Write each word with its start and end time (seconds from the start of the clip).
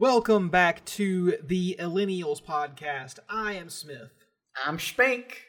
Welcome 0.00 0.48
back 0.48 0.84
to 0.84 1.38
the 1.44 1.74
Millennials 1.80 2.40
podcast. 2.40 3.18
I 3.28 3.54
am 3.54 3.68
Smith. 3.68 4.12
I'm 4.64 4.78
Spank. 4.78 5.42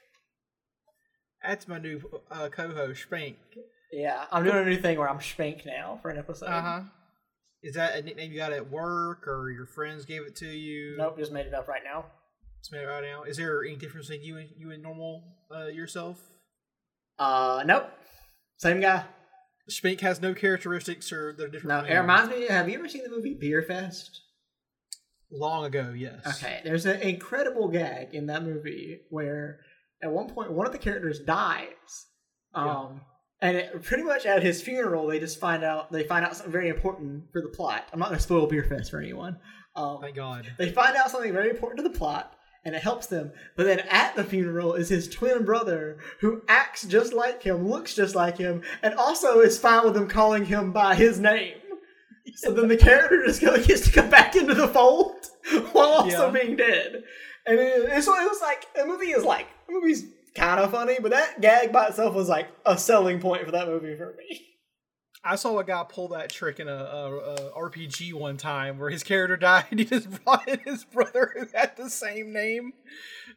That's 1.45 1.67
my 1.67 1.77
new 1.77 2.02
uh, 2.31 2.49
co-host, 2.49 3.03
Spank. 3.03 3.35
Yeah, 3.91 4.25
I'm 4.31 4.44
doing 4.44 4.58
a 4.58 4.66
new 4.66 4.77
thing 4.77 4.98
where 4.98 5.08
I'm 5.08 5.22
Spank 5.22 5.67
now 5.67 6.00
for 6.02 6.09
an 6.09 6.17
episode. 6.17 6.47
Uh 6.47 6.61
huh. 6.61 6.81
Is 7.61 7.75
that 7.75 7.95
a 7.95 8.02
nickname 8.02 8.31
you 8.31 8.39
got 8.39 8.52
at 8.52 8.72
work, 8.72 9.27
or 9.27 9.52
your 9.52 9.67
friends 9.67 10.05
gave 10.05 10.23
it 10.23 10.36
to 10.38 10.47
you? 10.47 10.95
Nope, 10.97 11.20
just 11.20 11.31
made 11.31 11.45
it 11.45 11.53
up 11.53 11.67
right 11.67 11.83
now. 11.86 12.05
It's 12.59 12.72
made 12.72 12.81
it 12.81 12.88
right 12.88 13.03
now. 13.03 13.23
Is 13.23 13.38
there 13.38 13.64
any 13.64 13.75
difference 13.75 14.08
between 14.08 14.25
you 14.25 14.38
and 14.38 14.50
you 14.58 14.72
and 14.72 14.81
normal 14.81 15.25
uh, 15.55 15.67
yourself? 15.67 16.20
Uh, 17.20 17.61
nope. 17.67 17.88
Same 18.58 18.81
guy. 18.81 19.03
Spank 19.67 20.02
has 20.02 20.20
no 20.20 20.33
characteristics, 20.33 21.11
or 21.11 21.36
they're 21.38 21.50
different. 21.50 21.88
No, 21.88 21.94
it 21.94 22.00
reminds 22.00 22.31
me. 22.31 22.47
Have 22.47 22.67
you 22.67 22.80
ever 22.80 22.89
seen 22.89 23.03
the 23.03 23.11
movie 23.11 23.38
Beerfest? 23.39 24.22
Long 25.31 25.66
ago, 25.66 25.94
yes. 25.95 26.22
Okay, 26.25 26.61
there's 26.63 26.85
an 26.85 27.02
incredible 27.02 27.67
gag 27.67 28.13
in 28.13 28.27
that 28.27 28.44
movie 28.44 29.02
where 29.09 29.59
at 30.02 30.11
one 30.11 30.27
point 30.27 30.52
one 30.52 30.66
of 30.66 30.71
the 30.71 30.80
characters 30.80 31.19
dies. 31.19 31.67
Um 32.53 33.02
and 33.41 33.55
it, 33.55 33.83
pretty 33.83 34.03
much 34.03 34.25
at 34.25 34.44
his 34.44 34.61
funeral 34.61 35.08
they 35.08 35.19
just 35.19 35.39
find 35.39 35.63
out 35.63 35.91
they 35.91 36.03
find 36.03 36.25
out 36.25 36.36
something 36.36 36.52
very 36.52 36.69
important 36.69 37.25
for 37.31 37.41
the 37.41 37.49
plot. 37.49 37.88
I'm 37.94 37.99
not 37.99 38.09
going 38.09 38.17
to 38.17 38.23
spoil 38.23 38.49
Beerfest 38.49 38.89
for 38.89 38.99
anyone. 38.99 39.38
Um 39.75 39.99
Thank 40.02 40.16
God. 40.16 40.52
they 40.58 40.71
find 40.71 40.95
out 40.95 41.11
something 41.11 41.31
very 41.31 41.49
important 41.49 41.77
to 41.77 41.83
the 41.83 41.97
plot 41.97 42.36
and 42.66 42.75
it 42.75 42.81
helps 42.81 43.08
them. 43.08 43.31
But 43.55 43.66
then 43.66 43.80
at 43.80 44.16
the 44.16 44.23
funeral 44.23 44.73
is 44.73 44.89
his 44.89 45.08
twin 45.08 45.45
brother 45.45 45.99
who 46.19 46.41
acts 46.47 46.86
just 46.86 47.14
like 47.14 47.43
him, 47.43 47.67
looks 47.69 47.95
just 47.95 48.16
like 48.16 48.38
him, 48.38 48.64
and 48.83 48.93
also 48.95 49.39
is 49.39 49.58
fine 49.59 49.86
with 49.86 49.93
them 49.93 50.08
calling 50.08 50.45
him 50.45 50.71
by 50.71 50.95
his 50.95 51.19
name. 51.19 51.55
So 52.35 52.52
then 52.53 52.67
the 52.67 52.77
character 52.77 53.23
just 53.25 53.41
go- 53.41 53.61
gets 53.63 53.81
to 53.85 53.91
come 53.91 54.09
back 54.09 54.35
into 54.35 54.53
the 54.53 54.67
fold 54.67 55.25
while 55.72 55.88
also 55.88 56.31
Yeah. 56.33 56.41
being 56.41 56.55
dead. 56.55 57.03
And 57.45 57.59
it, 57.59 57.89
it's, 57.89 58.08
it 58.08 58.09
was 58.09 58.41
like 58.41 58.66
the 58.75 58.86
movie 58.86 59.08
is 59.11 59.23
like 59.23 59.47
the 59.67 59.73
movie's 59.73 60.05
kind 60.36 60.59
of 60.59 60.71
funny, 60.71 60.97
but 61.02 61.11
that 61.11 61.41
gag 61.41 61.71
by 61.71 61.88
itself 61.88 62.13
was 62.13 62.30
like 62.30 62.47
a 62.66 62.77
selling 62.77 63.19
point 63.19 63.45
for 63.45 63.52
that 63.52 63.67
movie 63.67 63.95
for 63.97 64.16
me. 64.17 64.45
I 65.23 65.36
saw 65.36 65.58
a 65.59 65.63
guy 65.66 65.83
pull 65.89 66.09
that 66.09 66.30
trick 66.30 66.59
in 66.61 66.69
a, 66.69 66.71
a, 66.73 67.17
a 67.17 67.52
RPG 67.69 68.13
one 68.13 68.38
time 68.38 68.77
where 68.80 68.89
his 68.89 69.03
character 69.03 69.36
died 69.38 69.66
and 69.71 69.80
he 69.80 69.86
just 69.86 70.23
brought 70.23 70.48
in 70.48 70.59
his 70.59 70.86
brother 70.86 71.33
who 71.37 71.45
had 71.54 71.75
the 71.75 71.89
same 71.89 72.31
name. 72.31 72.71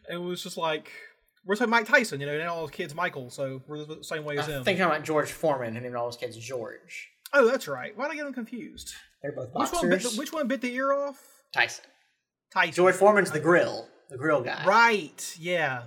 And 0.09 0.23
it 0.23 0.25
was 0.25 0.43
just 0.43 0.57
like, 0.57 0.91
we're 1.45 1.57
talking 1.57 1.71
Mike 1.71 1.87
Tyson, 1.87 2.21
you 2.21 2.27
know, 2.27 2.35
and 2.39 2.49
all 2.49 2.63
his 2.67 2.71
kids 2.71 2.95
Michael, 2.95 3.31
so 3.31 3.63
we're 3.67 3.85
the 3.85 4.05
same 4.05 4.25
way 4.25 4.39
as 4.39 4.47
him. 4.47 4.63
I'm 4.67 4.81
about 4.81 5.03
George 5.03 5.33
Foreman 5.33 5.77
and 5.77 5.85
even 5.85 5.97
all 5.97 6.07
his 6.07 6.17
kids 6.17 6.37
George. 6.37 7.09
Oh, 7.35 7.47
that's 7.49 7.69
right. 7.69 7.97
Why 7.97 8.07
did 8.07 8.13
I 8.13 8.17
get 8.17 8.25
them 8.25 8.35
confused? 8.35 8.95
They're 9.23 9.33
both 9.33 9.49
Which 9.55 9.71
boxers. 9.71 9.81
one, 9.81 9.91
bit 9.91 10.03
the, 10.03 10.09
which 10.19 10.33
one 10.33 10.49
bit 10.49 10.61
the 10.61 10.75
ear 10.75 10.93
off? 10.93 11.21
Tyson. 11.55 11.85
Tyson. 12.53 12.75
George 12.75 12.95
Foreman's 12.95 13.31
the 13.31 13.41
grill, 13.41 13.89
the 14.11 14.19
grill 14.19 14.43
guy. 14.43 14.65
Right, 14.67 15.35
yeah. 15.39 15.85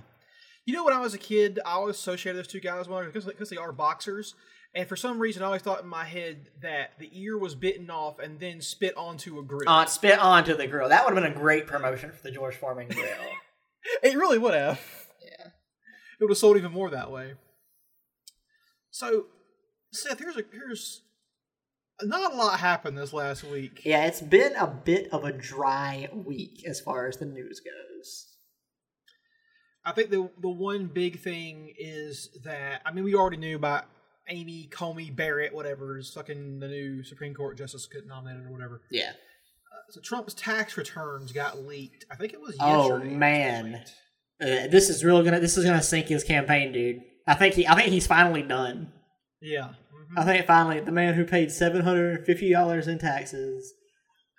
You 0.64 0.74
know, 0.74 0.84
when 0.84 0.94
I 0.94 1.00
was 1.00 1.14
a 1.14 1.18
kid, 1.18 1.60
I 1.64 1.72
always 1.72 1.96
associated 1.96 2.38
those 2.38 2.48
two 2.48 2.60
guys 2.60 2.88
with 2.88 3.06
because 3.06 3.24
because 3.26 3.50
they 3.50 3.56
are 3.56 3.72
boxers. 3.72 4.34
And 4.74 4.86
for 4.86 4.96
some 4.96 5.18
reason, 5.18 5.42
I 5.42 5.46
always 5.46 5.62
thought 5.62 5.82
in 5.82 5.88
my 5.88 6.04
head 6.04 6.50
that 6.60 6.98
the 6.98 7.08
ear 7.12 7.38
was 7.38 7.54
bitten 7.54 7.88
off 7.88 8.18
and 8.18 8.38
then 8.38 8.60
spit 8.60 8.94
onto 8.96 9.38
a 9.38 9.42
grill. 9.42 9.68
Uh, 9.68 9.86
spit 9.86 10.18
onto 10.18 10.54
the 10.54 10.66
grill. 10.66 10.88
That 10.90 11.04
would 11.06 11.14
have 11.14 11.22
been 11.22 11.32
a 11.32 11.34
great 11.34 11.66
promotion 11.66 12.12
for 12.12 12.22
the 12.22 12.30
George 12.30 12.56
Foreman 12.56 12.88
grill. 12.88 13.06
It 14.02 14.16
really 14.16 14.36
would 14.36 14.52
have. 14.54 14.80
yeah. 15.22 15.46
It 15.46 16.24
would 16.24 16.30
have 16.30 16.38
sold 16.38 16.56
even 16.56 16.72
more 16.72 16.90
that 16.90 17.12
way. 17.12 17.34
So, 18.90 19.26
Seth, 19.92 20.18
here's 20.18 20.36
a 20.36 20.42
here's 20.52 21.02
not 22.02 22.32
a 22.32 22.36
lot 22.36 22.58
happened 22.58 22.98
this 22.98 23.12
last 23.12 23.44
week. 23.44 23.82
Yeah, 23.84 24.06
it's 24.06 24.20
been 24.20 24.54
a 24.56 24.66
bit 24.66 25.12
of 25.12 25.24
a 25.24 25.32
dry 25.32 26.08
week 26.12 26.64
as 26.66 26.80
far 26.80 27.06
as 27.06 27.16
the 27.16 27.26
news 27.26 27.60
goes. 27.60 28.26
I 29.84 29.92
think 29.92 30.10
the 30.10 30.28
the 30.40 30.48
one 30.48 30.86
big 30.86 31.20
thing 31.20 31.72
is 31.78 32.30
that 32.44 32.82
I 32.84 32.92
mean 32.92 33.04
we 33.04 33.14
already 33.14 33.36
knew 33.36 33.56
about 33.56 33.84
Amy 34.28 34.68
Coney 34.70 35.10
Barrett, 35.10 35.54
whatever, 35.54 35.98
is 35.98 36.10
fucking 36.10 36.58
the 36.58 36.68
new 36.68 37.04
Supreme 37.04 37.34
Court 37.34 37.56
justice 37.56 37.86
get 37.86 38.06
nominated 38.06 38.46
or 38.46 38.52
whatever. 38.52 38.82
Yeah. 38.90 39.12
So 39.90 40.00
Trump's 40.00 40.34
tax 40.34 40.76
returns 40.76 41.30
got 41.30 41.60
leaked. 41.60 42.06
I 42.10 42.16
think 42.16 42.32
it 42.32 42.40
was 42.40 42.56
Oh 42.58 42.98
man, 42.98 43.84
uh, 44.40 44.66
this 44.66 44.90
is 44.90 45.04
really 45.04 45.24
gonna 45.24 45.38
this 45.38 45.56
is 45.56 45.64
gonna 45.64 45.82
sink 45.82 46.08
his 46.08 46.24
campaign, 46.24 46.72
dude. 46.72 47.02
I 47.26 47.34
think 47.34 47.54
he 47.54 47.66
I 47.66 47.76
think 47.76 47.88
he's 47.88 48.06
finally 48.06 48.42
done. 48.42 48.92
Yeah. 49.40 49.74
Mhm. 50.12 50.18
I 50.18 50.24
think 50.24 50.46
finally 50.46 50.80
the 50.80 50.92
man 50.92 51.14
who 51.14 51.24
paid 51.24 51.50
seven 51.50 51.82
hundred 51.82 52.16
and 52.16 52.26
fifty 52.26 52.52
dollars 52.52 52.86
in 52.88 52.98
taxes. 52.98 53.72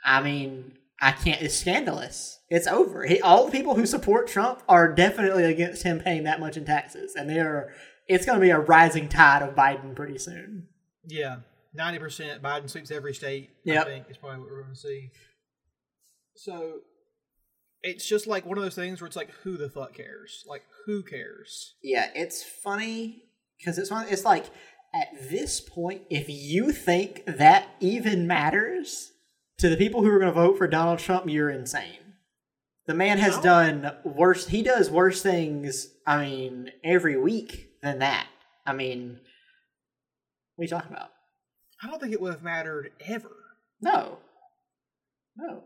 I 0.05 0.21
mean, 0.21 0.77
I 1.01 1.11
can't. 1.11 1.41
It's 1.41 1.55
scandalous. 1.55 2.39
It's 2.49 2.67
over. 2.67 3.05
He, 3.05 3.19
all 3.21 3.45
the 3.45 3.51
people 3.51 3.75
who 3.75 3.85
support 3.85 4.27
Trump 4.27 4.63
are 4.69 4.93
definitely 4.93 5.43
against 5.43 5.83
him 5.83 5.99
paying 5.99 6.23
that 6.23 6.39
much 6.39 6.57
in 6.57 6.65
taxes, 6.65 7.15
and 7.15 7.29
they're. 7.29 7.73
It's 8.07 8.25
going 8.25 8.39
to 8.39 8.45
be 8.45 8.51
a 8.51 8.59
rising 8.59 9.09
tide 9.09 9.41
of 9.41 9.53
Biden 9.53 9.93
pretty 9.95 10.17
soon. 10.17 10.67
Yeah. 11.05 11.39
Ninety 11.73 11.99
percent 11.99 12.41
Biden 12.41 12.69
sweeps 12.69 12.89
every 12.89 13.13
state. 13.13 13.49
Yep. 13.65 13.85
I 13.85 13.89
think 13.89 14.09
is 14.09 14.17
probably 14.17 14.39
what 14.39 14.49
we're 14.49 14.61
going 14.61 14.73
to 14.73 14.79
see. 14.79 15.09
So 16.35 16.79
it's 17.83 18.07
just 18.07 18.25
like 18.27 18.45
one 18.45 18.57
of 18.57 18.63
those 18.63 18.75
things 18.75 19.01
where 19.01 19.07
it's 19.07 19.15
like, 19.17 19.31
who 19.43 19.57
the 19.57 19.69
fuck 19.69 19.93
cares? 19.93 20.43
Like, 20.47 20.63
who 20.85 21.03
cares? 21.03 21.75
Yeah, 21.83 22.09
it's 22.15 22.43
funny 22.43 23.23
because 23.59 23.77
it's 23.77 23.91
one. 23.91 24.07
It's 24.09 24.23
like 24.25 24.45
at 24.97 25.29
this 25.29 25.59
point, 25.59 26.01
if 26.09 26.27
you 26.27 26.71
think 26.71 27.23
that 27.25 27.67
even 27.79 28.27
matters 28.27 29.11
to 29.59 29.69
the 29.69 29.77
people 29.77 30.01
who 30.01 30.09
are 30.09 30.19
going 30.19 30.33
to 30.33 30.39
vote 30.39 30.57
for 30.57 30.67
Donald 30.67 30.99
Trump, 30.99 31.29
you're 31.29 31.49
insane. 31.49 32.15
The 32.87 32.93
man 32.93 33.17
has 33.17 33.37
done 33.39 33.91
worse. 34.03 34.47
He 34.47 34.63
does 34.63 34.89
worse 34.89 35.21
things. 35.21 35.89
I 36.05 36.25
mean, 36.25 36.71
every 36.83 37.17
week 37.17 37.71
than 37.81 37.99
that. 37.99 38.27
I 38.65 38.73
mean, 38.73 39.19
what 40.55 40.63
are 40.63 40.65
you 40.65 40.69
talking 40.69 40.93
about? 40.93 41.09
I 41.83 41.87
don't 41.87 41.99
think 42.01 42.13
it 42.13 42.21
would 42.21 42.33
have 42.33 42.43
mattered 42.43 42.91
ever. 43.05 43.31
No, 43.81 44.17
no. 45.35 45.63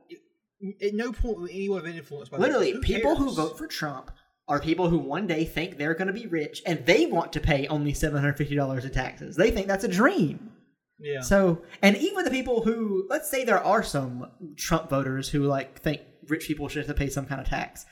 At 0.81 0.93
no 0.93 1.11
point 1.11 1.39
would 1.39 1.51
anyone 1.51 1.77
have 1.77 1.85
been 1.85 1.97
influenced 1.97 2.31
by 2.31 2.37
that. 2.37 2.43
Literally, 2.43 2.71
Who 2.71 2.81
people 2.81 3.15
who 3.15 3.33
vote 3.33 3.57
for 3.57 3.67
Trump 3.67 4.11
are 4.47 4.59
people 4.59 4.89
who 4.89 4.97
one 4.97 5.27
day 5.27 5.45
think 5.45 5.77
they're 5.77 5.93
going 5.93 6.07
to 6.07 6.13
be 6.13 6.27
rich 6.27 6.61
and 6.65 6.85
they 6.85 7.05
want 7.05 7.31
to 7.33 7.39
pay 7.39 7.67
only 7.67 7.93
seven 7.93 8.19
hundred 8.19 8.37
fifty 8.37 8.55
dollars 8.55 8.83
in 8.85 8.91
taxes. 8.91 9.35
They 9.35 9.51
think 9.51 9.67
that's 9.67 9.83
a 9.83 9.87
dream. 9.87 10.51
Yeah. 10.99 11.21
So, 11.21 11.61
and 11.81 11.97
even 11.97 12.25
the 12.25 12.31
people 12.31 12.61
who, 12.63 13.07
let's 13.09 13.29
say 13.29 13.43
there 13.43 13.63
are 13.63 13.81
some 13.83 14.29
Trump 14.57 14.89
voters 14.89 15.29
who 15.29 15.43
like 15.43 15.79
think 15.81 16.01
rich 16.27 16.47
people 16.47 16.67
should 16.67 16.85
have 16.85 16.95
to 16.95 16.99
pay 16.99 17.09
some 17.09 17.25
kind 17.25 17.41
of 17.41 17.47
tax. 17.47 17.85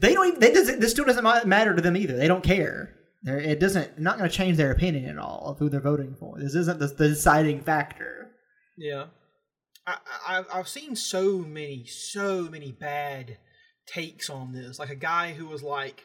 They 0.00 0.14
don't 0.14 0.26
even. 0.28 0.40
They 0.40 0.52
doesn't. 0.52 0.80
This 0.80 0.92
still 0.92 1.04
doesn't 1.04 1.46
matter 1.46 1.74
to 1.76 1.82
them 1.82 1.96
either. 1.96 2.16
They 2.16 2.26
don't 2.28 2.42
care. 2.42 2.94
They're, 3.22 3.38
it 3.38 3.60
doesn't. 3.60 3.98
Not 3.98 4.18
going 4.18 4.28
to 4.28 4.34
change 4.36 4.56
their 4.56 4.72
opinion 4.72 5.04
at 5.08 5.18
all 5.18 5.50
of 5.50 5.58
who 5.58 5.68
they're 5.68 5.80
voting 5.80 6.16
for. 6.18 6.38
This 6.40 6.54
isn't 6.54 6.78
the, 6.80 6.86
the 6.88 7.08
deciding 7.10 7.60
factor. 7.60 8.30
Yeah, 8.76 9.06
I, 9.86 9.98
I 10.26 10.38
I've- 10.38 10.48
I've 10.52 10.68
seen 10.68 10.96
so 10.96 11.38
many 11.38 11.84
so 11.86 12.44
many 12.50 12.72
bad 12.72 13.36
takes 13.86 14.30
on 14.30 14.52
this. 14.52 14.78
Like 14.78 14.90
a 14.90 14.96
guy 14.96 15.32
who 15.32 15.46
was 15.46 15.62
like, 15.62 16.04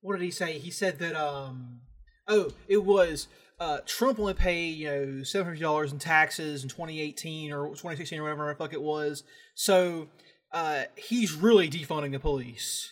what 0.00 0.14
did 0.14 0.24
he 0.24 0.30
say? 0.30 0.58
He 0.58 0.70
said 0.70 0.98
that 0.98 1.14
um 1.14 1.80
oh 2.28 2.52
it 2.68 2.84
was 2.84 3.28
uh 3.58 3.78
Trump 3.86 4.18
only 4.18 4.34
paid 4.34 4.76
you 4.76 4.86
know 4.86 5.22
seven 5.22 5.46
hundred 5.46 5.60
dollars 5.60 5.92
in 5.92 5.98
taxes 5.98 6.62
in 6.62 6.68
2018 6.68 7.52
or 7.52 7.68
2016 7.68 8.18
or 8.18 8.22
whatever 8.22 8.48
the 8.48 8.54
fuck 8.54 8.72
it 8.72 8.82
was. 8.82 9.24
So 9.54 10.08
uh 10.52 10.84
he's 10.96 11.32
really 11.32 11.68
defunding 11.68 12.12
the 12.12 12.20
police. 12.20 12.90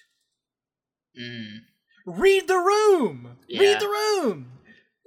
Read 2.06 2.48
the 2.48 2.56
room. 2.56 3.36
Yeah. 3.48 3.60
Read 3.60 3.80
the 3.80 3.88
room. 3.88 4.52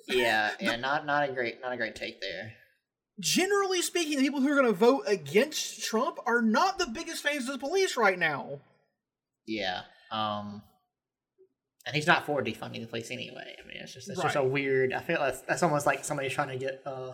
Yeah, 0.08 0.52
yeah, 0.60 0.76
not 0.76 1.06
not 1.06 1.30
a 1.30 1.32
great 1.32 1.62
not 1.62 1.74
a 1.74 1.78
great 1.78 1.96
take 1.96 2.22
there. 2.22 2.54
Generally 3.20 3.84
speaking, 3.84 4.18
the 4.18 4.24
people 4.24 4.42
who 4.42 4.50
are 4.50 4.56
going 4.56 4.68
to 4.68 4.74
vote 4.74 5.04
against 5.06 5.84
Trump 5.84 6.18
are 6.26 6.42
not 6.42 6.80
the 6.80 6.88
biggest 6.88 7.22
fans 7.22 7.48
of 7.48 7.54
the 7.54 7.60
police 7.60 7.96
right 7.96 8.18
now. 8.18 8.62
Yeah. 9.46 9.82
Um 10.12 10.64
and 11.86 11.96
he's 11.96 12.08
not 12.08 12.26
for 12.26 12.44
defunding 12.44 12.82
the 12.82 12.88
police 12.88 13.10
anyway. 13.12 13.56
I 13.64 13.68
mean, 13.68 13.78
it's 13.82 13.94
just 13.94 14.10
it's 14.10 14.22
just 14.22 14.36
a 14.36 14.44
weird. 14.44 14.94
I 14.94 15.00
feel 15.02 15.20
that's 15.20 15.42
that's 15.42 15.64
almost 15.64 15.86
like 15.86 16.06
somebody's 16.06 16.34
trying 16.34 16.50
to 16.50 16.58
get 16.58 16.82
uh 16.86 17.14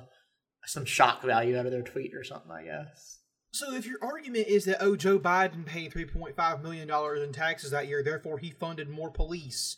some 0.66 0.86
shock 0.86 1.24
value 1.24 1.58
out 1.58 1.66
of 1.66 1.72
their 1.72 1.82
tweet 1.82 2.14
or 2.14 2.24
something. 2.24 2.52
I 2.52 2.64
guess. 2.64 3.20
So 3.52 3.74
if 3.74 3.88
your 3.88 4.00
argument 4.02 4.48
is 4.48 4.66
that 4.66 4.78
oh 4.82 4.96
Joe 4.96 5.20
Biden 5.20 5.66
paid 5.66 5.94
3.5 5.94 6.62
million 6.62 6.88
dollars 6.88 7.22
in 7.22 7.32
taxes 7.32 7.72
that 7.72 7.88
year, 7.88 8.04
therefore 8.04 8.38
he 8.40 8.52
funded 8.52 8.90
more 8.90 9.10
police. 9.10 9.78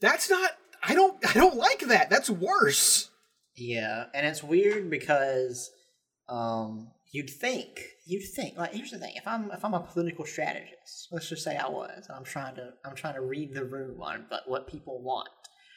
That's 0.00 0.28
not 0.28 0.50
I 0.82 0.94
don't 0.94 1.24
I 1.24 1.32
don't 1.34 1.56
like 1.56 1.80
that. 1.80 2.10
That's 2.10 2.28
worse. 2.28 3.08
Yeah, 3.54 4.06
and 4.14 4.26
it's 4.26 4.42
weird 4.42 4.90
because 4.90 5.70
um 6.28 6.88
you'd 7.12 7.30
think 7.30 7.82
you'd 8.04 8.22
think 8.22 8.56
like 8.56 8.72
here's 8.72 8.90
the 8.90 8.98
thing 8.98 9.14
if 9.16 9.26
I'm 9.26 9.50
if 9.50 9.64
I'm 9.64 9.74
a 9.74 9.80
political 9.80 10.24
strategist 10.24 11.08
let's 11.12 11.28
just 11.28 11.44
say 11.44 11.56
I 11.56 11.68
was 11.68 12.06
and 12.08 12.16
I'm 12.16 12.24
trying 12.24 12.56
to 12.56 12.72
I'm 12.84 12.94
trying 12.96 13.14
to 13.14 13.20
read 13.20 13.54
the 13.54 13.64
room 13.64 14.00
on 14.02 14.26
but 14.28 14.42
what 14.46 14.66
people 14.66 15.00
want 15.02 15.28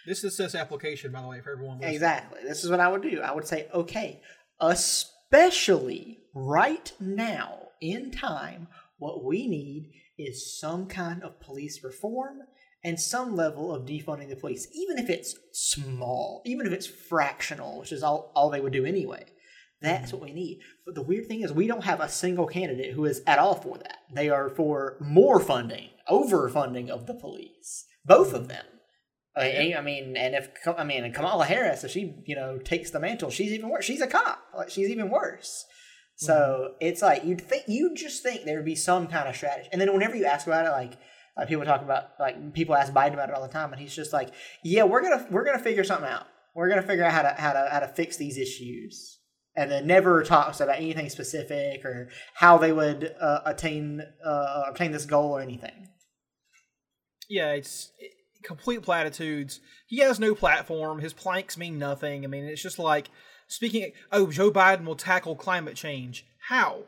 This 0.06 0.24
is 0.24 0.38
this 0.38 0.56
application 0.56 1.12
by 1.12 1.22
the 1.22 1.28
way 1.28 1.42
for 1.42 1.52
everyone 1.52 1.78
listening. 1.78 1.96
Exactly. 1.96 2.40
This 2.44 2.64
is 2.64 2.70
what 2.70 2.80
I 2.80 2.88
would 2.88 3.02
do. 3.02 3.22
I 3.22 3.32
would 3.32 3.48
say, 3.48 3.68
okay, 3.74 4.22
especially 4.60 6.20
right 6.34 6.92
now 7.00 7.70
in 7.82 8.12
time, 8.12 8.68
what 8.98 9.24
we 9.24 9.48
need 9.48 9.92
is 10.18 10.60
some 10.60 10.86
kind 10.88 11.24
of 11.24 11.40
police 11.40 11.84
reform 11.84 12.40
and 12.84 13.00
some 13.00 13.36
level 13.36 13.74
of 13.74 13.88
defunding 13.88 14.30
the 14.30 14.36
police, 14.36 14.68
even 14.74 14.98
if 15.00 15.10
it's 15.10 15.36
small, 15.52 16.42
even 16.46 16.68
if 16.68 16.72
it's 16.72 16.86
fractional, 16.86 17.80
which 17.80 17.92
is 17.92 18.04
all, 18.04 18.32
all 18.36 18.50
they 18.50 18.62
would 18.62 18.74
do 18.74 18.86
anyway. 18.86 19.26
That's 19.86 20.12
what 20.12 20.22
we 20.22 20.34
need. 20.34 20.60
But 20.86 20.96
the 20.96 21.02
weird 21.02 21.28
thing 21.28 21.42
is, 21.42 21.54
we 21.54 21.68
don't 21.68 21.84
have 21.84 22.00
a 22.00 22.10
single 22.10 22.48
candidate 22.48 22.94
who 22.94 23.06
is 23.06 23.22
at 23.26 23.40
all 23.40 23.56
for 23.56 23.78
that. 23.78 23.98
They 24.14 24.30
are 24.30 24.50
for 24.50 24.98
more 25.00 25.40
funding, 25.40 25.90
overfunding 26.10 26.90
of 26.90 27.08
the 27.08 27.14
police, 27.14 27.86
both 28.06 28.34
of 28.34 28.48
them. 28.48 28.66
I, 29.38 29.76
I 29.78 29.82
mean, 29.82 30.16
and 30.16 30.34
if 30.34 30.50
I 30.66 30.84
mean, 30.84 31.12
Kamala 31.12 31.46
Harris, 31.46 31.84
if 31.84 31.92
she 31.92 32.16
you 32.26 32.36
know 32.36 32.58
takes 32.58 32.92
the 32.92 33.00
mantle, 33.00 33.30
she's 33.30 33.52
even 33.52 33.70
worse. 33.70 33.86
She's 33.86 34.02
a 34.02 34.08
cop. 34.08 34.40
Like 34.56 34.70
she's 34.70 34.90
even 34.90 35.10
worse. 35.10 35.66
So 36.16 36.34
mm-hmm. 36.34 36.74
it's 36.80 37.02
like 37.02 37.26
you'd 37.26 37.42
think 37.42 37.64
you 37.68 37.94
just 37.94 38.24
think 38.24 38.46
there 38.46 38.56
would 38.56 38.66
be 38.66 38.76
some 38.76 39.08
kind 39.08 39.28
of 39.28 39.36
strategy, 39.36 39.70
and 39.72 39.82
then 39.82 39.92
whenever 39.94 40.16
you 40.16 40.26
ask 40.26 40.48
about 40.48 40.66
it, 40.66 40.70
like 40.70 40.94
like 41.38 41.50
people 41.50 41.66
talk 41.66 41.82
about 41.82 42.12
like 42.20 42.54
people 42.54 42.76
ask 42.76 42.94
Biden 42.94 43.14
about 43.14 43.30
it 43.30 43.36
all 43.36 43.42
the 43.42 43.50
time, 43.50 43.74
and 43.74 43.82
he's 43.82 43.96
just 43.96 44.14
like, 44.14 44.30
yeah, 44.64 44.84
we're 44.84 45.02
gonna 45.02 45.28
we're 45.30 45.44
gonna 45.44 45.60
figure 45.60 45.84
something 45.84 46.10
out. 46.10 46.28
We're 46.54 46.70
gonna 46.70 46.82
figure 46.82 47.04
out 47.04 47.12
how 47.12 47.24
to 47.24 47.36
how 47.38 47.54
to 47.54 47.68
how 47.70 47.80
to 47.82 47.88
fix 47.90 48.16
these 48.16 48.38
issues, 48.38 49.15
and 49.56 49.72
then 49.72 49.88
never 49.88 50.24
talks 50.24 50.60
about 50.60 50.78
anything 50.78 51.10
specific 51.10 51.86
or 51.86 52.10
how 52.36 52.58
they 52.58 52.72
would 52.72 53.16
uh, 53.20 53.42
attain 53.46 54.02
uh, 54.26 54.64
obtain 54.68 54.92
this 54.92 55.06
goal 55.06 55.32
or 55.32 55.42
anything. 55.42 55.88
Yeah, 57.30 57.54
it's 57.54 57.92
it- 58.00 58.12
complete 58.44 58.82
platitudes. 58.82 59.60
He 59.88 60.00
has 60.00 60.20
no 60.20 60.36
platform. 60.36 61.00
His 61.00 61.14
planks 61.14 61.58
mean 61.58 61.80
nothing. 61.80 62.24
I 62.24 62.28
mean, 62.28 62.46
it's 62.46 62.62
just 62.62 62.80
like 62.80 63.10
speaking. 63.48 63.92
Oh, 64.12 64.32
Joe 64.32 64.52
Biden 64.52 64.86
will 64.86 64.96
tackle 64.96 65.36
climate 65.36 65.76
change. 65.76 66.26
How? 66.50 66.84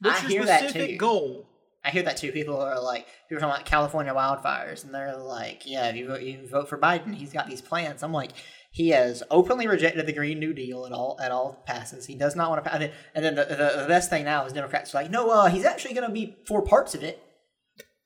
What's 0.00 0.20
I 0.20 0.22
your 0.22 0.30
hear 0.30 0.44
that 0.46 0.60
specific 0.60 0.90
too. 0.90 0.96
goal? 0.98 1.48
I 1.84 1.90
hear 1.90 2.02
that 2.04 2.16
too. 2.16 2.30
People 2.30 2.60
are 2.60 2.80
like, 2.80 3.06
people 3.28 3.38
are 3.38 3.40
talking 3.40 3.54
about 3.56 3.66
California 3.66 4.14
wildfires, 4.14 4.84
and 4.84 4.94
they're 4.94 5.16
like, 5.16 5.62
yeah, 5.66 5.88
if 5.88 5.96
you 5.96 6.06
vote, 6.06 6.22
you 6.22 6.46
vote 6.48 6.68
for 6.68 6.78
Biden, 6.78 7.14
he's 7.14 7.32
got 7.32 7.48
these 7.48 7.60
plans. 7.60 8.02
I'm 8.04 8.12
like, 8.12 8.30
he 8.72 8.88
has 8.88 9.22
openly 9.30 9.68
rejected 9.68 10.06
the 10.06 10.14
Green 10.14 10.38
New 10.38 10.54
Deal 10.54 10.86
at 10.86 10.92
all 10.92 11.18
at 11.20 11.30
all 11.30 11.62
passes. 11.66 12.06
He 12.06 12.14
does 12.14 12.34
not 12.34 12.48
want 12.48 12.64
to 12.64 12.70
pass. 12.70 12.80
it. 12.80 12.94
And 13.14 13.22
then 13.22 13.34
the, 13.34 13.44
the, 13.44 13.82
the 13.82 13.86
best 13.86 14.08
thing 14.08 14.24
now 14.24 14.46
is 14.46 14.54
Democrats 14.54 14.94
are 14.94 15.02
like, 15.02 15.10
no, 15.10 15.28
uh, 15.30 15.48
he's 15.48 15.66
actually 15.66 15.92
going 15.92 16.08
to 16.08 16.12
be 16.12 16.38
for 16.46 16.62
parts 16.62 16.94
of 16.94 17.02
it. 17.02 17.22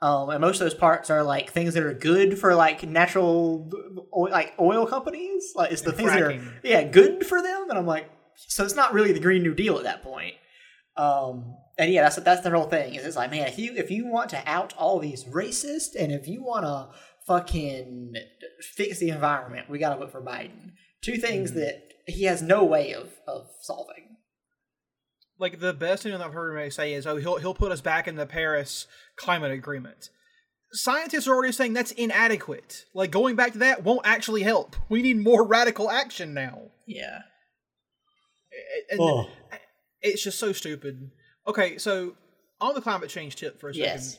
Um, 0.02 0.28
and 0.28 0.40
most 0.40 0.56
of 0.60 0.64
those 0.64 0.74
parts 0.74 1.08
are 1.08 1.22
like 1.22 1.52
things 1.52 1.74
that 1.74 1.84
are 1.84 1.94
good 1.94 2.36
for 2.36 2.56
like 2.56 2.82
natural, 2.82 3.70
oil, 4.14 4.30
like 4.30 4.54
oil 4.58 4.86
companies. 4.86 5.52
Like 5.54 5.70
it's 5.70 5.82
the 5.82 5.90
And 5.90 5.98
things 5.98 6.10
that 6.10 6.22
are 6.22 6.40
yeah 6.64 6.82
good 6.82 7.24
for 7.24 7.40
them. 7.40 7.70
And 7.70 7.78
I'm 7.78 7.86
like, 7.86 8.10
so 8.34 8.64
it's 8.64 8.74
not 8.74 8.92
really 8.92 9.12
the 9.12 9.20
Green 9.20 9.44
New 9.44 9.54
Deal 9.54 9.78
at 9.78 9.84
that 9.84 10.02
point. 10.02 10.34
Um, 10.96 11.54
and 11.78 11.92
yeah, 11.92 12.02
that's 12.02 12.16
that's 12.16 12.42
the 12.42 12.50
whole 12.50 12.69
thing. 12.69 12.96
Is 12.96 13.04
it's 13.06 13.16
like, 13.16 13.30
man, 13.30 13.46
if 13.46 13.56
you 13.56 13.72
if 13.76 13.90
you 13.90 14.06
want 14.06 14.30
to 14.30 14.42
out 14.46 14.74
all 14.76 14.98
these 14.98 15.24
racists, 15.24 15.94
and 15.98 16.10
if 16.10 16.26
you 16.26 16.42
want 16.42 16.64
to 16.64 16.88
fucking 17.26 18.14
fix 18.75 18.99
the 18.99 19.11
environment, 19.11 19.69
we 19.69 19.78
got 19.78 19.94
to 19.94 19.96
vote 19.96 20.12
for 20.12 20.23
Biden. 20.23 20.73
Two 21.02 21.17
things 21.17 21.50
mm-hmm. 21.50 21.61
that 21.61 21.82
he 22.06 22.25
has 22.25 22.43
no 22.43 22.64
way 22.64 22.93
of 22.93 23.11
of 23.26 23.49
solving. 23.62 24.17
Like 25.38 25.61
the 25.61 25.75
best 25.75 26.02
thing 26.02 26.14
I've 26.14 26.32
heard 26.32 26.56
him 26.56 26.70
say 26.70 26.94
is, 26.94 27.06
"Oh, 27.06 27.17
he'll 27.17 27.37
he'll 27.37 27.55
put 27.55 27.73
us 27.73 27.81
back 27.81 28.08
in 28.08 28.17
the 28.17 28.26
Paris 28.26 28.87
climate 29.17 29.52
agreement." 29.52 30.11
Scientists 30.73 31.28
are 31.28 31.34
already 31.34 31.52
saying 31.52 31.75
that's 31.75 31.93
inadequate. 31.93 32.84
Like 32.94 33.11
going 33.11 33.37
back 33.37 33.52
to 33.52 33.58
that 33.58 33.84
won't 33.84 34.06
actually 34.06 34.43
help. 34.43 34.75
We 34.88 35.02
need 35.02 35.19
more 35.19 35.46
radical 35.46 35.90
action 35.90 36.34
now. 36.34 36.62
Yeah. 36.87 37.20
And 38.90 39.26
it's 40.00 40.22
just 40.22 40.38
so 40.38 40.52
stupid. 40.52 41.11
Okay, 41.46 41.79
so 41.79 42.14
on 42.61 42.75
the 42.75 42.81
climate 42.81 43.11
change 43.11 43.37
tip 43.37 43.61
for 43.61 43.70
a 43.70 43.75
second. 43.75 43.84
Yes. 43.84 44.19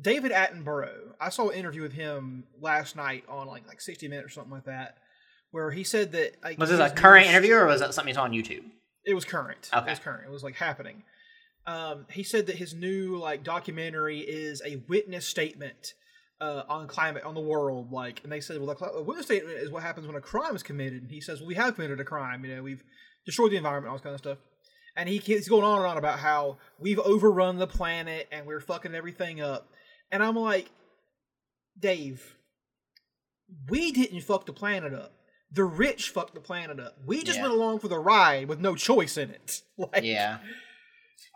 David 0.00 0.32
Attenborough, 0.32 1.14
I 1.20 1.28
saw 1.28 1.50
an 1.50 1.56
interview 1.56 1.82
with 1.82 1.92
him 1.92 2.44
last 2.60 2.96
night 2.96 3.24
on 3.28 3.46
like 3.46 3.66
like 3.66 3.80
60 3.80 4.08
minutes 4.08 4.26
or 4.26 4.30
something 4.30 4.52
like 4.52 4.64
that, 4.64 4.96
where 5.50 5.70
he 5.70 5.84
said 5.84 6.12
that 6.12 6.36
like 6.42 6.58
Was 6.58 6.70
this 6.70 6.80
a 6.80 6.90
current 6.90 7.26
interview 7.26 7.54
or 7.54 7.66
was 7.66 7.80
that 7.80 7.94
something 7.94 8.16
on 8.16 8.32
YouTube? 8.32 8.64
It 9.04 9.14
was 9.14 9.24
current. 9.24 9.68
It 9.72 9.90
was 9.90 9.98
current. 9.98 10.24
It 10.26 10.30
was 10.30 10.42
like 10.42 10.56
happening. 10.56 11.02
Um, 11.66 12.06
he 12.10 12.22
said 12.22 12.46
that 12.46 12.56
his 12.56 12.74
new 12.74 13.18
like 13.18 13.44
documentary 13.44 14.20
is 14.20 14.62
a 14.64 14.82
witness 14.88 15.26
statement 15.26 15.94
uh, 16.42 16.64
on 16.68 16.88
climate 16.88 17.22
on 17.22 17.34
the 17.34 17.40
world. 17.40 17.92
Like, 17.92 18.20
and 18.24 18.32
they 18.32 18.40
said, 18.40 18.60
well, 18.60 18.74
the 18.74 18.84
a 18.84 19.02
witness 19.02 19.26
statement 19.26 19.58
is 19.58 19.70
what 19.70 19.82
happens 19.82 20.06
when 20.06 20.16
a 20.16 20.20
crime 20.20 20.56
is 20.56 20.62
committed. 20.62 21.02
And 21.02 21.10
he 21.10 21.20
says, 21.20 21.40
well, 21.40 21.46
we 21.46 21.54
have 21.54 21.76
committed 21.76 22.00
a 22.00 22.04
crime. 22.04 22.44
You 22.44 22.56
know, 22.56 22.62
we've 22.62 22.82
destroyed 23.24 23.52
the 23.52 23.56
environment, 23.56 23.90
all 23.90 23.96
this 23.96 24.02
kind 24.02 24.14
of 24.14 24.20
stuff. 24.20 24.38
And 24.96 25.08
he 25.08 25.20
keeps 25.20 25.48
going 25.48 25.64
on 25.64 25.78
and 25.78 25.86
on 25.86 25.96
about 25.96 26.18
how 26.18 26.58
we've 26.78 26.98
overrun 26.98 27.58
the 27.58 27.66
planet 27.66 28.28
and 28.30 28.46
we're 28.46 28.60
fucking 28.60 28.94
everything 28.94 29.40
up. 29.40 29.68
And 30.12 30.22
I'm 30.22 30.36
like, 30.36 30.70
Dave, 31.78 32.36
we 33.68 33.90
didn't 33.92 34.20
fuck 34.20 34.46
the 34.46 34.52
planet 34.52 34.92
up. 34.94 35.12
The 35.50 35.64
rich 35.64 36.10
fucked 36.10 36.34
the 36.34 36.40
planet 36.40 36.78
up. 36.80 36.96
We 37.04 37.22
just 37.22 37.38
Yeah. 37.38 37.42
went 37.42 37.54
along 37.54 37.80
for 37.80 37.88
the 37.88 37.98
ride 37.98 38.48
with 38.48 38.60
no 38.60 38.74
choice 38.74 39.16
in 39.16 39.30
it. 39.30 39.62
Like, 39.78 40.02
Yeah. 40.04 40.38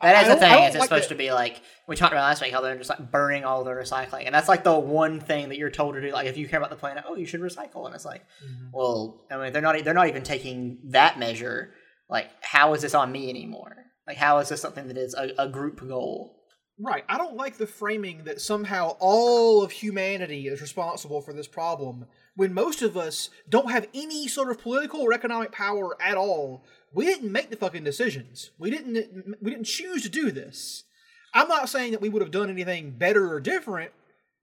That 0.02 0.26
is 0.26 0.28
the 0.34 0.36
thing. 0.36 0.62
Is 0.64 0.68
it's 0.70 0.76
like 0.78 0.88
supposed 0.88 1.04
the- 1.06 1.14
to 1.14 1.18
be 1.18 1.32
like 1.32 1.62
we 1.88 1.96
talked 1.96 2.12
about 2.12 2.22
last 2.24 2.42
week 2.42 2.52
how 2.52 2.60
they're 2.60 2.76
just 2.76 2.90
like 2.90 3.10
burning 3.10 3.44
all 3.44 3.64
the 3.64 3.70
recycling, 3.70 4.26
and 4.26 4.34
that's 4.34 4.48
like 4.48 4.62
the 4.62 4.78
one 4.78 5.20
thing 5.20 5.48
that 5.48 5.56
you're 5.56 5.70
told 5.70 5.94
to 5.94 6.02
do. 6.02 6.10
Like 6.12 6.26
if 6.26 6.36
you 6.36 6.46
care 6.48 6.58
about 6.58 6.68
the 6.70 6.76
planet, 6.76 7.04
oh, 7.06 7.16
you 7.16 7.24
should 7.24 7.40
recycle, 7.40 7.86
and 7.86 7.94
it's 7.94 8.04
like, 8.04 8.22
Mm-hmm. 8.44 8.70
well, 8.74 9.24
I 9.30 9.38
mean, 9.38 9.52
they're 9.54 9.62
not 9.62 9.82
they're 9.84 9.94
not 9.94 10.08
even 10.08 10.22
taking 10.22 10.78
that 10.90 11.18
measure. 11.18 11.72
Like, 12.10 12.28
how 12.42 12.74
is 12.74 12.82
this 12.82 12.94
on 12.94 13.10
me 13.10 13.30
anymore? 13.30 13.74
Like, 14.06 14.18
how 14.18 14.38
is 14.38 14.50
this 14.50 14.60
something 14.60 14.86
that 14.88 14.98
is 14.98 15.14
a, 15.14 15.32
a 15.38 15.48
group 15.48 15.80
goal? 15.88 16.35
Right. 16.78 17.04
I 17.08 17.16
don't 17.16 17.36
like 17.36 17.56
the 17.56 17.66
framing 17.66 18.24
that 18.24 18.40
somehow 18.40 18.96
all 18.98 19.62
of 19.62 19.70
humanity 19.70 20.46
is 20.46 20.60
responsible 20.60 21.22
for 21.22 21.32
this 21.32 21.48
problem 21.48 22.06
when 22.34 22.52
most 22.52 22.82
of 22.82 22.96
us 22.98 23.30
don't 23.48 23.70
have 23.70 23.88
any 23.94 24.28
sort 24.28 24.50
of 24.50 24.60
political 24.60 25.00
or 25.00 25.14
economic 25.14 25.52
power 25.52 25.96
at 26.02 26.18
all. 26.18 26.64
We 26.92 27.06
didn't 27.06 27.32
make 27.32 27.48
the 27.48 27.56
fucking 27.56 27.84
decisions. 27.84 28.50
We 28.58 28.70
didn't 28.70 29.36
we 29.40 29.50
didn't 29.50 29.66
choose 29.66 30.02
to 30.02 30.10
do 30.10 30.30
this. 30.30 30.84
I'm 31.32 31.48
not 31.48 31.68
saying 31.70 31.92
that 31.92 32.00
we 32.00 32.10
would 32.10 32.22
have 32.22 32.30
done 32.30 32.50
anything 32.50 32.92
better 32.92 33.32
or 33.32 33.40
different. 33.40 33.92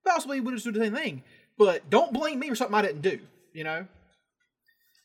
Possibly 0.06 0.40
we 0.40 0.46
would 0.46 0.54
have 0.56 0.64
done 0.64 0.74
the 0.74 0.86
same 0.86 0.96
thing. 0.96 1.24
But 1.58 1.90
don't 1.90 2.14
blame 2.14 2.40
me 2.40 2.50
for 2.50 2.56
something 2.56 2.76
I 2.76 2.82
didn't 2.82 3.02
do, 3.02 3.20
you 3.54 3.64
know? 3.64 3.88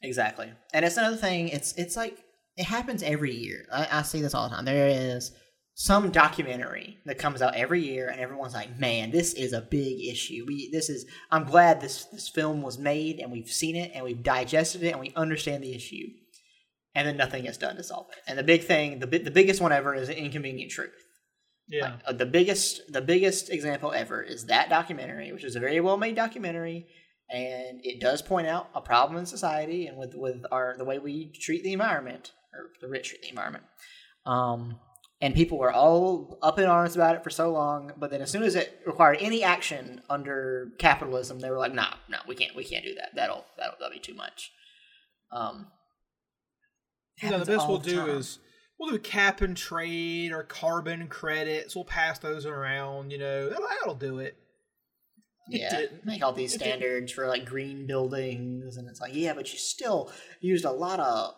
Exactly. 0.02 0.50
And 0.72 0.84
it's 0.84 0.96
another 0.96 1.16
thing. 1.16 1.48
It's 1.48 1.72
it's 1.74 1.96
like 1.96 2.24
it 2.56 2.64
happens 2.64 3.02
every 3.02 3.34
year. 3.34 3.66
I, 3.72 3.88
I 3.90 4.02
see 4.02 4.22
this 4.22 4.34
all 4.34 4.48
the 4.48 4.54
time. 4.54 4.64
There 4.64 4.88
is 4.88 5.32
some 5.80 6.10
documentary 6.10 6.98
that 7.06 7.18
comes 7.18 7.40
out 7.40 7.54
every 7.54 7.80
year, 7.80 8.08
and 8.08 8.20
everyone's 8.20 8.52
like, 8.52 8.80
"Man, 8.80 9.12
this 9.12 9.32
is 9.32 9.52
a 9.52 9.60
big 9.60 10.04
issue. 10.04 10.44
We 10.44 10.68
this 10.72 10.90
is. 10.90 11.06
I'm 11.30 11.44
glad 11.44 11.80
this 11.80 12.04
this 12.06 12.28
film 12.28 12.62
was 12.62 12.78
made, 12.78 13.20
and 13.20 13.30
we've 13.30 13.48
seen 13.48 13.76
it, 13.76 13.92
and 13.94 14.04
we've 14.04 14.24
digested 14.24 14.82
it, 14.82 14.90
and 14.90 15.00
we 15.00 15.12
understand 15.14 15.62
the 15.62 15.72
issue." 15.72 16.08
And 16.96 17.06
then 17.06 17.16
nothing 17.16 17.44
gets 17.44 17.58
done 17.58 17.76
to 17.76 17.84
solve 17.84 18.08
it. 18.10 18.18
And 18.26 18.36
the 18.36 18.42
big 18.42 18.64
thing, 18.64 18.98
the 18.98 19.06
the 19.06 19.30
biggest 19.30 19.60
one 19.60 19.70
ever, 19.70 19.94
is 19.94 20.08
inconvenient 20.08 20.72
truth. 20.72 20.90
Yeah. 21.68 21.82
Like, 21.82 22.00
uh, 22.06 22.12
the 22.12 22.26
biggest 22.26 22.92
the 22.92 23.00
biggest 23.00 23.48
example 23.48 23.92
ever 23.92 24.20
is 24.20 24.46
that 24.46 24.68
documentary, 24.68 25.30
which 25.30 25.44
is 25.44 25.54
a 25.54 25.60
very 25.60 25.78
well 25.78 25.96
made 25.96 26.16
documentary, 26.16 26.88
and 27.30 27.78
it 27.84 28.00
does 28.00 28.20
point 28.20 28.48
out 28.48 28.68
a 28.74 28.80
problem 28.80 29.16
in 29.16 29.26
society 29.26 29.86
and 29.86 29.96
with 29.96 30.16
with 30.16 30.42
our 30.50 30.74
the 30.76 30.84
way 30.84 30.98
we 30.98 31.30
treat 31.40 31.62
the 31.62 31.72
environment 31.72 32.32
or 32.52 32.70
the 32.80 32.88
rich 32.88 33.10
treat 33.10 33.22
the 33.22 33.28
environment. 33.28 33.62
Um, 34.26 34.80
and 35.20 35.34
people 35.34 35.58
were 35.58 35.72
all 35.72 36.38
up 36.42 36.58
in 36.58 36.66
arms 36.66 36.94
about 36.94 37.16
it 37.16 37.24
for 37.24 37.30
so 37.30 37.52
long. 37.52 37.92
But 37.96 38.10
then, 38.10 38.20
as 38.22 38.30
soon 38.30 38.42
as 38.42 38.54
it 38.54 38.80
required 38.86 39.18
any 39.20 39.42
action 39.42 40.00
under 40.08 40.70
capitalism, 40.78 41.40
they 41.40 41.50
were 41.50 41.58
like, 41.58 41.74
"Nah, 41.74 41.94
no, 42.08 42.18
we 42.26 42.34
can't, 42.34 42.54
we 42.54 42.64
can't 42.64 42.84
do 42.84 42.94
that. 42.94 43.10
That'll 43.14 43.44
that'll, 43.56 43.74
that'll 43.78 43.92
be 43.92 44.00
too 44.00 44.14
much." 44.14 44.52
Um, 45.32 45.66
You 47.22 47.30
know, 47.30 47.40
the 47.40 47.44
best 47.44 47.68
we'll 47.68 47.78
the 47.78 47.90
do 47.90 48.06
is 48.06 48.38
we'll 48.78 48.92
do 48.92 48.98
cap 48.98 49.40
and 49.40 49.56
trade 49.56 50.32
or 50.32 50.42
carbon 50.44 51.08
credits. 51.08 51.74
We'll 51.74 51.84
pass 51.84 52.18
those 52.18 52.46
around. 52.46 53.10
You 53.10 53.18
know, 53.18 53.48
that'll, 53.48 53.66
that'll 53.68 53.94
do 53.94 54.20
it. 54.20 54.36
It 55.50 55.60
yeah, 55.62 55.76
didn't. 55.76 56.04
make 56.04 56.22
all 56.22 56.32
these 56.34 56.54
standards 56.54 57.10
for 57.10 57.26
like 57.26 57.46
green 57.46 57.86
buildings, 57.86 58.76
and 58.76 58.86
it's 58.88 59.00
like, 59.00 59.14
yeah, 59.14 59.32
but 59.32 59.50
you 59.52 59.58
still 59.58 60.12
used 60.40 60.66
a 60.66 60.70
lot 60.70 61.00
of 61.00 61.34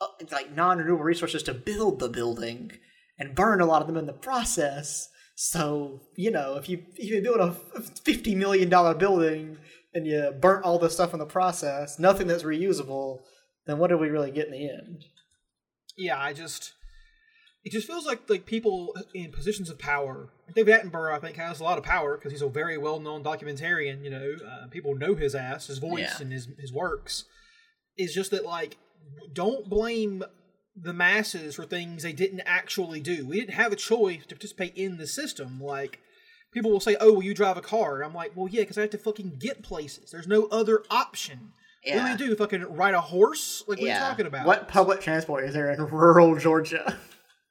uh, 0.00 0.06
like 0.30 0.54
non-renewable 0.54 1.02
resources 1.02 1.42
to 1.44 1.54
build 1.54 1.98
the 1.98 2.10
building, 2.10 2.72
and 3.18 3.34
burn 3.34 3.60
a 3.60 3.66
lot 3.66 3.80
of 3.80 3.86
them 3.88 3.96
in 3.96 4.06
the 4.06 4.12
process. 4.12 5.08
So 5.36 6.00
you 6.16 6.30
know, 6.30 6.56
if 6.56 6.68
you 6.68 6.82
if 6.96 7.10
you 7.10 7.20
build 7.22 7.40
a 7.40 7.52
fifty 8.04 8.34
million 8.34 8.68
dollar 8.68 8.94
building 8.94 9.58
and 9.92 10.06
you 10.06 10.32
burnt 10.40 10.64
all 10.64 10.78
the 10.78 10.90
stuff 10.90 11.12
in 11.12 11.18
the 11.18 11.26
process, 11.26 11.98
nothing 11.98 12.26
that's 12.26 12.42
reusable, 12.42 13.20
then 13.66 13.78
what 13.78 13.88
do 13.90 13.98
we 13.98 14.08
really 14.08 14.30
get 14.30 14.46
in 14.46 14.52
the 14.52 14.68
end? 14.70 15.04
Yeah, 15.96 16.18
I 16.20 16.32
just 16.32 16.72
it 17.64 17.72
just 17.72 17.86
feels 17.86 18.06
like 18.06 18.28
like 18.28 18.46
people 18.46 18.94
in 19.14 19.32
positions 19.32 19.70
of 19.70 19.78
power. 19.78 20.28
David 20.54 20.74
Attenborough, 20.80 21.16
I 21.16 21.18
think, 21.20 21.36
has 21.36 21.60
a 21.60 21.64
lot 21.64 21.78
of 21.78 21.84
power 21.84 22.16
because 22.16 22.30
he's 22.30 22.42
a 22.42 22.48
very 22.48 22.76
well 22.78 23.00
known 23.00 23.24
documentarian. 23.24 24.04
You 24.04 24.10
know, 24.10 24.32
uh, 24.46 24.66
people 24.68 24.94
know 24.94 25.14
his 25.14 25.34
ass, 25.34 25.66
his 25.68 25.78
voice, 25.78 26.00
Yeah. 26.16 26.16
and 26.20 26.32
his 26.32 26.48
his 26.58 26.72
works. 26.72 27.24
Is 27.96 28.12
just 28.14 28.30
that 28.32 28.44
like 28.44 28.76
don't 29.32 29.68
blame 29.68 30.22
the 30.76 30.92
masses 30.92 31.54
for 31.54 31.64
things 31.64 32.02
they 32.02 32.12
didn't 32.12 32.42
actually 32.46 33.00
do. 33.00 33.26
We 33.26 33.40
didn't 33.40 33.54
have 33.54 33.72
a 33.72 33.76
choice 33.76 34.22
to 34.26 34.34
participate 34.34 34.74
in 34.76 34.96
the 34.96 35.06
system. 35.06 35.60
Like 35.60 36.00
people 36.52 36.70
will 36.70 36.80
say, 36.80 36.96
"Oh, 37.00 37.12
well, 37.14 37.22
you 37.22 37.34
drive 37.34 37.56
a 37.56 37.62
car." 37.62 38.02
I'm 38.02 38.14
like, 38.14 38.32
"Well, 38.34 38.48
yeah, 38.48 38.62
because 38.62 38.78
I 38.78 38.82
have 38.82 38.90
to 38.90 38.98
fucking 38.98 39.36
get 39.38 39.62
places. 39.62 40.10
There's 40.10 40.26
no 40.28 40.46
other 40.46 40.82
option." 40.90 41.52
What 41.86 42.18
do 42.18 42.24
we 42.24 42.28
do? 42.30 42.36
Fucking 42.36 42.62
ride 42.74 42.94
a 42.94 43.00
horse? 43.02 43.62
Like, 43.68 43.78
what 43.78 43.84
are 43.88 43.92
you 43.92 43.98
talking 43.98 44.26
about? 44.26 44.46
What 44.46 44.68
public 44.68 45.00
transport 45.02 45.44
is 45.44 45.52
there 45.52 45.70
in 45.70 45.80
rural 45.86 46.34
Georgia? 46.36 46.98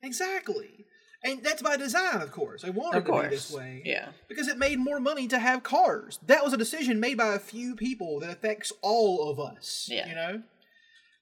Exactly. 0.02 0.86
And 1.24 1.42
that's 1.42 1.62
by 1.62 1.78
design, 1.78 2.20
of 2.22 2.32
course. 2.32 2.64
They 2.64 2.70
wanted 2.70 2.98
Of 2.98 3.06
to 3.06 3.12
course. 3.12 3.24
be 3.26 3.30
this 3.30 3.52
way. 3.54 3.82
Yeah. 3.86 4.10
Because 4.28 4.50
it 4.50 4.58
made 4.58 4.78
more 4.80 5.00
money 5.00 5.28
to 5.30 5.40
have 5.40 5.64
cars. 5.64 6.20
That 6.26 6.44
was 6.44 6.52
a 6.52 6.58
decision 6.58 7.00
made 7.00 7.18
by 7.18 7.34
a 7.36 7.40
few 7.40 7.76
people 7.76 8.20
that 8.20 8.30
affects 8.30 8.74
all 8.82 9.30
of 9.30 9.40
us. 9.40 9.88
Yeah. 9.90 10.10
You 10.10 10.16
know? 10.16 10.44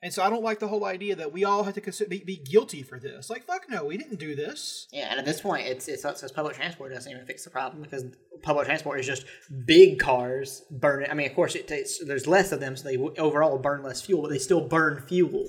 And 0.04 0.12
so 0.12 0.24
I 0.24 0.30
don't 0.32 0.44
like 0.44 0.60
the 0.60 0.68
whole 0.68 0.86
idea 0.86 1.16
that 1.18 1.32
we 1.32 1.44
all 1.46 1.64
have 1.64 1.76
to 1.76 1.82
consider, 1.82 2.10
be, 2.10 2.24
be 2.24 2.38
guilty 2.38 2.82
for 2.82 3.00
this. 3.00 3.30
Like, 3.30 3.46
fuck 3.46 3.70
no, 3.70 3.86
we 3.86 3.98
didn't 3.98 4.20
do 4.20 4.34
this. 4.36 4.88
Yeah, 4.92 5.08
and 5.12 5.20
at 5.20 5.26
this 5.26 5.40
point, 5.42 5.68
it's 5.68 5.88
it's 5.88 6.02
because 6.04 6.32
public 6.32 6.56
transport 6.56 6.92
doesn't 6.92 7.12
even 7.12 7.26
fix 7.26 7.44
the 7.44 7.52
problem 7.52 7.84
because 7.84 8.06
public 8.42 8.66
transport 8.66 9.00
is 9.00 9.06
just 9.06 9.26
big 9.68 10.00
cars 10.00 10.64
burning. 10.72 11.10
I 11.12 11.14
mean, 11.14 11.28
of 11.30 11.36
course, 11.36 11.54
it 11.54 11.68
takes 11.68 12.00
there's 12.04 12.26
less 12.26 12.52
of 12.52 12.60
them, 12.60 12.76
so 12.76 12.88
they 12.88 12.98
overall 12.98 13.58
burn 13.60 13.84
less 13.84 14.02
fuel, 14.02 14.24
but 14.24 14.32
they 14.32 14.40
still 14.40 14.62
burn 14.68 15.04
fuel. 15.08 15.48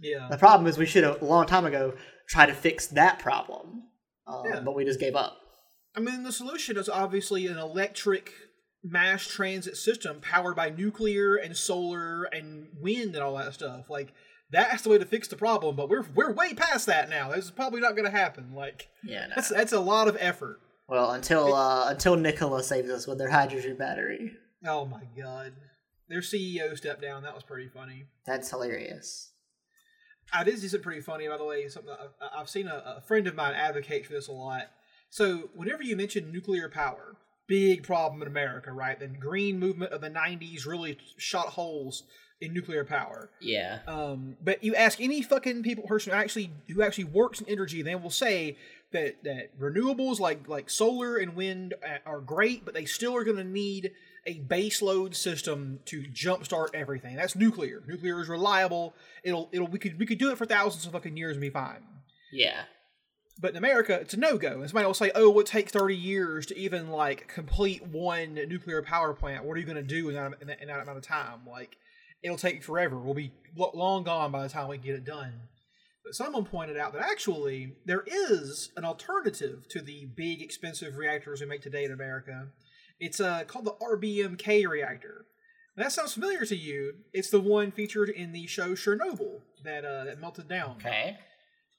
Yeah. 0.00 0.26
The 0.30 0.38
problem 0.38 0.66
is 0.66 0.78
we 0.78 0.86
should 0.86 1.04
have 1.04 1.20
a 1.20 1.24
long 1.26 1.46
time 1.46 1.66
ago 1.66 1.94
tried 2.28 2.46
to 2.46 2.54
fix 2.54 2.86
that 2.88 3.18
problem, 3.18 3.82
um, 4.26 4.42
Yeah. 4.46 4.60
but 4.60 4.74
we 4.74 4.84
just 4.86 5.00
gave 5.00 5.14
up. 5.14 5.36
I 5.94 6.00
mean, 6.00 6.22
the 6.22 6.32
solution 6.32 6.78
is 6.78 6.88
obviously 6.88 7.46
an 7.46 7.58
electric 7.58 8.32
mass 8.84 9.26
transit 9.26 9.76
system 9.76 10.20
powered 10.20 10.56
by 10.56 10.70
nuclear 10.70 11.36
and 11.36 11.56
solar 11.56 12.24
and 12.24 12.68
wind 12.80 13.14
and 13.14 13.22
all 13.22 13.36
that 13.36 13.54
stuff. 13.54 13.88
Like, 13.88 14.12
that's 14.50 14.82
the 14.82 14.90
way 14.90 14.98
to 14.98 15.06
fix 15.06 15.28
the 15.28 15.36
problem, 15.36 15.76
but 15.76 15.88
we're 15.88 16.04
we're 16.14 16.32
way 16.32 16.52
past 16.54 16.86
that 16.86 17.08
now. 17.08 17.30
This 17.30 17.46
is 17.46 17.50
probably 17.50 17.80
not 17.80 17.96
going 17.96 18.04
to 18.10 18.16
happen. 18.16 18.52
Like, 18.54 18.88
Yeah, 19.02 19.26
no. 19.28 19.34
that's 19.36 19.48
that's 19.48 19.72
a 19.72 19.80
lot 19.80 20.08
of 20.08 20.16
effort. 20.20 20.60
well, 20.88 21.12
until 21.12 21.54
uh, 21.54 21.88
until 21.88 22.16
Nikola 22.16 22.62
saves 22.62 22.90
us 22.90 23.06
with 23.06 23.18
their 23.18 23.30
hydrogen 23.30 23.76
battery, 23.76 24.32
Oh 24.66 24.84
my 24.84 25.02
god. 25.16 25.52
Their 26.08 26.20
CEO 26.20 26.76
stepped 26.76 27.00
down. 27.00 27.22
That 27.22 27.34
was 27.34 27.42
pretty 27.44 27.68
funny. 27.68 28.04
that's 28.26 28.50
hilarious. 28.50 29.30
Uh, 30.34 30.44
this 30.44 30.62
isn't 30.64 30.82
pretty 30.82 31.00
funny, 31.00 31.28
by 31.28 31.36
the 31.36 31.44
way. 31.44 31.66
Something 31.68 31.94
I- 32.20 32.40
I've 32.40 32.48
seen 32.50 32.66
a, 32.66 32.96
a 32.98 33.00
friend 33.06 33.26
of 33.26 33.34
mine 33.34 33.54
advocate 33.54 34.06
for 34.06 34.12
this 34.12 34.28
a 34.28 34.32
lot. 34.32 34.64
So, 35.10 35.50
whenever 35.54 35.82
you 35.82 35.94
mention 35.96 36.30
nuclear 36.32 36.68
power, 36.68 37.16
big 37.52 37.82
problem 37.82 38.22
in 38.22 38.28
America, 38.28 38.72
right? 38.72 38.98
The 38.98 39.08
green 39.08 39.58
movement 39.58 39.92
of 39.92 40.00
the 40.00 40.08
'90s 40.08 40.64
really 40.64 40.96
shot 41.18 41.48
holes 41.48 42.04
in 42.40 42.54
nuclear 42.54 42.82
power. 42.82 43.28
Yeah, 43.40 43.80
Um, 43.86 44.36
but 44.42 44.64
you 44.64 44.74
ask 44.74 45.00
any 45.02 45.20
fucking 45.20 45.62
people 45.62 45.84
person 45.84 46.12
who 46.12 46.18
actually 46.18 46.50
who 46.74 46.82
actually 46.82 47.04
works 47.04 47.42
in 47.42 47.48
energy, 47.50 47.82
they 47.82 47.94
will 47.94 48.10
say 48.10 48.56
that 48.92 49.22
that 49.24 49.58
renewables 49.60 50.18
like 50.18 50.48
like 50.48 50.70
solar 50.70 51.18
and 51.18 51.36
wind 51.36 51.74
uh, 51.86 51.98
are 52.06 52.20
great, 52.20 52.64
but 52.64 52.72
they 52.72 52.86
still 52.86 53.14
are 53.14 53.24
going 53.24 53.36
to 53.36 53.44
need 53.44 53.92
a 54.24 54.38
base 54.38 54.80
load 54.80 55.14
system 55.14 55.80
to 55.84 56.02
jumpstart 56.04 56.68
everything. 56.74 57.16
That's 57.16 57.36
nuclear. 57.36 57.82
Nuclear 57.86 58.20
is 58.22 58.28
reliable. 58.28 58.94
It'll 59.24 59.50
it'll 59.52 59.66
we 59.66 59.78
could 59.78 59.98
we 59.98 60.06
could 60.06 60.18
do 60.18 60.30
it 60.30 60.38
for 60.38 60.46
thousands 60.46 60.86
of 60.86 60.92
fucking 60.92 61.18
years 61.18 61.32
and 61.32 61.40
be 61.42 61.50
fine. 61.50 61.84
yeah, 62.32 62.62
But 63.42 63.50
in 63.50 63.56
America, 63.56 63.98
it's 64.00 64.14
a 64.14 64.16
no 64.16 64.38
go. 64.38 64.60
And 64.60 64.70
somebody 64.70 64.86
will 64.86 64.94
say, 64.94 65.10
"Oh, 65.16 65.36
it 65.40 65.46
take 65.46 65.68
thirty 65.68 65.96
years 65.96 66.46
to 66.46 66.56
even 66.56 66.90
like 66.90 67.26
complete 67.26 67.84
one 67.84 68.34
nuclear 68.34 68.82
power 68.82 69.12
plant. 69.12 69.44
What 69.44 69.56
are 69.56 69.60
you 69.60 69.66
going 69.66 69.76
to 69.76 69.82
do 69.82 70.08
in 70.08 70.14
that, 70.14 70.32
in, 70.40 70.46
that, 70.46 70.62
in 70.62 70.68
that 70.68 70.80
amount 70.80 70.98
of 70.98 71.04
time? 71.04 71.40
Like, 71.46 71.76
it'll 72.22 72.38
take 72.38 72.62
forever. 72.62 72.96
We'll 72.98 73.14
be 73.14 73.32
long 73.56 74.04
gone 74.04 74.30
by 74.30 74.44
the 74.44 74.48
time 74.48 74.68
we 74.68 74.78
get 74.78 74.94
it 74.94 75.04
done." 75.04 75.32
But 76.04 76.14
someone 76.14 76.44
pointed 76.44 76.76
out 76.76 76.92
that 76.92 77.02
actually 77.02 77.74
there 77.84 78.04
is 78.06 78.70
an 78.76 78.84
alternative 78.84 79.66
to 79.70 79.80
the 79.80 80.06
big 80.16 80.40
expensive 80.40 80.96
reactors 80.96 81.40
we 81.40 81.46
make 81.46 81.62
today 81.62 81.84
in 81.84 81.92
America. 81.92 82.48
It's 83.00 83.20
uh, 83.20 83.44
called 83.44 83.64
the 83.64 83.74
RBMK 83.74 84.68
reactor. 84.68 85.26
That 85.76 85.90
sounds 85.90 86.12
familiar 86.12 86.44
to 86.44 86.56
you. 86.56 86.94
It's 87.12 87.30
the 87.30 87.40
one 87.40 87.72
featured 87.72 88.08
in 88.08 88.32
the 88.32 88.46
show 88.46 88.72
Chernobyl 88.72 89.40
that 89.64 89.84
uh, 89.84 90.04
that 90.04 90.20
melted 90.20 90.48
down. 90.48 90.76
okay, 90.78 91.16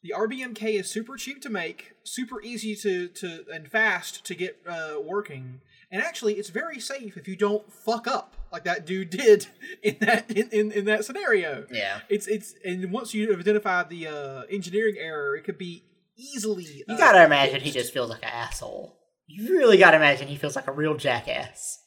The 0.03 0.13
RBMK 0.15 0.79
is 0.79 0.89
super 0.89 1.15
cheap 1.15 1.41
to 1.43 1.49
make, 1.49 1.93
super 2.03 2.41
easy 2.41 2.75
to, 2.75 3.07
to 3.07 3.45
and 3.53 3.69
fast 3.69 4.25
to 4.25 4.35
get 4.35 4.59
uh, 4.67 4.95
working, 5.01 5.61
and 5.89 6.01
actually 6.01 6.33
it's 6.33 6.49
very 6.49 6.79
safe 6.81 7.15
if 7.15 7.25
you 7.25 7.37
don't 7.37 7.71
fuck 7.71 8.05
up 8.05 8.35
like 8.51 8.65
that 8.65 8.85
dude 8.85 9.09
did 9.21 9.47
in 9.81 9.95
that 10.01 10.29
in, 10.29 10.49
in, 10.51 10.71
in 10.73 10.85
that 10.85 11.05
scenario. 11.05 11.65
yeah. 11.71 12.01
It's 12.09 12.27
it's 12.27 12.53
and 12.65 12.91
once 12.91 13.13
you 13.13 13.33
identify 13.33 13.83
the 13.83 14.07
uh, 14.07 14.41
engineering 14.51 14.95
error, 14.99 15.37
it 15.37 15.45
could 15.45 15.57
be 15.57 15.83
easily. 16.17 16.65
You 16.65 16.95
uh, 16.95 16.97
gotta 16.97 17.23
imagine 17.23 17.61
he 17.61 17.71
just 17.71 17.93
feels 17.93 18.09
like 18.09 18.23
an 18.23 18.29
asshole. 18.29 18.97
You 19.27 19.57
really 19.57 19.77
gotta 19.77 19.95
imagine 19.95 20.27
he 20.27 20.35
feels 20.35 20.57
like 20.57 20.67
a 20.67 20.73
real 20.73 20.97
jackass. 20.97 21.79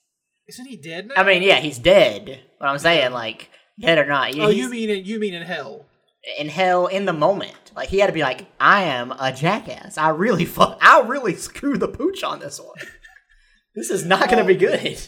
isn't 0.48 0.66
he 0.66 0.76
dead 0.76 1.08
now? 1.08 1.14
I 1.18 1.22
mean, 1.22 1.42
yeah, 1.42 1.56
he's 1.56 1.78
dead. 1.78 2.40
But 2.58 2.68
I'm 2.68 2.78
saying, 2.78 3.12
like, 3.12 3.50
dead 3.78 3.98
or 3.98 4.06
not, 4.06 4.34
oh, 4.38 4.48
you 4.48 4.70
mean 4.70 4.88
in, 4.88 5.04
you 5.04 5.18
mean 5.18 5.34
in 5.34 5.42
hell? 5.42 5.84
In 6.38 6.48
hell 6.48 6.86
in 6.86 7.04
the 7.04 7.12
moment. 7.12 7.72
Like, 7.74 7.88
he 7.88 7.98
had 7.98 8.06
to 8.08 8.12
be 8.12 8.22
like, 8.22 8.46
I 8.58 8.82
am 8.84 9.12
a 9.12 9.32
jackass. 9.32 9.96
I 9.98 10.08
really 10.10 10.44
fuck. 10.46 10.78
I 10.80 11.00
really 11.02 11.34
screw 11.36 11.76
the 11.78 11.88
pooch 11.88 12.22
on 12.22 12.40
this 12.40 12.58
one. 12.60 12.76
This 13.74 13.90
is 13.90 14.04
not 14.04 14.30
gonna 14.30 14.44
be 14.44 14.54
good. 14.56 14.98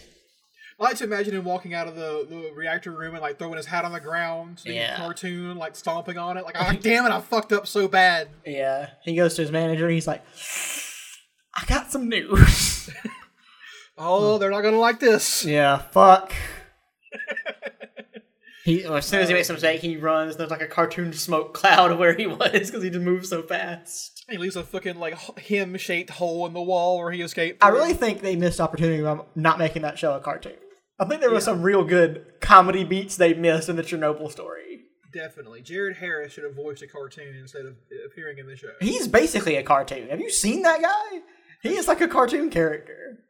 I 0.80 0.84
like 0.84 0.96
to 0.98 1.04
imagine 1.04 1.34
him 1.34 1.44
walking 1.44 1.74
out 1.74 1.88
of 1.88 1.96
the, 1.96 2.26
the 2.28 2.52
reactor 2.54 2.92
room 2.92 3.14
and 3.14 3.22
like 3.22 3.36
throwing 3.38 3.56
his 3.56 3.66
hat 3.66 3.84
on 3.84 3.92
the 3.92 3.98
ground, 3.98 4.60
Yeah. 4.64 4.94
a 4.94 4.96
cartoon, 4.98 5.56
like 5.56 5.74
stomping 5.74 6.18
on 6.18 6.36
it, 6.36 6.44
like, 6.44 6.54
oh, 6.60 6.72
damn 6.80 7.04
it, 7.06 7.10
I 7.10 7.20
fucked 7.20 7.52
up 7.52 7.66
so 7.66 7.88
bad. 7.88 8.28
Yeah. 8.46 8.90
He 9.02 9.16
goes 9.16 9.34
to 9.34 9.42
his 9.42 9.50
manager. 9.50 9.88
He's 9.88 10.06
like, 10.06 10.22
I 11.54 11.64
got 11.66 11.90
some 11.90 12.08
news. 12.08 12.90
Oh, 14.00 14.38
they're 14.38 14.52
not 14.52 14.60
gonna 14.60 14.78
like 14.78 15.00
this. 15.00 15.44
yeah. 15.44 15.78
Fuck. 15.78 16.32
He, 18.68 18.84
as 18.84 19.06
soon 19.06 19.20
as 19.20 19.28
he 19.28 19.34
makes 19.34 19.48
a 19.48 19.52
uh, 19.52 19.54
mistake, 19.54 19.80
he 19.80 19.96
runs. 19.96 20.36
There's 20.36 20.50
like 20.50 20.60
a 20.60 20.66
cartoon 20.66 21.14
smoke 21.14 21.54
cloud 21.54 21.90
of 21.92 21.98
where 21.98 22.12
he 22.12 22.26
was 22.26 22.50
because 22.52 22.82
he 22.82 22.90
just 22.90 23.02
moves 23.02 23.30
so 23.30 23.42
fast. 23.42 24.26
He 24.28 24.36
leaves 24.36 24.56
a 24.56 24.62
fucking 24.62 24.98
like 24.98 25.38
him 25.38 25.78
shaped 25.78 26.10
hole 26.10 26.46
in 26.46 26.52
the 26.52 26.60
wall 26.60 26.98
where 26.98 27.10
he 27.10 27.22
escaped. 27.22 27.64
I 27.64 27.70
really 27.70 27.94
think 27.94 28.20
they 28.20 28.36
missed 28.36 28.60
opportunity 28.60 29.02
by 29.02 29.20
not 29.34 29.58
making 29.58 29.80
that 29.82 29.98
show 29.98 30.14
a 30.14 30.20
cartoon. 30.20 30.58
I 31.00 31.06
think 31.06 31.22
there 31.22 31.30
were 31.30 31.40
some 31.40 31.62
real 31.62 31.82
good 31.82 32.26
comedy 32.42 32.84
beats 32.84 33.16
they 33.16 33.32
missed 33.32 33.70
in 33.70 33.76
the 33.76 33.82
Chernobyl 33.82 34.30
story. 34.30 34.80
definitely 35.14 35.62
Jared 35.62 35.96
Harris 35.96 36.34
should 36.34 36.44
have 36.44 36.54
voiced 36.54 36.82
a 36.82 36.88
cartoon 36.88 37.36
instead 37.36 37.64
of 37.64 37.74
appearing 38.04 38.36
in 38.36 38.46
the 38.46 38.56
show. 38.56 38.72
He's 38.80 39.08
basically 39.08 39.56
a 39.56 39.62
cartoon. 39.62 40.10
Have 40.10 40.20
you 40.20 40.30
seen 40.30 40.60
that 40.60 40.82
guy? 40.82 41.20
He 41.62 41.70
is 41.70 41.88
like 41.88 42.02
a 42.02 42.08
cartoon 42.08 42.50
character. 42.50 43.20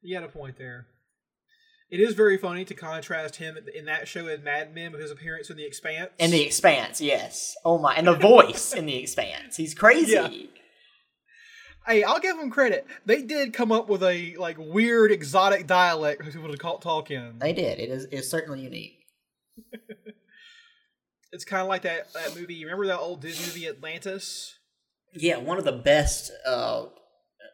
You 0.00 0.16
got 0.16 0.28
a 0.28 0.32
point 0.32 0.58
there. 0.58 0.86
It 1.90 1.98
is 1.98 2.14
very 2.14 2.36
funny 2.38 2.64
to 2.66 2.74
contrast 2.74 3.36
him 3.36 3.58
in 3.74 3.86
that 3.86 4.06
show 4.06 4.26
as 4.28 4.40
Mad 4.40 4.74
Men 4.74 4.92
with 4.92 5.00
his 5.00 5.10
appearance 5.10 5.50
in 5.50 5.56
The 5.56 5.64
Expanse. 5.64 6.10
In 6.18 6.30
the 6.30 6.42
Expanse, 6.42 7.00
yes. 7.00 7.56
Oh 7.64 7.78
my, 7.78 7.94
and 7.94 8.06
the 8.06 8.14
voice 8.14 8.72
in 8.72 8.86
the 8.86 8.96
Expanse. 8.96 9.56
He's 9.56 9.74
crazy. 9.74 10.12
Yeah. 10.12 10.28
hey, 11.86 12.04
I'll 12.04 12.20
give 12.20 12.36
them 12.36 12.50
credit. 12.50 12.86
They 13.06 13.22
did 13.22 13.52
come 13.52 13.72
up 13.72 13.88
with 13.88 14.04
a 14.04 14.36
like 14.36 14.56
weird 14.58 15.10
exotic 15.10 15.66
dialect 15.66 16.24
for 16.24 16.30
people 16.30 16.52
to 16.52 16.56
call, 16.58 16.78
talk 16.78 17.10
in. 17.10 17.38
They 17.40 17.52
did. 17.52 17.80
It 17.80 17.90
is 17.90 18.06
it's 18.12 18.28
certainly 18.28 18.60
unique. 18.60 18.98
It's 21.32 21.44
kind 21.44 21.62
of 21.62 21.68
like 21.68 21.82
that 21.82 22.12
that 22.12 22.34
movie. 22.34 22.54
You 22.54 22.66
remember 22.66 22.86
that 22.88 22.98
old 22.98 23.20
Disney 23.20 23.46
movie 23.46 23.68
Atlantis? 23.68 24.58
Yeah, 25.14 25.38
one 25.38 25.58
of 25.58 25.64
the 25.64 25.72
best 25.72 26.30
uh, 26.46 26.86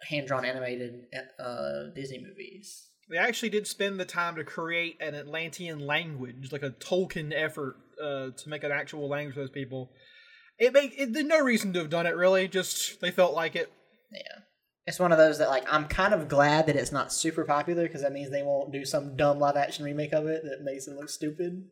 hand 0.09 0.27
drawn 0.27 0.45
animated 0.45 1.07
uh, 1.39 1.91
Disney 1.95 2.19
movies. 2.19 2.89
They 3.09 3.19
actually 3.19 3.51
did 3.51 3.67
spend 3.67 4.01
the 4.01 4.05
time 4.05 4.37
to 4.37 4.45
create 4.45 4.97
an 5.01 5.15
Atlantean 5.15 5.79
language, 5.79 6.51
like 6.51 6.63
a 6.63 6.71
Tolkien 6.71 7.33
effort 7.35 7.77
uh, 8.03 8.31
to 8.37 8.49
make 8.49 8.65
an 8.65 8.73
actual 8.73 9.09
language 9.09 9.35
for 9.35 9.41
those 9.41 9.51
people. 9.51 9.91
It 10.59 10.73
made 10.73 10.93
it, 10.97 11.13
there's 11.13 11.27
no 11.27 11.41
reason 11.41 11.73
to 11.75 11.81
have 11.81 11.91
done 11.91 12.07
it 12.07 12.17
really. 12.17 12.49
Just 12.49 13.01
they 13.01 13.11
felt 13.11 13.35
like 13.35 13.55
it. 13.55 13.71
Yeah. 14.11 14.41
It's 14.87 14.99
one 14.99 15.13
of 15.13 15.19
those 15.19 15.39
that 15.39 15.49
like 15.49 15.65
I'm 15.71 15.87
kind 15.87 16.15
of 16.15 16.29
glad 16.29 16.67
that 16.67 16.77
it's 16.77 16.93
not 16.93 17.13
super 17.13 17.45
popular 17.45 17.85
because 17.85 18.03
that 18.03 18.13
means 18.13 18.31
they 18.31 18.43
won't 18.43 18.73
do 18.73 18.85
some 18.85 19.17
dumb 19.17 19.39
live 19.39 19.57
action 19.57 19.85
remake 19.85 20.13
of 20.13 20.27
it 20.27 20.43
that 20.45 20.65
makes 20.65 20.87
it 20.89 20.97
look 20.97 21.09
stupid. 21.09 21.65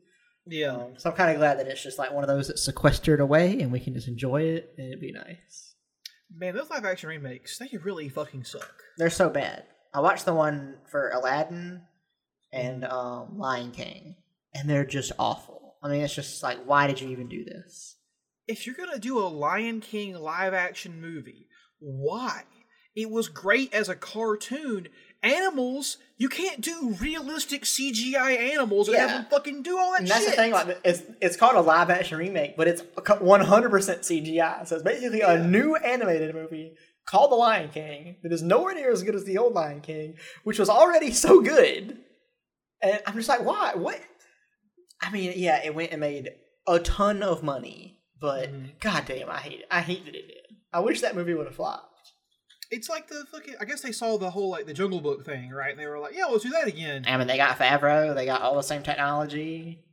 Yeah. 0.46 0.74
Um, 0.74 0.94
so 0.98 1.10
I'm 1.10 1.16
kind 1.16 1.30
of 1.30 1.38
glad 1.38 1.58
that 1.58 1.66
it's 1.66 1.82
just 1.82 1.98
like 1.98 2.12
one 2.12 2.24
of 2.24 2.28
those 2.28 2.48
that's 2.48 2.64
sequestered 2.64 3.20
away 3.20 3.60
and 3.60 3.72
we 3.72 3.80
can 3.80 3.94
just 3.94 4.08
enjoy 4.08 4.42
it 4.42 4.74
and 4.76 4.88
it'd 4.88 5.00
be 5.00 5.12
nice. 5.12 5.74
Man, 6.36 6.54
those 6.54 6.70
live 6.70 6.84
action 6.84 7.08
remakes, 7.08 7.58
they 7.58 7.70
really 7.82 8.08
fucking 8.08 8.44
suck. 8.44 8.74
They're 8.98 9.10
so 9.10 9.30
bad. 9.30 9.64
I 9.94 10.00
watched 10.00 10.24
the 10.24 10.34
one 10.34 10.74
for 10.90 11.10
Aladdin 11.10 11.82
and 12.52 12.84
um, 12.84 13.38
Lion 13.38 13.70
King, 13.70 14.16
and 14.52 14.68
they're 14.68 14.84
just 14.84 15.12
awful. 15.18 15.76
I 15.82 15.88
mean, 15.88 16.00
it's 16.00 16.14
just 16.14 16.42
like, 16.42 16.58
why 16.64 16.86
did 16.88 17.00
you 17.00 17.08
even 17.10 17.28
do 17.28 17.44
this? 17.44 17.96
If 18.48 18.66
you're 18.66 18.74
gonna 18.74 18.98
do 18.98 19.18
a 19.18 19.28
Lion 19.28 19.80
King 19.80 20.14
live 20.14 20.52
action 20.52 21.00
movie, 21.00 21.46
why? 21.78 22.42
It 22.96 23.10
was 23.10 23.28
great 23.28 23.72
as 23.74 23.88
a 23.88 23.94
cartoon. 23.94 24.88
Animals, 25.22 25.96
you 26.18 26.28
can't 26.28 26.60
do 26.60 26.94
realistic 27.00 27.62
CGI 27.62 28.52
animals 28.52 28.88
and 28.88 28.98
have 28.98 29.10
them 29.10 29.26
fucking 29.30 29.62
do 29.62 29.78
all 29.78 29.92
that 29.92 30.00
And 30.00 30.08
that's 30.08 30.20
shit. 30.24 30.30
the 30.32 30.36
thing, 30.36 30.52
like 30.52 30.78
it's 30.84 31.02
it's 31.22 31.36
called 31.36 31.56
a 31.56 31.60
live 31.62 31.88
action 31.88 32.18
remake, 32.18 32.56
but 32.58 32.68
it's 32.68 32.82
100% 32.82 33.20
CGI. 33.48 34.66
So 34.68 34.74
it's 34.76 34.84
basically 34.84 35.22
a 35.22 35.42
new 35.42 35.76
animated 35.76 36.34
movie 36.34 36.74
called 37.06 37.30
The 37.30 37.36
Lion 37.36 37.70
King 37.70 38.16
that 38.22 38.32
is 38.32 38.42
nowhere 38.42 38.74
near 38.74 38.90
as 38.90 39.02
good 39.02 39.14
as 39.14 39.24
the 39.24 39.38
old 39.38 39.54
Lion 39.54 39.80
King, 39.80 40.16
which 40.44 40.58
was 40.58 40.68
already 40.68 41.10
so 41.12 41.40
good. 41.40 41.98
And 42.82 43.00
I'm 43.06 43.14
just 43.14 43.28
like, 43.28 43.44
why? 43.44 43.72
What? 43.74 44.00
I 45.00 45.10
mean, 45.10 45.32
yeah, 45.36 45.62
it 45.64 45.74
went 45.74 45.92
and 45.92 46.00
made 46.00 46.30
a 46.66 46.78
ton 46.78 47.22
of 47.22 47.42
money, 47.42 48.00
but 48.20 48.50
Mhm. 48.50 48.80
goddamn, 48.80 49.28
I 49.30 49.38
hate 49.38 49.60
it. 49.60 49.66
I 49.70 49.80
hate 49.80 50.04
that 50.06 50.14
it 50.14 50.26
did. 50.28 50.56
I 50.72 50.80
wish 50.80 51.00
that 51.00 51.14
movie 51.14 51.34
would 51.34 51.46
have 51.46 51.56
flopped. 51.56 51.90
It's 52.70 52.88
like 52.88 53.08
the 53.08 53.24
fucking. 53.30 53.56
I 53.60 53.64
guess 53.66 53.82
they 53.82 53.92
saw 53.92 54.16
the 54.16 54.30
whole 54.30 54.50
like 54.50 54.66
the 54.66 54.72
Jungle 54.74 55.00
Book 55.00 55.24
thing, 55.24 55.50
right? 55.50 55.70
And 55.70 55.78
they 55.78 55.86
were 55.86 55.98
like, 55.98 56.14
"Yeah, 56.16 56.24
let's 56.24 56.42
do 56.42 56.50
that 56.50 56.66
again." 56.66 57.04
I 57.06 57.16
mean, 57.16 57.26
they 57.26 57.36
got 57.36 57.58
Favreau, 57.58 58.14
they 58.14 58.24
got 58.24 58.40
all 58.40 58.56
the 58.56 58.62
same 58.62 58.82
technology. 58.82 59.84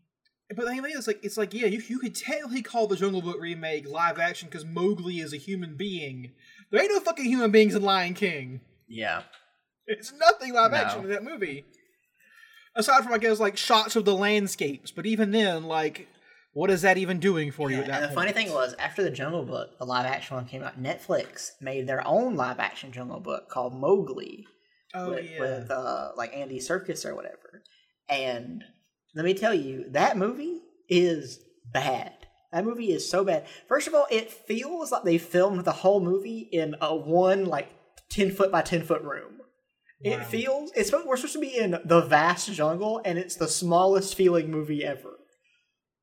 But 0.49 0.65
the 0.65 0.71
thing 0.71 0.85
is, 0.85 1.07
like, 1.07 1.23
it's 1.23 1.37
like, 1.37 1.53
yeah, 1.53 1.67
you 1.67 1.81
you 1.87 1.99
could 1.99 2.15
technically 2.15 2.61
call 2.61 2.87
the 2.87 2.95
Jungle 2.95 3.21
Book 3.21 3.37
remake 3.39 3.87
live 3.87 4.19
action 4.19 4.47
because 4.49 4.65
Mowgli 4.65 5.19
is 5.19 5.33
a 5.33 5.37
human 5.37 5.75
being. 5.77 6.31
There 6.71 6.81
ain't 6.81 6.91
no 6.91 6.99
fucking 6.99 7.25
human 7.25 7.51
beings 7.51 7.75
in 7.75 7.81
Lion 7.81 8.13
King. 8.13 8.61
Yeah. 8.87 9.23
It's 9.87 10.13
nothing 10.13 10.53
live 10.53 10.71
No. 10.71 10.77
action 10.77 11.03
in 11.03 11.09
that 11.09 11.23
movie. 11.23 11.65
Aside 12.75 13.03
from, 13.03 13.13
I 13.13 13.17
guess, 13.17 13.39
like 13.39 13.57
shots 13.57 13.95
of 13.95 14.05
the 14.05 14.15
landscapes. 14.15 14.91
But 14.91 15.05
even 15.05 15.31
then, 15.31 15.65
like, 15.65 16.07
what 16.53 16.69
is 16.69 16.81
that 16.83 16.97
even 16.97 17.19
doing 17.19 17.51
for 17.51 17.69
you 17.69 17.77
Yeah, 17.77 17.83
that 17.83 17.91
and 17.95 18.03
the 18.03 18.07
point? 18.15 18.29
funny 18.29 18.31
thing 18.31 18.53
was, 18.53 18.73
after 18.79 19.03
the 19.03 19.09
Jungle 19.11 19.43
Book, 19.43 19.77
the 19.77 19.85
live 19.85 20.05
action 20.05 20.37
one 20.37 20.45
came 20.45 20.63
out, 20.63 20.81
Netflix 20.81 21.51
made 21.59 21.87
their 21.87 22.05
own 22.07 22.35
live 22.35 22.59
action 22.59 22.91
Jungle 22.93 23.19
Book 23.19 23.49
called 23.49 23.73
Mowgli 23.73 24.45
oh 24.93 25.09
with, 25.11 25.29
yeah, 25.29 25.39
with 25.39 25.71
uh, 25.71 26.11
like 26.15 26.33
Andy 26.35 26.59
Serkis 26.59 27.05
or 27.05 27.15
whatever. 27.15 27.63
And 28.07 28.63
let 29.13 29.25
me 29.25 29.33
tell 29.33 29.53
you, 29.53 29.85
that 29.89 30.17
movie 30.17 30.61
is 30.87 31.39
bad. 31.73 32.13
That 32.51 32.65
movie 32.65 32.91
is 32.91 33.09
so 33.09 33.23
bad. 33.23 33.45
First 33.67 33.87
of 33.87 33.93
all, 33.95 34.07
it 34.11 34.29
feels 34.31 34.91
like 34.91 35.03
they 35.03 35.17
filmed 35.17 35.63
the 35.63 35.71
whole 35.71 36.01
movie 36.01 36.49
in 36.51 36.75
a 36.81 36.95
one 36.95 37.45
like 37.45 37.69
ten 38.09 38.31
foot 38.31 38.51
by 38.51 38.61
ten 38.61 38.83
foot 38.83 39.01
room. 39.03 39.37
It 40.03 40.25
feels 40.25 40.71
it's 40.75 40.89
supposed- 40.89 41.07
we're 41.07 41.15
supposed 41.15 41.33
to 41.33 41.39
be 41.39 41.55
in 41.55 41.79
the 41.85 42.01
vast 42.01 42.51
jungle, 42.51 43.01
and 43.05 43.17
it's 43.19 43.35
the 43.35 43.47
smallest 43.47 44.15
feeling 44.15 44.49
movie 44.51 44.83
ever. 44.83 45.17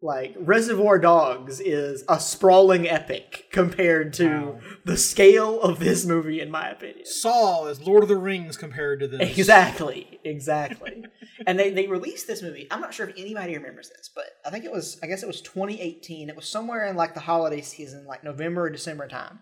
Like 0.00 0.36
Reservoir 0.38 1.00
Dogs 1.00 1.58
is 1.60 2.04
a 2.08 2.20
sprawling 2.20 2.88
epic 2.88 3.46
compared 3.50 4.12
to 4.14 4.28
Wow. 4.28 4.60
the 4.84 4.96
scale 4.96 5.60
of 5.60 5.80
this 5.80 6.06
movie, 6.06 6.40
in 6.40 6.52
my 6.52 6.70
opinion. 6.70 7.04
Saw 7.04 7.66
is 7.66 7.84
Lord 7.84 8.04
of 8.04 8.08
the 8.08 8.16
Rings 8.16 8.56
compared 8.56 9.00
to 9.00 9.08
this. 9.08 9.36
Exactly, 9.36 10.20
exactly. 10.22 11.04
and 11.48 11.58
they, 11.58 11.70
they 11.70 11.88
released 11.88 12.28
this 12.28 12.42
movie. 12.42 12.68
I'm 12.70 12.80
not 12.80 12.94
sure 12.94 13.08
if 13.08 13.16
anybody 13.18 13.54
remembers 13.56 13.88
this, 13.88 14.08
but 14.14 14.26
I 14.46 14.50
think 14.50 14.64
it 14.64 14.70
was 14.70 15.00
I 15.02 15.08
guess 15.08 15.24
it 15.24 15.26
was 15.26 15.40
2018. 15.40 16.28
It 16.28 16.36
was 16.36 16.48
somewhere 16.48 16.86
in 16.86 16.94
like 16.94 17.14
the 17.14 17.20
holiday 17.20 17.60
season, 17.60 18.06
like 18.06 18.22
November 18.22 18.62
or 18.66 18.70
December 18.70 19.08
time. 19.08 19.40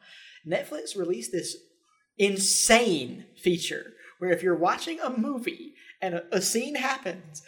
Netflix 0.48 0.96
released 0.96 1.32
this 1.32 1.54
insane 2.16 3.26
feature 3.36 3.92
where 4.18 4.30
if 4.30 4.42
you're 4.42 4.56
watching 4.56 5.00
a 5.00 5.10
movie 5.10 5.74
and 6.00 6.14
a, 6.14 6.22
a 6.36 6.40
scene 6.40 6.76
happens, 6.76 7.42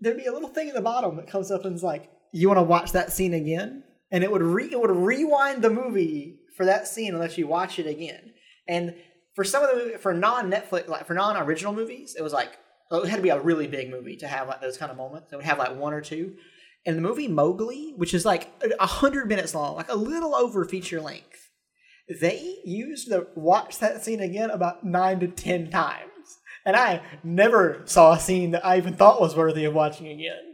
there'd 0.00 0.16
be 0.16 0.26
a 0.26 0.32
little 0.32 0.48
thing 0.48 0.68
at 0.68 0.74
the 0.74 0.80
bottom 0.80 1.16
that 1.16 1.28
comes 1.30 1.50
up 1.50 1.64
and 1.64 1.76
is 1.76 1.82
like, 1.82 2.10
"You 2.32 2.48
want 2.48 2.58
to 2.58 2.64
watch 2.64 2.92
that 2.92 3.12
scene 3.12 3.34
again?" 3.34 3.84
And 4.10 4.24
it 4.24 4.30
would 4.30 4.42
re- 4.42 4.70
it 4.70 4.80
would 4.80 4.90
rewind 4.90 5.62
the 5.62 5.70
movie 5.70 6.40
for 6.56 6.64
that 6.66 6.88
scene 6.88 7.10
and 7.10 7.18
let 7.18 7.38
you 7.38 7.46
watch 7.46 7.78
it 7.78 7.86
again. 7.86 8.32
And 8.68 8.94
for 9.34 9.44
some 9.44 9.62
of 9.62 9.70
the 9.70 9.98
for 9.98 10.12
non 10.12 10.50
Netflix, 10.50 10.88
like 10.88 11.06
for 11.06 11.14
non 11.14 11.36
original 11.36 11.72
movies, 11.72 12.16
it 12.18 12.22
was 12.22 12.32
like 12.32 12.50
oh, 12.90 13.02
it 13.02 13.08
had 13.08 13.16
to 13.16 13.22
be 13.22 13.30
a 13.30 13.40
really 13.40 13.66
big 13.66 13.90
movie 13.90 14.16
to 14.16 14.28
have 14.28 14.48
like 14.48 14.60
those 14.60 14.76
kind 14.76 14.90
of 14.90 14.96
moments. 14.96 15.32
It 15.32 15.36
would 15.36 15.44
have 15.44 15.58
like 15.58 15.76
one 15.76 15.92
or 15.92 16.00
two. 16.00 16.34
And 16.86 16.96
the 16.96 17.02
movie 17.02 17.28
Mowgli, 17.28 17.92
which 17.96 18.14
is 18.14 18.24
like 18.24 18.48
a 18.78 18.86
hundred 18.86 19.28
minutes 19.28 19.54
long, 19.54 19.76
like 19.76 19.90
a 19.90 19.96
little 19.96 20.34
over 20.34 20.64
feature 20.64 21.00
length, 21.00 21.50
they 22.20 22.56
used 22.64 23.10
the 23.10 23.28
watch 23.34 23.78
that 23.78 24.02
scene 24.02 24.20
again 24.20 24.50
about 24.50 24.84
nine 24.84 25.20
to 25.20 25.28
ten 25.28 25.70
times. 25.70 26.08
And 26.64 26.76
I 26.76 27.02
never 27.22 27.82
saw 27.84 28.12
a 28.12 28.20
scene 28.20 28.50
that 28.52 28.64
I 28.64 28.78
even 28.78 28.94
thought 28.94 29.20
was 29.20 29.36
worthy 29.36 29.64
of 29.64 29.74
watching 29.74 30.08
again. 30.08 30.49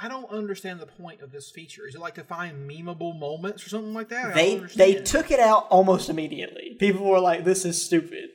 I 0.00 0.08
don't 0.08 0.30
understand 0.30 0.80
the 0.80 0.86
point 0.86 1.20
of 1.22 1.32
this 1.32 1.50
feature. 1.50 1.86
Is 1.86 1.94
it 1.94 2.00
like 2.00 2.14
to 2.14 2.24
find 2.24 2.70
memeable 2.70 3.18
moments 3.18 3.66
or 3.66 3.68
something 3.68 3.94
like 3.94 4.08
that? 4.10 4.34
They 4.34 4.56
they 4.76 4.94
took 4.94 5.30
it 5.30 5.40
out 5.40 5.66
almost 5.70 6.08
immediately. 6.08 6.76
People 6.78 7.06
were 7.06 7.20
like, 7.20 7.44
"This 7.44 7.64
is 7.64 7.84
stupid." 7.84 8.30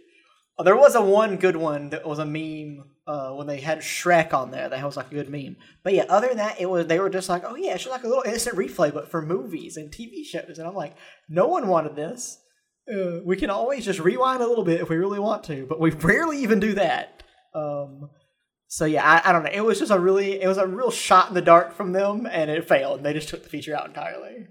There 0.64 0.76
was 0.76 0.96
a 0.96 1.02
one 1.02 1.38
good 1.38 1.56
one 1.56 1.90
that 1.90 2.06
was 2.06 2.20
a 2.20 2.26
meme 2.26 2.86
uh, 3.08 3.32
when 3.32 3.48
they 3.48 3.60
had 3.60 3.80
Shrek 3.80 4.34
on 4.34 4.52
there. 4.52 4.70
That 4.70 4.84
was 4.84 4.98
like 4.98 5.12
a 5.12 5.16
good 5.16 5.30
meme. 5.30 5.56
But 5.84 5.94
yeah, 5.94 6.06
other 6.10 6.28
than 6.28 6.38
that, 6.38 6.60
it 6.60 6.70
was 6.70 6.88
they 6.88 7.00
were 7.00 7.10
just 7.10 7.30
like, 7.30 7.44
"Oh 7.46 7.56
yeah, 7.56 7.74
it's 7.74 7.84
just 7.84 7.92
like 7.92 8.04
a 8.04 8.08
little 8.08 8.24
instant 8.24 8.58
replay, 8.58 8.94
but 8.94 9.10
for 9.10 9.22
movies 9.22 9.78
and 9.78 9.92
TV 9.92 10.26
shows." 10.26 10.58
And 10.60 10.68
I'm 10.68 10.76
like, 10.76 10.96
no 11.30 11.48
one 11.48 11.68
wanted 11.68 11.96
this. 11.96 12.40
Uh, 12.92 13.20
we 13.24 13.38
can 13.38 13.50
always 13.50 13.86
just 13.86 14.00
rewind 14.00 14.42
a 14.42 14.48
little 14.48 14.66
bit 14.66 14.82
if 14.82 14.90
we 14.90 14.98
really 14.98 15.20
want 15.20 15.44
to, 15.46 15.66
but 15.66 15.80
we 15.80 15.92
rarely 15.92 16.40
even 16.40 16.60
do 16.60 16.74
that. 16.74 17.24
Um, 17.56 18.10
so 18.74 18.86
yeah, 18.86 19.04
I, 19.06 19.30
I 19.30 19.32
don't 19.32 19.44
know. 19.44 19.52
It 19.54 19.64
was 19.64 19.78
just 19.78 19.92
a 19.92 20.00
really, 20.00 20.42
it 20.42 20.48
was 20.48 20.58
a 20.58 20.66
real 20.66 20.90
shot 20.90 21.28
in 21.28 21.36
the 21.36 21.44
dark 21.44 21.76
from 21.76 21.92
them, 21.92 22.26
and 22.26 22.50
it 22.50 22.68
failed. 22.68 22.98
And 22.98 23.06
they 23.06 23.14
just 23.14 23.30
took 23.30 23.44
the 23.44 23.50
feature 23.50 23.76
out 23.76 23.86
entirely. 23.86 24.48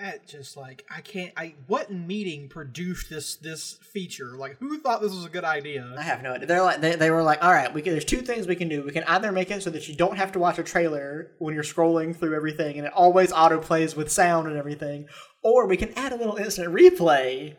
That 0.00 0.24
just 0.24 0.56
like 0.56 0.86
I 0.88 1.00
can't. 1.00 1.32
I 1.36 1.56
what 1.66 1.90
meeting 1.90 2.48
produced 2.48 3.10
this 3.10 3.34
this 3.34 3.76
feature? 3.92 4.36
Like 4.38 4.56
who 4.60 4.78
thought 4.78 5.02
this 5.02 5.12
was 5.12 5.24
a 5.24 5.28
good 5.28 5.42
idea? 5.42 5.96
I 5.98 6.02
have 6.02 6.22
no 6.22 6.34
idea. 6.34 6.46
They're 6.46 6.62
like 6.62 6.80
they, 6.80 6.94
they 6.94 7.10
were 7.10 7.24
like, 7.24 7.42
all 7.42 7.50
right, 7.50 7.74
we 7.74 7.82
can, 7.82 7.90
there's 7.90 8.04
two 8.04 8.22
things 8.22 8.46
we 8.46 8.54
can 8.54 8.68
do. 8.68 8.84
We 8.84 8.92
can 8.92 9.02
either 9.08 9.32
make 9.32 9.50
it 9.50 9.64
so 9.64 9.70
that 9.70 9.88
you 9.88 9.96
don't 9.96 10.16
have 10.16 10.30
to 10.32 10.38
watch 10.38 10.60
a 10.60 10.62
trailer 10.62 11.32
when 11.40 11.52
you're 11.52 11.64
scrolling 11.64 12.14
through 12.14 12.36
everything, 12.36 12.78
and 12.78 12.86
it 12.86 12.92
always 12.92 13.32
auto 13.32 13.58
plays 13.58 13.96
with 13.96 14.12
sound 14.12 14.46
and 14.46 14.56
everything, 14.56 15.08
or 15.42 15.66
we 15.66 15.76
can 15.76 15.92
add 15.98 16.12
a 16.12 16.16
little 16.16 16.36
instant 16.36 16.72
replay. 16.72 17.56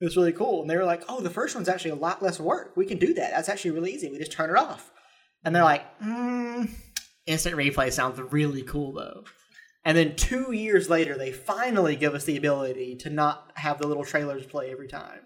It's 0.00 0.16
really 0.16 0.32
cool. 0.32 0.62
And 0.62 0.70
they 0.70 0.76
were 0.76 0.86
like, 0.86 1.02
oh, 1.06 1.20
the 1.20 1.28
first 1.28 1.54
one's 1.54 1.68
actually 1.68 1.90
a 1.90 1.96
lot 1.96 2.22
less 2.22 2.40
work. 2.40 2.72
We 2.76 2.86
can 2.86 2.98
do 2.98 3.12
that. 3.12 3.32
That's 3.32 3.50
actually 3.50 3.72
really 3.72 3.92
easy. 3.92 4.08
We 4.08 4.18
just 4.18 4.32
turn 4.32 4.48
it 4.48 4.56
off. 4.56 4.90
And 5.44 5.54
they're 5.54 5.64
like, 5.64 5.84
mm, 6.00 6.68
instant 7.26 7.56
replay 7.56 7.92
sounds 7.92 8.20
really 8.32 8.62
cool 8.62 8.92
though. 8.92 9.24
And 9.84 9.96
then 9.96 10.16
two 10.16 10.52
years 10.52 10.90
later, 10.90 11.16
they 11.16 11.32
finally 11.32 11.96
give 11.96 12.14
us 12.14 12.24
the 12.24 12.36
ability 12.36 12.96
to 12.96 13.10
not 13.10 13.52
have 13.54 13.78
the 13.78 13.86
little 13.86 14.04
trailers 14.04 14.44
play 14.44 14.70
every 14.70 14.88
time. 14.88 15.20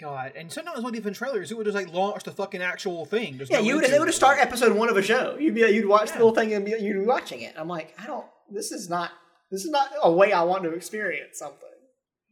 God, 0.00 0.32
and 0.36 0.52
sometimes 0.52 0.82
not 0.82 0.96
even 0.96 1.14
trailers. 1.14 1.52
It 1.52 1.56
would 1.56 1.66
just 1.66 1.76
like 1.76 1.92
launch 1.92 2.24
the 2.24 2.32
fucking 2.32 2.60
actual 2.60 3.04
thing. 3.06 3.38
Just 3.38 3.50
Yeah, 3.52 3.58
go 3.58 3.64
you 3.64 3.76
would 3.76 3.84
it 3.84 4.00
would 4.00 4.12
start 4.12 4.38
episode 4.40 4.76
one 4.76 4.88
of 4.88 4.96
a 4.96 5.02
show. 5.02 5.36
You'd 5.38 5.54
be 5.54 5.60
you'd 5.60 5.86
watch 5.86 6.08
the 6.08 6.14
Yeah. 6.14 6.24
little 6.24 6.34
thing 6.34 6.52
and 6.52 6.64
be, 6.64 6.72
you'd 6.72 6.94
be 7.00 7.06
watching 7.06 7.42
it. 7.42 7.54
I'm 7.56 7.68
like, 7.68 7.94
I 7.98 8.06
don't. 8.06 8.26
This 8.50 8.72
is 8.72 8.90
not. 8.90 9.12
This 9.52 9.64
is 9.64 9.70
not 9.70 9.90
a 10.02 10.10
way 10.10 10.32
I 10.32 10.42
want 10.42 10.64
to 10.64 10.70
experience 10.72 11.38
something. 11.38 11.68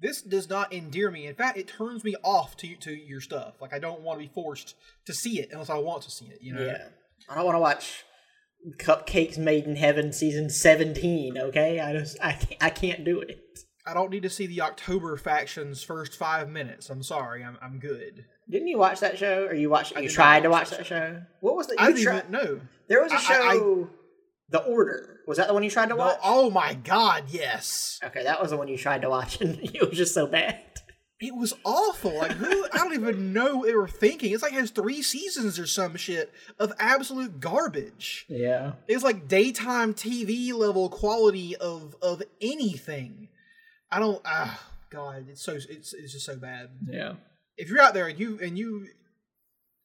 This 0.03 0.21
does 0.21 0.51
not 0.51 0.73
endear 0.73 1.11
me. 1.13 1.27
In 1.27 1.35
fact, 1.37 1.57
it 1.57 1.69
turns 1.69 2.03
me 2.03 2.17
off 2.25 2.57
to 2.59 2.75
to 2.77 2.93
your 2.93 3.21
stuff. 3.21 3.55
Like 3.61 3.73
I 3.73 3.79
don't 3.79 4.01
want 4.01 4.19
to 4.21 4.27
be 4.27 4.33
forced 4.35 4.75
to 5.07 5.15
see 5.15 5.39
it 5.41 5.51
unless 5.53 5.71
I 5.71 5.79
want 5.79 6.03
to 6.03 6.11
see 6.11 6.27
it. 6.27 6.41
You 6.43 6.55
know. 6.55 6.67
Yeah, 6.67 6.89
I 7.31 7.37
don't 7.37 7.45
want 7.45 7.55
to 7.55 7.61
watch 7.61 8.05
Cupcakes 8.79 9.39
Made 9.39 9.65
in 9.65 9.77
Heaven 9.77 10.13
season 10.13 10.51
17. 10.51 11.39
Okay, 11.39 11.81
I 11.81 11.93
just 11.93 12.19
I 12.23 12.33
can't, 12.33 12.63
I 12.65 12.71
can't 12.71 13.05
do 13.05 13.21
it. 13.21 13.41
I 13.87 13.95
don't 13.95 14.11
need 14.11 14.23
to 14.23 14.31
see 14.31 14.47
the 14.47 14.61
October 14.61 15.17
faction's 15.17 15.83
first 15.83 16.17
five 16.17 16.49
minutes. 16.49 16.91
I'm 16.91 17.03
sorry. 17.03 17.45
I'm 17.45 17.57
I'm 17.63 17.79
good. 17.79 18.25
Didn't 18.51 18.69
you 18.69 18.79
watch 18.79 19.01
that 19.01 19.19
show, 19.19 19.47
or 19.47 19.55
you 19.55 19.71
watched? 19.71 19.97
You 19.97 20.09
tried 20.09 20.43
to 20.43 20.51
watch 20.51 20.71
that 20.71 20.79
that 20.81 20.87
show. 20.87 21.23
What 21.41 21.57
was 21.57 21.69
the? 21.69 21.81
I 21.81 21.89
didn't 21.89 22.03
tried, 22.03 22.19
even 22.19 22.31
know. 22.33 22.61
there 22.89 23.03
was 23.03 23.13
a 23.13 23.17
I- 23.17 23.21
show 23.21 23.91
The 24.53 24.63
Order. 24.63 25.21
Was 25.27 25.39
that 25.39 25.49
the 25.49 25.55
one 25.55 25.63
you 25.63 25.71
tried 25.71 25.89
to 25.89 25.97
watch? 25.97 26.19
Oh 26.23 26.51
my 26.51 26.75
god, 26.75 27.25
yes. 27.29 27.99
Okay, 28.05 28.23
that 28.23 28.41
was 28.41 28.51
the 28.51 28.57
one 28.57 28.69
you 28.69 28.77
tried 28.77 29.03
to 29.03 29.11
watch, 29.11 29.41
and 29.41 29.59
it 29.59 29.81
was 29.89 29.99
just 29.99 30.15
so 30.15 30.27
bad. 30.27 30.61
It 31.21 31.35
was 31.37 31.55
awful. 31.65 32.19
Like 32.19 32.33
who? 32.33 32.67
I 32.73 32.79
don't 32.79 32.95
even 32.95 33.33
know 33.33 33.57
what 33.57 33.67
they 33.69 33.75
were 33.75 33.87
thinking. 33.87 34.33
It's 34.33 34.43
like 34.43 34.53
it 34.53 34.59
has 34.59 34.71
three 34.73 35.03
seasons 35.03 35.57
or 35.57 35.67
some 35.69 35.97
shit 35.97 36.33
of 36.59 36.73
absolute 36.81 37.39
garbage. 37.39 38.27
Yeah. 38.29 38.73
It's 38.89 39.05
like 39.05 39.29
daytime 39.29 39.95
TV 39.95 40.53
level 40.53 40.89
quality 40.89 41.57
of 41.57 41.95
of 42.03 42.23
anything. 42.41 43.29
I 43.91 44.01
don't. 44.01 44.21
Ah, 44.25 44.61
God, 44.91 45.27
it's 45.29 45.43
so 45.43 45.53
it's 45.53 45.95
it's 45.95 46.13
just 46.13 46.27
so 46.27 46.37
bad. 46.37 46.71
Yeah. 46.89 47.15
If 47.57 47.69
you're 47.69 47.81
out 47.81 47.95
there 47.95 48.09
and 48.09 48.19
you 48.19 48.41
and 48.43 48.59
you 48.59 48.89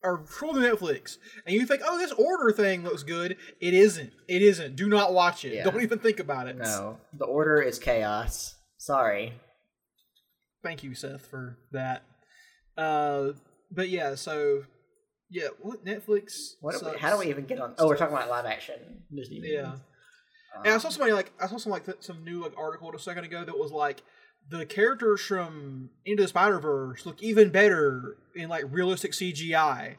are 0.03 0.19
scrolling 0.19 0.61
Netflix 0.71 1.17
and 1.45 1.55
you 1.55 1.65
think, 1.65 1.81
oh, 1.85 1.97
this 1.97 2.11
order 2.11 2.51
thing 2.51 2.83
looks 2.83 3.03
good, 3.03 3.35
it 3.59 3.73
isn't. 3.73 4.11
It 4.27 4.41
isn't. 4.41 4.75
Do 4.75 4.87
not 4.87 5.13
watch 5.13 5.43
it. 5.45 5.53
Yeah. 5.53 5.63
Don't 5.63 5.81
even 5.81 5.99
think 5.99 6.19
about 6.19 6.47
it. 6.47 6.57
No, 6.57 6.97
The 7.13 7.25
Order 7.25 7.61
is 7.61 7.79
chaos. 7.79 8.55
Sorry. 8.77 9.33
Thank 10.63 10.83
you, 10.83 10.93
Seth, 10.93 11.25
for 11.25 11.57
that. 11.71 12.03
Uh, 12.77 13.29
but 13.71 13.89
yeah, 13.89 14.15
so 14.15 14.63
yeah, 15.29 15.47
what 15.61 15.83
Netflix? 15.85 16.33
What? 16.61 16.75
we- 16.83 16.97
how 16.99 17.11
do 17.11 17.19
we 17.19 17.29
even 17.29 17.45
get 17.45 17.59
on? 17.59 17.73
Oh, 17.77 17.87
we're 17.87 17.97
talking 17.97 18.15
about 18.15 18.29
live 18.29 18.45
action 18.45 19.03
Disney. 19.13 19.41
Yeah. 19.43 19.75
And 20.63 20.73
I 20.73 20.77
saw 20.79 20.89
somebody 20.89 21.13
like 21.13 21.31
I 21.39 21.47
saw 21.47 21.57
some 21.57 21.71
like 21.71 21.85
th- 21.85 21.97
some 22.01 22.23
new 22.23 22.41
like 22.41 22.53
article 22.57 22.91
a 22.93 22.99
second 22.99 23.25
ago 23.25 23.43
that 23.43 23.57
was 23.57 23.71
like 23.71 24.01
the 24.49 24.65
characters 24.65 25.21
from 25.21 25.89
Into 26.05 26.23
the 26.23 26.27
Spider 26.29 26.59
Verse 26.59 27.05
look 27.05 27.21
even 27.21 27.49
better 27.49 28.17
in 28.35 28.49
like 28.49 28.63
realistic 28.69 29.11
CGI, 29.11 29.95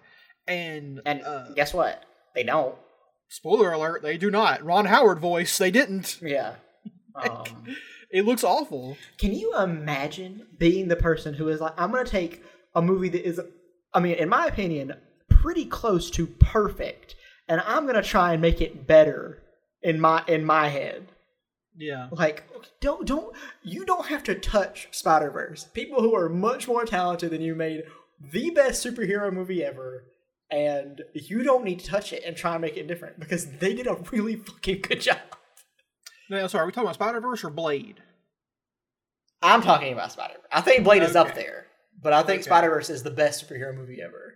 and 0.47 1.01
And 1.05 1.23
uh, 1.23 1.53
guess 1.55 1.75
what? 1.75 2.05
They 2.35 2.45
don't. 2.45 2.75
spoiler 3.29 3.73
alert, 3.73 4.03
they 4.03 4.17
do 4.17 4.31
not. 4.31 4.65
Ron 4.65 4.87
Howard 4.87 5.19
voice, 5.21 5.57
they 5.59 5.71
didn't. 5.71 6.19
Yeah. 6.23 6.55
Um, 7.17 7.67
It 8.13 8.25
looks 8.25 8.45
awful. 8.45 8.97
can 9.19 9.35
you 9.35 9.53
imagine 9.59 10.47
being 10.57 10.87
the 10.87 10.95
person 10.95 11.35
who 11.35 11.49
is 11.49 11.61
like, 11.61 11.75
I'm 11.77 11.91
going 11.91 12.05
to 12.05 12.11
take 12.11 12.45
a 12.77 12.81
movie 12.81 13.09
that 13.09 13.27
is, 13.27 13.41
I 13.93 13.99
mean, 13.99 14.15
in 14.15 14.29
my 14.29 14.47
opinion, 14.47 14.95
pretty 15.29 15.65
close 15.65 16.11
to 16.13 16.29
perfect, 16.29 17.17
and 17.49 17.61
I'm 17.67 17.85
going 17.85 17.97
to 18.01 18.09
try 18.09 18.33
and 18.35 18.41
make 18.41 18.61
it 18.61 18.87
better 18.87 19.43
in 19.83 20.01
my 20.01 20.23
in 20.29 20.45
my 20.45 20.69
head. 20.69 21.09
Yeah, 21.81 22.09
Like, 22.11 22.45
don't 22.81 23.07
don't 23.07 23.37
you 23.63 23.85
don't 23.85 24.07
have 24.07 24.25
to 24.25 24.35
touch 24.35 24.89
Spider 24.91 25.31
Verse. 25.31 25.65
People 25.73 26.03
who 26.03 26.15
are 26.17 26.29
much 26.29 26.67
more 26.67 26.85
talented 26.85 27.31
than 27.31 27.41
you 27.41 27.55
made 27.55 27.85
the 28.21 28.51
best 28.51 28.85
superhero 28.85 29.33
movie 29.33 29.63
ever, 29.65 30.05
and 30.51 31.03
you 31.15 31.45
don't 31.45 31.65
need 31.65 31.79
to 31.79 31.87
touch 31.87 32.13
it 32.13 32.25
and 32.27 32.37
try 32.37 32.53
and 32.55 32.63
make 32.63 32.77
it 32.77 32.89
different 32.89 33.21
because 33.21 33.47
they 33.59 33.75
did 33.75 33.87
a 33.87 33.95
really 34.11 34.35
fucking 34.37 34.81
good 34.83 35.01
job. 35.01 35.19
no, 36.29 36.47
sorry, 36.49 36.65
are 36.65 36.67
we 36.67 36.73
talking 36.73 36.87
about 36.87 36.95
Spider 36.97 37.21
Verse 37.21 37.45
or 37.45 37.51
Blade? 37.51 38.03
I'm 39.41 39.63
talking 39.63 39.93
about 39.93 40.11
Spider 40.11 40.35
Verse. 40.35 40.49
I 40.51 40.61
think 40.63 40.83
Blade 40.83 41.05
is 41.05 41.15
up 41.15 41.35
there, 41.37 41.67
but 42.03 42.13
I 42.13 42.23
think 42.25 42.41
Okay. 42.41 42.49
Spider 42.49 42.71
Verse 42.71 42.91
is 42.91 43.05
the 43.05 43.11
best 43.13 43.49
superhero 43.49 43.73
movie 43.77 44.03
ever. 44.03 44.35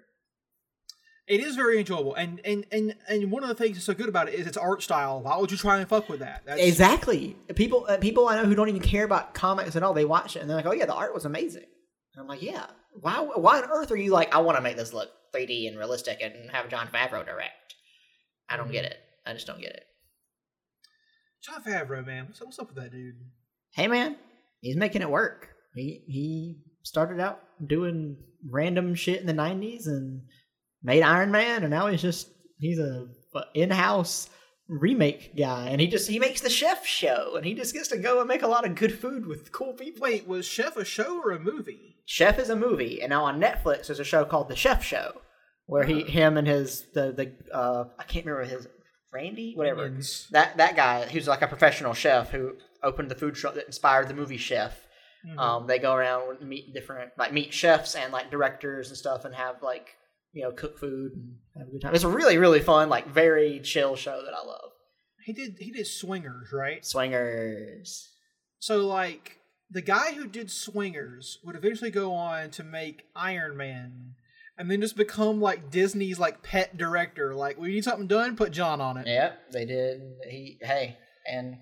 It 1.33 1.41
is 1.41 1.57
very 1.57 1.79
enjoyable, 1.79 2.15
and 2.15 2.43
and 2.45 2.67
and 2.71 2.95
and 3.09 3.31
one 3.31 3.43
of 3.43 3.49
the 3.49 3.55
things 3.55 3.77
that's 3.77 3.87
so 3.87 3.95
good 3.95 4.11
about 4.11 4.29
it 4.29 4.35
is 4.35 4.47
its 4.47 4.59
art 4.59 4.83
style. 4.83 5.23
Why 5.23 5.39
would 5.39 5.51
you 5.51 5.57
try 5.57 5.79
and 5.79 5.89
fuck 5.89 6.11
with 6.11 6.21
that? 6.21 6.43
That's, 6.45 6.61
Exactly. 6.61 7.35
People 7.55 7.87
uh, 7.89 7.97
people 7.97 8.29
I 8.29 8.37
know 8.37 8.45
who 8.45 8.55
don't 8.55 8.69
even 8.69 8.83
care 8.83 9.05
about 9.05 9.33
comics 9.33 9.75
at 9.75 9.83
all, 9.83 9.95
they 9.95 10.05
watch 10.05 10.37
it 10.37 10.41
and 10.41 10.51
they're 10.51 10.59
like, 10.59 10.67
"Oh 10.67 10.75
yeah, 10.75 10.85
the 10.85 10.93
art 10.93 11.15
was 11.15 11.25
amazing." 11.25 11.63
And 11.63 12.21
I'm 12.21 12.27
like, 12.27 12.43
"Yeah. 12.43 12.67
Why 13.01 13.15
why 13.15 13.63
on 13.63 13.71
earth 13.71 13.91
are 13.91 13.97
you 13.97 14.11
like 14.13 14.35
I 14.35 14.41
want 14.41 14.59
to 14.59 14.63
make 14.63 14.77
this 14.77 14.93
look 14.93 15.09
3D 15.35 15.69
and 15.69 15.79
realistic 15.79 16.21
and 16.21 16.51
have 16.51 16.69
Jon 16.69 16.89
Favreau 16.89 17.25
direct?" 17.25 17.77
I 18.51 18.59
don't 18.59 18.71
get 18.71 18.85
it. 18.85 18.99
I 19.25 19.33
just 19.33 19.47
don't 19.47 19.59
get 19.59 19.73
it. 19.73 19.85
Jon 21.43 21.63
Favreau, 21.63 22.05
man, 22.05 22.27
what's 22.27 22.43
up, 22.43 22.49
what's 22.49 22.59
up 22.59 22.67
with 22.67 22.77
that 22.77 22.93
dude? 22.93 23.15
Hey 23.75 23.89
man, 23.89 24.17
he's 24.61 24.77
making 24.77 25.01
it 25.01 25.09
work. 25.09 25.49
He 25.75 26.05
he 26.07 26.59
started 26.83 27.21
out 27.21 27.41
doing 27.67 28.19
random 28.51 28.95
shit 28.95 29.21
in 29.21 29.27
the 29.27 29.33
90s 29.33 29.87
and 29.87 30.23
made 30.83 31.03
Iron 31.03 31.31
Man 31.31 31.63
and 31.63 31.71
now 31.71 31.87
he's 31.87 32.03
just 32.03 32.29
he's 32.59 32.79
a, 32.79 33.07
in-house 33.55 34.29
remake 34.69 35.37
guy 35.37 35.69
and 35.69 35.81
he 35.81 35.87
just 35.87 36.09
he 36.09 36.19
makes 36.19 36.41
the 36.41 36.51
chef 36.51 36.87
show 36.87 37.35
and 37.37 37.45
he 37.45 37.55
just 37.55 37.73
gets 37.73 37.89
to 37.89 37.97
go 37.97 38.21
and 38.21 38.29
make 38.29 38.43
a 38.43 38.47
lot 38.47 38.67
of 38.67 38.75
good 38.75 38.99
food 38.99 39.27
with 39.27 39.53
cool 39.53 39.73
people. 39.73 40.03
Wait, 40.03 40.27
was 40.27 40.47
Chef 40.47 40.77
a 40.77 40.85
show 40.85 41.21
or 41.23 41.33
a 41.33 41.39
movie? 41.39 41.97
Chef 42.05 42.39
is 42.39 42.51
a 42.51 42.57
movie, 42.57 43.01
and 43.01 43.11
now 43.11 43.25
on 43.25 43.41
Netflix 43.41 43.87
there's 43.87 44.01
a 44.01 44.05
show 44.05 44.25
called 44.25 44.49
The 44.49 44.57
Chef 44.57 44.83
Show, 44.83 45.21
where 45.67 45.85
he, 45.85 46.03
him, 46.03 46.37
and 46.37 46.47
his 46.47 46.85
the 46.95 47.13
the 47.13 47.57
uh, 47.57 47.85
I 47.99 48.03
can't 48.05 48.27
remember 48.27 48.45
his 48.45 48.67
Randy, 49.13 49.55
whatever 49.55 49.97
that 50.31 50.57
that 50.57 50.75
guy 50.75 51.07
who's 51.07 51.29
like 51.29 51.43
a 51.43 51.47
professional 51.47 51.95
chef 51.95 52.31
who 52.31 52.57
opened 52.83 53.11
the 53.11 53.15
food 53.15 53.35
truck 53.35 53.55
that 53.55 53.67
inspired 53.67 54.09
the 54.09 54.15
movie 54.15 54.37
Chef. 54.37 54.75
Um, 55.39 55.69
they 55.69 55.79
go 55.79 55.95
around 55.95 56.41
meet 56.41 56.75
different 56.75 57.13
like 57.17 57.33
meet 57.33 57.55
chefs 57.55 57.95
and 57.95 58.13
like 58.13 58.31
directors 58.31 58.89
and 58.89 58.97
stuff, 58.97 59.25
and 59.25 59.35
have 59.35 59.63
like 59.63 59.97
you 60.33 60.43
know 60.43 60.53
cook 60.53 60.79
food 60.79 61.13
and 61.13 61.37
have 61.57 61.69
a 61.69 61.71
good 61.71 61.83
time. 61.83 61.95
It's 61.95 62.05
a 62.05 62.09
really 62.09 62.39
really 62.39 62.61
fun, 62.61 62.89
like 62.89 63.09
very 63.09 63.61
chill 63.61 63.97
show 63.97 64.23
that 64.25 64.35
I 64.35 64.47
love. 64.47 64.71
He 65.25 65.33
did 65.33 65.57
he 65.59 65.71
did 65.71 65.87
Swingers, 65.87 66.53
right? 66.53 66.85
Swingers. 66.85 68.11
So 68.59 68.79
like 68.87 69.39
the 69.71 69.83
guy 69.83 70.13
who 70.13 70.27
did 70.27 70.51
Swingers 70.51 71.39
would 71.45 71.57
eventually 71.57 71.91
go 71.91 72.13
on 72.13 72.51
to 72.51 72.63
make 72.63 73.05
Iron 73.17 73.57
Man 73.57 74.15
and 74.59 74.71
then 74.71 74.81
just 74.81 74.97
become 74.97 75.41
like 75.41 75.71
Disney's 75.71 76.19
like 76.19 76.43
pet 76.43 76.77
director. 76.77 77.35
Like, 77.35 77.59
we 77.59 77.69
need 77.69 77.85
something 77.85 78.07
done, 78.07 78.37
put 78.37 78.53
Jon 78.53 78.81
on 78.81 78.97
it. 78.97 79.07
Yeah, 79.07 79.33
they 79.51 79.65
did. 79.65 80.03
He 80.29 80.59
hey 80.61 80.99
and 81.27 81.57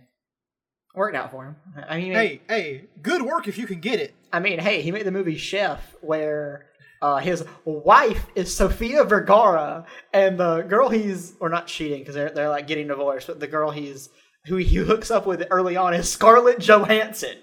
worked 0.95 1.17
out 1.17 1.31
for 1.31 1.45
him. 1.45 1.57
I 1.89 1.99
mean, 1.99 2.13
Hey, 2.13 2.43
hey, 2.49 2.89
good 3.01 3.23
work 3.23 3.47
if 3.47 3.59
you 3.59 3.67
can 3.67 3.81
get 3.81 4.01
it. 4.01 4.15
I 4.33 4.41
mean, 4.41 4.59
hey, 4.59 4.83
he 4.83 4.91
made 4.91 5.07
the 5.07 5.13
movie 5.13 5.37
Chef, 5.37 5.95
where 6.01 6.67
uh, 7.03 7.17
his 7.19 7.45
wife 7.65 8.27
is 8.35 8.55
Sofia 8.55 9.05
Vergara, 9.05 9.87
and 10.13 10.39
the 10.39 10.63
girl 10.63 10.89
he's 10.89 11.35
or 11.41 11.49
not 11.49 11.67
cheating 11.67 12.01
because 12.01 12.15
they're 12.15 12.31
they're 12.31 12.49
like 12.51 12.67
getting 12.67 12.89
divorced, 12.89 13.27
but 13.27 13.41
the 13.41 13.47
girl 13.47 13.71
he's 13.71 14.09
who 14.47 14.57
he 14.57 14.77
hooks 14.91 15.11
up 15.11 15.27
with 15.27 15.47
early 15.51 15.77
on 15.77 15.95
is 15.95 16.11
Scarlett 16.11 16.59
Johansson. 16.61 17.37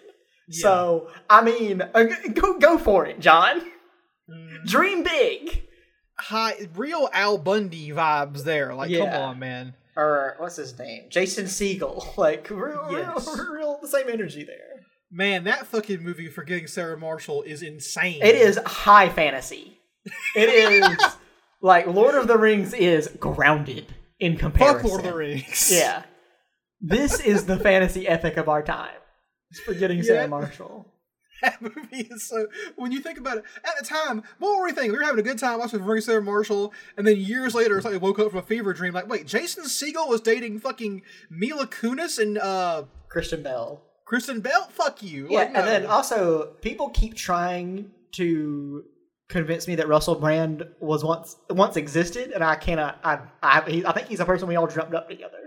So 0.50 1.10
I 1.30 1.42
mean, 1.44 1.82
uh, 1.82 2.04
go 2.34 2.58
go 2.60 2.78
for 2.78 3.06
it, 3.06 3.20
Jon. 3.20 3.62
Dream 4.66 5.04
big. 5.04 5.64
High, 6.20 6.68
real 6.76 7.10
Al 7.14 7.38
Bundy 7.38 7.90
vibes 7.90 8.44
there. 8.44 8.74
Like, 8.74 8.92
come 8.92 9.10
on, 9.10 9.40
man. 9.40 9.76
Or 9.96 10.36
what's 10.40 10.56
his 10.56 10.78
name? 10.78 11.06
Jason 11.10 11.46
Segel. 11.46 12.04
Like 12.18 12.50
real, 12.50 12.88
Yes. 12.92 13.28
real, 13.38 13.52
real, 13.54 13.80
the 13.82 13.88
same 13.88 14.10
energy 14.10 14.44
there. 14.44 14.77
Man, 15.12 15.46
that 15.46 15.68
fucking 15.68 16.04
movie 16.04 16.28
Forgetting 16.30 16.68
Sarah 16.68 16.98
Marshall 16.98 17.44
is 17.44 17.62
insane. 17.62 18.22
It 18.22 18.36
is 18.36 18.60
high 18.66 19.10
fantasy. 19.10 19.80
It 20.36 20.50
is 20.50 20.98
like 21.62 21.88
Lord 21.88 22.16
of 22.16 22.28
the 22.28 22.38
Rings 22.38 22.74
is 22.74 23.08
grounded 23.20 23.94
in 24.20 24.38
comparison. 24.38 24.82
Fuck 24.82 24.90
Lord 24.90 25.06
of 25.06 25.12
the 25.12 25.18
Rings. 25.18 25.72
Yeah. 25.74 26.04
This 26.80 27.20
is 27.20 27.46
the 27.46 27.58
fantasy 27.58 28.08
epic 28.08 28.38
of 28.38 28.48
our 28.50 28.62
time. 28.62 28.94
It's 29.50 29.60
forgetting 29.62 29.98
Yeah. 29.98 30.04
Sarah 30.04 30.28
Marshall. 30.28 30.86
That 31.44 31.62
movie 31.62 32.08
is 32.10 32.28
so. 32.28 32.48
When 32.78 32.92
you 32.92 33.00
think 33.00 33.20
about 33.20 33.38
it, 33.38 33.44
at 33.64 33.74
the 33.80 33.86
time, 33.86 34.24
what 34.40 34.58
were 34.58 34.64
we 34.64 34.72
thinking? 34.72 34.92
We 34.92 34.98
were 34.98 35.04
having 35.04 35.20
a 35.20 35.24
good 35.24 35.38
time 35.38 35.60
watching 35.60 35.84
Ring 35.84 36.02
Sarah 36.02 36.20
Marshall, 36.20 36.74
and 36.98 37.06
then 37.06 37.18
years 37.18 37.54
later, 37.54 37.76
it's 37.78 37.86
like 37.86 37.92
we 37.92 38.00
woke 38.00 38.18
up 38.18 38.32
from 38.32 38.40
a 38.40 38.42
fever 38.42 38.74
dream. 38.74 38.96
Like, 38.96 39.08
wait, 39.08 39.28
Jason 39.28 39.66
Segel 39.66 40.10
was 40.10 40.20
dating 40.20 40.58
fucking 40.62 41.04
Mila 41.30 41.68
Kunis 41.68 42.18
and 42.18 42.40
uh 42.40 42.86
Christian 43.08 43.44
Bell. 43.44 43.84
Kristen 44.08 44.40
Bell. 44.42 44.68
Fuck 44.72 45.04
you. 45.04 45.28
Yeah, 45.30 45.40
Like, 45.40 45.48
and 45.56 45.68
then 45.68 45.86
also 45.86 46.54
people 46.62 46.90
keep 46.90 47.16
trying 47.16 47.92
to 48.14 48.84
convince 49.30 49.68
me 49.68 49.76
that 49.76 49.88
Russell 49.88 50.16
Brand 50.16 50.66
was 50.80 51.04
once 51.04 51.36
once 51.50 51.76
existed, 51.76 52.32
and 52.32 52.44
I 52.44 52.56
cannot. 52.56 53.00
I 53.04 53.20
I, 53.44 53.62
he, 53.70 53.86
I 53.86 53.92
think 53.92 54.08
he's 54.08 54.20
a 54.22 54.26
person 54.26 54.48
we 54.48 54.56
all 54.56 54.68
dreamt 54.68 54.94
up 54.96 55.10
together. 55.10 55.38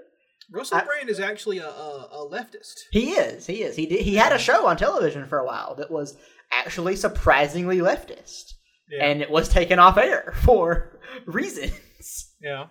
Russell 0.53 0.79
I- 0.79 0.85
Brand 0.85 1.09
is 1.09 1.21
actually 1.21 1.59
a, 1.59 1.69
a, 1.69 2.09
a 2.13 2.29
leftist. 2.31 2.75
He 2.91 3.13
is. 3.13 3.47
He 3.47 3.63
is. 3.63 3.77
He 3.77 3.87
did, 3.87 4.01
he 4.03 4.17
had 4.17 4.33
a 4.33 4.39
show 4.39 4.67
on 4.67 4.77
television 4.77 5.25
for 5.27 5.39
a 5.39 5.47
while 5.47 5.75
that 5.77 5.91
was 5.91 6.17
actually 6.53 6.97
surprisingly 6.97 7.79
leftist, 7.79 8.53
Yeah. 8.91 9.07
and 9.07 9.23
it 9.23 9.31
was 9.31 9.49
taken 9.49 9.79
off 9.79 9.97
air 9.97 10.35
for 10.43 10.99
reasons. 11.25 12.33
yeah. 12.43 12.67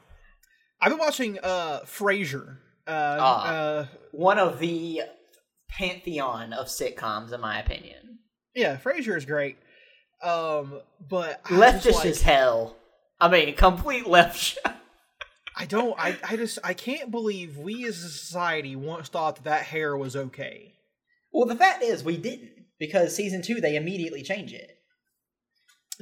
I've 0.81 0.91
been 0.91 0.99
watching 0.99 1.39
uh 1.41 1.79
Frasier. 1.85 2.57
Uh, 2.87 3.17
Ah. 3.19 3.47
uh 3.47 3.85
One 4.11 4.39
of 4.39 4.59
the 4.59 5.01
pantheon 5.69 6.53
of 6.53 6.67
sitcoms, 6.67 7.31
in 7.33 7.41
my 7.41 7.59
opinion. 7.59 8.19
yeah, 8.55 8.77
Frasier 8.77 9.15
is 9.17 9.25
great. 9.25 9.57
Um, 10.23 10.81
but 11.09 11.39
I 11.45 11.49
Leftist 11.49 11.95
like, 11.95 12.05
as 12.07 12.21
hell. 12.21 12.75
I 13.21 13.29
mean, 13.29 13.55
complete 13.55 14.07
left. 14.07 14.57
I 15.55 15.65
don't. 15.65 15.97
I, 15.99 16.17
I 16.27 16.35
just. 16.37 16.59
I 16.63 16.73
can't 16.73 17.11
believe 17.11 17.57
we 17.57 17.85
as 17.85 18.03
a 18.03 18.09
society 18.09 18.75
once 18.75 19.09
thought 19.09 19.35
that 19.37 19.43
that 19.45 19.63
hair 19.63 19.95
was 19.97 20.15
okay. 20.15 20.73
well, 21.33 21.45
the 21.45 21.55
fact 21.55 21.83
is, 21.83 22.03
we 22.03 22.17
didn't 22.17 22.51
because 22.79 23.15
season 23.15 23.41
two 23.41 23.59
they 23.61 23.75
immediately 23.75 24.21
change 24.23 24.53
it. 24.53 24.71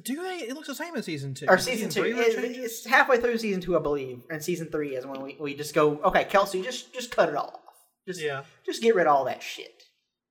Do 0.03 0.21
they? 0.21 0.45
It 0.45 0.53
looks 0.53 0.67
the 0.67 0.75
same 0.75 0.95
in 0.95 1.01
season 1.01 1.33
two. 1.33 1.47
or 1.47 1.55
it 1.55 1.61
season 1.61 1.89
two. 1.89 2.01
three 2.01 2.11
it 2.13 2.37
It- 2.43 2.57
it's 2.57 2.85
halfway 2.85 3.19
through 3.19 3.37
season 3.39 3.61
two, 3.61 3.75
I 3.75 3.81
believe, 3.81 4.21
and 4.29 4.43
season 4.43 4.67
three 4.69 4.95
is 4.95 5.07
when 5.07 5.21
we, 5.23 5.37
we 5.39 5.55
just 5.55 5.73
go, 5.73 5.99
okay, 6.03 6.25
Kelsey, 6.25 6.61
just 6.61 6.93
just 6.93 7.09
cut 7.09 7.29
it 7.29 7.35
all 7.35 7.61
off. 7.66 7.66
Just 8.07 8.21
Yeah. 8.21 8.43
just 8.65 8.81
get 8.81 8.95
rid 8.95 9.05
of 9.07 9.13
all 9.15 9.25
that 9.25 9.43
shit. 9.43 9.83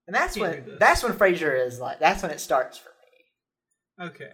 And 0.06 0.14
that's 0.16 0.36
when 0.36 0.76
that's 0.80 1.02
when 1.02 1.12
Frasier 1.12 1.64
is 1.66 1.78
like 1.78 1.98
that's 2.00 2.22
when 2.22 2.30
it 2.32 2.40
starts 2.40 2.78
for 2.78 2.90
me. 3.98 4.06
Okay. 4.06 4.24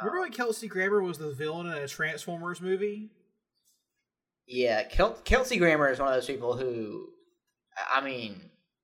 Um, 0.00 0.06
Remember 0.06 0.20
when 0.20 0.32
Kelsey 0.32 0.68
Grammer 0.68 1.02
was 1.02 1.18
the 1.18 1.32
villain 1.32 1.66
in 1.66 1.72
a 1.74 1.88
Transformers 1.88 2.60
movie? 2.60 3.10
Yeah, 4.46 4.84
Kel- 4.84 5.18
Kelsey 5.24 5.58
Grammer 5.58 5.90
is 5.90 5.98
one 5.98 6.08
of 6.08 6.14
those 6.14 6.26
people 6.26 6.56
who, 6.56 7.08
I 7.92 8.00
mean, 8.00 8.40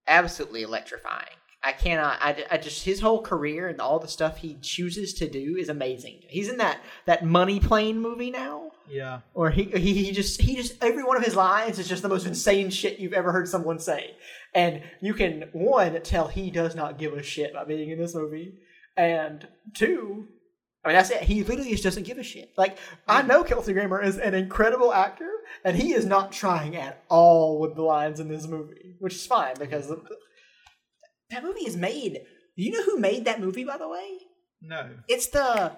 absolutely 0.06 0.62
electrifying. 0.62 1.36
I 1.62 1.72
cannot. 1.72 2.18
I, 2.20 2.44
I 2.50 2.56
just 2.58 2.84
his 2.84 3.00
whole 3.00 3.22
career 3.22 3.68
and 3.68 3.80
all 3.80 3.98
the 3.98 4.06
stuff 4.08 4.36
he 4.36 4.58
chooses 4.60 5.14
to 5.14 5.28
do 5.30 5.56
is 5.56 5.70
amazing. 5.70 6.20
He's 6.28 6.50
in 6.50 6.58
that 6.58 6.78
that 7.06 7.24
Money 7.24 7.58
Plane 7.58 7.98
movie 7.98 8.30
now, 8.30 8.63
Yeah. 8.88 9.20
or 9.32 9.50
he 9.50 9.64
he, 9.64 10.04
he 10.04 10.12
just 10.12 10.40
he 10.40 10.56
just 10.56 10.82
every 10.82 11.02
one 11.02 11.16
of 11.16 11.24
his 11.24 11.34
lines 11.34 11.78
is 11.78 11.88
just 11.88 12.02
the 12.02 12.08
most 12.08 12.26
insane 12.26 12.70
shit 12.70 12.98
you've 12.98 13.12
ever 13.12 13.32
heard 13.32 13.48
someone 13.48 13.78
say, 13.78 14.16
and 14.54 14.82
you 15.00 15.14
can 15.14 15.48
one 15.52 16.00
tell 16.02 16.28
he 16.28 16.50
does 16.50 16.74
not 16.74 16.98
give 16.98 17.12
a 17.14 17.22
shit 17.22 17.50
about 17.50 17.68
being 17.68 17.90
in 17.90 17.98
this 17.98 18.14
movie, 18.14 18.58
and 18.96 19.46
two. 19.74 20.28
I 20.84 20.88
mean, 20.88 20.96
that's 20.96 21.08
it. 21.10 21.22
He 21.22 21.42
literally 21.42 21.70
just 21.70 21.82
doesn't 21.82 22.02
give 22.02 22.18
a 22.18 22.22
shit. 22.22 22.52
Like, 22.58 22.76
I 23.08 23.20
mm-hmm. 23.20 23.28
know 23.28 23.42
Kelsey 23.42 23.72
Grammer 23.72 24.02
is 24.02 24.18
an 24.18 24.34
incredible 24.34 24.92
actor, 24.92 25.30
and 25.64 25.78
he 25.78 25.94
is 25.94 26.04
not 26.04 26.30
trying 26.30 26.76
at 26.76 27.02
all 27.08 27.58
with 27.58 27.74
the 27.74 27.80
lines 27.80 28.20
in 28.20 28.28
this 28.28 28.46
movie, 28.46 28.96
which 28.98 29.14
is 29.14 29.26
fine 29.26 29.54
because 29.58 29.86
mm-hmm. 29.86 30.04
the- 30.04 30.18
that 31.30 31.42
movie 31.42 31.66
is 31.66 31.74
made. 31.74 32.20
Do 32.56 32.62
you 32.62 32.70
know 32.70 32.82
who 32.82 32.98
made 32.98 33.24
that 33.24 33.40
movie, 33.40 33.64
by 33.64 33.78
the 33.78 33.88
way? 33.88 34.18
No. 34.60 34.90
It's 35.08 35.28
the 35.28 35.72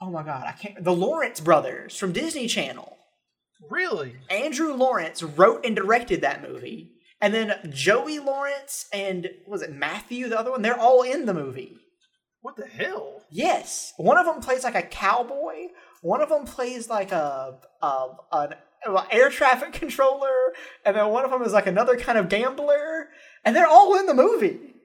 oh 0.00 0.10
my 0.10 0.22
god, 0.22 0.44
I 0.46 0.52
can't. 0.52 0.82
The 0.82 0.94
Lawrence 0.94 1.40
brothers 1.40 1.96
from 1.96 2.12
Disney 2.12 2.46
Channel. 2.46 2.96
Really? 3.70 4.16
Andrew 4.28 4.74
Lawrence 4.74 5.22
wrote 5.22 5.64
and 5.64 5.74
directed 5.74 6.20
that 6.20 6.48
movie, 6.48 6.92
and 7.20 7.32
then 7.32 7.70
Joey 7.72 8.18
Lawrence 8.18 8.86
and 8.92 9.28
was 9.46 9.62
it 9.62 9.72
Matthew, 9.72 10.28
the 10.28 10.38
other 10.38 10.50
one? 10.50 10.62
They're 10.62 10.78
all 10.78 11.02
in 11.02 11.26
the 11.26 11.34
movie. 11.34 11.78
What 12.42 12.56
the 12.56 12.66
hell? 12.66 13.22
Yes, 13.30 13.92
one 13.96 14.18
of 14.18 14.26
them 14.26 14.40
plays 14.40 14.62
like 14.64 14.76
a 14.76 14.82
cowboy. 14.82 15.68
One 16.02 16.20
of 16.20 16.28
them 16.28 16.44
plays 16.44 16.88
like 16.88 17.10
a, 17.10 17.58
a 17.82 18.06
an 18.32 18.54
air 19.10 19.30
traffic 19.30 19.72
controller, 19.72 20.54
and 20.84 20.96
then 20.96 21.08
one 21.08 21.24
of 21.24 21.30
them 21.30 21.42
is 21.42 21.52
like 21.52 21.66
another 21.66 21.96
kind 21.96 22.18
of 22.18 22.28
gambler, 22.28 23.08
and 23.44 23.56
they're 23.56 23.66
all 23.66 23.98
in 23.98 24.06
the 24.06 24.14
movie. 24.14 24.75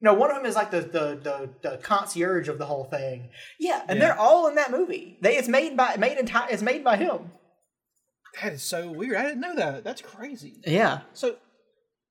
No, 0.00 0.12
one 0.14 0.30
of 0.30 0.36
them 0.36 0.46
is 0.46 0.54
like 0.54 0.70
the 0.70 0.80
the 0.82 1.18
the, 1.22 1.50
the 1.70 1.76
concierge 1.78 2.48
of 2.48 2.58
the 2.58 2.66
whole 2.66 2.84
thing. 2.84 3.30
Yeah, 3.58 3.82
and 3.88 3.98
Yeah. 3.98 4.06
they're 4.08 4.18
all 4.18 4.46
in 4.48 4.54
that 4.56 4.70
movie. 4.70 5.18
They 5.22 5.36
it's 5.36 5.48
made 5.48 5.76
by 5.76 5.96
made 5.96 6.18
in. 6.18 6.28
It's 6.50 6.62
made 6.62 6.84
by 6.84 6.96
him. 6.96 7.30
That 8.42 8.52
is 8.52 8.62
so 8.62 8.90
weird. 8.90 9.16
I 9.16 9.22
didn't 9.22 9.40
know 9.40 9.56
that. 9.56 9.82
That's 9.84 10.02
crazy. 10.02 10.60
Yeah, 10.66 11.00
So, 11.14 11.36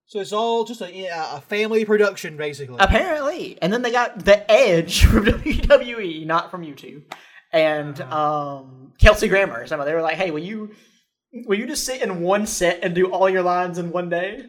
so 0.06 0.18
it's 0.18 0.32
all 0.32 0.64
just 0.64 0.80
a, 0.82 1.06
a 1.36 1.40
family 1.42 1.84
production, 1.84 2.36
basically. 2.36 2.76
apparently. 2.80 3.56
And 3.62 3.72
then 3.72 3.82
they 3.82 3.92
got 3.92 4.24
the 4.24 4.50
Edge 4.50 5.04
from 5.04 5.24
WWE, 5.24 6.26
not 6.26 6.50
from 6.50 6.62
YouTube, 6.62 7.04
and 7.52 8.00
um 8.00 8.92
Kelsey 9.00 9.28
Grammer. 9.28 9.66
Some 9.68 9.78
of 9.78 9.86
they 9.86 9.94
were 9.94 10.02
like, 10.02 10.16
"Hey, 10.16 10.32
will 10.32 10.42
you 10.42 10.72
will 11.46 11.58
you 11.58 11.66
just 11.66 11.84
sit 11.84 12.02
in 12.02 12.20
one 12.22 12.46
set 12.46 12.80
and 12.82 12.94
do 12.94 13.06
all 13.12 13.30
your 13.30 13.42
lines 13.42 13.78
in 13.78 13.92
one 13.92 14.08
day?" 14.08 14.46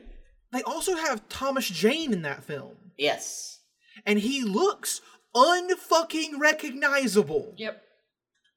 They 0.52 0.64
also 0.64 0.96
have 0.96 1.28
Thomas 1.30 1.68
Jane 1.70 2.12
in 2.14 2.22
that 2.24 2.44
film, 2.44 2.76
Yes. 2.98 3.60
and 4.06 4.20
he 4.20 4.44
looks 4.44 5.02
unfucking 5.36 6.40
recognizable. 6.40 7.54
Yep. 7.58 7.82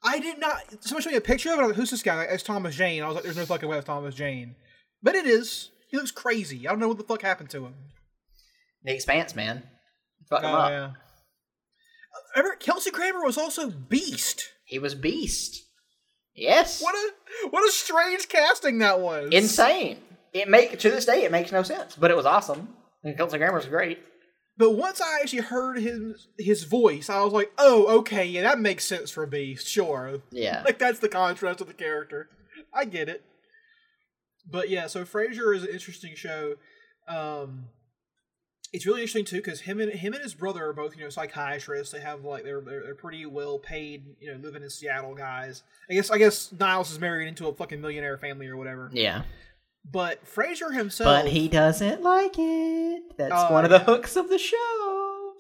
I 0.03 0.19
did 0.19 0.39
not. 0.39 0.63
Someone 0.83 1.03
showed 1.03 1.11
me 1.11 1.17
a 1.17 1.21
picture 1.21 1.51
of 1.53 1.59
it. 1.59 1.63
I 1.63 1.67
was 1.67 1.71
like, 1.73 1.77
Who's 1.77 1.91
this 1.91 2.03
guy? 2.03 2.23
It's 2.25 2.43
Thomas 2.43 2.75
Jane. 2.75 3.03
I 3.03 3.07
was 3.07 3.17
like, 3.17 3.25
"There's 3.25 3.37
no 3.37 3.45
fucking 3.45 3.69
way 3.69 3.77
it's 3.77 3.87
Thomas 3.87 4.15
Jane," 4.15 4.55
but 5.03 5.15
it 5.15 5.27
is. 5.27 5.71
He 5.91 5.97
looks 5.99 6.11
crazy. 6.11 6.67
I 6.67 6.71
don't 6.71 6.79
know 6.81 6.89
what 6.89 6.97
the 6.99 7.05
fuck 7.05 7.21
happened 7.21 7.51
to 7.51 7.67
him. 7.67 7.75
The 8.85 8.95
Expanse, 8.95 9.35
man. 9.35 9.63
Fuck 10.31 10.43
him 10.43 10.51
Oh 10.51 10.55
up. 10.55 10.71
yeah. 10.71 10.91
Remember, 12.35 12.57
Kelsey 12.57 12.91
Grammer 12.91 13.23
was 13.25 13.37
also 13.37 13.69
Beast. 13.71 14.49
He 14.65 14.79
was 14.79 14.95
Beast. 14.95 15.65
Yes. 16.35 16.81
What 16.83 16.95
a 16.95 17.49
what 17.49 17.69
a 17.69 17.73
strange 17.73 18.29
casting 18.29 18.79
that 18.79 19.01
was. 19.01 19.29
Insane. 19.33 19.99
It 20.33 20.49
make 20.49 20.79
to 20.79 20.91
this 20.91 21.05
day 21.05 21.25
it 21.25 21.33
makes 21.33 21.53
no 21.53 21.63
sense, 21.63 21.97
but 21.97 22.11
it 22.11 22.17
was 22.17 22.25
awesome. 22.27 22.69
And 23.05 23.17
Kelsey 23.17 23.37
Grammer 23.37 23.57
was 23.57 23.67
great. 23.67 23.99
But 24.61 24.73
once 24.73 25.01
I 25.01 25.21
actually 25.23 25.41
heard 25.41 25.79
his 25.79 26.27
his 26.39 26.65
voice, 26.65 27.09
I 27.09 27.25
was 27.25 27.33
like, 27.33 27.51
"Oh, 27.57 27.87
okay, 28.01 28.27
yeah, 28.27 28.43
that 28.43 28.59
makes 28.59 28.85
sense 28.85 29.11
for 29.11 29.25
Beast. 29.25 29.67
Sure, 29.67 30.21
Yeah. 30.31 30.61
like 30.67 30.79
that's 30.79 30.99
the 30.99 31.09
contrast 31.09 31.63
of 31.63 31.67
the 31.67 31.73
character. 31.73 32.29
I 32.71 32.85
get 32.85 33.09
it." 33.09 33.25
But 34.47 34.69
yeah, 34.69 34.87
so 34.87 35.07
Frasier 35.07 35.57
is 35.57 35.63
an 35.63 35.71
interesting 35.71 36.15
show. 36.15 36.57
Um, 37.09 37.69
it's 38.71 38.85
really 38.85 39.01
interesting 39.01 39.25
too 39.25 39.39
because 39.39 39.63
him 39.63 39.81
and 39.81 39.93
him 39.93 40.13
and 40.13 40.23
his 40.23 40.35
brother 40.35 40.67
are 40.67 40.75
both 40.75 40.95
you 40.95 41.05
know 41.05 41.09
psychiatrists. 41.09 41.95
They 41.95 42.01
have 42.01 42.23
like 42.27 42.45
they're 42.45 42.61
they're, 42.61 42.83
they're 42.83 42.95
pretty 42.95 43.25
well 43.25 43.59
paid 43.59 44.05
you 44.21 44.31
know 44.31 44.39
living 44.43 44.63
in 44.63 44.69
Seattle 44.69 45.15
guys. 45.15 45.63
I 45.89 45.95
guess 45.95 46.11
I 46.11 46.19
guess 46.19 46.53
Niles 46.53 46.91
is 46.91 47.01
married 47.01 47.29
into 47.29 47.49
a 47.49 47.55
fucking 47.55 47.81
millionaire 47.81 48.19
family 48.19 48.47
or 48.47 48.59
whatever. 48.59 48.91
Yeah. 48.93 49.23
But 49.85 50.25
Frasier 50.27 50.75
himself, 50.75 51.25
But 51.25 51.33
he 51.33 51.49
doesn't 51.49 52.03
like 52.03 52.35
it. 52.39 53.17
That's 53.17 53.33
Oh, 53.35 53.53
one 53.53 53.65
of 53.65 53.71
the 53.71 53.79
yeah. 53.79 53.85
hooks 53.85 54.17
of 54.17 54.29
the 54.29 54.39
show. 54.39 55.33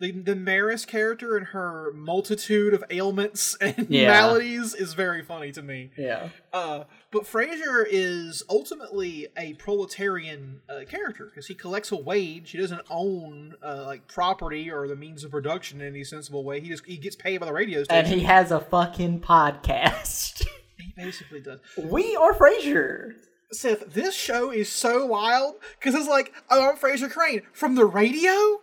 the 0.00 0.10
the 0.10 0.34
Maris 0.34 0.84
character 0.84 1.36
and 1.36 1.46
her 1.48 1.92
multitude 1.94 2.74
of 2.74 2.82
ailments 2.90 3.54
and 3.60 3.86
Yeah. 3.88 4.08
maladies 4.10 4.74
is 4.74 4.94
very 4.94 5.22
funny 5.22 5.52
to 5.52 5.62
me. 5.62 5.92
Yeah. 5.96 6.30
Uh, 6.52 6.84
but 7.12 7.22
Frasier 7.22 7.86
is 7.88 8.42
ultimately 8.50 9.28
a 9.36 9.54
proletarian 9.54 10.60
uh, 10.68 10.80
character 10.88 11.26
because 11.26 11.46
he 11.46 11.54
collects 11.54 11.92
a 11.92 11.96
wage. 11.96 12.50
He 12.50 12.58
doesn't 12.58 12.82
own 12.90 13.54
uh, 13.64 13.84
like 13.86 14.08
property 14.08 14.70
or 14.72 14.88
the 14.88 14.96
means 14.96 15.22
of 15.22 15.30
production 15.30 15.80
in 15.80 15.86
any 15.86 16.02
sensible 16.02 16.42
way. 16.42 16.58
He 16.60 16.68
just 16.68 16.84
he 16.84 16.96
gets 16.96 17.14
paid 17.14 17.38
by 17.38 17.46
the 17.46 17.52
radio 17.52 17.84
station. 17.84 18.04
And 18.04 18.12
he 18.20 18.26
has 18.26 18.50
a 18.50 18.58
fucking 18.60 19.20
podcast. 19.20 20.44
he 20.78 20.92
basically 20.96 21.40
does. 21.40 21.60
we 21.78 22.16
are 22.16 22.32
Frasier. 22.34 23.12
Seth, 23.52 23.92
this 23.92 24.14
show 24.14 24.50
is 24.50 24.68
so 24.68 25.06
wild 25.06 25.56
because 25.78 25.94
it's 25.94 26.08
like, 26.08 26.32
oh, 26.50 26.70
I'm 26.70 26.76
Frasier 26.76 27.10
Crane 27.10 27.42
from 27.52 27.74
the 27.74 27.84
radio. 27.84 28.60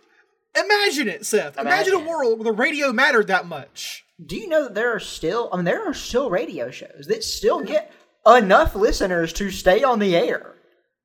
Imagine 0.56 1.08
it, 1.08 1.24
Seth. 1.24 1.58
Imagine, 1.58 1.92
Imagine 1.92 2.06
a 2.06 2.10
world 2.10 2.38
where 2.38 2.44
the 2.44 2.58
radio 2.58 2.92
mattered 2.92 3.28
that 3.28 3.46
much. 3.46 4.04
Do 4.24 4.36
you 4.36 4.48
know 4.48 4.64
that 4.64 4.74
there 4.74 4.94
are 4.94 5.00
still 5.00 5.48
I 5.52 5.56
mean 5.56 5.64
there 5.64 5.88
are 5.88 5.94
still 5.94 6.28
radio 6.28 6.70
shows 6.70 7.06
that 7.06 7.24
still 7.24 7.62
get 7.62 7.92
enough 8.26 8.74
listeners 8.74 9.32
to 9.34 9.50
stay 9.50 9.82
on 9.82 9.98
the 9.98 10.16
air? 10.16 10.54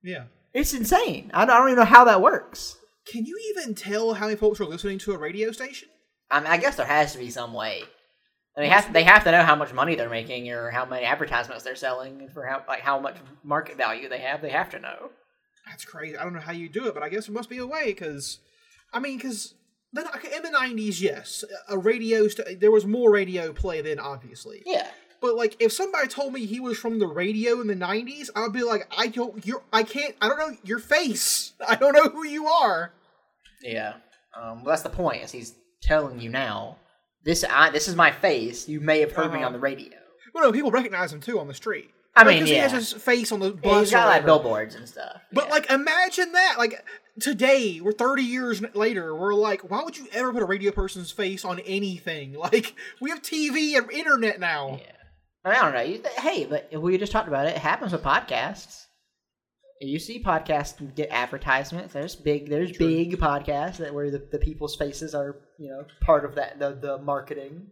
Yeah. 0.04 0.26
It's 0.54 0.74
insane. 0.74 1.32
I 1.34 1.46
don't 1.46 1.68
even 1.68 1.80
know 1.80 1.86
how 1.86 2.06
that 2.06 2.22
works. 2.22 2.78
Can 3.08 3.26
you 3.26 3.38
even 3.52 3.76
tell 3.76 4.14
how 4.14 4.26
many 4.26 4.38
folks 4.38 4.60
are 4.60 4.66
listening 4.66 4.98
to 5.00 5.14
a 5.14 5.18
radio 5.18 5.52
station? 5.52 5.90
I 6.32 6.40
mean, 6.40 6.48
I 6.48 6.58
guess 6.58 6.76
there 6.76 6.86
has 6.86 7.14
to 7.14 7.20
be 7.20 7.30
some 7.30 7.54
way. 7.54 7.84
They 8.58 8.70
have 8.70 8.94
they 8.94 9.04
have 9.04 9.24
to 9.26 9.32
know 9.32 9.44
how 9.44 9.56
much 9.56 9.74
money 9.74 9.96
they're 9.96 10.10
making 10.10 10.50
or 10.50 10.70
how 10.70 10.86
many 10.86 11.06
advertisements 11.06 11.64
they're 11.64 11.76
selling 11.76 12.30
for 12.30 12.46
how 12.46 12.64
like 12.68 12.80
how 12.80 13.00
much 13.00 13.18
market 13.44 13.76
value 13.76 14.08
they 14.08 14.20
have. 14.20 14.42
They 14.42 14.50
have 14.50 14.70
to 14.70 14.80
know. 14.80 15.12
That's 15.68 15.84
crazy. 15.84 16.16
I 16.16 16.24
don't 16.24 16.34
know 16.34 16.40
how 16.40 16.52
you 16.52 16.70
do 16.70 16.88
it, 16.88 16.94
but 16.94 17.04
I 17.04 17.10
guess 17.10 17.26
there 17.26 17.34
must 17.34 17.50
be 17.50 17.58
a 17.58 17.68
way. 17.68 17.86
Because, 17.88 18.40
I 18.94 19.00
mean, 19.00 19.18
because 19.18 19.56
in 19.94 20.44
the 20.44 20.50
'90s, 20.50 21.02
yes, 21.02 21.44
a 21.68 21.78
radio 21.78 22.28
st- 22.28 22.60
there 22.60 22.72
was 22.72 22.86
more 22.86 23.12
radio 23.12 23.52
play 23.52 23.82
then, 23.82 24.00
obviously. 24.00 24.64
Yeah. 24.66 24.88
But 25.22 25.36
like, 25.36 25.56
if 25.60 25.74
somebody 25.74 26.08
told 26.08 26.34
me 26.34 26.46
he 26.46 26.60
was 26.60 26.78
from 26.78 27.00
the 27.00 27.08
radio 27.08 27.60
in 27.62 27.68
the 27.68 27.76
'90s, 27.76 28.30
I'd 28.36 28.54
be 28.54 28.64
like, 28.64 28.88
I 28.96 29.08
don't, 29.08 29.46
you're, 29.46 29.64
I 29.74 29.84
can't, 29.84 30.16
I 30.22 30.30
don't 30.30 30.38
know 30.38 30.58
your 30.64 30.80
face. 30.80 31.54
I 31.68 31.76
don't 31.76 31.94
know 31.94 32.10
who 32.10 32.26
you 32.26 32.48
are. 32.48 32.94
Yeah. 33.62 33.96
Um, 34.40 34.64
well, 34.64 34.72
that's 34.72 34.84
the 34.84 34.90
point. 34.90 35.24
Is 35.24 35.32
he's 35.32 35.56
telling 35.82 36.20
you 36.20 36.30
now. 36.30 36.78
This 37.26 37.44
I, 37.50 37.72
this 37.72 37.88
is 37.88 37.96
my 37.96 38.12
face. 38.12 38.70
You 38.70 38.80
may 38.80 39.00
have 39.02 39.12
heard 39.12 39.32
me 39.32 39.38
Uh-huh. 39.40 39.48
on 39.48 39.54
the 39.54 39.60
radio. 39.60 39.98
Well, 40.34 40.44
no, 40.46 40.52
people 40.52 40.72
recognize 40.72 41.12
him 41.12 41.22
too 41.22 41.40
on 41.40 41.48
the 41.48 41.54
street. 41.54 41.90
I 42.18 42.24
mean, 42.24 42.40
'cause 42.42 42.50
yeah. 42.50 42.56
he 42.56 42.62
has 42.62 42.72
his 42.72 42.94
face 42.94 43.32
on 43.34 43.40
the 43.42 43.52
bus. 43.52 43.62
Yeah, 43.74 43.80
he's 43.80 43.92
got 43.92 44.08
like 44.08 44.24
billboards 44.26 44.76
and 44.76 44.88
stuff. 44.88 45.22
But 45.34 45.46
Yeah. 45.48 45.52
like, 45.52 45.70
imagine 45.70 46.32
that. 46.32 46.56
Like 46.58 46.82
today, 47.20 47.82
we're 47.82 47.92
30 47.92 48.24
years 48.24 48.62
later. 48.74 49.14
We're 49.16 49.34
like, 49.34 49.70
why 49.70 49.84
would 49.84 49.98
you 49.98 50.08
ever 50.14 50.32
put 50.32 50.42
a 50.42 50.46
radio 50.46 50.72
person's 50.72 51.12
face 51.12 51.44
on 51.44 51.60
anything? 51.60 52.34
Like, 52.40 52.74
we 53.02 53.10
have 53.10 53.22
TV 53.22 53.76
and 53.78 53.92
internet 53.92 54.40
now. 54.40 54.80
Yeah. 54.82 54.92
I, 55.44 55.72
don't 55.72 55.74
know. 56.04 56.10
Hey, 56.22 56.46
but 56.46 56.72
we 56.82 56.98
just 56.98 57.12
talked 57.12 57.28
about 57.28 57.46
it. 57.48 57.50
It 57.56 57.58
happens 57.60 57.92
with 57.92 58.02
podcasts. 58.02 58.86
You 59.88 60.00
see 60.00 60.22
podcasts 60.22 60.96
get 60.96 61.10
advertisements. 61.12 61.94
There's 61.94 62.16
big. 62.16 62.50
There's 62.50 62.76
big 62.78 63.18
podcasts 63.18 63.78
that 63.78 63.94
where 63.94 64.12
the, 64.12 64.20
the 64.32 64.40
people's 64.40 64.76
faces 64.76 65.14
are 65.16 65.38
you 65.58 65.70
know 65.70 65.86
part 66.02 66.26
of 66.26 66.36
that 66.36 66.60
the 66.60 66.74
the 66.74 66.98
marketing. 66.98 67.68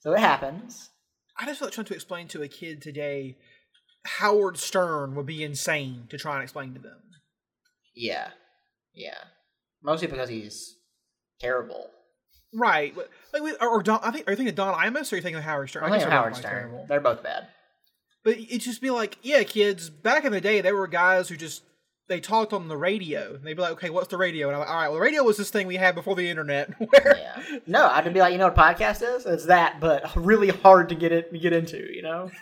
So 0.00 0.12
it 0.12 0.20
happens. 0.20 0.90
I 1.38 1.46
just 1.46 1.58
feel 1.58 1.66
like 1.66 1.74
trying 1.74 1.84
to 1.86 1.94
explain 1.94 2.28
to 2.28 2.42
a 2.42 2.48
kid 2.48 2.82
today. 2.82 3.36
Howard 4.06 4.56
Stern 4.58 5.14
would 5.16 5.26
be 5.26 5.42
insane 5.44 6.06
to 6.10 6.18
try 6.18 6.34
and 6.34 6.42
explain 6.42 6.74
to 6.74 6.80
them. 6.80 6.98
Yeah, 7.94 8.28
yeah. 8.94 9.18
Mostly 9.82 10.08
because 10.08 10.28
he's 10.28 10.76
terrible. 11.40 11.90
right. 12.54 12.96
Like, 13.32 13.42
or, 13.60 13.68
or 13.68 13.82
Don, 13.82 14.00
I 14.02 14.10
think 14.10 14.26
are 14.26 14.32
you 14.32 14.36
thinking 14.36 14.50
of 14.50 14.54
Don 14.54 14.74
Imus 14.74 15.12
or 15.12 15.16
are 15.16 15.18
you 15.18 15.22
thinking 15.22 15.36
of 15.36 15.42
Howard 15.44 15.68
Stern? 15.68 15.84
I 15.84 15.90
guess 15.98 16.04
Howard 16.08 16.36
Stern. 16.36 16.50
terrible. 16.50 16.86
They're 16.88 17.00
both 17.00 17.22
bad. 17.22 17.48
But 18.24 18.38
it 18.38 18.58
just 18.58 18.80
be 18.80 18.90
like, 18.90 19.18
yeah, 19.22 19.42
kids. 19.42 19.90
Back 19.90 20.24
in 20.24 20.32
the 20.32 20.40
day, 20.40 20.60
there 20.60 20.76
were 20.76 20.86
guys 20.86 21.28
who 21.28 21.36
just 21.36 21.62
they 22.08 22.20
talked 22.20 22.52
on 22.52 22.68
the 22.68 22.76
radio. 22.76 23.34
And 23.34 23.44
they'd 23.44 23.54
be 23.54 23.62
like, 23.62 23.72
okay, 23.72 23.90
what's 23.90 24.08
the 24.08 24.16
radio? 24.16 24.48
And 24.48 24.56
I'm 24.56 24.60
like, 24.60 24.70
all 24.70 24.76
right, 24.76 24.88
well, 24.88 24.94
the 24.94 25.00
radio 25.02 25.22
was 25.22 25.36
this 25.36 25.50
thing 25.50 25.66
we 25.66 25.76
had 25.76 25.94
before 25.94 26.16
the 26.16 26.28
internet. 26.28 26.70
Where 26.78 27.16
Yeah. 27.16 27.58
No, 27.66 27.86
I'd 27.86 28.12
be 28.12 28.20
like, 28.20 28.32
you 28.32 28.38
know 28.38 28.48
what 28.48 28.58
a 28.58 28.60
podcast 28.60 29.02
is? 29.02 29.26
It's 29.26 29.46
that, 29.46 29.80
but 29.80 30.16
really 30.16 30.48
hard 30.48 30.88
to 30.88 30.94
get 30.94 31.12
it 31.12 31.32
get 31.40 31.52
into. 31.52 31.78
You 31.92 32.02
know. 32.02 32.30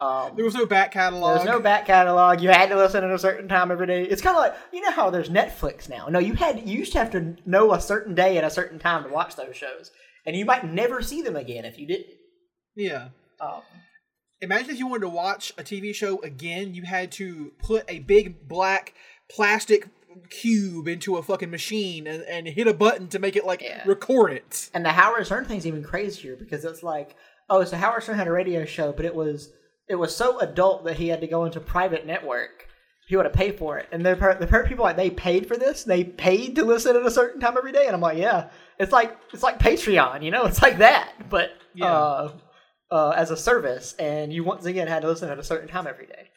Um, 0.00 0.32
there 0.34 0.46
was 0.46 0.54
no 0.54 0.64
back 0.64 0.92
catalog. 0.92 1.36
There's 1.36 1.46
no 1.46 1.60
back 1.60 1.84
catalog. 1.84 2.40
You 2.40 2.48
had 2.48 2.70
to 2.70 2.76
listen 2.76 3.04
at 3.04 3.10
a 3.10 3.18
certain 3.18 3.48
time 3.50 3.70
every 3.70 3.86
day. 3.86 4.04
It's 4.04 4.22
kind 4.22 4.34
of 4.34 4.40
like 4.40 4.54
you 4.72 4.80
know 4.80 4.92
how 4.92 5.10
there's 5.10 5.28
Netflix 5.28 5.90
now. 5.90 6.06
No, 6.08 6.18
you 6.18 6.32
had 6.32 6.66
you 6.66 6.78
used 6.78 6.92
to 6.92 6.98
have 6.98 7.10
to 7.10 7.36
know 7.44 7.74
a 7.74 7.80
certain 7.82 8.14
day 8.14 8.38
at 8.38 8.44
a 8.44 8.48
certain 8.48 8.78
time 8.78 9.04
to 9.04 9.10
watch 9.10 9.36
those 9.36 9.54
shows, 9.54 9.90
and 10.24 10.34
you 10.34 10.46
might 10.46 10.64
never 10.64 11.02
see 11.02 11.20
them 11.20 11.36
again 11.36 11.66
if 11.66 11.78
you 11.78 11.86
didn't. 11.86 12.06
Yeah. 12.74 13.08
Um, 13.42 13.60
Imagine 14.42 14.70
if 14.70 14.78
you 14.78 14.86
wanted 14.86 15.02
to 15.02 15.08
watch 15.10 15.52
a 15.58 15.62
TV 15.62 15.94
show 15.94 16.20
again, 16.22 16.74
you 16.74 16.82
had 16.82 17.12
to 17.12 17.52
put 17.58 17.84
a 17.88 17.98
big 18.00 18.48
black 18.48 18.94
plastic 19.30 19.88
cube 20.30 20.88
into 20.88 21.16
a 21.16 21.22
fucking 21.22 21.50
machine 21.50 22.06
and, 22.06 22.22
and 22.24 22.46
hit 22.46 22.66
a 22.66 22.74
button 22.74 23.06
to 23.08 23.18
make 23.18 23.36
it 23.36 23.44
like 23.44 23.62
Yeah. 23.62 23.82
record 23.86 24.32
it. 24.32 24.70
and 24.74 24.84
the 24.84 24.90
Howard 24.90 25.26
Stern 25.26 25.44
thing's 25.44 25.66
even 25.66 25.82
crazier 25.82 26.36
because 26.36 26.64
it's 26.64 26.82
like, 26.82 27.16
oh, 27.48 27.64
so 27.64 27.76
Howard 27.76 28.02
Stern 28.02 28.16
had 28.16 28.26
a 28.28 28.32
radio 28.32 28.64
show, 28.64 28.92
but 28.92 29.04
it 29.04 29.14
was 29.14 29.52
it 29.88 29.96
was 29.96 30.14
so 30.14 30.38
adult 30.38 30.84
that 30.84 30.96
he 30.96 31.08
had 31.08 31.20
to 31.20 31.26
go 31.26 31.44
into 31.44 31.58
private 31.60 32.06
network. 32.06 32.68
He 33.08 33.16
would 33.16 33.26
have 33.26 33.34
paid 33.34 33.58
for 33.58 33.76
it, 33.76 33.88
and 33.90 34.06
the 34.06 34.14
per- 34.14 34.38
the 34.38 34.46
per- 34.46 34.66
people 34.66 34.84
like 34.84 34.96
they 34.96 35.10
paid 35.10 35.46
for 35.48 35.56
this. 35.56 35.82
They 35.82 36.04
paid 36.04 36.54
to 36.56 36.64
listen 36.64 36.94
at 36.96 37.04
a 37.04 37.10
certain 37.10 37.40
time 37.40 37.56
every 37.58 37.72
day, 37.72 37.86
and 37.86 37.94
I'm 37.94 38.00
like, 38.00 38.16
yeah, 38.18 38.50
it's 38.78 38.92
like 38.92 39.16
it's 39.32 39.42
like 39.42 39.58
Patreon, 39.58 40.22
you 40.22 40.30
know, 40.30 40.44
it's 40.44 40.62
like 40.62 40.78
that, 40.78 41.12
but 41.28 41.50
Yeah. 41.74 41.92
uh, 41.92 42.32
uh, 42.90 43.10
as 43.10 43.30
a 43.30 43.36
service, 43.36 43.94
and 43.98 44.32
you 44.32 44.44
once 44.44 44.64
again 44.66 44.86
had 44.88 45.02
to 45.02 45.08
listen 45.08 45.28
at 45.30 45.38
a 45.38 45.44
certain 45.44 45.68
time 45.68 45.86
every 45.86 46.06
day. 46.06 46.28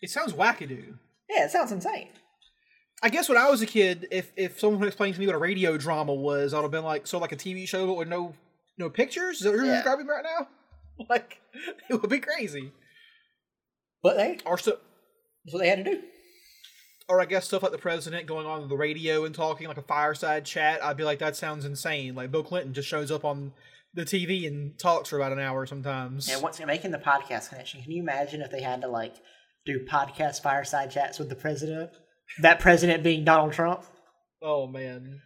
It 0.00 0.10
sounds 0.10 0.32
wackadoo. 0.32 0.94
Yeah, 1.30 1.44
it 1.46 1.50
sounds 1.50 1.72
insane. 1.72 2.08
I 3.02 3.08
guess 3.10 3.28
when 3.28 3.38
I 3.38 3.50
was 3.50 3.60
a 3.62 3.66
kid, 3.66 4.06
if 4.10 4.32
if 4.36 4.58
someone 4.60 4.86
explained 4.86 5.14
to 5.14 5.20
me 5.20 5.26
what 5.26 5.34
a 5.34 5.38
radio 5.38 5.76
drama 5.76 6.14
was, 6.14 6.54
I'd 6.54 6.62
have 6.62 6.70
been 6.70 6.84
like, 6.84 7.06
so 7.06 7.18
like 7.18 7.32
a 7.32 7.36
TV 7.36 7.66
show 7.66 7.86
but 7.86 7.94
with 7.94 8.08
no 8.08 8.34
no 8.78 8.90
pictures? 8.90 9.36
Is 9.38 9.42
that 9.42 9.50
what 9.50 9.56
you're 9.56 9.66
Yeah. 9.66 9.74
describing 9.76 10.06
right 10.06 10.24
now? 10.24 10.48
Like, 11.10 11.40
it 11.90 12.00
would 12.00 12.08
be 12.10 12.20
crazy. 12.20 12.70
But 14.02 14.16
they 14.16 14.38
Or 14.46 14.56
so, 14.58 14.78
that's 15.44 15.52
what 15.54 15.58
they 15.60 15.68
had 15.68 15.84
to 15.84 15.90
do. 15.90 16.02
or 17.08 17.20
I 17.20 17.24
guess 17.24 17.46
stuff 17.46 17.62
like 17.64 17.72
the 17.72 17.78
president 17.78 18.26
going 18.26 18.46
on 18.46 18.68
the 18.68 18.76
radio 18.76 19.24
and 19.24 19.34
talking 19.34 19.66
like 19.66 19.76
a 19.76 19.82
fireside 19.82 20.44
chat. 20.44 20.82
I'd 20.84 20.96
be 20.96 21.02
like, 21.04 21.18
that 21.18 21.34
sounds 21.36 21.64
insane. 21.64 22.14
Like 22.14 22.30
Bill 22.30 22.44
Clinton 22.44 22.72
just 22.74 22.88
shows 22.88 23.10
up 23.10 23.24
on 23.24 23.52
the 23.94 24.04
TV 24.04 24.46
and 24.46 24.78
talks 24.78 25.08
for 25.08 25.16
about 25.16 25.32
an 25.32 25.38
hour 25.38 25.66
sometimes. 25.66 26.28
And 26.28 26.42
once 26.42 26.58
you're 26.58 26.66
making 26.66 26.90
the 26.90 26.98
podcast 26.98 27.48
connection, 27.50 27.82
can 27.82 27.92
you 27.92 28.02
imagine 28.02 28.40
if 28.42 28.50
they 28.50 28.62
had 28.62 28.80
to 28.82 28.88
like 28.88 29.14
do 29.64 29.84
podcast 29.90 30.42
fireside 30.42 30.90
chats 30.90 31.18
with 31.18 31.28
the 31.28 31.36
president? 31.36 31.90
That 32.42 32.58
president 32.60 33.02
being 33.02 33.24
Donald 33.24 33.52
Trump. 33.52 33.84
oh 34.42 34.66
man. 34.66 35.20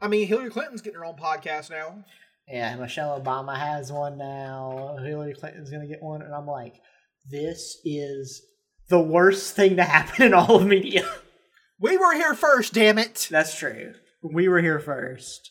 I 0.00 0.08
mean, 0.08 0.26
Hillary 0.26 0.50
Clinton's 0.50 0.82
getting 0.82 0.98
her 0.98 1.04
own 1.04 1.16
podcast 1.16 1.70
now. 1.70 2.04
Yeah, 2.48 2.76
Michelle 2.76 3.18
Obama 3.18 3.56
has 3.56 3.90
one 3.90 4.18
now. 4.18 4.96
Hillary 5.02 5.32
Clinton's 5.34 5.70
gonna 5.70 5.86
get 5.86 6.02
one, 6.02 6.20
and 6.20 6.34
I'm 6.34 6.46
like, 6.46 6.74
this 7.30 7.78
is 7.84 8.42
the 8.88 9.00
worst 9.00 9.54
thing 9.56 9.76
to 9.76 9.84
happen 9.84 10.26
in 10.26 10.34
all 10.34 10.56
of 10.56 10.66
media. 10.66 11.08
We 11.80 11.96
were 11.96 12.12
here 12.14 12.34
first, 12.34 12.72
damn 12.74 12.98
it. 12.98 13.28
That's 13.30 13.58
true. 13.58 13.94
We 14.22 14.48
were 14.48 14.60
here 14.60 14.78
first. 14.80 15.50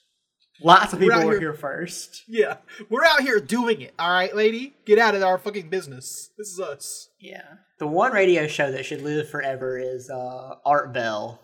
Lots 0.62 0.94
of 0.94 1.00
people 1.00 1.18
were 1.26 1.32
here- 1.32 1.40
here 1.40 1.54
first. 1.54 2.24
Yeah, 2.28 2.58
we're 2.90 3.04
out 3.04 3.22
here 3.22 3.40
doing 3.40 3.82
it. 3.82 3.94
All 4.00 4.10
right, 4.10 4.34
lady, 4.36 4.76
get 4.86 5.00
out 5.00 5.16
of 5.16 5.24
our 5.24 5.38
fucking 5.38 5.70
business. 5.70 6.30
This 6.38 6.50
is 6.50 6.60
us. 6.60 7.10
Yeah. 7.20 7.44
The 7.80 7.88
one 7.88 8.14
radio 8.14 8.48
show 8.48 8.72
that 8.72 8.86
should 8.86 9.02
live 9.02 9.30
forever 9.30 9.78
is 9.80 10.10
uh, 10.10 10.56
Art 10.66 10.94
Bell. 10.94 11.42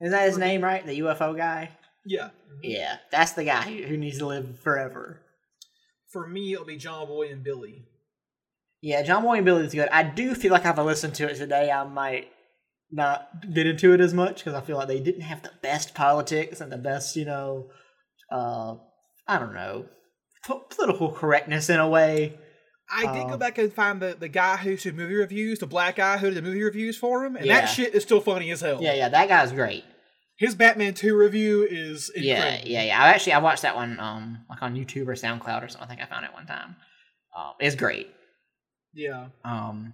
Is 0.00 0.12
that 0.12 0.26
his 0.28 0.38
name, 0.38 0.62
right? 0.62 0.84
The 0.86 1.00
UFO 1.00 1.36
guy? 1.36 1.70
Yeah. 2.04 2.30
Yeah, 2.62 2.96
that's 3.10 3.32
the 3.32 3.44
guy 3.44 3.62
who 3.62 3.82
who 3.84 3.96
needs 3.96 4.18
to 4.18 4.26
live 4.26 4.58
forever. 4.60 5.20
For 6.08 6.26
me, 6.26 6.52
it'll 6.54 6.64
be 6.64 6.76
John 6.78 7.06
Boy 7.06 7.28
and 7.30 7.44
Billy. 7.44 7.84
Yeah, 8.80 9.02
John 9.02 9.22
Boy 9.22 9.36
and 9.36 9.44
Billy 9.44 9.64
is 9.66 9.74
good. 9.74 9.88
I 9.90 10.02
do 10.04 10.34
feel 10.34 10.52
like 10.52 10.64
if 10.64 10.78
I 10.78 10.82
listened 10.82 11.14
to 11.16 11.28
it 11.28 11.36
today, 11.36 11.70
I 11.70 11.84
might 11.84 12.32
not 12.90 13.52
get 13.54 13.66
into 13.66 13.92
it 13.92 14.00
as 14.00 14.14
much 14.14 14.36
because 14.38 14.54
I 14.54 14.60
feel 14.60 14.76
like 14.76 14.88
they 14.88 15.00
didn't 15.00 15.22
have 15.22 15.42
the 15.42 15.50
best 15.62 15.94
politics 15.94 16.60
and 16.60 16.72
the 16.72 16.78
best, 16.78 17.16
you 17.16 17.24
know, 17.24 17.70
uh, 18.32 18.74
I 19.26 19.38
don't 19.38 19.54
know, 19.54 19.86
po- 20.44 20.64
political 20.70 21.12
correctness 21.12 21.68
in 21.68 21.78
a 21.80 21.88
way. 21.88 22.38
I 22.90 23.02
did 23.12 23.26
go 23.26 23.34
Um, 23.34 23.38
back 23.38 23.58
and 23.58 23.70
find 23.70 24.00
the, 24.00 24.16
the 24.18 24.28
guy 24.28 24.56
who 24.56 24.74
did 24.76 24.96
movie 24.96 25.14
reviews, 25.14 25.58
the 25.58 25.66
black 25.66 25.96
guy 25.96 26.16
who 26.16 26.28
did 26.28 26.36
the 26.36 26.42
movie 26.42 26.62
reviews 26.62 26.96
for 26.96 27.24
him, 27.26 27.36
and 27.36 27.44
Yeah. 27.44 27.60
that 27.60 27.66
shit 27.66 27.94
is 27.94 28.02
still 28.02 28.20
funny 28.22 28.50
as 28.50 28.62
hell. 28.62 28.78
Yeah, 28.82 28.94
yeah, 28.94 29.10
that 29.10 29.28
guy's 29.28 29.52
great. 29.52 29.84
His 30.38 30.54
Batman 30.54 30.94
2 30.94 31.14
review 31.14 31.66
is 31.68 32.10
Yeah, 32.16 32.36
incredible. 32.36 32.68
yeah, 32.70 32.82
yeah. 32.84 33.02
I 33.02 33.08
actually 33.10 33.32
I 33.34 33.38
watched 33.40 33.62
that 33.62 33.76
one 33.76 33.98
um 34.00 34.46
like 34.48 34.62
on 34.62 34.74
YouTube 34.74 35.08
or 35.08 35.14
SoundCloud 35.14 35.62
or 35.64 35.68
something. 35.68 35.82
I 35.84 35.86
think 35.96 36.00
I 36.00 36.06
found 36.06 36.24
it 36.24 36.32
one 36.32 36.46
time. 36.46 36.76
Um, 37.36 37.52
it's 37.60 37.76
great. 37.76 38.08
Yeah. 38.94 39.26
Um, 39.44 39.92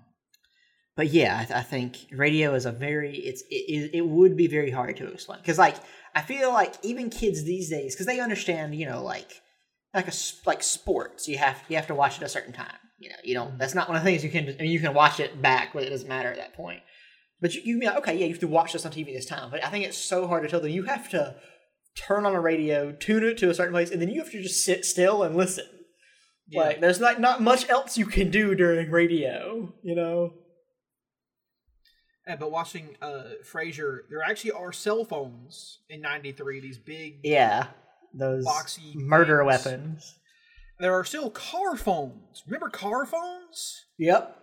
but 0.97 1.09
yeah, 1.09 1.39
I, 1.41 1.45
th- 1.45 1.59
I 1.59 1.63
think 1.63 2.07
radio 2.13 2.55
is 2.55 2.67
a 2.67 2.73
very 2.73 3.17
it's 3.17 3.43
it, 3.51 3.91
it, 3.95 4.07
would 4.07 4.37
be 4.37 4.47
very 4.47 4.71
hard 4.71 4.97
to 4.99 5.09
explain. 5.09 5.41
Because 5.41 5.59
like 5.59 5.77
I 6.15 6.23
feel 6.23 6.53
like 6.53 6.75
even 6.83 7.11
kids 7.11 7.43
these 7.43 7.69
days 7.69 7.95
because 7.95 8.07
they 8.07 8.21
understand 8.21 8.75
you 8.77 8.87
know 8.87 9.03
like 9.03 9.43
like 9.93 10.09
a 10.09 10.13
like 10.47 10.63
sports 10.63 11.27
you 11.27 11.39
have 11.39 11.63
you 11.69 11.77
have 11.77 11.89
to 11.89 11.95
watch 11.95 12.17
it 12.17 12.23
at 12.23 12.27
a 12.27 12.29
certain 12.29 12.53
time. 12.53 12.77
You 12.99 13.11
know 13.11 13.17
you 13.25 13.35
don't 13.35 13.49
mm-hmm. 13.49 13.59
that's 13.59 13.75
not 13.75 13.89
one 13.89 13.97
of 13.97 14.05
the 14.05 14.09
things 14.09 14.23
you 14.23 14.31
can 14.31 14.49
I 14.49 14.63
mean, 14.63 14.71
you 14.71 14.79
can 14.79 14.95
watch 14.95 15.19
it 15.19 15.43
back 15.43 15.73
but 15.73 15.83
it 15.83 15.91
doesn't 15.91 16.09
matter 16.09 16.31
at 16.31 16.37
that 16.37 16.55
point. 16.55 16.81
But 17.41 17.55
you 17.55 17.63
you 17.65 17.81
be 17.81 17.87
like 17.87 17.99
okay 17.99 18.15
yeah 18.17 18.27
you 18.27 18.33
have 18.33 18.41
to 18.41 18.49
watch 18.49 18.73
this 18.73 18.87
on 18.87 18.93
TV 18.93 19.07
this 19.07 19.27
time. 19.27 19.51
But 19.51 19.65
I 19.65 19.71
think 19.71 19.85
it's 19.85 19.99
so 19.99 20.29
hard 20.29 20.45
to 20.45 20.49
tell 20.49 20.61
them. 20.61 20.71
You 20.71 20.85
have 20.85 21.09
to 21.11 21.35
turn 21.97 22.25
on 22.25 22.35
a 22.35 22.41
radio 22.41 22.93
tune 22.93 23.25
it 23.25 23.39
to 23.39 23.51
a 23.51 23.55
certain 23.55 23.73
place 23.73 23.91
and 23.91 24.01
then 24.01 24.11
you 24.11 24.21
have 24.21 24.31
to 24.31 24.43
just 24.43 24.65
sit 24.65 24.85
still 24.85 25.25
and 25.25 25.37
listen. 25.37 25.67
Yeah. 26.47 26.61
like 26.61 26.81
there's 26.81 27.01
like 27.01 27.19
not 27.19 27.41
much 27.41 27.69
else 27.69 27.99
you 27.99 28.07
can 28.07 28.31
do 28.31 28.55
during 28.55 28.91
radio, 28.93 29.73
you 29.83 29.97
know. 29.97 30.35
Yeah, 32.27 32.37
but 32.37 32.51
watching 32.51 32.97
uh 33.03 33.25
Frasier, 33.45 34.01
there 34.09 34.23
actually 34.23 34.53
are 34.53 34.73
cell 34.73 35.05
phones 35.05 35.81
in 35.89 36.01
'93. 36.01 36.61
These 36.61 36.79
big. 36.79 37.21
Yeah, 37.23 37.67
those 38.15 38.47
Boxy 38.47 38.95
murder 38.95 39.39
things. 39.39 39.65
weapons. 39.65 40.19
There 40.81 40.95
are 40.95 41.05
still 41.05 41.31
car 41.31 41.77
phones. 41.77 42.43
Remember 42.47 42.69
car 42.69 43.07
phones? 43.07 43.85
Yep. 43.99 44.39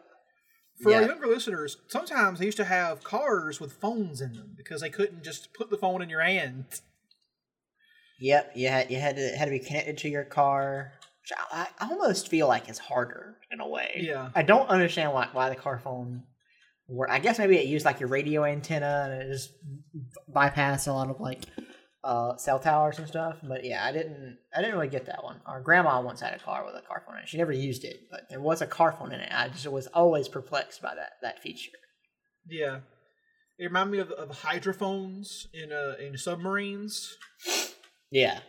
For 0.82 0.94
our 0.96 1.04
younger 1.04 1.28
listeners, 1.28 1.78
sometimes 1.90 2.40
they 2.40 2.46
used 2.46 2.58
to 2.58 2.64
have 2.64 3.04
cars 3.04 3.60
with 3.60 3.74
phones 3.74 4.20
in 4.20 4.34
them 4.34 4.54
because 4.58 4.82
they 4.82 4.90
couldn't 4.90 5.24
just 5.24 5.54
put 5.54 5.70
the 5.70 5.78
phone 5.78 6.02
in 6.02 6.10
your 6.10 6.22
hand. 6.22 6.66
Yep. 8.20 8.54
You 8.56 8.70
had 8.70 8.90
you 8.92 9.00
had 9.00 9.16
to 9.18 9.28
had 9.38 9.46
to 9.46 9.52
be 9.52 9.60
connected 9.60 9.98
to 10.00 10.10
your 10.10 10.24
car. 10.24 10.94
Which 11.22 11.38
I, 11.52 11.68
I 11.80 11.92
almost 11.92 12.30
feel 12.30 12.48
like 12.48 12.68
it's 12.68 12.80
harder 12.80 13.36
in 13.52 13.60
a 13.60 13.68
way. 13.68 14.00
Yeah. 14.00 14.30
I 14.34 14.42
don't 14.42 14.70
understand 14.70 15.14
why 15.14 15.28
why 15.34 15.50
the 15.50 15.56
car 15.56 15.80
phone. 15.80 16.24
I 17.10 17.20
guess 17.20 17.40
maybe 17.40 17.58
it 17.58 17.68
used 17.68 17.86
like 17.86 18.00
your 18.00 18.10
radio 18.10 18.44
antenna 18.44 19.10
and 19.10 19.22
it 19.22 19.32
just 19.32 19.52
bypassed 20.34 20.88
a 20.88 20.92
lot 20.92 21.10
of 21.10 21.20
like 21.20 21.46
uh, 22.04 22.36
cell 22.38 22.60
towers 22.60 23.00
and 23.00 23.08
stuff. 23.08 23.38
But 23.44 23.64
yeah, 23.64 23.86
I 23.86 23.92
didn't 23.92 24.38
I 24.56 24.62
didn't 24.62 24.76
really 24.76 24.88
get 24.88 25.06
that 25.06 25.24
one. 25.24 25.42
Our 25.46 25.62
grandma 25.62 26.02
once 26.02 26.22
had 26.22 26.34
a 26.34 26.40
car 26.40 26.66
with 26.66 26.76
a 26.76 26.86
car 26.86 27.04
phone 27.06 27.18
in 27.18 27.24
it. 27.24 27.30
She 27.30 27.38
never 27.38 27.52
used 27.52 27.84
it, 27.84 28.08
but 28.10 28.28
there 28.30 28.42
was 28.42 28.62
a 28.62 28.68
car 28.68 28.92
phone 28.92 29.12
in 29.12 29.20
it. 29.20 29.32
I 29.34 29.50
just 29.50 29.68
was 29.68 29.88
always 29.88 30.28
perplexed 30.28 30.82
by 30.82 30.96
that 30.96 31.14
that 31.22 31.42
feature. 31.42 31.72
Yeah. 32.48 32.80
It 33.60 33.66
reminded 33.66 33.92
me 33.92 34.00
of, 34.00 34.12
of 34.12 34.40
hydrophones 34.40 35.48
in 35.54 35.72
uh, 35.72 35.96
in 36.00 36.18
submarines. 36.18 37.18
Yeah. 38.10 38.40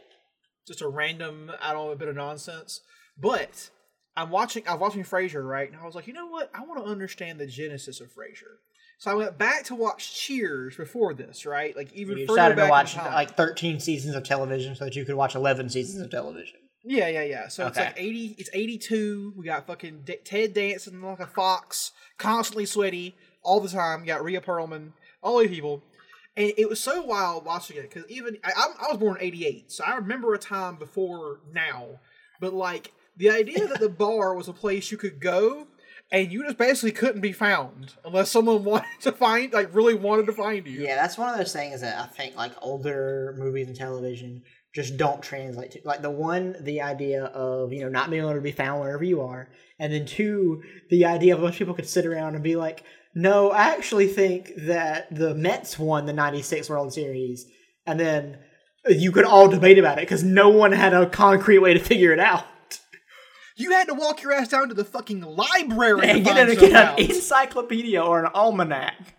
Just 0.67 0.81
a 0.81 0.89
random, 0.89 1.51
I 1.61 1.73
don't 1.73 1.87
know, 1.87 1.93
a 1.93 1.97
bit 1.97 2.09
of 2.09 2.17
nonsense. 2.17 2.81
But 3.19 3.71
I'm 4.17 4.31
watching, 4.31 4.67
I 4.67 4.73
was 4.73 4.81
watching 4.81 5.05
Frasier, 5.05 5.47
right? 5.47 5.71
And 5.71 5.81
I 5.81 5.85
was 5.85 5.95
like, 5.95 6.07
you 6.07 6.13
know 6.13 6.27
what? 6.27 6.51
I 6.55 6.63
want 6.65 6.85
to 6.85 6.91
understand 6.91 7.39
the 7.39 7.47
genesis 7.47 8.01
of 8.01 8.09
Frasier. 8.09 8.59
So 8.99 9.11
I 9.11 9.15
went 9.15 9.39
back 9.39 9.65
to 9.65 9.75
watch 9.75 10.15
Cheers 10.15 10.77
before 10.77 11.13
this, 11.15 11.45
right? 11.45 11.75
Like 11.77 11.93
even 11.93 12.19
You 12.19 12.27
decided 12.27 12.57
to 12.57 12.69
watch 12.69 12.97
like 12.97 13.37
13 13.37 13.81
seasons 13.81 14.15
of 14.15 14.23
television 14.23 14.77
so 14.77 14.85
that 14.85 14.95
you 14.95 15.05
could 15.05 15.17
watch 15.17 15.35
11 15.35 15.71
seasons 15.71 16.03
of 16.03 16.11
television. 16.11 16.59
Yeah, 16.85 17.09
yeah, 17.09 17.23
yeah. 17.23 17.49
So 17.49 17.67
it's 17.67 17.79
like 17.79 17.95
eighty. 17.97 18.35
It's 18.39 18.51
eighty-two. 18.53 19.35
We 19.37 19.45
got 19.45 19.67
fucking 19.67 20.03
D- 20.05 20.19
Ted 20.25 20.53
Danson 20.53 21.01
like 21.01 21.21
a 21.21 21.27
fox, 21.27 21.93
constantly 22.19 22.67
sweaty 22.67 23.15
all 23.43 23.61
the 23.61 23.69
time. 23.69 24.01
We 24.01 24.09
got 24.09 24.25
Rhea 24.25 24.41
Perlman, 24.41 24.93
all 25.23 25.39
these 25.39 25.51
people, 25.51 25.85
and 26.37 26.53
it 26.57 26.69
was 26.69 26.81
so 26.81 27.03
wild 27.03 27.45
watching 27.45 27.77
it 27.77 27.83
because 27.83 28.11
even 28.11 28.37
I, 28.43 28.51
I 28.81 28.89
was 28.89 28.99
born 28.99 29.17
in 29.19 29.23
'88, 29.23 29.71
so 29.71 29.85
I 29.85 29.95
remember 29.95 30.35
a 30.35 30.39
time 30.39 30.75
before 30.75 31.39
now. 31.53 32.01
But 32.41 32.53
like 32.53 32.93
the 33.17 33.31
idea 33.31 33.67
that 33.67 33.81
the 33.81 33.89
bar 33.89 34.35
was 34.35 34.49
a 34.49 34.53
place 34.53 34.91
you 34.91 34.99
could 34.99 35.21
go 35.21 35.67
and 36.11 36.31
you 36.31 36.45
just 36.45 36.59
basically 36.59 36.93
couldn't 36.93 37.23
be 37.23 37.33
found 37.33 37.95
unless 38.05 38.31
someone 38.31 38.65
wanted 38.65 39.01
to 39.01 39.13
find, 39.13 39.53
like, 39.53 39.75
really 39.75 39.95
wanted 39.95 40.27
to 40.27 40.33
find 40.33 40.67
you. 40.67 40.83
Yeah, 40.83 40.97
that's 40.97 41.17
one 41.17 41.31
of 41.31 41.39
those 41.39 41.53
things 41.53 41.81
that 41.81 41.99
I 41.99 42.07
think 42.07 42.37
like 42.37 42.53
older 42.61 43.35
movies 43.39 43.67
and 43.67 43.77
television 43.77 44.43
just 44.75 44.97
don't 44.97 45.23
translate 45.23 45.73
to. 45.73 45.81
Like 45.85 46.03
the 46.03 46.11
one, 46.11 46.57
the 46.61 46.83
idea 46.83 47.25
of 47.25 47.73
you 47.73 47.83
know 47.83 47.89
not 47.89 48.11
being 48.11 48.23
able 48.23 48.35
to 48.35 48.41
be 48.41 48.53
found 48.53 48.81
wherever 48.81 49.05
you 49.05 49.21
are, 49.23 49.51
and 49.79 49.93
then 49.93 50.07
two, 50.07 50.63
the 50.91 51.05
idea 51.05 51.35
of 51.35 51.41
most 51.41 51.59
people 51.59 51.75
could 51.75 51.89
sit 51.89 52.07
around 52.07 52.35
and 52.35 52.43
be 52.43 52.57
like, 52.57 52.85
"No, 53.15 53.51
I 53.51 53.75
actually 53.75 54.09
think 54.09 54.53
that 54.57 55.15
the 55.15 55.35
Mets 55.35 55.79
won 55.79 56.07
the 56.07 56.13
'96 56.13 56.71
World 56.71 56.93
Series," 56.93 57.47
and 57.87 58.01
then 58.01 58.39
you 58.89 59.13
could 59.13 59.25
all 59.25 59.49
debate 59.49 59.79
about 59.79 59.99
it 59.99 60.03
because 60.03 60.25
no 60.25 60.49
one 60.49 60.73
had 60.73 60.95
a 60.95 61.09
concrete 61.09 61.59
way 61.59 61.75
to 61.75 61.81
figure 61.81 62.13
it 62.13 62.21
out. 62.21 62.47
You 63.63 63.73
had 63.73 63.89
to 63.89 63.95
walk 63.95 64.23
your 64.23 64.33
ass 64.33 64.49
down 64.49 64.69
to 64.69 64.75
the 64.75 64.85
fucking 64.85 65.21
library 65.23 66.09
And 66.09 66.25
to 66.25 66.25
get, 66.25 66.49
an, 66.49 66.55
get 66.57 66.73
an 66.73 67.11
encyclopedia 67.11 68.03
or 68.03 68.25
an 68.25 68.31
almanac 68.35 69.15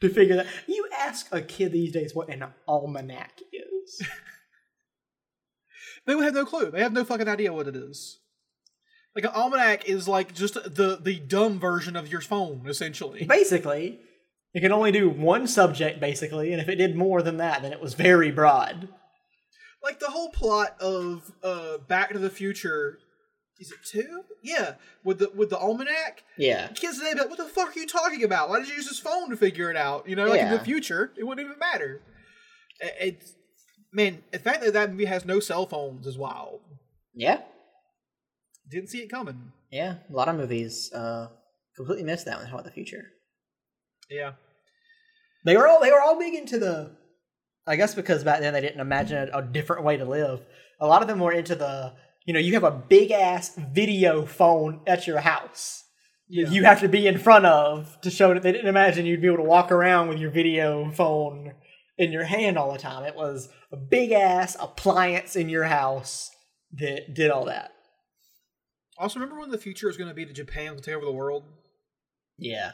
to 0.00 0.08
figure 0.08 0.36
that. 0.36 0.46
You 0.66 0.88
ask 0.96 1.26
a 1.32 1.40
kid 1.40 1.72
these 1.72 1.92
days 1.92 2.14
what 2.14 2.28
an 2.28 2.44
almanac 2.66 3.40
is. 3.52 4.02
They 6.08 6.14
would 6.14 6.24
have 6.24 6.34
no 6.34 6.46
clue. 6.46 6.70
They 6.70 6.80
have 6.80 6.94
no 6.94 7.04
fucking 7.04 7.28
idea 7.28 7.52
what 7.52 7.68
it 7.68 7.76
is. 7.76 8.18
Like 9.14 9.24
an 9.24 9.32
almanac 9.34 9.88
is 9.88 10.08
like 10.08 10.34
just 10.34 10.54
the 10.54 10.98
the 11.00 11.18
dumb 11.18 11.60
version 11.60 11.96
of 11.96 12.10
your 12.10 12.22
phone, 12.22 12.64
essentially. 12.66 13.24
basically, 13.24 14.00
it 14.54 14.60
can 14.60 14.72
only 14.72 14.90
do 14.90 15.10
one 15.10 15.46
subject, 15.46 16.00
basically, 16.00 16.52
and 16.52 16.62
if 16.62 16.68
it 16.68 16.76
did 16.76 16.96
more 16.96 17.20
than 17.20 17.36
that, 17.36 17.60
then 17.60 17.72
it 17.72 17.80
was 17.82 17.92
very 17.92 18.30
broad. 18.30 18.88
Like 19.82 20.00
the 20.00 20.06
whole 20.06 20.30
plot 20.30 20.80
of 20.80 21.30
uh 21.42 21.76
Back 21.76 22.12
to 22.12 22.18
the 22.18 22.30
Future. 22.30 23.00
Is 23.60 23.72
it 23.72 23.78
two? 23.84 24.22
Yeah, 24.42 24.74
with 25.04 25.18
the 25.18 25.30
with 25.34 25.50
the 25.50 25.58
almanac. 25.58 26.22
Yeah. 26.36 26.68
Kids 26.68 26.98
today, 26.98 27.14
be 27.14 27.20
like, 27.20 27.28
what 27.28 27.38
the 27.38 27.44
fuck 27.44 27.76
are 27.76 27.80
you 27.80 27.86
talking 27.86 28.22
about? 28.22 28.48
Why 28.48 28.60
did 28.60 28.68
you 28.68 28.74
use 28.74 28.86
this 28.88 29.00
phone 29.00 29.30
to 29.30 29.36
figure 29.36 29.70
it 29.70 29.76
out? 29.76 30.08
You 30.08 30.14
know, 30.16 30.26
like 30.26 30.40
in 30.40 30.50
the 30.50 30.60
future, 30.64 31.12
it 31.16 31.24
wouldn't 31.24 31.44
even 31.46 31.58
matter. 31.58 32.00
It- 32.80 32.94
It's 33.00 33.34
man, 33.92 34.22
the 34.32 34.38
fact 34.38 34.62
that 34.62 34.72
that 34.74 34.90
movie 34.92 35.06
has 35.06 35.24
no 35.24 35.40
cell 35.40 35.66
phones 35.66 36.06
is 36.06 36.16
wild. 36.16 36.60
Yeah. 37.14 37.40
Didn't 38.70 38.90
see 38.90 38.98
it 38.98 39.08
coming. 39.10 39.52
Yeah. 39.72 39.96
A 40.08 40.14
lot 40.14 40.28
of 40.28 40.36
movies 40.36 40.92
uh, 40.92 41.28
completely 41.76 42.04
missed 42.04 42.26
that 42.26 42.36
one 42.38 42.46
How 42.46 42.54
about 42.54 42.64
the 42.66 42.70
future. 42.70 43.06
Yeah. 44.10 44.32
They 45.44 45.56
were 45.56 45.66
all 45.66 45.80
they 45.80 45.90
were 45.90 46.00
all 46.00 46.18
big 46.18 46.34
into 46.34 46.58
the. 46.58 46.96
I 47.66 47.76
guess 47.76 47.94
because 47.94 48.24
back 48.24 48.40
then 48.40 48.52
they 48.54 48.60
didn't 48.60 48.80
imagine 48.80 49.28
a, 49.32 49.38
a 49.38 49.42
different 49.42 49.84
way 49.84 49.96
to 49.96 50.04
live. 50.04 50.40
A 50.80 50.86
lot 50.86 51.02
of 51.02 51.08
them 51.08 51.18
were 51.18 51.32
into 51.32 51.54
the. 51.54 51.94
You 52.28 52.34
know, 52.34 52.40
you 52.40 52.52
have 52.52 52.64
a 52.64 52.70
big 52.70 53.10
ass 53.10 53.54
video 53.56 54.26
phone 54.26 54.82
at 54.86 55.06
your 55.06 55.20
house. 55.20 55.84
Yeah. 56.28 56.50
You 56.50 56.64
have 56.64 56.80
to 56.80 56.88
be 56.88 57.06
in 57.06 57.16
front 57.16 57.46
of 57.46 57.98
to 58.02 58.10
show 58.10 58.34
that 58.34 58.42
they 58.42 58.52
didn't 58.52 58.68
imagine 58.68 59.06
you'd 59.06 59.22
be 59.22 59.28
able 59.28 59.38
to 59.38 59.44
walk 59.44 59.72
around 59.72 60.08
with 60.08 60.18
your 60.18 60.30
video 60.30 60.90
phone 60.90 61.54
in 61.96 62.12
your 62.12 62.24
hand 62.24 62.58
all 62.58 62.70
the 62.70 62.78
time. 62.78 63.06
It 63.06 63.16
was 63.16 63.48
a 63.72 63.78
big 63.78 64.12
ass 64.12 64.58
appliance 64.60 65.36
in 65.36 65.48
your 65.48 65.64
house 65.64 66.30
that 66.72 67.14
did 67.14 67.30
all 67.30 67.46
that. 67.46 67.70
Also, 68.98 69.18
remember 69.18 69.40
when 69.40 69.50
the 69.50 69.56
future 69.56 69.88
is 69.88 69.96
going 69.96 70.10
to 70.10 70.14
be 70.14 70.26
that 70.26 70.34
Japan 70.34 70.74
will 70.74 70.82
take 70.82 70.96
over 70.96 71.06
the 71.06 71.12
world? 71.12 71.44
Yeah. 72.36 72.72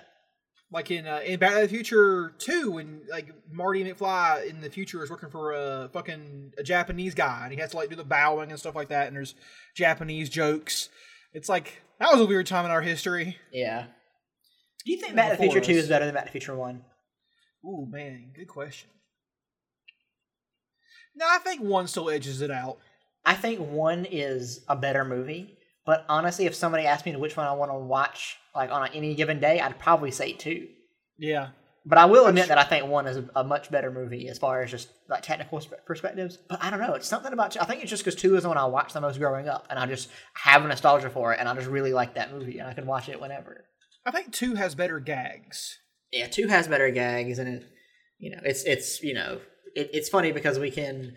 Like 0.75 0.91
in 0.91 1.07
uh, 1.07 1.21
in 1.25 1.39
Back 1.39 1.55
to 1.55 1.61
the 1.61 1.69
Future 1.69 2.35
Two, 2.37 2.73
when 2.73 3.03
like 3.09 3.33
Marty 3.49 3.85
McFly 3.85 4.51
in 4.51 4.61
the 4.61 4.69
future 4.69 5.05
is 5.05 5.09
working 5.09 5.31
for 5.31 5.53
a 5.53 5.89
fucking 5.93 6.51
a 6.59 6.65
Japanese 6.65 7.15
guy, 7.15 7.43
and 7.45 7.53
he 7.53 7.61
has 7.61 7.71
to 7.71 7.77
like 7.77 7.91
do 7.91 7.95
the 7.95 8.03
bowing 8.03 8.51
and 8.51 8.59
stuff 8.59 8.75
like 8.75 8.89
that, 8.89 9.07
and 9.07 9.15
there's 9.15 9.37
Japanese 9.77 10.29
jokes. 10.29 10.89
It's 11.33 11.49
like 11.49 11.81
that 12.01 12.11
was 12.11 12.21
a 12.21 12.27
weird 12.27 12.49
time 12.49 12.65
in 12.65 12.73
our 12.73 12.83
history. 12.83 13.37
Yeah. 13.53 13.87
Do 14.85 14.91
you 14.91 14.99
think 14.99 15.15
Back 15.15 15.31
to 15.31 15.37
the 15.37 15.43
Future 15.45 15.61
Before 15.61 15.75
2 15.75 15.79
is 15.79 15.89
better 15.89 16.07
than 16.07 16.15
Back 16.15 16.25
to 16.25 16.29
the 16.31 16.33
Future 16.33 16.57
1? 16.57 16.83
Ooh 17.67 17.87
man, 17.89 18.33
good 18.35 18.49
question. 18.49 18.91
No, 21.15 21.25
I 21.31 21.39
think 21.39 21.61
one 21.61 21.87
still 21.87 22.11
edges 22.11 22.41
it 22.41 22.51
out. 22.51 22.79
I 23.25 23.35
think 23.35 23.61
1 23.61 24.07
is 24.11 24.65
a 24.69 24.75
better 24.75 25.05
movie, 25.05 25.57
but 25.87 26.05
honestly, 26.09 26.47
if 26.47 26.55
somebody 26.55 26.85
asked 26.87 27.05
me 27.07 27.15
which 27.17 27.37
one 27.37 27.47
I 27.47 27.53
want 27.53 27.71
to 27.71 27.79
watch 27.79 28.37
like 28.55 28.71
on 28.71 28.89
any 28.95 29.15
given 29.15 29.41
day, 29.41 29.61
I'd 29.61 29.79
probably 29.79 30.11
say 30.11 30.33
2. 30.33 30.69
Yeah, 31.19 31.49
But 31.87 31.99
I 31.99 32.07
will 32.07 32.27
admit 32.27 32.49
that 32.49 32.59
I 32.59 32.65
think 32.65 32.87
1 32.87 33.07
is 33.07 33.17
a, 33.19 33.29
a 33.37 33.45
much 33.45 33.71
better 33.71 33.91
movie 33.91 34.29
as 34.29 34.39
far 34.39 34.63
as 34.63 34.71
just 34.71 34.89
like 35.09 35.23
technical 35.23 35.61
sp- 35.63 35.85
perspectives. 35.87 36.37
But 36.49 36.63
I 36.63 36.71
don't 36.71 36.81
know, 36.81 36.95
it's 36.95 37.07
something 37.09 37.33
about 37.33 37.57
I 37.61 37.65
think 37.65 37.83
it's 37.83 37.91
just 37.91 38.05
because 38.05 38.21
2 38.21 38.37
is 38.37 38.43
the 38.43 38.49
one 38.49 38.59
I 38.59 38.65
watched 38.67 38.95
the 38.95 39.01
most 39.01 39.19
growing 39.19 39.49
up, 39.49 39.67
and 39.71 39.79
I 39.79 39.87
just 39.87 40.09
have 40.35 40.65
a 40.65 40.69
nostalgia 40.69 41.11
for 41.11 41.33
it, 41.33 41.41
and 41.41 41.49
I 41.49 41.55
just 41.55 41.69
really 41.69 41.93
like 41.93 42.15
that 42.15 42.33
movie, 42.33 42.59
and 42.59 42.69
I 42.69 42.73
can 42.75 42.87
watch 42.87 43.09
it 43.09 43.21
whenever. 43.21 43.65
I 44.07 44.11
think 44.11 44.33
two 44.33 44.55
has 44.55 44.75
better 44.75 44.99
gags. 45.01 45.79
yeah, 46.13 46.27
two 46.27 46.49
has 46.49 46.69
better 46.69 46.91
gags, 46.91 47.39
and 47.39 47.49
it, 47.49 47.65
you 48.19 48.31
know, 48.31 48.41
it's 48.45 48.65
it's 48.65 49.03
you 49.03 49.15
know, 49.15 49.41
it, 49.75 49.91
it's 49.93 50.09
funny 50.09 50.33
because 50.33 50.59
we 50.59 50.71
can. 50.71 51.15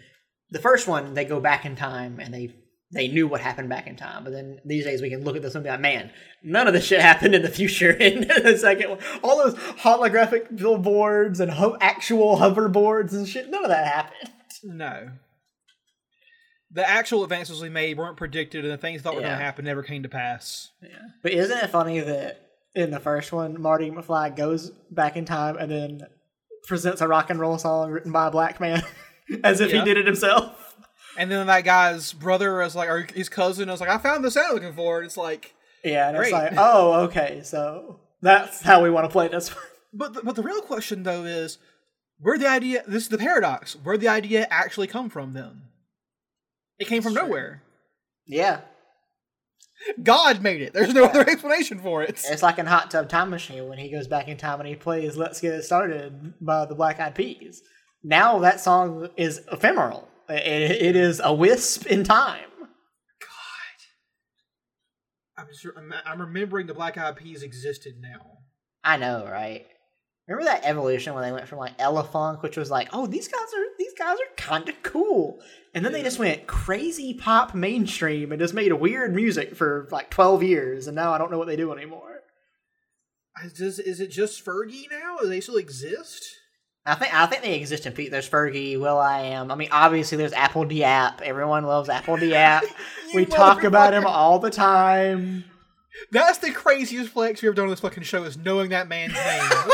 The 0.51 0.59
first 0.59 0.87
one, 0.87 1.13
they 1.13 1.25
go 1.25 1.39
back 1.41 1.65
in 1.65 1.75
time 1.75 2.19
and 2.21 2.33
they 2.33 2.55
they 2.91 3.07
knew 3.09 3.27
what 3.27 3.41
happened 3.41 3.67
back 3.69 3.85
in 3.87 3.95
time, 3.97 4.23
but 4.23 4.31
then 4.31 4.59
these 4.63 4.85
days 4.85 5.01
we 5.01 5.09
can 5.09 5.23
look 5.23 5.35
at 5.35 5.41
this 5.41 5.55
and 5.55 5.63
be 5.63 5.69
like, 5.69 5.79
man, 5.81 6.09
none 6.41 6.67
of 6.67 6.73
this 6.73 6.85
shit 6.85 7.01
happened 7.01 7.35
in 7.35 7.41
the 7.41 7.49
future. 7.49 7.91
In 7.99 8.21
the 8.27 8.57
second 8.57 8.89
one, 8.91 8.99
all 9.23 9.37
those 9.37 9.55
holographic 9.55 10.55
billboards 10.55 11.39
and 11.41 11.51
ho- 11.51 11.77
actual 11.81 12.37
hoverboards 12.37 13.11
and 13.11 13.27
shit, 13.27 13.49
none 13.49 13.63
of 13.65 13.69
that 13.69 13.87
happened. 13.87 14.31
No. 14.63 15.09
The 16.71 16.87
actual 16.87 17.23
advances 17.23 17.61
we 17.61 17.69
made 17.69 17.97
weren't 17.97 18.17
predicted, 18.17 18.65
and 18.65 18.73
the 18.73 18.77
things 18.77 19.01
thought 19.01 19.15
were 19.15 19.21
going 19.21 19.31
to 19.37 19.37
happen 19.43 19.65
never 19.65 19.83
came 19.83 20.03
to 20.03 20.09
pass. 20.09 20.69
But 21.23 21.31
isn't 21.31 21.57
it 21.57 21.69
funny 21.69 21.99
that 22.01 22.41
in 22.75 22.91
the 22.91 22.99
first 22.99 23.31
one, 23.31 23.61
Marty 23.61 23.89
McFly 23.89 24.35
goes 24.35 24.69
back 24.91 25.15
in 25.15 25.25
time 25.25 25.57
and 25.57 25.71
then 25.71 26.01
presents 26.67 27.01
a 27.01 27.07
rock 27.07 27.29
and 27.29 27.39
roll 27.39 27.57
song 27.57 27.91
written 27.91 28.11
by 28.11 28.27
a 28.27 28.31
black 28.31 28.59
man 28.59 28.83
as 29.43 29.61
if 29.61 29.71
Yeah. 29.71 29.79
he 29.79 29.85
did 29.85 29.97
it 29.97 30.05
himself? 30.05 30.66
And 31.17 31.31
then 31.31 31.47
that 31.47 31.63
guy's 31.63 32.13
brother 32.13 32.57
was 32.59 32.75
like, 32.75 32.89
or 32.89 33.07
his 33.13 33.27
cousin 33.29 33.69
was 33.69 33.81
like, 33.81 33.89
I 33.89 33.97
found 33.97 34.23
the 34.23 34.31
sound 34.31 34.53
looking 34.53 34.73
for. 34.73 34.97
And 34.97 35.05
it's 35.07 35.17
like, 35.17 35.53
Yeah, 35.83 36.07
and 36.09 36.17
it's 36.17 36.29
Great. 36.29 36.33
like, 36.33 36.53
oh, 36.57 36.93
okay, 37.05 37.41
so 37.43 37.99
that's 38.21 38.61
how 38.61 38.83
we 38.83 38.89
want 38.89 39.05
to 39.05 39.11
play 39.11 39.27
this. 39.27 39.53
but 39.93 40.13
the, 40.13 40.21
but 40.21 40.35
the 40.35 40.43
real 40.43 40.61
question 40.61 41.03
though 41.03 41.23
is, 41.23 41.57
where 42.19 42.37
the 42.37 42.47
idea? 42.47 42.83
This 42.87 43.03
is 43.03 43.09
the 43.09 43.17
paradox. 43.17 43.75
Where 43.83 43.97
the 43.97 44.07
idea 44.07 44.47
actually 44.49 44.87
come 44.87 45.09
from? 45.09 45.33
Then 45.33 45.61
it 46.79 46.87
came 46.87 47.01
from 47.03 47.13
nowhere. 47.13 47.61
yeah, 48.25 48.61
God 50.01 50.41
made 50.41 50.61
it. 50.61 50.73
There's 50.73 50.93
no 50.93 51.05
other 51.05 51.21
explanation 51.29 51.79
for 51.79 52.01
it. 52.01 52.09
it's 52.27 52.41
like 52.43 52.57
in 52.57 52.65
Hot 52.65 52.89
Tub 52.89 53.07
Time 53.07 53.29
Machine 53.29 53.67
when 53.67 53.77
he 53.77 53.89
goes 53.91 54.07
back 54.07 54.27
in 54.27 54.37
time 54.37 54.59
and 54.59 54.67
he 54.67 54.75
plays 54.75 55.15
"Let's 55.15 55.39
Get 55.41 55.53
It 55.53 55.63
Started" 55.63 56.33
by 56.41 56.65
the 56.65 56.73
Black 56.75 56.99
Eyed 56.99 57.13
Peas. 57.15 57.61
Now 58.03 58.39
that 58.39 58.59
song 58.59 59.09
is 59.15 59.41
ephemeral. 59.51 60.07
It, 60.29 60.71
it 60.71 60.95
is 60.95 61.21
a 61.23 61.33
wisp 61.33 61.85
in 61.85 62.03
time. 62.03 62.49
God, 62.59 63.77
I'm, 65.37 65.47
just, 65.47 65.65
I'm, 65.77 65.93
I'm 66.05 66.21
remembering 66.21 66.67
the 66.67 66.73
Black 66.73 66.97
Eyed 66.97 67.15
Peas 67.15 67.43
existed 67.43 67.95
now. 68.01 68.39
I 68.83 68.97
know, 68.97 69.25
right? 69.25 69.65
Remember 70.27 70.45
that 70.51 70.65
evolution 70.65 71.13
when 71.13 71.23
they 71.23 71.31
went 71.31 71.47
from 71.47 71.59
like 71.59 71.77
Elephunk, 71.77 72.43
which 72.43 72.57
was 72.57 72.69
like, 72.69 72.89
oh, 72.91 73.07
these 73.07 73.29
guys 73.29 73.39
are 73.39 73.65
these 73.79 73.93
guys 73.97 74.17
are 74.17 74.35
kind 74.35 74.67
of 74.67 74.83
cool, 74.83 75.39
and 75.73 75.85
then 75.85 75.93
they 75.93 76.03
just 76.03 76.19
went 76.19 76.47
crazy 76.47 77.13
pop 77.13 77.55
mainstream 77.55 78.33
and 78.33 78.41
just 78.41 78.53
made 78.53 78.73
weird 78.73 79.15
music 79.15 79.55
for 79.55 79.87
like 79.89 80.09
twelve 80.09 80.43
years, 80.43 80.87
and 80.87 80.95
now 80.95 81.13
I 81.13 81.17
don't 81.17 81.31
know 81.31 81.37
what 81.37 81.47
they 81.47 81.55
do 81.55 81.71
anymore. 81.71 82.23
Is, 83.45 83.53
does, 83.53 83.79
is 83.79 84.01
it 84.01 84.11
just 84.11 84.43
Fergie 84.43 84.87
now? 84.91 85.15
Do 85.21 85.29
they 85.29 85.39
still 85.39 85.55
exist? 85.55 86.25
I 86.87 86.95
think 86.95 87.13
I 87.13 87.25
think 87.25 87.41
they 87.43 87.55
exist 87.55 87.85
in 87.85 87.93
Pete. 87.93 88.11
There's 88.11 88.29
Fergie, 88.29 88.79
will.i.am. 88.79 89.51
I 89.51 89.55
mean, 89.55 89.69
obviously 89.71 90.17
there's 90.17 90.31
apl.de.ap. 90.31 91.21
Everyone 91.21 91.65
loves 91.65 91.89
apl.de.ap. 91.89 92.63
we 93.13 93.25
talk 93.25 93.63
about 93.63 93.93
him 93.93 94.05
all 94.05 94.39
the 94.39 94.49
time. 94.49 95.43
That's 96.11 96.37
the 96.37 96.51
craziest 96.51 97.11
flex 97.11 97.41
we've 97.41 97.49
ever 97.49 97.55
done 97.55 97.65
on 97.65 97.71
this 97.71 97.79
fucking 97.81 98.03
show 98.03 98.23
is 98.23 98.37
knowing 98.37 98.69
that 98.69 98.87
man's 98.87 99.13
name. 99.13 99.49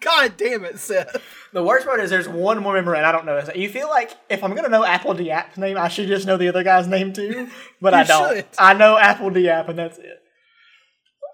God 0.00 0.36
damn 0.36 0.64
it, 0.64 0.78
Seth. 0.78 1.16
The 1.52 1.62
worst 1.62 1.86
part 1.86 2.00
is 2.00 2.10
there's 2.10 2.28
one 2.28 2.58
more 2.62 2.74
member, 2.74 2.94
and 2.94 3.06
I 3.06 3.12
don't 3.12 3.24
know. 3.24 3.38
Is 3.38 3.48
his- 3.48 3.56
You 3.56 3.68
feel 3.70 3.88
like 3.88 4.14
if 4.28 4.44
I'm 4.44 4.54
gonna 4.54 4.68
know 4.68 4.82
apl.de.ap's 4.82 5.56
name, 5.56 5.78
I 5.78 5.88
should 5.88 6.08
just 6.08 6.26
know 6.26 6.36
the 6.36 6.48
other 6.48 6.62
guy's 6.62 6.86
name 6.86 7.12
too, 7.14 7.48
but 7.80 7.94
I 7.94 8.02
don't. 8.02 8.36
should. 8.36 8.46
I 8.58 8.74
know 8.74 8.98
apl.de.ap, 9.00 9.68
and 9.70 9.78
that's 9.78 9.98
it. 9.98 10.20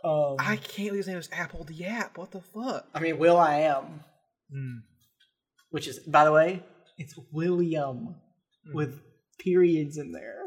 Um, 0.05 0.37
I 0.39 0.57
can't 0.57 0.89
believe 0.91 0.95
his 0.95 1.09
name 1.09 1.19
is 1.19 1.29
Apple 1.33 1.67
App. 1.85 2.17
What 2.17 2.31
the 2.31 2.41
fuck? 2.41 2.87
I 2.95 3.01
mean, 3.01 3.19
will.i.am, 3.19 4.05
Hmm. 4.53 4.79
which 5.71 5.87
is, 5.87 5.99
by 6.01 6.25
the 6.25 6.33
way, 6.33 6.63
it's 6.99 7.15
William 7.33 8.17
Hmm. 8.67 8.75
with 8.75 9.01
periods 9.39 9.97
in 9.97 10.13
there. 10.13 10.41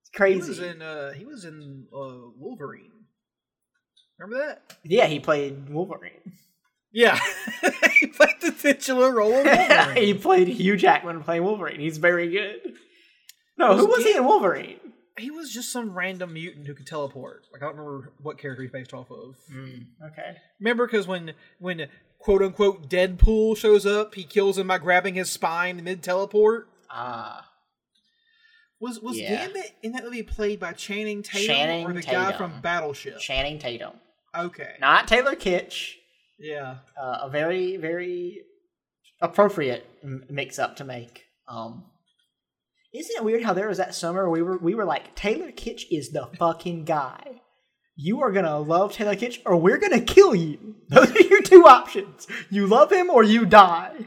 It's 0.00 0.10
He 0.12 0.16
crazy. 0.16 0.48
was 0.48 0.58
in 0.60 0.82
uh 0.82 1.12
he 1.12 1.24
was 1.24 1.44
in 1.44 1.86
uh 1.92 2.30
Wolverine. 2.36 2.90
Remember 4.18 4.46
that? 4.46 4.76
yeah, 4.84 5.06
he 5.06 5.18
played 5.18 5.68
Wolverine. 5.68 6.32
Yeah. 6.92 7.18
he 8.00 8.06
played 8.08 8.36
the 8.40 8.52
titular 8.52 9.10
role 9.12 9.32
of 9.38 9.44
Wolverine. 9.46 9.96
he 9.96 10.14
played 10.14 10.48
Hugh 10.48 10.76
Jackman 10.76 11.22
playing 11.22 11.42
Wolverine. 11.44 11.80
He's 11.80 11.98
very 11.98 12.30
good. 12.30 12.60
No, 13.58 13.70
Was 13.70 13.80
who 13.80 13.86
was 13.88 14.04
he 14.04 14.14
in 14.16 14.24
Wolverine? 14.24 14.78
he 15.18 15.30
was 15.30 15.52
just 15.52 15.70
some 15.70 15.92
random 15.94 16.32
mutant 16.32 16.66
who 16.66 16.74
could 16.74 16.86
teleport. 16.86 17.46
Like 17.52 17.62
I 17.62 17.66
don't 17.66 17.76
remember 17.76 18.12
what 18.22 18.38
character 18.38 18.62
he's 18.62 18.70
based 18.72 18.94
off 18.94 19.10
of. 19.10 19.34
Okay. 19.50 20.36
Remember, 20.60 20.86
because 20.86 21.06
when 21.06 21.32
when 21.58 21.86
quote 22.22 22.42
unquote 22.42 22.88
Deadpool 22.88 23.56
shows 23.56 23.84
up, 23.84 24.14
he 24.14 24.24
kills 24.24 24.58
him 24.58 24.68
by 24.68 24.78
grabbing 24.78 25.14
his 25.14 25.30
spine 25.30 25.82
mid 25.82 26.02
teleport. 26.02 26.68
Ah. 26.90 27.48
Was 28.80 29.00
was 29.00 29.18
Yeah. 29.18 29.46
Gambit 29.46 29.72
in 29.82 29.92
that 29.92 30.04
movie 30.04 30.22
played 30.22 30.58
by 30.58 30.72
Channing 30.72 31.22
Tatum 31.22 31.46
Channing 31.46 31.86
or 31.86 31.92
the 31.92 32.02
guy 32.02 32.32
from 32.32 32.60
Battleship? 32.60 33.18
Channing 33.18 33.58
Tatum. 33.58 33.92
okay, 34.34 34.74
Not 34.80 35.06
Taylor 35.06 35.34
Kitsch. 35.36 35.94
yeah. 36.38 36.78
Uh, 37.00 37.18
a 37.22 37.28
very, 37.30 37.76
very 37.76 38.42
appropriate 39.20 39.86
m- 40.02 40.24
mix 40.28 40.58
up 40.58 40.76
to 40.76 40.84
make. 40.84 41.26
Um, 41.46 41.84
isn't 42.92 43.16
it 43.16 43.24
weird 43.24 43.42
how 43.44 43.52
there 43.54 43.68
was 43.68 43.78
that 43.78 43.94
summer 43.94 44.28
we 44.28 44.42
were 44.42 44.58
we 44.58 44.74
were 44.74 44.84
like 44.84 45.14
Taylor 45.14 45.52
Kitsch 45.52 45.84
is 45.90 46.10
the 46.10 46.26
fucking 46.38 46.84
guy. 46.84 47.41
You 47.96 48.22
are 48.22 48.32
gonna 48.32 48.58
love 48.58 48.92
Taylor 48.92 49.14
Kitsch, 49.16 49.38
or 49.44 49.56
we're 49.56 49.78
gonna 49.78 50.00
kill 50.00 50.34
you. 50.34 50.76
Those 50.88 51.10
are 51.10 51.20
your 51.22 51.42
two 51.42 51.64
options. 51.66 52.26
You 52.50 52.66
love 52.66 52.90
him, 52.92 53.10
or 53.10 53.22
you 53.22 53.44
die. 53.46 54.06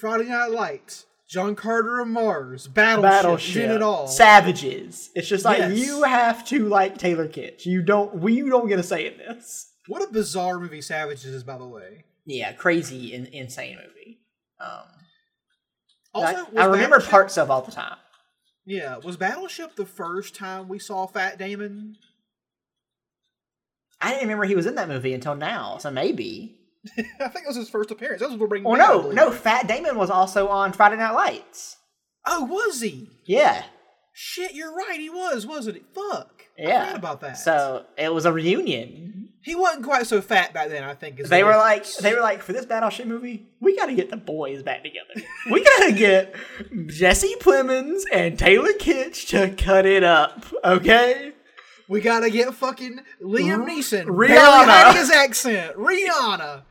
Friday 0.00 0.24
Night 0.28 0.50
Lights, 0.52 1.06
John 1.28 1.54
Carter 1.56 2.00
of 2.00 2.08
Mars, 2.08 2.68
Battleship, 2.68 3.02
Battleship, 3.02 3.70
it 3.70 3.82
all. 3.82 4.06
savages. 4.06 5.10
It's 5.14 5.28
just 5.28 5.44
like 5.44 5.58
Yes. 5.58 5.78
you 5.78 6.04
have 6.04 6.46
to 6.48 6.68
like 6.68 6.98
Taylor 6.98 7.26
Kitsch. 7.28 7.66
You 7.66 7.82
don't. 7.82 8.14
We 8.16 8.34
you 8.34 8.48
don't 8.50 8.68
get 8.68 8.78
a 8.78 8.82
say 8.84 9.06
in 9.06 9.18
this. 9.18 9.70
what 9.88 10.02
a 10.02 10.12
bizarre 10.12 10.58
movie 10.60 10.80
Savages 10.82 11.24
is, 11.26 11.42
by 11.44 11.58
the 11.58 11.66
way. 11.66 12.04
Yeah, 12.24 12.52
crazy, 12.52 13.12
in, 13.14 13.26
insane 13.26 13.76
movie. 13.76 14.18
Um, 14.60 14.84
Also, 16.14 16.46
I, 16.56 16.62
I 16.62 16.64
remember 16.66 17.00
parts 17.00 17.36
of 17.38 17.50
all 17.50 17.62
the 17.62 17.72
time. 17.72 17.96
Yeah, 18.66 18.98
was 18.98 19.16
Battleship 19.16 19.76
the 19.76 19.86
first 19.86 20.34
time 20.34 20.68
we 20.68 20.78
saw 20.78 21.06
Fat 21.06 21.38
Damon? 21.38 21.96
I 24.00 24.10
didn't 24.10 24.22
remember 24.22 24.44
he 24.44 24.54
was 24.54 24.66
in 24.66 24.76
that 24.76 24.88
movie 24.88 25.12
until 25.12 25.34
now, 25.34 25.78
so 25.78 25.90
maybe. 25.90 26.56
I 26.98 27.28
think 27.28 27.44
it 27.44 27.48
was 27.48 27.56
his 27.56 27.70
first 27.70 27.90
appearance. 27.90 28.20
That 28.20 28.30
was 28.30 28.48
Bring 28.48 28.64
Oh 28.66 28.74
no, 28.74 29.10
no, 29.10 29.30
Fat 29.30 29.66
Damon 29.66 29.96
was 29.96 30.10
also 30.10 30.48
on 30.48 30.72
Friday 30.72 30.96
Night 30.96 31.12
Lights. 31.12 31.76
Oh, 32.26 32.44
was 32.44 32.80
he? 32.80 33.08
Yeah, 33.24 33.64
Shit, 34.20 34.52
you're 34.52 34.74
right. 34.74 34.98
He 34.98 35.08
was, 35.08 35.46
wasn't 35.46 35.76
he? 35.76 35.82
Fuck. 35.94 36.42
I 36.58 36.62
yeah. 36.62 36.86
forgot 36.86 36.98
about 36.98 37.20
that. 37.20 37.38
So 37.38 37.84
it 37.96 38.12
was 38.12 38.26
a 38.26 38.32
reunion. 38.32 39.28
he 39.42 39.54
wasn't 39.54 39.84
quite 39.84 40.08
so 40.08 40.20
fat 40.20 40.52
back 40.52 40.70
then. 40.70 40.82
I 40.82 40.94
think. 40.94 41.20
as 41.20 41.28
They 41.28 41.36
he 41.36 41.42
were 41.44 41.56
like, 41.56 41.86
they 41.98 42.12
were 42.12 42.20
like, 42.20 42.42
for 42.42 42.52
this 42.52 42.66
Battleship 42.66 43.06
movie, 43.06 43.46
we 43.60 43.76
got 43.76 43.86
to 43.86 43.94
get 43.94 44.10
the 44.10 44.16
boys 44.16 44.64
back 44.64 44.82
together. 44.82 45.24
We 45.52 45.62
got 45.62 45.86
to 45.86 45.92
get 45.92 46.34
Jesse 46.88 47.36
Plemons 47.36 48.02
and 48.12 48.36
Taylor 48.36 48.72
Kitsch 48.72 49.28
to 49.28 49.54
cut 49.54 49.86
it 49.86 50.02
up, 50.02 50.44
okay? 50.64 51.32
We 51.88 52.00
gotta 52.00 52.30
get 52.30 52.52
fucking 52.54 53.00
Liam 53.22 53.66
Neeson. 53.66 54.06
Rihanna. 54.06 54.94
his 54.94 55.10
accent. 55.10 55.76
Rihanna. 55.76 56.62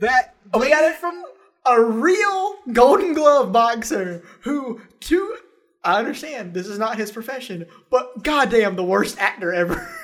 That 0.00 0.34
Oh, 0.54 0.60
we 0.60 0.68
got 0.70 0.84
it 0.84 0.96
from. 0.96 1.24
a 1.66 1.80
real 1.82 2.56
Golden 2.72 3.14
Glove 3.14 3.52
boxer 3.52 4.22
who, 4.40 4.80
to 5.00 5.36
I 5.84 5.98
understand 5.98 6.54
this 6.54 6.66
is 6.66 6.78
not 6.78 6.96
his 6.96 7.10
profession, 7.10 7.66
but 7.90 8.22
goddamn, 8.22 8.76
the 8.76 8.84
worst 8.84 9.18
actor 9.18 9.52
ever. 9.52 9.88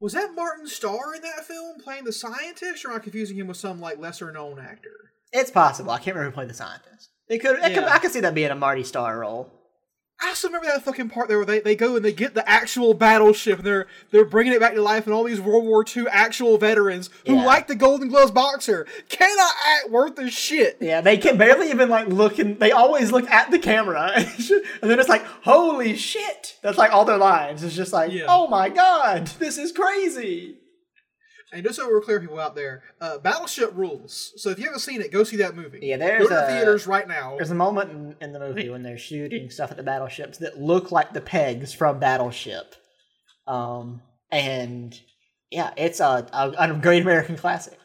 Was 0.00 0.14
that 0.14 0.34
Martin 0.34 0.66
Starr 0.66 1.14
in 1.14 1.22
that 1.22 1.44
film 1.46 1.78
playing 1.84 2.04
the 2.04 2.12
scientist, 2.12 2.84
or 2.84 2.90
am 2.90 2.96
I 2.96 3.00
confusing 3.00 3.36
him 3.36 3.48
with 3.48 3.58
some 3.58 3.80
like 3.80 3.98
lesser 3.98 4.32
known 4.32 4.58
actor? 4.58 5.12
it's 5.32 5.50
possible. 5.50 5.92
I 5.92 5.98
can't 5.98 6.16
remember 6.16 6.30
who 6.30 6.34
played 6.34 6.48
the 6.50 6.54
scientist. 6.54 7.10
It 7.28 7.38
could. 7.38 7.58
It 7.60 7.74
could 7.74 7.84
I 7.84 7.98
could 7.98 8.10
see 8.10 8.20
that 8.20 8.34
being 8.34 8.50
a 8.50 8.54
Marty 8.56 8.82
Starr 8.82 9.18
role. 9.20 9.52
I 10.22 10.34
still 10.34 10.50
remember 10.50 10.66
that 10.68 10.82
fucking 10.84 11.08
part 11.08 11.28
there 11.28 11.38
where 11.38 11.46
they, 11.46 11.60
they 11.60 11.74
go 11.74 11.96
and 11.96 12.04
they 12.04 12.12
get 12.12 12.34
the 12.34 12.46
actual 12.48 12.92
battleship 12.94 13.58
and 13.58 13.66
they're 13.66 13.86
they're 14.10 14.24
bringing 14.24 14.52
it 14.52 14.60
back 14.60 14.74
to 14.74 14.82
life 14.82 15.06
and 15.06 15.14
all 15.14 15.24
these 15.24 15.40
World 15.40 15.64
War 15.64 15.84
II 15.84 16.06
actual 16.10 16.58
veterans 16.58 17.08
who 17.26 17.36
Yeah. 17.36 17.44
like 17.44 17.68
the 17.68 17.74
Golden 17.74 18.08
Gloves 18.08 18.30
boxer 18.30 18.86
cannot 19.08 19.52
act 19.78 19.90
worth 19.90 20.18
a 20.18 20.30
shit. 20.30 20.76
Yeah, 20.80 21.00
they 21.00 21.16
can 21.16 21.36
barely 21.38 21.70
even 21.70 21.88
like 21.88 22.08
look 22.08 22.38
and 22.38 22.58
they 22.60 22.70
always 22.72 23.10
look 23.12 23.28
at 23.30 23.50
the 23.50 23.58
camera, 23.58 24.12
and 24.16 24.28
then 24.82 25.00
it's 25.00 25.08
like, 25.08 25.24
holy 25.42 25.96
shit! 25.96 26.58
That's 26.62 26.78
like 26.78 26.92
all 26.92 27.04
their 27.04 27.16
lines. 27.18 27.62
It's 27.64 27.74
just 27.74 27.92
like, 27.92 28.12
Yeah. 28.12 28.26
oh 28.28 28.46
my 28.48 28.68
god, 28.68 29.26
this 29.38 29.56
is 29.58 29.72
crazy. 29.72 30.56
And 31.52 31.64
just 31.64 31.76
so 31.76 31.88
we're 31.88 32.00
clear, 32.00 32.20
people 32.20 32.38
out 32.38 32.54
there, 32.54 32.84
uh, 33.00 33.18
Battleship 33.18 33.72
rules. 33.74 34.32
So 34.36 34.50
if 34.50 34.58
you 34.58 34.66
haven't 34.66 34.80
seen 34.80 35.00
it, 35.00 35.10
go 35.10 35.24
see 35.24 35.36
that 35.38 35.56
movie. 35.56 35.80
Yeah, 35.82 35.96
go 35.96 36.04
there's 36.06 36.28
to 36.28 36.34
the 36.34 36.44
a- 36.44 36.48
theaters 36.48 36.86
right 36.86 37.08
now. 37.08 37.34
There's 37.36 37.50
a 37.50 37.56
moment 37.56 37.90
in, 37.90 38.16
in 38.20 38.32
the 38.32 38.38
movie 38.38 38.68
when 38.70 38.82
they're 38.84 38.96
shooting 38.98 39.50
stuff 39.50 39.70
at 39.72 39.76
the 39.76 39.82
battleships 39.82 40.38
that 40.38 40.60
look 40.60 40.92
like 40.92 41.12
the 41.12 41.20
pegs 41.20 41.72
from 41.72 41.98
Battleship. 41.98 42.76
Um, 43.48 44.00
and 44.30 44.98
yeah, 45.50 45.72
it's 45.76 45.98
a, 45.98 46.28
a, 46.32 46.50
a 46.56 46.74
great 46.74 47.02
American 47.02 47.36
classic. 47.36 47.76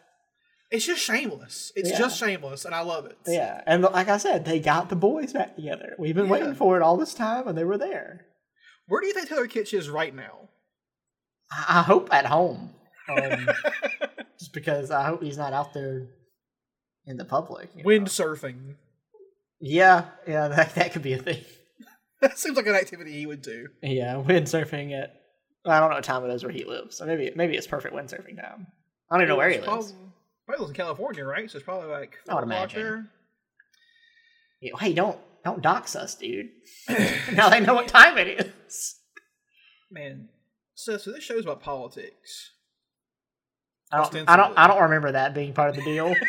It's 0.70 0.86
just 0.86 1.02
shameless. 1.02 1.72
It's 1.76 1.90
Yeah. 1.90 1.98
just 1.98 2.20
shameless, 2.20 2.66
and 2.66 2.76
I 2.76 2.82
love 2.82 3.06
it. 3.08 3.18
Yeah, 3.26 3.62
and 3.66 3.82
like 3.82 4.10
I 4.10 4.18
said, 4.18 4.46
they 4.46 4.60
got 4.60 4.90
the 4.90 4.96
boys 4.96 5.34
back 5.34 5.56
together. 5.56 5.96
We've 5.98 6.14
been 6.16 6.26
Yeah. 6.26 6.32
waiting 6.32 6.54
for 6.56 6.76
it 6.78 6.84
all 6.84 6.98
this 6.98 7.14
time, 7.16 7.48
and 7.48 7.58
they 7.58 7.64
were 7.64 7.78
there. 7.80 8.26
Where 8.88 9.02
do 9.02 9.08
you 9.08 9.14
think 9.14 9.28
Taylor 9.30 9.48
Kitsch 9.48 9.74
is 9.74 9.90
right 9.90 10.14
now? 10.14 10.50
I 11.52 11.82
hope 11.82 12.10
at 12.14 12.26
home, 12.28 12.75
um, 13.10 13.50
just 14.40 14.54
because 14.54 14.92
I 14.92 15.06
hope 15.06 15.22
he's 15.24 15.38
not 15.38 15.54
out 15.54 15.74
there 15.74 16.08
in 17.06 17.18
the 17.18 17.26
public. 17.26 17.76
know. 17.76 17.84
Windsurfing. 17.84 18.76
Yeah, 19.60 20.06
yeah, 20.28 20.48
that 20.50 20.76
that 20.76 20.94
could 20.94 21.02
be 21.02 21.14
a 21.14 21.18
thing. 21.18 21.44
That 22.22 22.40
seems 22.40 22.58
like 22.58 22.68
an 22.68 22.76
activity 22.76 23.14
he 23.14 23.26
would 23.26 23.42
do. 23.42 23.68
Yeah, 23.82 24.16
windsurfing 24.16 24.94
at 24.94 25.22
I 25.66 25.80
don't 25.80 25.90
know 25.90 25.96
what 25.96 26.04
time 26.04 26.24
it 26.26 26.34
is 26.34 26.44
where 26.44 26.52
he 26.52 26.64
lives, 26.64 26.98
so 26.98 27.06
maybe 27.06 27.32
maybe 27.36 27.56
it's 27.56 27.68
perfect 27.68 27.96
windsurfing 27.96 28.36
time. 28.36 28.68
I 29.10 29.16
don't 29.16 29.22
even 29.22 29.30
know 29.30 29.36
where 29.38 29.50
he 29.50 29.56
lives. 29.56 29.68
Probably, 29.68 29.94
probably 30.46 30.62
lives 30.62 30.72
in 30.72 30.76
California, 30.76 31.26
right? 31.26 31.50
So 31.50 31.58
it's 31.58 31.66
probably 31.66 31.90
like 31.90 32.18
I 32.30 32.36
would 32.36 32.44
imagine. 32.44 32.82
there. 32.82 33.06
Yeah, 34.62 34.72
Hey, 34.80 34.94
don't 34.94 35.18
don't 35.44 35.62
dox 35.62 35.96
us, 35.96 36.16
dude. 36.16 36.50
now 37.34 37.50
they 37.50 37.60
know 37.60 37.74
what 37.76 37.88
time 37.88 38.18
it 38.18 38.52
is. 38.68 38.96
Man, 39.92 40.30
so 40.74 40.98
so 40.98 41.12
this 41.12 41.24
show's 41.24 41.44
about 41.44 41.62
politics. 41.62 42.52
I 43.96 44.10
don't, 44.10 44.30
I 44.30 44.36
don't 44.38 44.58
I 44.58 44.68
don't 44.68 44.82
remember 44.84 45.12
that 45.14 45.34
being 45.34 45.54
part 45.54 45.70
of 45.70 45.76
the 45.76 45.84
deal. 45.84 46.14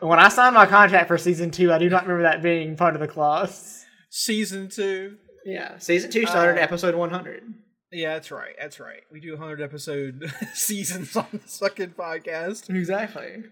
when 0.00 0.18
I 0.18 0.28
signed 0.28 0.54
my 0.54 0.66
contract 0.66 1.08
for 1.08 1.18
season 1.18 1.50
two, 1.50 1.72
I 1.72 1.78
do 1.78 1.88
not 1.88 2.02
remember 2.02 2.22
that 2.24 2.42
being 2.42 2.76
part 2.76 2.94
of 2.94 3.00
the 3.00 3.08
clause. 3.08 3.84
Season 4.10 4.68
two. 4.68 5.16
Yeah, 5.44 5.78
season 5.78 6.10
two 6.10 6.26
started 6.26 6.58
Uh, 6.58 6.62
episode 6.62 6.94
one 6.94 7.10
hundred. 7.10 7.42
Yeah, 7.90 8.14
that's 8.14 8.30
right. 8.30 8.54
That's 8.60 8.80
right. 8.80 9.00
We 9.10 9.18
do 9.18 9.30
100 9.32 9.62
episode 9.62 10.30
seasons 10.52 11.16
on 11.16 11.24
this 11.32 11.58
fucking 11.58 11.94
podcast. 11.98 12.68
Exactly. 12.68 13.44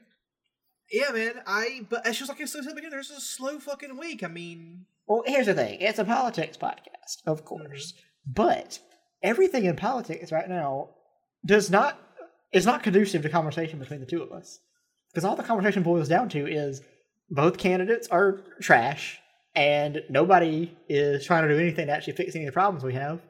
Yeah, 0.93 1.11
man. 1.13 1.41
I 1.47 1.87
but 1.89 2.07
it's 2.07 2.19
just 2.19 2.29
like 2.29 2.43
I 2.43 2.45
said 2.45 2.59
at 2.61 2.65
the 2.67 2.75
beginning. 2.75 2.91
There's 2.91 3.11
a 3.11 3.19
slow 3.21 3.59
fucking 3.59 3.97
week. 3.97 4.23
I 4.23 4.29
mean, 4.29 4.85
Well, 5.07 5.23
here's 5.25 5.47
the 5.47 5.55
thing: 5.55 5.81
it's 5.81 5.99
a 5.99 6.05
politics 6.05 6.59
podcast, 6.59 7.27
of 7.27 7.47
course, 7.47 7.95
but 8.27 8.79
everything 9.23 9.65
in 9.65 9.77
politics 9.77 10.31
right 10.31 10.51
now 10.51 10.91
does 11.47 11.71
not 11.71 11.99
is 12.53 12.67
not 12.67 12.83
conducive 12.83 13.23
to 13.23 13.29
conversation 13.29 13.79
between 13.79 14.01
the 14.01 14.07
two 14.07 14.23
of 14.23 14.33
us, 14.33 14.59
because 15.11 15.25
all 15.25 15.37
the 15.37 15.43
conversation 15.43 15.83
boils 15.83 16.09
down 16.09 16.29
to 16.31 16.47
is 16.47 16.83
both 17.31 17.59
candidates 17.59 18.09
are 18.09 18.41
trash, 18.61 19.19
and 19.55 20.03
nobody 20.11 20.77
is 20.89 21.25
trying 21.25 21.47
to 21.47 21.55
do 21.55 21.61
anything 21.61 21.87
to 21.87 21.93
actually 21.93 22.13
fix 22.15 22.35
any 22.35 22.45
of 22.45 22.49
the 22.49 22.53
problems 22.53 22.85
we 22.85 22.95
have. 22.95 23.21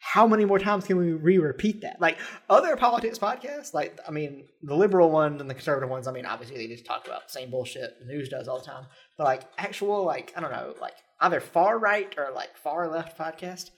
How 0.00 0.26
many 0.26 0.44
more 0.44 0.58
times 0.58 0.84
can 0.84 0.98
we 0.98 1.12
re-repeat 1.12 1.80
that? 1.80 1.98
Like 1.98 2.18
other 2.50 2.76
politics 2.76 3.18
podcasts, 3.18 3.72
like 3.72 3.98
I 4.06 4.10
mean, 4.10 4.46
the 4.62 4.74
liberal 4.74 5.10
ones 5.10 5.40
and 5.40 5.48
the 5.48 5.54
conservative 5.54 5.88
ones. 5.88 6.06
I 6.06 6.12
mean, 6.12 6.26
obviously 6.26 6.58
they 6.58 6.66
just 6.66 6.84
talk 6.84 7.06
about 7.06 7.28
the 7.28 7.32
same 7.32 7.50
bullshit 7.50 7.98
the 8.00 8.06
news 8.06 8.28
does 8.28 8.46
all 8.46 8.58
the 8.58 8.66
time. 8.66 8.84
But 9.16 9.24
like 9.24 9.42
actual, 9.56 10.04
like 10.04 10.32
I 10.36 10.40
don't 10.40 10.52
know, 10.52 10.74
like 10.80 10.96
either 11.20 11.40
far 11.40 11.78
right 11.78 12.12
or 12.18 12.32
like 12.34 12.54
far 12.56 12.90
left 12.90 13.16
podcast, 13.16 13.70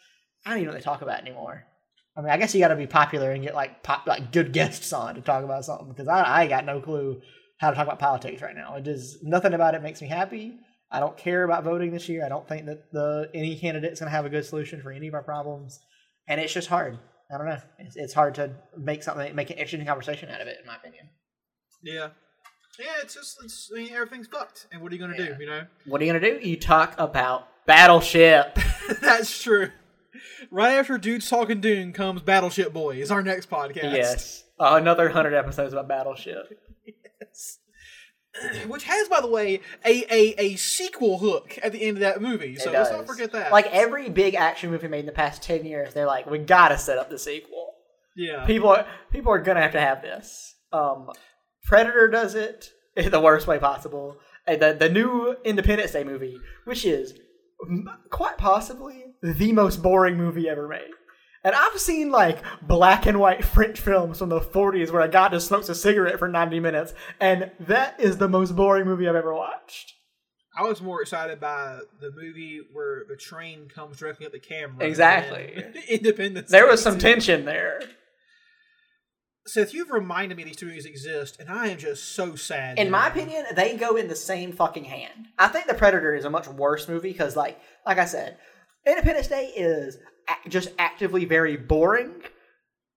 I 0.44 0.50
don't 0.50 0.58
even 0.58 0.66
know 0.66 0.72
what 0.72 0.80
they 0.80 0.84
talk 0.84 1.02
about 1.02 1.20
anymore. 1.20 1.64
I 2.16 2.22
mean, 2.22 2.30
I 2.30 2.38
guess 2.38 2.54
you 2.54 2.60
got 2.60 2.68
to 2.68 2.76
be 2.76 2.86
popular 2.86 3.30
and 3.32 3.42
get 3.42 3.54
like 3.54 3.82
pop, 3.82 4.06
like 4.06 4.32
good 4.32 4.52
guests 4.52 4.92
on 4.92 5.14
to 5.16 5.20
talk 5.20 5.44
about 5.44 5.64
something 5.64 5.88
because 5.88 6.08
I 6.08 6.42
I 6.42 6.46
got 6.46 6.64
no 6.64 6.80
clue 6.80 7.20
how 7.58 7.70
to 7.70 7.76
talk 7.76 7.86
about 7.86 7.98
politics 7.98 8.40
right 8.42 8.54
now. 8.54 8.76
It 8.76 8.84
does 8.84 9.18
nothing 9.22 9.52
about 9.54 9.74
it 9.74 9.82
makes 9.82 10.00
me 10.00 10.08
happy. 10.08 10.56
I 10.90 11.00
don't 11.00 11.16
care 11.16 11.42
about 11.44 11.64
voting 11.64 11.90
this 11.90 12.08
year. 12.08 12.24
I 12.24 12.28
don't 12.28 12.46
think 12.48 12.66
that 12.66 12.92
the 12.92 13.28
any 13.34 13.56
candidate's 13.58 14.00
going 14.00 14.06
to 14.10 14.16
have 14.16 14.24
a 14.24 14.30
good 14.30 14.44
solution 14.44 14.80
for 14.80 14.92
any 14.92 15.08
of 15.08 15.14
our 15.14 15.22
problems, 15.22 15.78
and 16.28 16.40
it's 16.40 16.52
just 16.52 16.68
hard. 16.68 16.98
I 17.32 17.38
don't 17.38 17.48
know. 17.48 17.58
It's, 17.80 17.96
it's 17.96 18.14
hard 18.14 18.36
to 18.36 18.52
make 18.78 19.02
something 19.02 19.34
make 19.34 19.50
an 19.50 19.56
interesting 19.58 19.84
conversation 19.86 20.28
out 20.30 20.40
of 20.40 20.46
it, 20.46 20.58
in 20.60 20.66
my 20.66 20.76
opinion. 20.76 21.08
yeah, 21.82 22.08
yeah. 22.78 22.86
It's 23.02 23.14
just 23.14 23.36
it's 23.44 23.68
I 23.74 23.78
mean, 23.80 23.92
everything's 23.92 24.28
fucked. 24.28 24.68
And 24.72 24.80
what 24.80 24.92
are 24.92 24.94
you 24.94 25.00
gonna 25.00 25.16
Yeah. 25.18 25.34
do? 25.34 25.42
You 25.42 25.50
know. 25.50 25.62
What 25.86 26.00
are 26.00 26.04
you 26.04 26.12
gonna 26.12 26.38
do? 26.40 26.48
You 26.48 26.56
talk 26.56 26.94
about 26.98 27.48
Battleship. 27.66 28.56
That's 29.02 29.42
true. 29.42 29.70
Right 30.50 30.72
after 30.74 30.98
Dudes 30.98 31.28
Talking 31.28 31.60
Dune 31.60 31.92
comes 31.92 32.22
Battleship 32.22 32.72
Boys, 32.72 33.10
our 33.10 33.22
next 33.22 33.50
podcast. 33.50 33.82
yes, 33.82 34.44
another 34.58 35.08
hundred 35.08 35.34
episodes 35.34 35.72
about 35.72 35.88
Battleship. 35.88 36.46
yes. 37.20 37.58
which 38.68 38.84
has, 38.84 39.08
by 39.08 39.20
the 39.22 39.26
way, 39.28 39.60
a, 39.84 40.04
a, 40.12 40.34
a 40.38 40.56
sequel 40.56 41.18
hook 41.18 41.58
at 41.62 41.72
the 41.72 41.82
end 41.82 41.96
of 41.96 42.00
that 42.02 42.20
movie. 42.20 42.56
So 42.56 42.70
let's 42.70 42.90
not 42.90 43.06
forget 43.06 43.32
that. 43.32 43.50
Like 43.50 43.66
every 43.72 44.10
big 44.10 44.34
action 44.34 44.70
movie 44.70 44.88
made 44.88 45.00
in 45.00 45.06
the 45.06 45.12
past 45.12 45.42
ten 45.42 45.64
years, 45.64 45.94
they're 45.94 46.06
like, 46.06 46.26
we 46.30 46.38
gotta 46.38 46.76
set 46.78 46.98
up 46.98 47.08
the 47.08 47.18
sequel. 47.18 47.72
yeah, 48.14 48.44
People 48.44 48.68
are 48.70 48.86
people 49.10 49.32
are 49.32 49.38
gonna 49.40 49.62
have 49.62 49.72
to 49.72 49.80
have 49.80 50.02
this. 50.02 50.54
Um, 50.72 51.10
Predator 51.64 52.08
does 52.08 52.34
it 52.34 52.70
in 52.96 53.10
the 53.10 53.20
worst 53.20 53.46
way 53.46 53.58
possible. 53.58 54.18
And 54.46 54.60
the 54.60 54.74
the 54.78 54.88
new 54.90 55.34
Independence 55.44 55.92
Day 55.92 56.04
movie, 56.04 56.36
which 56.66 56.84
is 56.84 57.14
quite 58.10 58.38
possibly 58.38 59.04
the 59.22 59.52
most 59.52 59.82
boring 59.82 60.16
movie 60.16 60.48
ever 60.48 60.68
made. 60.68 60.90
And 61.44 61.54
I've 61.54 61.78
seen 61.78 62.10
like 62.10 62.42
black 62.60 63.06
and 63.06 63.20
white 63.20 63.44
French 63.44 63.78
films 63.78 64.18
from 64.18 64.30
the 64.30 64.40
40s 64.40 64.90
where 64.90 65.02
a 65.02 65.08
guy 65.08 65.28
just 65.28 65.46
smokes 65.46 65.68
a 65.68 65.76
cigarette 65.76 66.18
for 66.18 66.26
90 66.26 66.58
minutes, 66.58 66.92
and 67.20 67.52
that 67.60 68.00
is 68.00 68.18
the 68.18 68.28
most 68.28 68.56
boring 68.56 68.84
movie 68.84 69.08
I've 69.08 69.14
ever 69.14 69.32
watched. 69.32 69.92
I 70.58 70.62
was 70.62 70.80
more 70.80 71.02
excited 71.02 71.38
by 71.38 71.80
the 72.00 72.10
movie 72.10 72.62
where 72.72 73.04
the 73.08 73.16
train 73.16 73.68
comes 73.68 73.98
directly 73.98 74.26
at 74.26 74.32
the 74.32 74.40
camera. 74.40 74.84
Exactly. 74.86 75.62
Independence. 75.88 76.50
There 76.50 76.66
was 76.66 76.82
some 76.82 76.94
2. 76.94 77.00
tension 77.00 77.44
there. 77.44 77.80
Seth, 79.46 79.72
you've 79.72 79.90
reminded 79.90 80.36
me 80.36 80.44
these 80.44 80.56
two 80.56 80.66
movies 80.66 80.86
exist, 80.86 81.38
and 81.38 81.48
I 81.48 81.68
am 81.68 81.78
just 81.78 82.12
so 82.14 82.34
sad. 82.34 82.78
In 82.78 82.86
dude. 82.86 82.92
my 82.92 83.06
opinion, 83.08 83.44
they 83.54 83.76
go 83.76 83.96
in 83.96 84.08
the 84.08 84.16
same 84.16 84.52
fucking 84.52 84.84
hand. 84.84 85.28
I 85.38 85.48
think 85.48 85.66
The 85.66 85.74
Predator 85.74 86.14
is 86.14 86.24
a 86.24 86.30
much 86.30 86.48
worse 86.48 86.88
movie 86.88 87.12
because, 87.12 87.36
like, 87.36 87.58
like 87.86 87.98
I 87.98 88.06
said, 88.06 88.38
Independence 88.86 89.28
Day 89.28 89.52
is 89.56 89.98
just 90.48 90.70
actively 90.78 91.24
very 91.24 91.56
boring, 91.56 92.22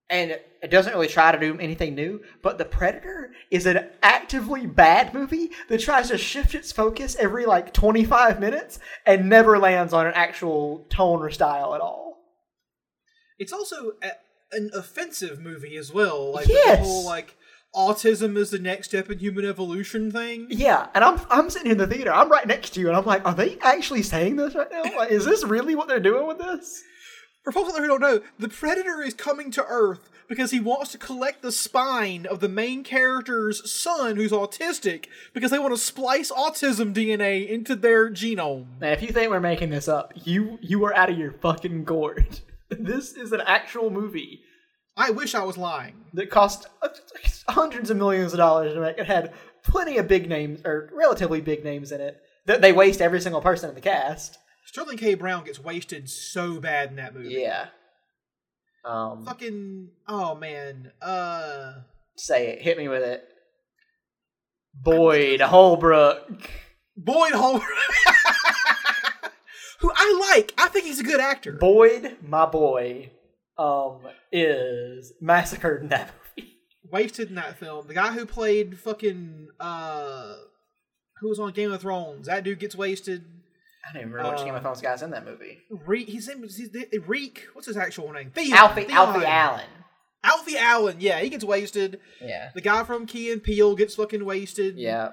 and 0.08 0.32
it 0.62 0.70
doesn't 0.70 0.92
really 0.92 1.06
try 1.06 1.30
to 1.30 1.38
do 1.38 1.56
anything 1.60 1.94
new. 1.94 2.20
But 2.42 2.58
The 2.58 2.64
Predator 2.64 3.30
is 3.52 3.66
an 3.66 3.88
actively 4.02 4.66
bad 4.66 5.14
movie 5.14 5.50
that 5.68 5.78
tries 5.78 6.08
to 6.08 6.18
shift 6.18 6.56
its 6.56 6.72
focus 6.72 7.16
every 7.16 7.46
like 7.46 7.72
twenty 7.72 8.04
five 8.04 8.40
minutes 8.40 8.80
and 9.06 9.28
never 9.28 9.56
lands 9.56 9.92
on 9.92 10.06
an 10.06 10.14
actual 10.16 10.86
tone 10.90 11.20
or 11.22 11.30
style 11.30 11.76
at 11.76 11.80
all. 11.80 12.18
It's 13.38 13.52
also 13.52 13.92
a, 14.02 14.10
an 14.52 14.70
offensive 14.74 15.40
movie 15.40 15.76
as 15.76 15.92
well. 15.92 16.32
Like 16.32 16.48
Yes. 16.48 16.78
the 16.78 16.84
whole 16.84 17.04
like 17.04 17.36
autism 17.74 18.36
is 18.36 18.50
the 18.50 18.58
next 18.58 18.88
step 18.88 19.10
in 19.10 19.18
human 19.18 19.44
evolution 19.44 20.10
thing. 20.10 20.46
Yeah, 20.50 20.88
and 20.94 21.04
I'm 21.04 21.20
I'm 21.30 21.50
sitting 21.50 21.70
in 21.70 21.78
the 21.78 21.86
theater. 21.86 22.12
I'm 22.12 22.30
right 22.30 22.46
next 22.46 22.70
to 22.74 22.80
you, 22.80 22.88
and 22.88 22.96
I'm 22.96 23.04
like, 23.06 23.24
are 23.26 23.34
they 23.34 23.58
actually 23.60 24.02
saying 24.02 24.36
this 24.36 24.54
right 24.54 24.70
now? 24.72 24.82
Like, 24.96 25.10
is 25.10 25.24
this 25.24 25.44
really 25.44 25.74
what 25.74 25.88
they're 25.88 26.00
doing 26.00 26.26
with 26.26 26.38
this? 26.38 26.82
For 27.44 27.52
folks 27.52 27.70
out 27.70 27.72
there 27.74 27.82
who 27.82 27.88
don't 27.88 28.00
know, 28.02 28.20
the 28.38 28.48
Predator 28.50 29.00
is 29.02 29.14
coming 29.14 29.50
to 29.52 29.64
Earth 29.64 30.10
because 30.28 30.50
he 30.50 30.60
wants 30.60 30.92
to 30.92 30.98
collect 30.98 31.40
the 31.42 31.50
spine 31.50 32.26
of 32.26 32.40
the 32.40 32.48
main 32.50 32.84
character's 32.84 33.72
son 33.72 34.16
who's 34.16 34.30
autistic 34.30 35.06
because 35.32 35.50
they 35.50 35.58
want 35.58 35.72
to 35.74 35.80
splice 35.80 36.30
autism 36.30 36.92
DNA 36.92 37.48
into 37.48 37.74
their 37.74 38.10
genome. 38.10 38.66
Now, 38.80 38.88
if 38.90 39.00
you 39.00 39.08
think 39.08 39.30
we're 39.30 39.40
making 39.40 39.70
this 39.70 39.88
up, 39.88 40.12
you 40.16 40.58
you 40.60 40.84
are 40.84 40.94
out 40.94 41.08
of 41.08 41.16
your 41.16 41.32
fucking 41.32 41.84
gourd. 41.84 42.40
This 42.78 43.12
is 43.12 43.32
an 43.32 43.40
actual 43.44 43.90
movie 43.90 44.42
I 44.96 45.10
wish 45.10 45.34
I 45.34 45.42
was 45.44 45.56
lying. 45.56 46.04
that 46.12 46.30
cost 46.30 46.66
uh, 46.82 46.88
hundreds 47.48 47.90
of 47.90 47.96
millions 47.96 48.32
of 48.32 48.38
dollars 48.38 48.74
to 48.74 48.80
make. 48.80 48.98
It 48.98 49.06
had 49.06 49.32
plenty 49.64 49.96
of 49.96 50.08
big 50.08 50.28
names 50.28 50.60
or 50.64 50.90
relatively 50.92 51.40
big 51.40 51.64
names 51.64 51.90
in 51.92 52.00
it. 52.00 52.20
That 52.46 52.60
they 52.60 52.72
waste 52.72 53.00
every 53.00 53.20
single 53.20 53.40
person 53.40 53.68
in 53.68 53.74
the 53.74 53.80
cast. 53.80 54.38
Sterling 54.66 54.98
K. 54.98 55.14
Brown 55.14 55.44
gets 55.44 55.58
wasted 55.58 56.08
so 56.08 56.60
bad 56.60 56.90
in 56.90 56.96
that 56.96 57.14
movie. 57.14 57.34
Yeah. 57.34 57.66
Um, 58.84 59.24
Fucking 59.24 59.88
oh 60.08 60.34
man. 60.34 60.92
Uh 61.00 61.72
say 62.16 62.48
it. 62.48 62.62
Hit 62.62 62.78
me 62.78 62.88
with 62.88 63.02
it. 63.02 63.24
Boyd 64.74 65.40
Holbrook. 65.40 66.50
Boyd 66.96 67.32
Holbrook. 67.32 67.68
who 69.80 69.90
I 69.94 70.30
like. 70.32 70.52
I 70.58 70.68
think 70.68 70.84
he's 70.86 71.00
a 71.00 71.04
good 71.04 71.20
actor. 71.20 71.52
Boyd, 71.52 72.16
my 72.26 72.46
boy, 72.46 73.10
um, 73.58 73.98
is 74.32 75.12
massacred 75.20 75.82
in 75.82 75.88
that 75.88 76.10
movie. 76.36 76.56
wasted 76.90 77.28
in 77.28 77.34
that 77.36 77.58
film. 77.58 77.86
The 77.86 77.94
guy 77.94 78.12
who 78.12 78.26
played 78.26 78.78
fucking 78.78 79.48
uh 79.58 80.34
who 81.20 81.28
was 81.28 81.38
on 81.38 81.52
Game 81.52 81.70
of 81.72 81.80
Thrones, 81.82 82.26
that 82.26 82.44
dude 82.44 82.58
gets 82.58 82.74
wasted. 82.74 83.24
I 83.88 83.92
don't 83.92 84.02
even 84.02 84.12
remember 84.12 84.32
which 84.32 84.40
Uh, 84.42 84.44
Game 84.46 84.54
of 84.54 84.62
Thrones 84.62 84.80
guy's 84.80 85.02
in 85.02 85.10
that 85.10 85.24
movie. 85.24 85.58
Reek, 85.70 86.08
he's 86.08 86.28
in 86.28 86.42
he's, 86.42 86.70
Reek. 87.06 87.46
What's 87.54 87.66
his 87.66 87.76
actual 87.76 88.12
name? 88.12 88.30
Theon. 88.30 88.56
Alfie 88.56 88.84
Theon. 88.84 88.96
Alfie 88.96 89.26
Allen. 89.26 89.66
Alfie 90.22 90.58
Allen. 90.58 90.96
Yeah, 91.00 91.20
he 91.20 91.30
gets 91.30 91.44
wasted. 91.44 91.98
Yeah. 92.20 92.50
The 92.54 92.60
guy 92.60 92.84
from 92.84 93.06
Key 93.06 93.32
and 93.32 93.42
Peele 93.42 93.74
gets 93.74 93.94
fucking 93.94 94.24
wasted. 94.24 94.76
Yeah. 94.76 95.10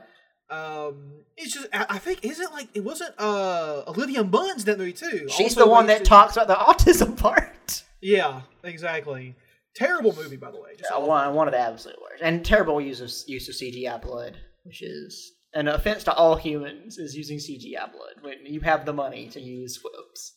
Um, 0.49 1.11
it's 1.35 1.53
just 1.53 1.67
I, 1.73 1.85
I 1.89 1.97
think 1.97 2.23
isn't 2.23 2.53
like 2.53 2.69
it 2.73 2.83
wasn't 2.83 3.13
uh 3.17 3.83
Olivia 3.87 4.23
Munn's 4.23 4.63
that 4.65 4.77
movie 4.77 4.93
too. 4.93 5.27
She's 5.29 5.57
Also 5.57 5.65
the 5.65 5.69
one 5.69 5.87
that 5.87 5.93
wasted. 5.99 6.07
talks 6.07 6.37
about 6.37 6.47
the 6.47 6.55
autism 6.91 7.17
part. 7.17 7.83
Yeah, 8.01 8.41
exactly. 8.63 9.35
Terrible 9.75 10.15
movie 10.15 10.37
by 10.37 10.51
the 10.51 10.59
way. 10.61 10.71
Just 10.77 10.91
Uh, 10.91 10.99
one, 11.01 11.33
one 11.33 11.47
of 11.47 11.51
the 11.51 11.59
absolute 11.59 11.97
worst. 12.01 12.23
And 12.23 12.45
terrible 12.45 12.79
use 12.79 13.01
of 13.01 13.11
use 13.29 13.49
of 13.49 13.55
CGI 13.55 14.01
blood, 14.01 14.37
which 14.63 14.81
is 14.81 15.33
an 15.53 15.67
offense 15.67 16.03
to 16.05 16.13
all 16.13 16.35
humans, 16.35 16.97
is 16.97 17.15
using 17.15 17.37
CGI 17.39 17.91
blood 17.91 18.15
when 18.21 18.45
you 18.45 18.61
have 18.61 18.85
the 18.85 18.93
money 18.93 19.27
to 19.29 19.41
use 19.41 19.75
squibs. 19.75 20.33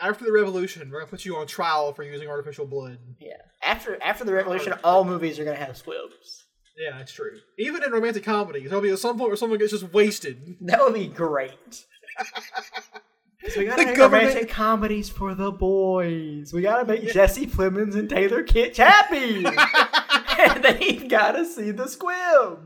after 0.00 0.24
the 0.24 0.32
revolution, 0.32 0.90
we're 0.90 0.98
gonna 1.00 1.10
put 1.10 1.24
you 1.24 1.36
on 1.36 1.46
trial 1.46 1.92
for 1.92 2.02
using 2.02 2.28
artificial 2.28 2.66
blood. 2.66 2.98
Yeah. 3.20 3.36
After 3.62 3.96
after 4.02 4.24
the 4.24 4.32
revolution, 4.32 4.74
all 4.82 5.04
movies 5.04 5.38
are 5.38 5.44
gonna 5.44 5.56
have 5.56 5.76
squibs. 5.76 6.41
Yeah, 6.76 6.98
that's 6.98 7.12
true. 7.12 7.38
Even 7.58 7.82
in 7.84 7.90
romantic 7.92 8.24
comedies, 8.24 8.68
there'll 8.68 8.82
be 8.82 8.90
at 8.90 8.98
some 8.98 9.18
point 9.18 9.30
where 9.30 9.36
someone 9.36 9.58
gets 9.58 9.72
just 9.72 9.92
wasted. 9.92 10.56
That 10.62 10.80
would 10.84 10.94
be 10.94 11.06
great. 11.08 11.86
'Cause 13.42 13.56
we 13.56 13.64
gotta 13.66 13.82
The 13.82 13.86
make 13.88 13.96
government- 13.96 14.28
romantic 14.28 14.50
comedies 14.50 15.08
for 15.08 15.34
the 15.34 15.50
boys. 15.50 16.52
We 16.52 16.62
gotta 16.62 16.84
make 16.86 17.12
Jesse 17.12 17.46
Plemons 17.46 17.94
and 17.94 18.08
Taylor 18.08 18.42
Kitsch 18.44 18.76
happy. 18.76 19.44
and 20.38 20.62
they 20.64 20.96
gotta 21.08 21.44
see 21.44 21.70
the 21.72 21.88
squibs. 21.88 22.60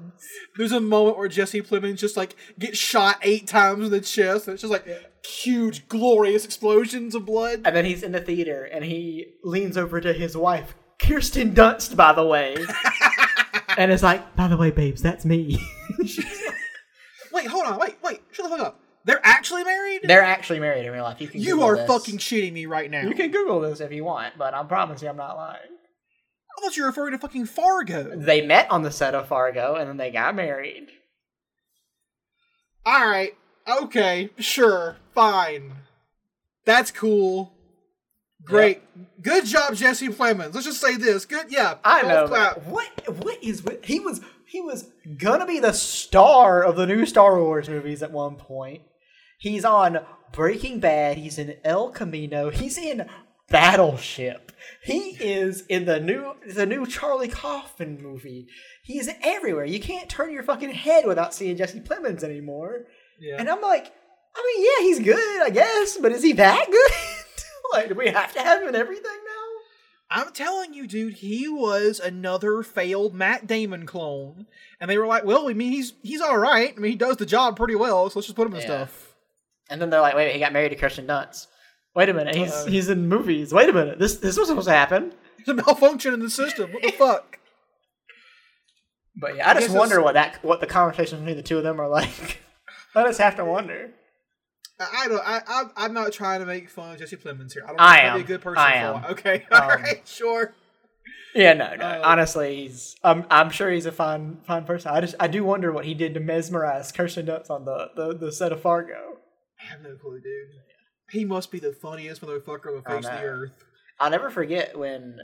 There's 0.57 0.73
a 0.73 0.81
moment 0.81 1.19
where 1.19 1.29
Jesse 1.29 1.61
Plemons 1.63 1.99
just 1.99 2.17
like 2.17 2.37
gets 2.59 2.79
shot 2.79 3.19
eight 3.23 3.47
times 3.47 3.87
in 3.87 3.91
the 3.91 4.01
chest, 4.01 4.47
and 4.47 4.55
it's 4.55 4.63
just 4.63 4.73
like 4.73 4.87
huge, 5.27 5.89
glorious 5.89 6.45
explosions 6.45 7.15
of 7.15 7.27
blood. 7.27 7.63
And 7.65 7.75
then 7.77 7.85
he's 7.85 8.03
in 8.03 8.13
the 8.13 8.21
theater 8.21 8.65
and 8.65 8.85
he 8.85 9.35
leans 9.45 9.77
over 9.77 10.01
to 10.01 10.13
his 10.13 10.37
wife, 10.37 10.75
Kirsten 10.99 11.53
Dunst, 11.55 11.97
by 11.97 12.13
the 12.13 12.25
way. 12.25 12.57
and 13.79 13.93
it's 13.93 14.03
like, 14.03 14.37
by 14.37 14.49
the 14.49 14.57
way, 14.57 14.71
babes, 14.71 15.03
that's 15.03 15.25
me. 15.25 15.59
Wait, 17.33 17.47
hold 17.49 17.67
on, 17.67 17.79
wait, 17.79 17.97
wait, 18.03 18.23
shut 18.33 18.49
the 18.49 18.57
fuck 18.57 18.67
up. 18.67 18.81
They're 19.05 19.21
actually 19.23 19.63
married? 19.63 20.01
They're 20.05 20.23
actually 20.23 20.59
married 20.59 20.87
in 20.87 20.93
real 20.93 21.05
life. 21.05 21.21
You 21.21 21.29
can 21.29 21.41
you 21.41 21.53
Google 21.53 21.67
are 21.67 21.77
this. 21.77 21.87
fucking 21.87 22.17
shitting 22.17 22.55
me 22.55 22.65
right 22.65 22.91
now. 22.91 23.03
You 23.03 23.15
can 23.15 23.31
Google 23.31 23.61
this 23.61 23.81
if 23.81 23.93
you 23.93 24.05
want, 24.05 24.39
but 24.39 24.55
I 24.55 24.63
promise 24.65 25.03
you 25.03 25.09
I'm 25.11 25.19
not 25.19 25.37
lying. 25.37 25.61
I 25.61 26.63
thought 26.63 26.77
you 26.79 26.85
were 26.85 26.89
referring 26.89 27.13
to 27.13 27.19
fucking 27.19 27.45
Fargo. 27.45 28.17
They 28.17 28.41
met 28.41 28.71
on 28.71 28.83
the 28.83 28.91
set 28.91 29.15
of 29.15 29.29
Fargo 29.29 29.75
and 29.75 29.87
then 29.89 29.99
they 29.99 30.11
got 30.11 30.35
married. 30.35 30.89
All 32.87 33.07
right, 33.07 33.37
okay, 33.69 34.31
sure, 34.39 34.97
fine. 35.15 35.75
That's 36.65 36.91
cool. 36.91 37.53
Great, 38.47 38.83
good 39.23 39.45
job, 39.45 39.75
Jesse 39.75 40.09
Plemons. 40.09 40.55
Let's 40.55 40.67
just 40.67 40.81
say 40.81 40.97
this. 40.97 41.25
Good, 41.25 41.47
yeah. 41.51 41.75
I 41.85 42.03
golf 42.03 42.13
know. 42.13 42.29
clap. 42.29 42.67
What 42.67 42.89
what 43.25 43.43
is 43.43 43.63
he 43.83 44.01
was 44.01 44.21
he 44.47 44.61
was 44.61 44.89
gonna 45.19 45.47
be 45.47 45.59
the 45.59 45.73
star 45.73 46.63
of 46.63 46.77
the 46.77 46.87
new 46.87 47.05
Star 47.07 47.41
Wars 47.41 47.69
movies 47.69 48.03
at 48.03 48.13
one 48.13 48.37
point. 48.37 48.83
He's 49.39 49.65
on 49.65 49.99
Breaking 50.33 50.81
Bad, 50.81 51.19
he's 51.19 51.39
in 51.39 51.57
El 51.65 51.91
Camino, 51.91 52.51
he's 52.51 52.79
in 52.79 53.09
Battleship. 53.51 54.53
He 54.83 55.17
is 55.21 55.63
in 55.69 55.85
the 55.85 56.01
new 56.01 56.35
the 56.49 56.67
new 56.67 56.87
Charlie 56.87 57.29
Kaufman 57.29 58.01
movie. 58.01 58.47
He's 58.83 59.09
everywhere. 59.23 59.65
You 59.65 59.81
can't 59.81 60.09
turn 60.09 60.33
your 60.33 60.45
fucking 60.45 60.71
head 60.71 61.07
without 61.07 61.35
seeing 61.35 61.57
Jesse 61.57 61.81
Plemons 61.81 62.23
anymore. 62.23 62.87
Yeah. 63.21 63.37
And 63.39 63.49
I'm 63.49 63.61
like, 63.61 63.93
I 64.37 64.55
mean, 64.57 64.67
yeah, 64.67 64.87
he's 64.87 65.01
good, 65.01 65.43
I 65.43 65.51
guess, 65.51 65.99
but 65.99 66.13
is 66.13 66.23
he 66.23 66.33
that 66.35 66.67
good? 66.71 66.93
like, 67.73 67.89
do 67.89 67.95
we 67.95 68.09
have 68.09 68.33
to 68.35 68.41
have 68.43 68.63
him 68.63 68.69
in 68.69 68.75
everything 68.75 69.05
now? 69.05 69.43
I'm 70.09 70.33
telling 70.33 70.73
you, 70.73 70.87
dude, 70.87 71.15
he 71.15 71.49
was 71.49 71.99
another 71.99 72.63
failed 72.63 73.13
Matt 73.15 73.47
Damon 73.47 73.87
clone, 73.87 74.47
and 74.81 74.89
they 74.89 74.99
were 74.99 75.07
like, 75.07 75.25
"Well, 75.25 75.49
I 75.49 75.53
mean, 75.53 75.73
he's 75.73 75.95
he's 76.03 76.21
all 76.21 76.39
right. 76.39 76.73
I 76.77 76.81
mean, 76.81 76.93
he 76.93 76.97
does 76.97 77.17
the 77.17 77.27
job 77.27 77.57
pretty 77.57 77.75
well, 77.75 78.09
so 78.09 78.19
let's 78.19 78.29
just 78.29 78.37
put 78.37 78.47
him 78.47 78.55
in 78.55 78.61
Yeah. 78.61 78.67
stuff." 78.67 79.15
And 79.69 79.83
then 79.83 79.91
they're 79.91 80.01
like, 80.01 80.15
wait, 80.15 80.33
he 80.33 80.39
got 80.39 80.53
married 80.53 80.69
to 80.69 80.77
Kirsten 80.77 81.09
Dunst. 81.09 81.49
Wait 81.97 82.09
a 82.09 82.15
minute, 82.15 82.37
he's 82.37 82.53
Uh-oh. 82.53 82.67
he's 82.67 82.89
in 82.89 83.09
movies. 83.09 83.53
Wait 83.53 83.69
a 83.69 83.73
minute, 83.73 83.99
this 83.99 84.17
this 84.19 84.39
was 84.39 84.47
supposed 84.47 84.69
to 84.69 84.73
happen. 84.75 85.13
It's 85.41 85.49
a 85.49 85.55
malfunction 85.55 86.15
in 86.15 86.21
the 86.21 86.31
system. 86.31 86.73
What 86.73 86.83
the 86.83 86.93
fuck? 86.93 87.39
But 89.17 89.37
yeah, 89.37 89.51
I 89.51 89.55
just 89.55 89.75
wonder 89.75 90.01
what 90.01 90.15
that 90.15 90.39
what 90.45 90.61
the 90.61 90.67
conversations 90.67 91.21
between 91.21 91.37
the 91.37 91.43
two 91.43 91.59
of 91.59 91.65
them 91.65 91.81
are 91.81 91.89
like. 91.89 92.41
I 92.95 93.03
just 93.05 93.21
have 93.21 93.37
to 93.37 93.45
wonder. 93.45 93.91
I, 94.79 95.09
don't. 95.09 95.23
I, 95.27 95.41
I 95.47 95.65
I'm 95.77 95.95
not 95.95 96.13
trying 96.13 96.41
to 96.41 96.47
make 96.47 96.69
fun 96.69 96.93
of 96.93 96.99
Jesse 96.99 97.17
Plemons 97.17 97.53
here. 97.53 97.65
I 97.65 97.69
don't. 97.69 97.81
I 97.81 97.87
I'd 97.87 98.01
be 98.01 98.07
am. 98.09 98.21
a 98.21 98.25
good 98.25 98.41
person 98.43 98.59
I 98.59 98.75
am. 98.75 99.05
it. 99.05 99.11
Okay. 99.11 99.47
Um, 99.51 99.63
all 99.63 99.69
right. 99.69 100.03
Sure. 100.07 100.53
Yeah, 101.35 101.53
no, 101.53 101.75
no. 101.75 101.85
Uh, 101.85 102.01
Honestly, 102.03 102.57
he's. 102.63 102.97
I'm, 103.05 103.27
I'm 103.31 103.51
sure 103.51 103.71
he's 103.71 103.87
a 103.87 103.93
fine, 103.93 104.39
fine 104.47 104.65
person. 104.65 104.91
I 104.93 105.01
just, 105.03 105.15
I 105.21 105.29
do 105.29 105.45
wonder 105.45 105.71
what 105.71 105.85
he 105.85 105.93
did 105.93 106.15
to 106.15 106.21
mesmerize 106.21 106.93
Kirsten 106.93 107.27
Dunst 107.27 107.51
on 107.51 107.67
the, 107.67 107.91
the, 107.95 108.15
the 108.17 108.33
set 108.33 108.53
of 108.53 108.63
Fargo. 108.63 109.19
I 109.61 109.71
have 109.71 109.83
no 109.83 109.97
clue, 109.97 110.21
dude. 110.21 110.61
He 111.11 111.25
must 111.25 111.51
be 111.51 111.59
the 111.59 111.73
funniest 111.73 112.23
motherfucker 112.23 112.69
on 112.69 112.77
the 112.77 112.83
face 112.83 113.05
of 113.07 113.21
the 113.21 113.27
earth. 113.27 113.65
I'll 114.01 114.11
never 114.11 114.31
forget 114.31 114.79
when, 114.79 115.19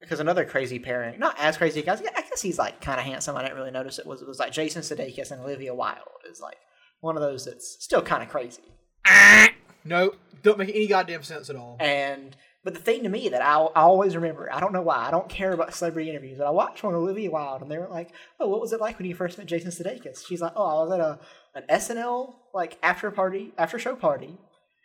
because 0.00 0.18
another 0.18 0.44
crazy 0.44 0.78
pairing, 0.78 1.18
not 1.18 1.36
as 1.38 1.56
crazy, 1.56 1.82
guys. 1.82 2.00
I 2.00 2.22
guess 2.22 2.40
he's 2.42 2.58
like 2.58 2.80
kind 2.80 2.98
of 2.98 3.06
handsome. 3.06 3.36
I 3.36 3.42
didn't 3.42 3.56
really 3.56 3.70
notice 3.70 3.98
it 3.98 4.06
was 4.06 4.22
it 4.22 4.28
was 4.28 4.38
like 4.38 4.52
Jason 4.52 4.82
Sudeikis 4.82 5.30
and 5.30 5.42
Olivia 5.42 5.74
Wilde 5.74 5.98
is 6.30 6.40
like 6.40 6.56
one 7.04 7.16
of 7.16 7.22
those 7.22 7.44
that's 7.44 7.76
still 7.84 8.02
kind 8.02 8.22
of 8.22 8.28
crazy. 8.28 8.62
No, 9.84 10.14
don't 10.42 10.58
make 10.58 10.70
any 10.70 10.86
goddamn 10.86 11.22
sense 11.22 11.50
at 11.50 11.56
all. 11.56 11.76
And 11.78 12.34
but 12.64 12.72
the 12.72 12.80
thing 12.80 13.02
to 13.02 13.10
me 13.10 13.28
that 13.28 13.42
I, 13.42 13.58
I 13.58 13.82
always 13.82 14.16
remember, 14.16 14.50
I 14.50 14.58
don't 14.58 14.72
know 14.72 14.80
why, 14.80 14.96
I 14.96 15.10
don't 15.10 15.28
care 15.28 15.52
about 15.52 15.74
celebrity 15.74 16.08
interviews, 16.08 16.38
but 16.38 16.46
I 16.46 16.50
watched 16.50 16.82
one 16.82 16.94
with 16.94 17.02
Olivia 17.02 17.30
Wilde, 17.30 17.60
and 17.60 17.70
they 17.70 17.76
were 17.76 17.88
like, 17.88 18.10
"Oh, 18.40 18.48
what 18.48 18.60
was 18.60 18.72
it 18.72 18.80
like 18.80 18.98
when 18.98 19.06
you 19.06 19.14
first 19.14 19.36
met 19.36 19.46
Jason 19.46 19.70
Sudeikis?" 19.70 20.26
She's 20.26 20.40
like, 20.40 20.54
"Oh, 20.56 20.64
I 20.64 20.84
was 20.84 20.92
at 20.92 21.00
a 21.00 21.18
an 21.54 21.64
SNL 21.68 22.34
like 22.54 22.78
after 22.82 23.10
party, 23.10 23.52
after 23.58 23.78
show 23.78 23.94
party, 23.94 24.38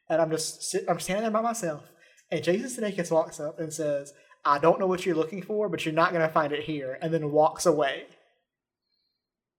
and 0.10 0.22
I'm 0.22 0.30
just 0.30 0.64
sit, 0.70 0.86
I'm 0.90 1.00
standing 1.00 1.24
there 1.24 1.32
by 1.32 1.42
myself, 1.42 1.84
and 2.30 2.44
Jason 2.44 2.84
Sudeikis 2.84 3.12
walks 3.12 3.40
up 3.40 3.60
and 3.60 3.74
says." 3.74 4.14
I 4.46 4.58
don't 4.58 4.80
know 4.80 4.88
what 4.88 5.06
you're 5.06 5.18
looking 5.18 5.42
for, 5.42 5.68
but 5.68 5.84
you're 5.84 5.94
not 5.94 6.14
going 6.14 6.26
to 6.26 6.34
find 6.34 6.54
it 6.54 6.64
here, 6.64 6.98
and 7.02 7.14
then 7.14 7.34
walks 7.34 7.66
away. 7.66 8.06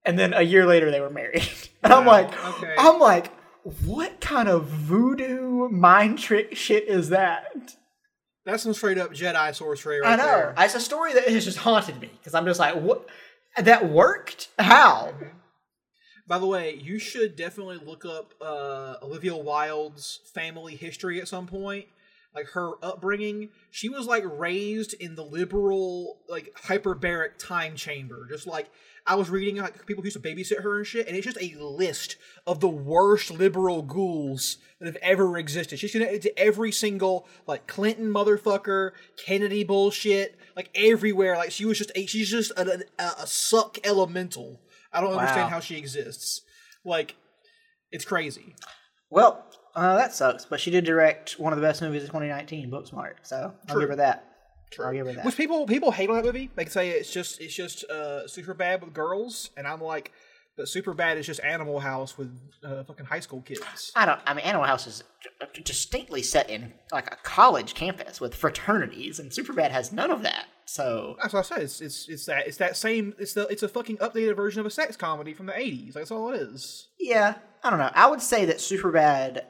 And 0.05 0.17
then 0.17 0.33
a 0.33 0.41
year 0.41 0.65
later, 0.65 0.91
they 0.91 1.01
were 1.01 1.09
married. 1.09 1.47
And 1.83 1.91
I'm 1.91 2.05
like, 2.05 2.27
okay. 2.45 2.75
I'm 2.77 2.99
like, 2.99 3.31
what 3.85 4.21
kind 4.21 4.47
of 4.47 4.65
voodoo 4.67 5.67
mind 5.69 6.19
trick 6.19 6.55
shit 6.55 6.87
is 6.87 7.09
that? 7.09 7.75
That's 8.45 8.61
some 8.61 8.75
straight 8.75 8.99
up 8.99 9.13
Jedi 9.13 9.55
sorcery 9.55 9.99
right 9.99 10.13
I 10.13 10.15
know. 10.15 10.25
there. 10.25 10.53
It's 10.59 10.75
a 10.75 10.79
story 10.79 11.13
that 11.13 11.27
has 11.27 11.43
just 11.43 11.57
haunted 11.57 11.99
me 11.99 12.11
because 12.19 12.35
I'm 12.35 12.45
just 12.45 12.59
like, 12.59 12.75
what? 12.75 13.07
That 13.57 13.89
worked? 13.89 14.49
How? 14.59 15.13
By 16.27 16.37
the 16.37 16.45
way, 16.45 16.75
you 16.75 16.99
should 16.99 17.35
definitely 17.35 17.79
look 17.83 18.05
up 18.05 18.33
uh, 18.39 18.95
Olivia 19.01 19.35
Wilde's 19.35 20.19
family 20.33 20.75
history 20.75 21.19
at 21.19 21.27
some 21.27 21.47
point. 21.47 21.85
Like 22.33 22.47
her 22.53 22.73
upbringing, 22.81 23.49
she 23.71 23.89
was 23.89 24.05
like 24.07 24.23
raised 24.25 24.93
in 24.93 25.15
the 25.15 25.23
liberal, 25.23 26.19
like 26.29 26.53
hyperbaric 26.63 27.31
time 27.37 27.75
chamber. 27.75 28.25
Just 28.29 28.47
like 28.47 28.69
I 29.05 29.15
was 29.15 29.29
reading, 29.29 29.57
like 29.57 29.85
people 29.85 30.01
who 30.01 30.07
used 30.07 30.21
to 30.21 30.27
babysit 30.27 30.61
her 30.63 30.77
and 30.77 30.87
shit, 30.87 31.07
and 31.07 31.17
it's 31.17 31.25
just 31.25 31.41
a 31.41 31.55
list 31.59 32.15
of 32.47 32.61
the 32.61 32.69
worst 32.69 33.31
liberal 33.31 33.81
ghouls 33.81 34.59
that 34.79 34.85
have 34.85 34.95
ever 35.01 35.37
existed. 35.37 35.77
She's 35.77 35.91
connected 35.91 36.21
to 36.21 36.39
every 36.39 36.71
single 36.71 37.27
like 37.47 37.67
Clinton 37.67 38.09
motherfucker, 38.13 38.91
Kennedy 39.17 39.65
bullshit, 39.65 40.37
like 40.55 40.69
everywhere. 40.73 41.35
Like 41.35 41.51
she 41.51 41.65
was 41.65 41.77
just 41.79 41.91
a, 41.95 42.05
she's 42.05 42.29
just 42.29 42.51
a, 42.51 42.85
a, 42.97 43.03
a 43.23 43.27
suck 43.27 43.77
elemental. 43.85 44.61
I 44.93 45.01
don't 45.01 45.11
Wow. 45.11 45.19
understand 45.19 45.49
how 45.49 45.59
she 45.59 45.75
exists. 45.77 46.41
Like, 46.85 47.15
it's 47.91 48.05
crazy. 48.05 48.55
Well, 49.09 49.45
uh, 49.75 49.95
that 49.97 50.13
sucks. 50.13 50.45
But 50.45 50.59
she 50.59 50.71
did 50.71 50.83
direct 50.85 51.39
one 51.39 51.53
of 51.53 51.59
the 51.59 51.65
best 51.65 51.81
movies 51.81 52.03
of 52.03 52.09
2019, 52.09 52.69
Booksmart. 52.69 53.13
So 53.23 53.53
I'll 53.69 53.79
give 53.79 53.89
her 53.89 53.95
that. 53.97 54.25
I'll 54.79 54.93
give 54.93 55.05
her 55.07 55.13
that. 55.13 55.25
Which 55.25 55.35
people 55.37 55.65
people 55.65 55.91
hate 55.91 56.09
on 56.09 56.15
that 56.15 56.25
movie. 56.25 56.49
They 56.55 56.65
say 56.65 56.89
it's 56.91 57.11
just 57.11 57.41
it's 57.41 57.53
just 57.53 57.83
uh, 57.85 58.27
super 58.27 58.53
bad 58.53 58.81
with 58.81 58.93
girls, 58.93 59.49
and 59.57 59.67
I'm 59.67 59.81
like, 59.81 60.11
but 60.57 60.67
super 60.69 60.93
bad 60.93 61.17
is 61.17 61.25
just 61.25 61.41
Animal 61.43 61.79
House 61.79 62.17
with 62.17 62.37
uh, 62.63 62.83
fucking 62.83 63.05
high 63.05 63.19
school 63.19 63.41
kids. 63.41 63.91
I 63.95 64.05
don't. 64.05 64.19
I 64.25 64.33
mean, 64.33 64.45
Animal 64.45 64.65
House 64.67 64.87
is 64.87 65.03
d- 65.53 65.61
distinctly 65.63 66.21
set 66.21 66.49
in 66.49 66.73
like 66.91 67.11
a 67.11 67.17
college 67.23 67.73
campus 67.73 68.21
with 68.21 68.33
fraternities, 68.33 69.19
and 69.19 69.29
Superbad 69.31 69.71
has 69.71 69.91
none 69.91 70.11
of 70.11 70.21
that. 70.23 70.45
So 70.65 71.17
That's 71.21 71.33
what 71.33 71.39
I 71.39 71.55
said. 71.55 71.61
It's 71.63 71.81
it's 71.81 72.07
it's 72.07 72.25
that 72.27 72.47
it's 72.47 72.57
that 72.57 72.77
same. 72.77 73.13
It's 73.19 73.33
the 73.33 73.47
it's 73.47 73.63
a 73.63 73.67
fucking 73.67 73.97
updated 73.97 74.37
version 74.37 74.61
of 74.61 74.65
a 74.65 74.69
sex 74.69 74.95
comedy 74.95 75.33
from 75.33 75.47
the 75.47 75.51
'80s. 75.53 75.93
That's 75.93 76.11
all 76.11 76.31
it 76.31 76.37
is. 76.41 76.87
yeah, 76.97 77.33
I 77.61 77.69
don't 77.69 77.79
know. 77.79 77.91
I 77.93 78.09
would 78.09 78.21
say 78.21 78.45
that 78.45 78.57
Superbad 78.59 79.41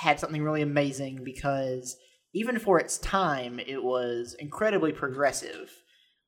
had 0.00 0.20
something 0.20 0.42
really 0.42 0.62
amazing 0.62 1.22
because 1.24 1.96
even 2.32 2.58
for 2.58 2.78
its 2.80 2.98
time, 2.98 3.60
it 3.60 3.82
was 3.82 4.34
incredibly 4.38 4.92
progressive. 4.92 5.70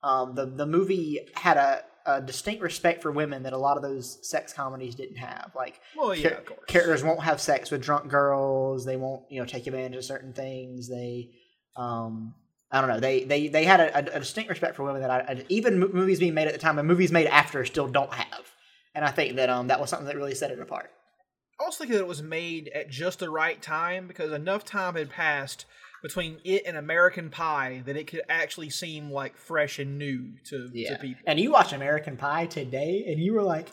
Um, 0.02 0.34
the 0.34 0.46
the 0.46 0.66
movie 0.66 1.20
had 1.34 1.56
a, 1.56 1.82
a 2.06 2.20
distinct 2.20 2.62
respect 2.62 3.02
for 3.02 3.10
women 3.10 3.42
that 3.42 3.52
a 3.52 3.58
lot 3.58 3.76
of 3.76 3.82
those 3.82 4.18
sex 4.28 4.52
comedies 4.52 4.94
didn't 4.94 5.16
have. 5.16 5.52
Like 5.56 5.80
Well, 5.96 6.14
yeah, 6.14 6.28
char- 6.28 6.38
of 6.38 6.46
course. 6.46 6.60
characters 6.68 7.02
won't 7.02 7.22
have 7.22 7.40
sex 7.40 7.70
with 7.70 7.82
drunk 7.82 8.08
girls. 8.08 8.84
They 8.84 8.96
won't, 8.96 9.22
you 9.30 9.40
know, 9.40 9.46
take 9.46 9.66
advantage 9.66 9.96
of 9.96 10.04
certain 10.04 10.32
things. 10.32 10.88
They, 10.88 11.30
um, 11.76 12.34
I 12.70 12.80
don't 12.80 12.90
know. 12.90 13.00
They 13.00 13.24
they 13.24 13.48
they 13.48 13.64
had 13.64 13.80
a, 13.80 13.96
a, 13.96 14.16
a 14.16 14.20
distinct 14.20 14.50
respect 14.50 14.76
for 14.76 14.84
women 14.84 15.02
that 15.02 15.10
I, 15.10 15.18
I 15.32 15.44
even 15.48 15.80
movies 15.80 16.20
being 16.20 16.34
made 16.34 16.46
at 16.46 16.52
the 16.52 16.60
time 16.60 16.78
and 16.78 16.86
movies 16.86 17.10
made 17.10 17.26
after 17.26 17.64
still 17.64 17.88
don't 17.88 18.12
have. 18.12 18.44
And 18.94 19.04
I 19.04 19.10
think 19.10 19.36
that 19.36 19.50
um 19.50 19.68
that 19.68 19.80
was 19.80 19.90
something 19.90 20.06
that 20.06 20.16
really 20.16 20.34
set 20.34 20.52
it 20.52 20.60
apart. 20.60 20.90
I 21.60 21.64
was 21.64 21.76
thinking 21.76 21.94
that 21.96 22.02
it 22.02 22.08
was 22.08 22.22
made 22.22 22.68
at 22.74 22.90
just 22.90 23.18
the 23.20 23.30
right 23.30 23.60
time 23.62 24.06
because 24.06 24.32
enough 24.32 24.64
time 24.64 24.94
had 24.94 25.08
passed 25.10 25.64
between 26.02 26.38
it 26.44 26.62
and 26.66 26.76
American 26.76 27.30
Pie 27.30 27.82
that 27.86 27.96
it 27.96 28.06
could 28.06 28.20
actually 28.28 28.68
seem 28.70 29.10
like 29.10 29.36
fresh 29.36 29.78
and 29.78 29.98
new 29.98 30.34
to, 30.50 30.68
to 30.70 30.98
people. 31.00 31.22
And 31.26 31.40
you 31.40 31.50
watch 31.52 31.72
American 31.72 32.16
Pie 32.16 32.46
today, 32.46 33.04
and 33.08 33.18
you 33.18 33.32
were 33.32 33.42
like, 33.42 33.68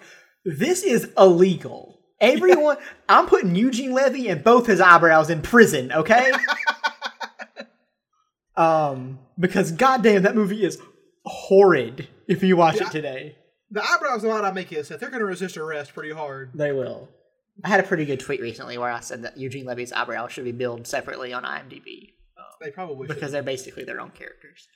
"This 0.46 0.84
is 0.84 1.10
illegal." 1.18 2.00
Everyone, 2.22 2.78
I'm 3.10 3.26
putting 3.28 3.54
Eugene 3.56 3.92
Levy 3.92 4.30
and 4.30 4.42
both 4.44 4.66
his 4.68 4.80
eyebrows 4.80 5.30
in 5.30 5.42
prison. 5.42 5.92
Okay. 5.92 6.32
um, 8.56 9.20
because 9.38 9.72
goddamn, 9.74 10.24
that 10.24 10.36
movie 10.36 10.64
is 10.64 10.80
horrid. 11.26 12.08
If 12.28 12.44
you 12.44 12.56
watch 12.56 12.76
Yeah. 12.80 12.88
it 12.88 12.92
today, 12.92 13.36
The 13.72 13.84
eyebrows 13.84 14.24
are 14.24 14.42
not 14.42 14.56
make 14.56 14.72
it 14.72 14.86
set. 14.86 15.00
They're 15.02 15.10
going 15.10 15.20
to 15.20 15.26
resist 15.26 15.58
arrest 15.58 15.94
pretty 15.94 16.14
hard. 16.14 16.52
they 16.54 16.72
will. 16.72 17.10
I 17.64 17.70
had 17.70 17.80
a 17.80 17.84
pretty 17.84 18.06
good 18.06 18.20
tweet 18.20 18.42
recently 18.42 18.78
where 18.78 18.90
I 18.90 19.00
said 19.02 19.24
that 19.24 19.38
Eugene 19.38 19.66
Levy's 19.66 19.92
eyebrows 19.94 20.32
should 20.32 20.44
be 20.46 20.52
billed 20.52 20.88
separately 20.88 21.34
on 21.34 21.44
IMDb 21.44 22.14
um, 22.38 22.46
They 22.62 22.72
probably 22.72 23.08
should. 23.08 23.16
because 23.16 23.32
they're 23.32 23.44
basically 23.44 23.84
their 23.84 24.02
own 24.02 24.12
characters. 24.12 24.68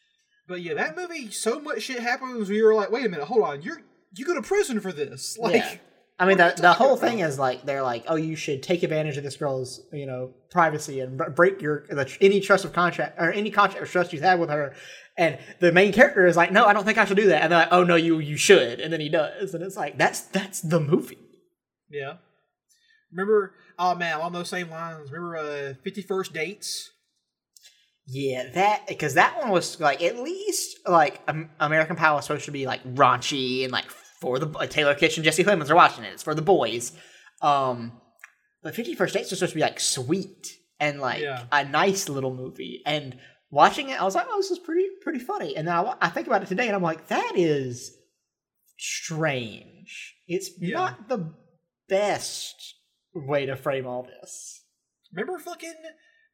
But 0.47 0.61
yeah, 0.61 0.75
that 0.75 0.95
movie, 0.95 1.30
so 1.32 1.59
much 1.59 1.82
shit 1.82 1.99
happens. 1.99 2.49
We 2.49 2.61
were 2.61 2.73
like, 2.75 2.91
wait 2.91 3.05
a 3.05 3.09
minute, 3.09 3.25
hold 3.28 3.43
on, 3.43 3.61
you're 3.61 3.82
you 4.15 4.25
go 4.25 4.34
to 4.36 4.41
prison 4.41 4.80
for 4.80 4.91
this. 4.93 5.38
Like, 5.41 5.55
yeah. 5.55 5.75
I 6.19 6.25
mean, 6.25 6.38
the, 6.38 6.51
the 6.57 6.73
whole 6.73 6.93
about? 6.93 7.01
thing 7.07 7.19
is 7.19 7.38
like 7.38 7.63
they're 7.65 7.84
like, 7.84 8.05
oh, 8.07 8.15
you 8.15 8.36
should 8.36 8.63
take 8.63 8.82
advantage 8.82 9.17
of 9.17 9.23
this 9.23 9.36
girl's, 9.38 9.82
you 9.93 10.07
know, 10.07 10.32
privacy 10.49 10.99
and 10.99 11.15
br- 11.17 11.30
break 11.30 11.61
your 11.61 11.86
the, 11.89 12.11
any 12.21 12.39
trust 12.39 12.65
of 12.65 12.73
contract 12.73 13.19
or 13.19 13.32
any 13.32 13.51
contract 13.51 13.84
of 13.84 13.91
trust 13.91 14.13
you 14.13 14.21
have 14.21 14.39
with 14.39 14.49
her. 14.49 14.73
And 15.15 15.38
the 15.59 15.71
main 15.71 15.91
character 15.93 16.25
is 16.25 16.36
like, 16.36 16.51
no, 16.51 16.65
I 16.65 16.73
don't 16.73 16.86
think 16.86 16.97
I 16.97 17.05
should 17.05 17.17
do 17.17 17.28
that. 17.28 17.43
And 17.43 17.51
they're 17.51 17.59
like, 17.59 17.67
oh 17.71 17.84
no, 17.84 17.95
you 17.95 18.17
you 18.19 18.36
should. 18.38 18.80
And 18.80 18.91
then 18.91 18.99
he 18.99 19.09
does, 19.09 19.53
and 19.53 19.63
it's 19.63 19.75
like 19.78 19.97
that's 19.99 20.21
that's 20.21 20.61
the 20.61 20.80
movie. 20.80 21.19
yeah. 21.91 22.13
Remember, 23.12 23.53
oh 23.80 23.95
man, 23.95 24.18
along 24.18 24.34
those 24.34 24.49
same 24.49 24.70
lines. 24.70 25.12
Remember, 25.12 25.38
uh, 25.38 25.74
Fifty 25.84 26.01
First 26.01 26.34
Dates? 26.34 26.91
Yeah, 28.05 28.49
that 28.53 28.88
because 28.88 29.16
that 29.16 29.38
one 29.38 29.49
was 29.49 29.80
like 29.80 30.01
at 30.01 30.18
least 30.18 30.80
like 30.88 31.22
um, 31.28 31.49
American 31.60 31.95
Pie 31.95 32.14
was 32.14 32.26
supposed 32.26 32.45
to 32.45 32.51
be 32.51 32.66
like 32.66 32.82
raunchy 32.95 33.64
and 33.64 33.72
like 33.72 33.86
for 34.22 34.39
the 34.39 34.45
like, 34.45 34.70
Taylor 34.70 34.95
Kitchen, 34.95 35.24
Jesse 35.24 35.43
Plemons 35.43 35.70
are 35.70 35.76
watching 35.76 36.03
it. 36.05 36.14
It's 36.14 36.24
for 36.24 36.34
the 36.34 36.41
boys. 36.41 36.93
Um, 37.41 38.01
but 38.64 38.76
Fifty 38.76 38.95
First 38.95 39.14
Dates 39.14 39.30
was 39.30 39.39
supposed 39.39 39.51
to 39.53 39.58
be 39.58 39.62
like 39.62 39.80
sweet 39.80 40.47
and 40.80 40.99
like 41.01 41.22
Yeah. 41.22 41.43
a 41.51 41.66
nice 41.66 42.08
little 42.08 42.34
movie. 42.34 42.82
And 42.86 43.18
watching 43.51 43.89
it, 43.89 43.99
I 43.99 44.05
was 44.05 44.16
like, 44.16 44.28
oh, 44.30 44.38
this 44.38 44.51
is 44.51 44.60
pretty 44.60 44.88
pretty 45.01 45.20
funny. 45.20 45.58
And 45.58 45.68
then 45.68 45.76
I, 45.76 45.95
I 46.01 46.10
think 46.10 46.28
about 46.28 46.41
it 46.43 46.47
today, 46.47 46.68
and 46.68 46.76
I'm 46.76 46.82
like, 46.82 47.08
that 47.08 47.34
is 47.36 47.91
strange. 48.78 50.16
It's 50.28 50.49
Yeah. 50.60 50.76
not 50.78 51.10
the 51.10 51.34
best 51.89 52.76
way 53.26 53.45
to 53.45 53.55
frame 53.55 53.88
all 53.88 54.03
this. 54.03 54.63
Remember, 55.13 55.39
fucking, 55.39 55.74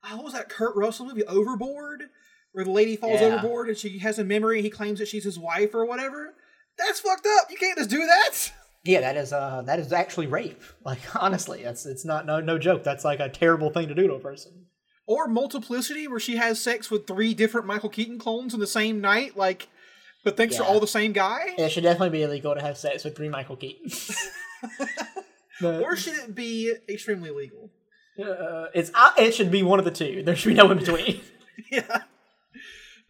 oh, 0.10 0.16
what 0.18 0.26
was 0.26 0.34
that 0.34 0.50
Kurt 0.50 0.76
Russell 0.76 1.06
movie, 1.06 1.24
Overboard, 1.26 2.04
where 2.52 2.66
the 2.66 2.72
lady 2.72 2.96
falls 2.96 3.22
Yeah. 3.22 3.28
overboard 3.28 3.70
and 3.70 3.78
she 3.78 4.00
has 4.00 4.20
a 4.20 4.24
memory. 4.24 4.58
and 4.58 4.66
He 4.66 4.70
claims 4.72 5.00
that 5.00 5.08
she's 5.08 5.24
his 5.24 5.40
wife 5.40 5.74
or 5.74 5.86
whatever. 5.86 6.36
That's 6.78 7.00
fucked 7.00 7.28
up. 7.40 7.52
You 7.52 7.58
can't 7.58 7.78
just 7.78 7.90
do 7.90 8.00
that. 8.00 8.52
Yeah, 8.84 9.00
that 9.02 9.16
is 9.16 9.32
uh 9.32 9.62
that 9.66 9.80
is 9.80 9.94
actually 9.94 10.28
rape. 10.28 10.62
Like 10.86 11.00
honestly, 11.16 11.64
that's 11.64 11.86
it's 11.86 12.04
not 12.04 12.26
no 12.26 12.40
no 12.42 12.58
joke. 12.58 12.84
That's 12.84 13.06
like 13.06 13.20
a 13.20 13.30
terrible 13.30 13.70
thing 13.70 13.88
to 13.88 13.96
do 13.96 14.08
to 14.08 14.16
a 14.16 14.20
person. 14.20 14.66
Or 15.06 15.28
Multiplicity, 15.28 16.08
where 16.08 16.20
she 16.20 16.36
has 16.38 16.60
sex 16.60 16.90
with 16.92 17.08
three 17.08 17.34
different 17.34 17.68
Michael 17.68 17.90
Keaton 17.90 18.18
clones 18.20 18.54
in 18.54 18.60
the 18.60 18.68
same 18.68 19.00
night, 19.02 19.36
like, 19.38 19.68
but 20.24 20.36
thinks 20.38 20.58
they're 20.58 20.66
all 20.66 20.80
the 20.80 20.88
same 20.88 21.12
guy. 21.12 21.54
It 21.58 21.70
should 21.72 21.84
definitely 21.84 22.18
be 22.18 22.24
illegal 22.24 22.56
to 22.56 22.62
have 22.62 22.78
sex 22.78 23.04
with 23.04 23.16
three 23.16 23.30
Michael 23.30 23.58
Keatons. 23.58 24.16
But, 25.62 25.82
Or 25.82 25.96
should 25.96 26.16
it 26.16 26.36
be 26.36 26.74
extremely 26.90 27.30
legal? 27.30 27.70
uh, 28.20 28.68
it's 28.74 28.92
uh, 28.94 29.12
it 29.18 29.34
should 29.34 29.50
be 29.52 29.64
one 29.64 29.80
of 29.80 29.86
the 29.86 29.92
two. 29.92 30.24
There 30.24 30.36
should 30.36 30.50
be 30.50 30.54
no 30.56 30.70
in 30.72 30.78
between. 30.78 31.22
yeah. 31.72 32.04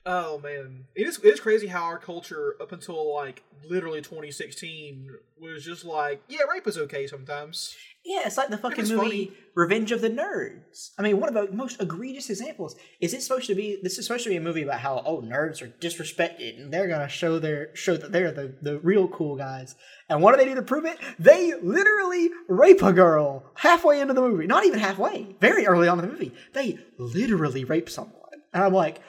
Oh 0.05 0.39
man, 0.39 0.85
it 0.95 1.07
is 1.07 1.17
it 1.19 1.27
is 1.27 1.39
crazy 1.39 1.67
how 1.67 1.83
our 1.83 1.97
culture 1.97 2.55
up 2.59 2.73
until 2.73 3.13
like 3.15 3.43
literally 3.69 4.01
2016 4.01 5.09
was 5.39 5.63
just 5.63 5.85
like, 5.85 6.21
yeah, 6.27 6.41
rape 6.51 6.67
is 6.67 6.77
okay 6.77 7.07
sometimes. 7.07 7.75
Yeah, 8.03 8.23
it's 8.25 8.35
like 8.35 8.49
the 8.49 8.57
fucking 8.57 8.89
movie 8.89 9.27
funny. 9.27 9.31
Revenge 9.55 9.93
of 9.93 10.01
the 10.01 10.09
Nerds. 10.09 10.89
I 10.99 11.03
mean, 11.03 11.21
one 11.21 11.33
of 11.33 11.35
the 11.35 11.55
most 11.55 11.81
egregious 11.81 12.29
examples 12.29 12.75
is 12.99 13.13
it 13.13 13.21
supposed 13.21 13.47
to 13.47 13.55
be 13.55 13.79
this 13.81 13.97
is 13.97 14.05
supposed 14.05 14.25
to 14.25 14.29
be 14.29 14.35
a 14.35 14.41
movie 14.41 14.63
about 14.63 14.81
how 14.81 15.01
oh 15.05 15.21
nerds 15.21 15.61
are 15.61 15.69
disrespected 15.69 16.59
and 16.59 16.73
they're 16.73 16.89
gonna 16.89 17.07
show 17.07 17.39
their 17.39 17.73
show 17.73 17.95
that 17.95 18.11
they're 18.11 18.33
the, 18.33 18.53
the 18.61 18.79
real 18.79 19.07
cool 19.07 19.37
guys. 19.37 19.75
And 20.09 20.21
what 20.21 20.33
do 20.33 20.37
they 20.37 20.49
do 20.49 20.55
to 20.55 20.61
prove 20.63 20.83
it? 20.83 20.99
They 21.17 21.53
literally 21.61 22.29
rape 22.49 22.81
a 22.81 22.91
girl 22.91 23.45
halfway 23.55 24.01
into 24.01 24.13
the 24.13 24.21
movie. 24.21 24.47
Not 24.47 24.65
even 24.65 24.79
halfway, 24.79 25.37
very 25.39 25.65
early 25.65 25.87
on 25.87 25.97
in 25.99 26.05
the 26.05 26.11
movie. 26.11 26.33
They 26.51 26.79
literally 26.97 27.63
rape 27.63 27.89
someone. 27.89 28.19
And 28.53 28.63
I'm 28.63 28.73
like, 28.73 29.01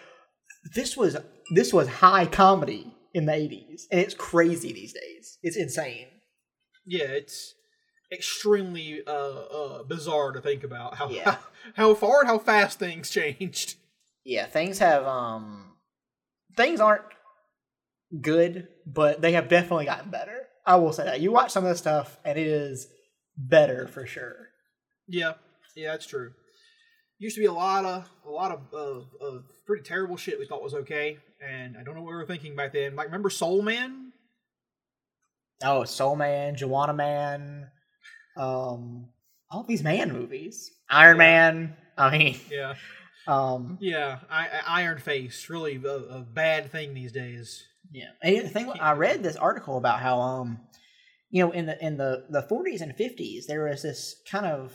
this 0.73 0.97
was 0.97 1.17
this 1.55 1.73
was 1.73 1.89
high 1.89 2.27
comedy 2.27 2.95
in 3.13 3.27
the 3.27 3.33
80s. 3.33 3.83
And 3.91 4.01
it's 4.01 4.15
crazy 4.15 4.73
these 4.73 4.93
days. 4.93 5.39
It's 5.43 5.57
insane. 5.57 6.07
Yeah, 6.87 7.05
it's 7.05 7.55
extremely 8.13 9.03
uh, 9.07 9.11
uh 9.11 9.83
bizarre 9.85 10.33
to 10.33 10.41
think 10.41 10.65
about 10.65 10.95
how 10.97 11.09
Yeah. 11.11 11.37
how, 11.75 11.95
far 11.95 12.21
and 12.21 12.29
how 12.29 12.39
fast 12.39 12.79
things 12.79 13.11
changed. 13.11 13.77
yeah, 14.25 14.47
things 14.47 14.79
have 14.79 15.05
um 15.05 15.77
things 16.57 16.81
aren't 16.81 17.05
good, 18.21 18.69
but 18.87 19.21
they 19.21 19.33
have 19.33 19.49
definitely 19.49 19.87
gotten 19.87 20.11
better. 20.11 20.49
I 20.67 20.77
will 20.77 20.93
say 20.93 21.05
that. 21.05 21.21
You 21.21 21.31
watch 21.33 21.51
some 21.51 21.65
of 21.65 21.71
the 21.71 21.77
stuff 21.77 22.19
and 22.25 22.39
it 22.39 22.47
is 22.47 22.87
better 23.37 23.87
for 23.87 24.07
sure. 24.07 24.49
Yeah, 25.07 25.35
yeah, 25.77 25.93
that's 25.93 26.07
true. 26.07 26.33
Used 27.25 27.37
to 27.37 27.41
be 27.41 27.47
a 27.47 27.53
lot 27.55 27.87
of 27.87 28.07
a 28.27 28.31
lot 28.31 28.51
of, 28.51 28.61
of, 28.75 29.07
of 29.19 29.45
pretty 29.65 29.83
terrible 29.83 30.19
shit 30.19 30.39
we 30.39 30.45
thought 30.45 30.63
was 30.63 30.75
okay, 30.75 31.17
and 31.43 31.75
I 31.75 31.83
don't 31.83 31.95
know 31.95 32.03
what 32.03 32.11
we 32.11 32.17
were 32.17 32.27
thinking 32.27 32.55
back 32.55 32.75
then. 32.75 32.97
Like, 32.97 33.07
remember 33.07 33.31
Soul 33.31 33.63
Man? 33.63 34.13
Oh, 35.63 35.85
Soul 35.85 36.17
Man, 36.17 36.55
Joanna 36.55 36.93
Man, 36.93 37.71
um 38.37 39.09
all 39.51 39.63
these 39.63 39.83
man 39.83 40.13
movies. 40.13 40.71
Iron 40.91 41.17
Man. 41.17 41.75
I 41.97 42.19
mean, 42.19 42.37
Yeah, 42.51 42.75
um 43.27 43.79
yeah. 43.81 44.19
I, 44.29 44.47
I, 44.47 44.83
Iron 44.83 44.99
Face, 44.99 45.49
really 45.49 45.81
a, 45.83 45.89
a 45.89 46.21
bad 46.21 46.71
thing 46.71 46.93
these 46.93 47.13
days. 47.13 47.65
Yeah, 47.91 48.11
and 48.23 48.45
the 48.45 48.51
thing 48.51 48.71
I 48.79 48.93
read 48.93 49.23
this 49.23 49.37
article 49.37 49.79
about 49.79 50.01
how 50.01 50.21
um, 50.21 50.61
you 51.31 51.43
know, 51.43 51.53
in 51.53 51.65
the 51.65 51.83
in 51.83 51.97
the 51.97 52.27
the 52.29 52.43
forties 52.43 52.83
and 52.83 52.95
fifties, 52.95 53.47
there 53.47 53.65
was 53.65 53.81
this 53.81 54.17
kind 54.31 54.45
of 54.45 54.75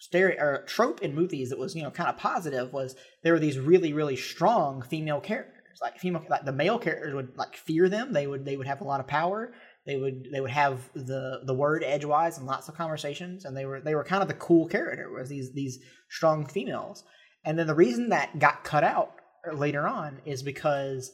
stereo 0.00 0.42
or 0.42 0.64
trope 0.66 1.02
in 1.02 1.14
movies 1.14 1.50
that 1.50 1.58
was 1.58 1.76
you 1.76 1.82
know 1.82 1.90
kind 1.90 2.08
of 2.08 2.16
positive 2.16 2.72
was 2.72 2.96
there 3.22 3.34
were 3.34 3.38
these 3.38 3.58
really 3.58 3.92
really 3.92 4.16
strong 4.16 4.82
female 4.82 5.20
characters. 5.20 5.56
Like 5.80 5.98
female 5.98 6.24
like 6.28 6.44
the 6.44 6.52
male 6.52 6.78
characters 6.78 7.14
would 7.14 7.36
like 7.36 7.56
fear 7.56 7.88
them. 7.88 8.12
They 8.12 8.26
would 8.26 8.44
they 8.44 8.56
would 8.56 8.66
have 8.66 8.80
a 8.80 8.84
lot 8.84 9.00
of 9.00 9.06
power. 9.06 9.52
They 9.86 9.96
would 9.96 10.28
they 10.32 10.40
would 10.40 10.50
have 10.50 10.90
the 10.94 11.40
the 11.44 11.54
word 11.54 11.84
edgewise 11.84 12.38
and 12.38 12.46
lots 12.46 12.68
of 12.68 12.74
conversations 12.74 13.44
and 13.44 13.56
they 13.56 13.66
were 13.66 13.80
they 13.80 13.94
were 13.94 14.04
kind 14.04 14.22
of 14.22 14.28
the 14.28 14.34
cool 14.34 14.66
character 14.66 15.10
was 15.10 15.28
these 15.28 15.52
these 15.52 15.78
strong 16.08 16.46
females. 16.46 17.04
And 17.44 17.58
then 17.58 17.66
the 17.66 17.74
reason 17.74 18.08
that 18.10 18.38
got 18.38 18.64
cut 18.64 18.84
out 18.84 19.12
later 19.54 19.86
on 19.86 20.20
is 20.26 20.42
because 20.42 21.12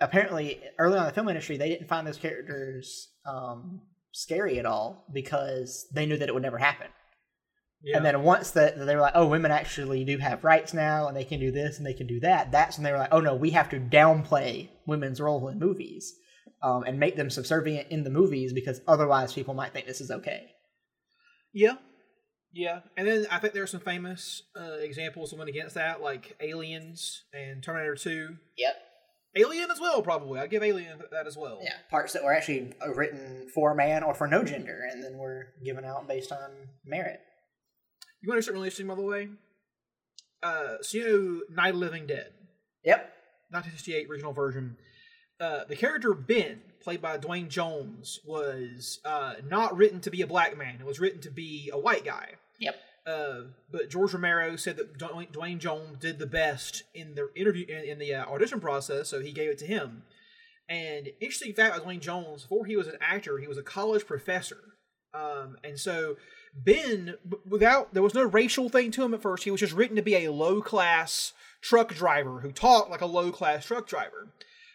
apparently 0.00 0.62
early 0.78 0.96
on 0.96 1.04
in 1.04 1.08
the 1.08 1.14
film 1.14 1.28
industry 1.28 1.56
they 1.56 1.68
didn't 1.68 1.88
find 1.88 2.06
those 2.06 2.16
characters 2.16 3.08
um, 3.26 3.80
scary 4.12 4.58
at 4.58 4.66
all 4.66 5.04
because 5.12 5.86
they 5.92 6.06
knew 6.06 6.16
that 6.16 6.28
it 6.28 6.34
would 6.34 6.42
never 6.42 6.58
happen 6.58 6.86
Yeah. 7.82 7.96
and 7.96 8.04
then 8.04 8.22
once 8.22 8.50
that 8.52 8.76
they 8.76 8.94
were 8.96 9.00
like, 9.00 9.12
oh, 9.14 9.26
women 9.26 9.52
actually 9.52 10.04
do 10.04 10.18
have 10.18 10.42
rights 10.44 10.74
now, 10.74 11.06
and 11.06 11.16
they 11.16 11.24
can 11.24 11.38
do 11.38 11.52
this 11.52 11.78
and 11.78 11.86
they 11.86 11.94
can 11.94 12.06
do 12.06 12.20
that. 12.20 12.50
That's 12.50 12.76
when 12.76 12.84
they 12.84 12.92
were 12.92 12.98
like, 12.98 13.12
oh 13.12 13.20
no, 13.20 13.34
we 13.34 13.50
have 13.50 13.70
to 13.70 13.78
downplay 13.78 14.68
women's 14.86 15.20
role 15.20 15.48
in 15.48 15.58
movies, 15.58 16.12
um, 16.62 16.82
and 16.84 16.98
make 16.98 17.16
them 17.16 17.30
subservient 17.30 17.88
in 17.90 18.02
the 18.02 18.10
movies 18.10 18.52
because 18.52 18.80
otherwise 18.88 19.32
people 19.32 19.54
might 19.54 19.72
think 19.72 19.86
this 19.86 20.00
is 20.00 20.10
okay. 20.10 20.48
Yeah, 21.52 21.76
yeah, 22.52 22.80
and 22.96 23.06
then 23.06 23.26
I 23.30 23.38
think 23.38 23.52
there 23.52 23.62
are 23.62 23.68
some 23.68 23.80
famous 23.80 24.42
uh, 24.58 24.78
examples 24.80 25.30
that 25.30 25.36
went 25.36 25.50
against 25.50 25.74
that, 25.74 26.00
like 26.02 26.36
Aliens 26.40 27.22
and 27.32 27.62
Terminator 27.62 27.94
Two. 27.94 28.36
Yep. 28.56 28.74
Alien 29.36 29.70
as 29.70 29.78
well, 29.78 30.02
probably. 30.02 30.40
I'd 30.40 30.50
give 30.50 30.62
Alien 30.62 31.00
that 31.12 31.26
as 31.26 31.36
well. 31.36 31.60
Yeah, 31.62 31.74
parts 31.90 32.14
that 32.14 32.24
were 32.24 32.32
actually 32.32 32.72
uh, 32.84 32.92
written 32.94 33.48
for 33.54 33.72
a 33.72 33.76
man 33.76 34.02
or 34.02 34.14
for 34.14 34.26
no 34.26 34.42
gender, 34.42 34.80
and 34.90 35.04
then 35.04 35.18
were 35.18 35.48
given 35.64 35.84
out 35.84 36.08
based 36.08 36.32
on 36.32 36.50
merit. 36.84 37.20
You 38.20 38.28
want 38.28 38.38
to 38.38 38.42
start 38.42 38.54
really 38.54 38.66
interesting, 38.66 38.86
by 38.88 38.94
the 38.94 39.02
way? 39.02 39.28
Uh, 40.42 40.76
so 40.82 40.98
you 40.98 41.44
know, 41.48 41.54
Night 41.54 41.74
of 41.74 41.76
Living 41.76 42.06
Dead, 42.06 42.32
Yep. 42.84 43.12
1968 43.50 44.08
original 44.10 44.32
version. 44.32 44.76
Uh, 45.40 45.64
the 45.68 45.76
character 45.76 46.14
Ben, 46.14 46.60
played 46.82 47.00
by 47.00 47.16
Duane 47.16 47.48
Jones, 47.48 48.20
was 48.24 49.00
uh, 49.04 49.34
not 49.44 49.76
written 49.76 50.00
to 50.00 50.10
be 50.10 50.22
a 50.22 50.26
black 50.26 50.56
man. 50.56 50.76
It 50.80 50.86
was 50.86 51.00
written 51.00 51.20
to 51.22 51.30
be 51.30 51.70
a 51.72 51.78
white 51.78 52.04
guy. 52.04 52.34
Yep. 52.60 52.76
Uh, 53.06 53.40
but 53.70 53.88
George 53.88 54.12
Romero 54.12 54.56
said 54.56 54.76
that 54.76 54.98
Duane 54.98 55.28
Duane 55.32 55.58
Jones 55.58 55.98
did 55.98 56.18
the 56.18 56.26
best 56.26 56.82
in 56.94 57.14
the 57.14 57.30
interview 57.34 57.64
in, 57.66 57.84
in 57.84 57.98
the 57.98 58.14
uh, 58.14 58.26
audition 58.26 58.60
process, 58.60 59.08
so 59.08 59.20
he 59.20 59.32
gave 59.32 59.48
it 59.50 59.58
to 59.58 59.66
him. 59.66 60.02
And 60.68 61.08
interesting 61.20 61.54
fact 61.54 61.74
about 61.74 61.84
Duane 61.84 62.00
Jones, 62.00 62.42
before 62.42 62.66
he 62.66 62.76
was 62.76 62.86
an 62.86 62.98
actor, 63.00 63.38
he 63.38 63.46
was 63.46 63.56
a 63.56 63.62
college 63.62 64.06
professor. 64.06 64.58
Um, 65.14 65.56
and 65.64 65.78
so 65.80 66.16
Ben, 66.64 67.14
without 67.48 67.94
there 67.94 68.02
was 68.02 68.14
no 68.14 68.24
racial 68.24 68.68
thing 68.68 68.90
to 68.92 69.04
him 69.04 69.14
at 69.14 69.22
first. 69.22 69.44
He 69.44 69.50
was 69.50 69.60
just 69.60 69.72
written 69.72 69.96
to 69.96 70.02
be 70.02 70.16
a 70.16 70.32
low 70.32 70.60
class 70.60 71.32
truck 71.60 71.94
driver 71.94 72.40
who 72.40 72.52
talked 72.52 72.90
like 72.90 73.00
a 73.00 73.06
low 73.06 73.30
class 73.30 73.66
truck 73.66 73.86
driver. 73.86 74.28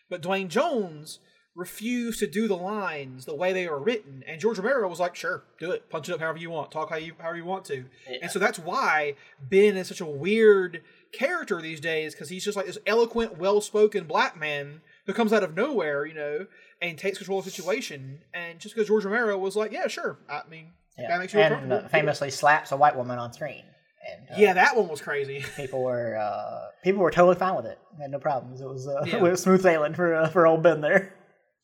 But 0.09 0.21
Duane 0.21 0.49
Jones 0.49 1.19
refused 1.55 2.19
to 2.19 2.27
do 2.27 2.47
the 2.47 2.57
lines 2.57 3.25
the 3.25 3.35
way 3.35 3.53
they 3.53 3.67
were 3.67 3.79
written, 3.79 4.23
and 4.27 4.41
George 4.41 4.57
Romero 4.57 4.87
was 4.87 4.99
like, 4.99 5.15
"Sure, 5.15 5.43
do 5.59 5.71
it, 5.71 5.89
punch 5.89 6.09
it 6.09 6.13
up 6.13 6.19
however 6.19 6.39
you 6.39 6.49
want, 6.49 6.71
talk 6.71 6.89
how 6.89 6.95
you 6.95 7.13
however 7.19 7.37
you 7.37 7.45
want 7.45 7.65
to." 7.65 7.85
And 8.21 8.31
so 8.31 8.39
that's 8.39 8.59
why 8.59 9.15
Ben 9.39 9.77
is 9.77 9.87
such 9.87 10.01
a 10.01 10.05
weird 10.05 10.81
character 11.11 11.61
these 11.61 11.79
days 11.79 12.13
because 12.13 12.29
he's 12.29 12.43
just 12.43 12.57
like 12.57 12.65
this 12.65 12.79
eloquent, 12.87 13.37
well 13.37 13.61
spoken 13.61 14.05
black 14.05 14.37
man 14.37 14.81
who 15.05 15.13
comes 15.13 15.31
out 15.31 15.43
of 15.43 15.55
nowhere, 15.55 16.05
you 16.05 16.13
know, 16.13 16.47
and 16.81 16.97
takes 16.97 17.19
control 17.19 17.39
of 17.39 17.45
the 17.45 17.51
situation. 17.51 18.21
And 18.33 18.59
just 18.59 18.73
because 18.73 18.87
George 18.87 19.05
Romero 19.05 19.37
was 19.37 19.55
like, 19.55 19.71
"Yeah, 19.71 19.87
sure," 19.87 20.17
I 20.27 20.41
mean, 20.49 20.71
Yeah. 20.97 21.07
that 21.09 21.19
makes 21.19 21.33
you 21.33 21.39
feel 21.39 21.53
and 21.57 21.73
uh, 21.73 21.87
famously 21.87 22.29
slaps 22.29 22.71
a 22.71 22.77
white 22.77 22.95
woman 22.95 23.17
on 23.17 23.33
screen. 23.33 23.63
And 24.11 24.29
uh, 24.29 24.35
Yeah, 24.37 24.53
that 24.53 24.75
one 24.75 24.87
was 24.87 25.01
crazy. 25.01 25.43
people 25.55 25.83
were 25.83 26.17
uh, 26.17 26.67
people 26.83 27.01
were 27.01 27.11
totally 27.11 27.35
fine 27.35 27.55
with 27.55 27.65
it. 27.65 27.79
Had 27.99 28.11
no 28.11 28.19
problems. 28.19 28.61
It 28.61 28.67
was 28.67 28.87
uh, 28.87 29.01
Yeah. 29.05 29.15
it 29.17 29.21
was 29.21 29.41
smooth 29.41 29.61
sailing 29.61 29.93
for 29.93 30.13
uh, 30.13 30.29
for 30.29 30.45
old 30.45 30.61
Ben 30.63 30.81
there. 30.81 31.13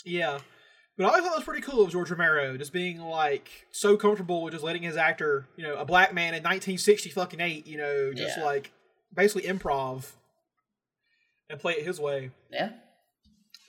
Yeah. 0.05 0.39
But 0.97 1.05
I 1.05 1.07
always 1.09 1.23
thought 1.23 1.30
that 1.32 1.38
was 1.38 1.45
pretty 1.45 1.61
cool 1.61 1.84
of 1.86 1.91
George 1.91 2.09
Romero, 2.11 2.57
just 2.57 2.73
being 2.73 2.99
like 2.99 3.49
so 3.71 3.95
comfortable 3.95 4.43
with 4.43 4.51
just 4.53 4.65
letting 4.65 4.82
his 4.84 4.97
actor, 4.97 5.47
you 5.55 5.63
know, 5.63 5.75
a 5.75 5.86
black 5.86 6.13
man 6.13 6.34
in 6.34 6.43
1960 6.43 7.09
fucking 7.11 7.39
eight, 7.39 7.65
you 7.67 7.77
know, 7.77 8.11
just 8.13 8.38
Yeah. 8.38 8.43
like 8.43 8.71
basically 9.15 9.43
improv 9.49 10.11
and 11.49 11.59
play 11.59 11.73
it 11.73 11.86
his 11.86 11.99
way. 11.99 12.32
Yeah. 12.51 12.71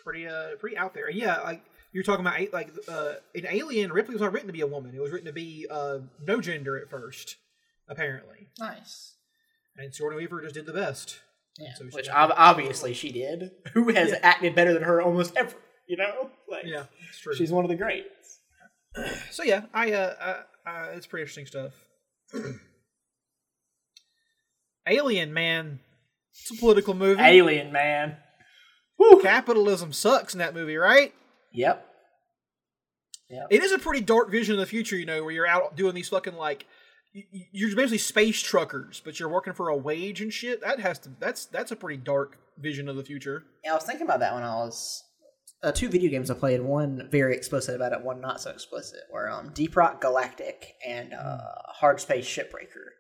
Pretty, 0.05 0.27
uh, 0.27 0.57
pretty 0.59 0.77
out 0.77 0.93
there. 0.95 1.09
Yeah, 1.11 1.39
like 1.41 1.63
you're 1.93 2.05
talking 2.05 2.25
about, 2.27 2.53
like 2.53 2.71
uh, 2.89 3.15
in 3.35 3.47
Alien, 3.47 3.93
Ripley 3.93 4.15
was 4.15 4.23
not 4.23 4.33
written 4.33 4.47
to 4.47 4.53
be 4.53 4.61
a 4.61 4.67
woman; 4.67 4.95
it 4.95 5.01
was 5.01 5.11
written 5.11 5.27
to 5.27 5.33
be 5.33 5.67
uh, 5.71 5.99
no 6.27 6.41
gender 6.41 6.77
at 6.79 6.89
first, 6.91 7.37
apparently. 7.89 8.49
Nice. 8.59 9.15
And 9.77 9.95
Sigourney 9.95 10.17
Weaver 10.17 10.43
just 10.43 10.55
did 10.55 10.67
the 10.67 10.73
best. 10.73 11.21
Yeah. 11.59 11.75
So 11.77 11.85
Which 11.87 12.09
ob- 12.09 12.33
obviously 12.37 12.95
she 12.95 13.11
did. 13.13 13.51
Who 13.75 13.89
has 13.93 14.11
Yeah. 14.11 14.19
acted 14.23 14.55
better 14.55 14.73
than 14.73 14.83
her 14.83 15.01
almost 15.03 15.37
ever? 15.37 15.55
You 15.89 15.97
know, 15.97 16.31
like 16.49 16.65
Yeah, 16.65 16.85
it's 17.09 17.19
true. 17.19 17.35
she's 17.35 17.51
one 17.51 17.65
of 17.65 17.69
the 17.71 17.77
greats. 17.77 18.09
So 19.31 19.43
yeah, 19.45 19.63
I 19.73 19.93
uh, 19.93 20.15
uh, 20.21 20.43
uh 20.69 20.87
it's 20.95 21.07
pretty 21.07 21.23
interesting 21.23 21.47
stuff. 21.47 21.73
Alien, 24.87 25.33
man, 25.33 25.81
it's 26.33 26.51
a 26.51 26.55
political 26.61 26.95
movie. 26.95 27.21
Alien 27.23 27.73
man. 27.73 28.17
Capitalism 29.23 29.93
sucks 29.93 30.35
in 30.35 30.39
that 30.39 30.55
movie, 30.55 30.77
right? 30.77 31.15
Yep. 31.53 31.87
Yeah. 33.29 33.47
It 33.49 33.63
is 33.63 33.73
a 33.73 33.79
pretty 33.79 34.01
dark 34.01 34.31
vision 34.31 34.55
of 34.55 34.61
the 34.61 34.67
future, 34.67 34.97
you 34.97 35.07
know, 35.07 35.23
where 35.23 35.33
you're 35.33 35.47
out 35.47 35.77
doing 35.77 35.95
these 35.95 36.09
fucking 36.09 36.35
like 36.35 36.67
you're 37.13 37.75
basically 37.75 37.99
space 37.99 38.41
truckers, 38.41 39.01
but 39.05 39.19
you're 39.19 39.29
working 39.29 39.53
for 39.53 39.69
a 39.69 39.77
wage 39.77 40.21
and 40.21 40.33
shit. 40.33 40.61
That 40.61 40.81
has 40.81 40.99
to 41.01 41.11
that's 41.19 41.47
that's 41.47 41.71
a 41.71 41.77
pretty 41.77 41.99
dark 42.03 42.39
vision 42.59 42.89
of 42.89 42.97
the 42.97 43.05
future. 43.05 43.45
Yeah, 43.65 43.73
I 43.73 43.75
was 43.75 43.85
thinking 43.85 44.07
about 44.07 44.21
that 44.21 44.35
when 44.35 44.43
I 44.43 44.57
was 44.57 45.05
uh, 45.63 45.73
two 45.73 45.89
video 45.89 46.11
games 46.11 46.31
I 46.31 46.35
played. 46.35 46.61
One 46.61 47.09
very 47.11 47.35
explicit 47.35 47.77
about 47.77 47.93
it, 47.93 48.03
one 48.03 48.21
not 48.21 48.41
so 48.41 48.51
explicit. 48.51 49.01
Were 49.13 49.31
um, 49.31 49.51
Deep 49.55 49.77
Rock 49.77 50.01
Galactic 50.01 50.75
and 50.87 51.15
uh, 51.15 51.39
Hard 51.67 52.01
Space 52.01 52.27
Shipbreaker. 52.27 52.91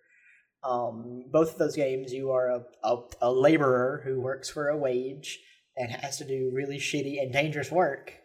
Um, 0.62 1.24
both 1.32 1.52
of 1.52 1.58
those 1.58 1.74
games, 1.74 2.12
you 2.12 2.30
are 2.32 2.50
a, 2.50 2.62
a, 2.84 2.98
a 3.22 3.32
laborer 3.32 4.02
who 4.04 4.20
works 4.20 4.50
for 4.50 4.68
a 4.68 4.76
wage 4.76 5.38
and 5.76 5.90
has 5.90 6.18
to 6.18 6.24
do 6.24 6.50
really 6.52 6.76
shitty 6.76 7.20
and 7.20 7.32
dangerous 7.32 7.70
work 7.72 8.19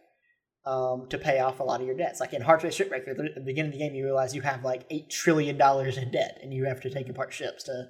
um, 0.65 1.07
to 1.09 1.17
pay 1.17 1.39
off 1.39 1.59
a 1.59 1.63
lot 1.63 1.81
of 1.81 1.87
your 1.87 1.95
debts. 1.95 2.19
Like 2.19 2.33
in 2.33 2.41
Hard 2.41 2.61
Shipbreaker, 2.61 3.09
at 3.09 3.35
the 3.35 3.41
beginning 3.41 3.71
of 3.71 3.77
the 3.77 3.79
game, 3.79 3.95
you 3.95 4.03
realize 4.03 4.33
you 4.33 4.41
have 4.41 4.63
like 4.63 4.85
eight 4.89 5.09
trillion 5.09 5.57
dollars 5.57 5.97
in 5.97 6.11
debt, 6.11 6.39
and 6.41 6.53
you 6.53 6.65
have 6.65 6.81
to 6.81 6.89
take 6.89 7.09
apart 7.09 7.33
ships 7.33 7.63
to 7.63 7.87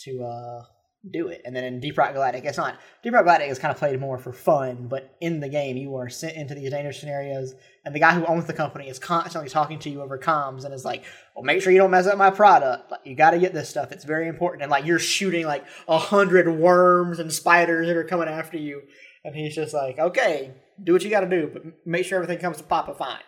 to 0.00 0.24
uh, 0.24 0.64
do 1.10 1.28
it. 1.28 1.40
And 1.44 1.56
then 1.56 1.64
in 1.64 1.80
Deep 1.80 1.96
Rock 1.96 2.12
Galactic, 2.12 2.44
it's 2.44 2.58
not. 2.58 2.78
Deep 3.02 3.14
Rock 3.14 3.24
Galactic 3.24 3.48
is 3.48 3.58
kind 3.58 3.72
of 3.72 3.78
played 3.78 3.98
more 3.98 4.18
for 4.18 4.32
fun, 4.32 4.86
but 4.88 5.16
in 5.20 5.40
the 5.40 5.48
game, 5.48 5.78
you 5.78 5.96
are 5.96 6.10
sent 6.10 6.36
into 6.36 6.54
these 6.54 6.70
dangerous 6.70 7.00
scenarios, 7.00 7.54
and 7.86 7.94
the 7.94 7.98
guy 7.98 8.12
who 8.12 8.26
owns 8.26 8.44
the 8.44 8.52
company 8.52 8.88
is 8.88 8.98
constantly 8.98 9.48
talking 9.48 9.78
to 9.78 9.90
you 9.90 10.02
over 10.02 10.18
comms 10.18 10.64
and 10.64 10.74
is 10.74 10.84
like, 10.84 11.04
"Well, 11.34 11.44
make 11.44 11.62
sure 11.62 11.72
you 11.72 11.78
don't 11.78 11.90
mess 11.90 12.06
up 12.06 12.18
my 12.18 12.30
product. 12.30 12.90
Like, 12.90 13.00
you 13.04 13.14
got 13.14 13.30
to 13.30 13.38
get 13.38 13.54
this 13.54 13.70
stuff. 13.70 13.92
It's 13.92 14.04
very 14.04 14.28
important." 14.28 14.62
And 14.62 14.70
like, 14.70 14.84
you're 14.84 14.98
shooting 14.98 15.46
like 15.46 15.64
a 15.88 15.98
hundred 15.98 16.48
worms 16.50 17.18
and 17.18 17.32
spiders 17.32 17.86
that 17.86 17.96
are 17.96 18.04
coming 18.04 18.28
after 18.28 18.58
you, 18.58 18.82
and 19.24 19.34
he's 19.34 19.54
just 19.54 19.74
like, 19.74 19.98
"Okay, 19.98 20.52
do 20.82 20.92
what 20.92 21.02
you 21.02 21.10
got 21.10 21.20
to 21.20 21.28
do, 21.28 21.50
but 21.52 21.62
make 21.86 22.04
sure 22.04 22.16
everything 22.16 22.38
comes 22.38 22.56
to 22.58 22.62
Papa 22.64 22.94
fine." 22.94 23.22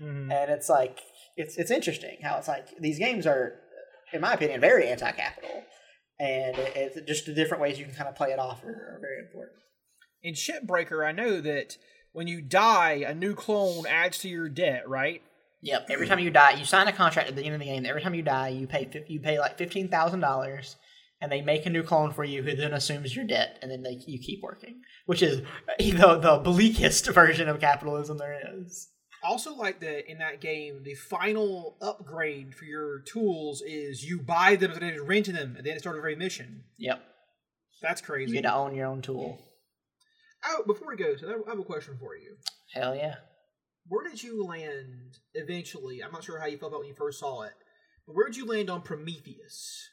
Mhm. 0.00 0.32
and 0.32 0.50
it's 0.50 0.68
like 0.70 0.98
it's 1.36 1.58
it's 1.58 1.70
interesting 1.70 2.18
how 2.22 2.38
it's 2.38 2.48
like 2.48 2.68
these 2.78 2.98
games 2.98 3.26
are, 3.26 3.60
in 4.12 4.20
my 4.22 4.32
opinion, 4.32 4.60
very 4.60 4.88
anti-capital, 4.88 5.64
and 6.18 6.56
it, 6.56 6.72
it's 6.74 7.00
just 7.06 7.26
the 7.26 7.34
different 7.34 7.60
ways 7.62 7.78
you 7.78 7.84
can 7.84 7.94
kind 7.94 8.08
of 8.08 8.14
play 8.16 8.30
it 8.30 8.38
off 8.38 8.64
are, 8.64 8.68
are 8.68 8.98
very 9.00 9.18
important. 9.20 9.58
In 10.22 10.34
Shipbreaker, 10.34 11.06
I 11.06 11.12
know 11.12 11.40
that 11.40 11.76
when 12.12 12.26
you 12.26 12.40
die, 12.42 13.04
a 13.06 13.14
new 13.14 13.34
clone 13.34 13.86
adds 13.86 14.18
to 14.18 14.28
your 14.28 14.48
debt, 14.48 14.88
right? 14.88 15.22
Yep. 15.62 15.86
Every 15.90 16.06
time 16.06 16.18
you 16.18 16.30
die, 16.30 16.52
you 16.52 16.64
sign 16.64 16.88
a 16.88 16.92
contract 16.92 17.28
at 17.28 17.36
the 17.36 17.44
end 17.44 17.54
of 17.54 17.60
the 17.60 17.66
game. 17.66 17.84
Every 17.84 18.00
time 18.00 18.14
you 18.14 18.22
die, 18.22 18.48
you 18.48 18.66
pay 18.66 18.88
you 19.08 19.20
pay 19.20 19.38
like 19.38 19.58
fifteen 19.58 19.88
thousand 19.88 20.20
dollars, 20.20 20.76
and 21.20 21.30
they 21.30 21.40
make 21.42 21.66
a 21.66 21.70
new 21.70 21.82
clone 21.82 22.12
for 22.12 22.24
you, 22.24 22.42
who 22.42 22.54
then 22.56 22.72
assumes 22.72 23.14
your 23.14 23.24
debt, 23.26 23.58
and 23.62 23.70
then 23.70 23.82
they 23.82 24.00
you 24.06 24.18
keep 24.18 24.42
working, 24.42 24.80
which 25.06 25.22
is 25.22 25.42
the 25.78 26.18
the 26.20 26.40
bleakest 26.42 27.06
version 27.12 27.48
of 27.48 27.60
capitalism 27.60 28.18
there 28.18 28.38
is. 28.58 28.88
Also 29.22 29.54
like 29.54 29.80
that 29.80 30.10
in 30.10 30.16
that 30.18 30.40
game, 30.40 30.82
the 30.82 30.94
final 30.94 31.76
upgrade 31.82 32.54
for 32.54 32.64
your 32.64 33.00
tools 33.00 33.62
is 33.66 34.02
you 34.02 34.18
buy 34.18 34.56
them 34.56 34.70
and 34.72 34.80
then 34.80 35.04
renting 35.04 35.34
them 35.34 35.56
at 35.58 35.64
the 35.64 35.78
start 35.78 35.96
of 35.96 36.00
every 36.00 36.16
mission. 36.16 36.64
Yep. 36.78 37.02
That's 37.82 38.00
You 38.00 38.06
crazy. 38.06 38.32
get 38.32 38.42
to 38.42 38.54
own 38.54 38.74
your 38.74 38.86
own 38.86 39.02
tool. 39.02 39.38
Oh, 40.46 40.62
before 40.66 40.88
we 40.88 40.96
go, 40.96 41.16
so 41.16 41.28
I 41.46 41.50
have 41.50 41.58
a 41.58 41.64
question 41.64 41.98
for 42.00 42.16
you. 42.16 42.36
Hell 42.72 42.96
yeah. 42.96 43.16
Where 43.88 44.08
did 44.08 44.22
you 44.22 44.42
land 44.44 45.18
eventually? 45.34 46.02
I'm 46.02 46.12
not 46.12 46.24
sure 46.24 46.40
how 46.40 46.46
you 46.46 46.56
felt 46.56 46.72
about 46.72 46.80
when 46.80 46.88
you 46.88 46.94
first 46.94 47.20
saw 47.20 47.42
it, 47.42 47.52
but 48.06 48.14
where 48.16 48.26
did 48.26 48.36
you 48.38 48.46
land 48.46 48.70
on 48.70 48.80
Prometheus? 48.80 49.86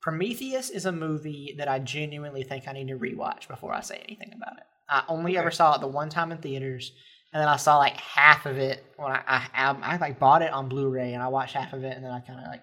Prometheus 0.00 0.70
is 0.70 0.86
a 0.86 0.92
movie 0.92 1.54
that 1.58 1.68
I 1.68 1.78
genuinely 1.78 2.42
think 2.42 2.66
I 2.66 2.72
need 2.72 2.88
to 2.88 2.98
rewatch 2.98 3.48
before 3.48 3.74
I 3.74 3.80
say 3.80 4.02
anything 4.08 4.32
about 4.34 4.56
it. 4.58 4.64
I 4.88 5.04
only 5.08 5.32
Okay. 5.32 5.38
ever 5.40 5.50
saw 5.50 5.74
it 5.74 5.80
the 5.80 5.86
one 5.86 6.08
time 6.08 6.32
in 6.32 6.38
theaters, 6.38 6.92
and 7.32 7.40
then 7.40 7.48
I 7.48 7.56
saw 7.56 7.78
like 7.78 7.96
half 7.96 8.46
of 8.46 8.58
it 8.58 8.84
when 8.96 9.12
I 9.12 9.22
I, 9.26 9.48
I, 9.54 9.94
I 9.94 9.96
like 9.98 10.18
bought 10.18 10.42
it 10.42 10.52
on 10.52 10.68
Blu-ray, 10.68 11.12
and 11.14 11.22
I 11.22 11.28
watched 11.28 11.54
half 11.54 11.72
of 11.72 11.84
it, 11.84 11.94
and 11.96 12.04
then 12.04 12.12
I 12.12 12.20
kind 12.20 12.40
of 12.40 12.46
like 12.46 12.62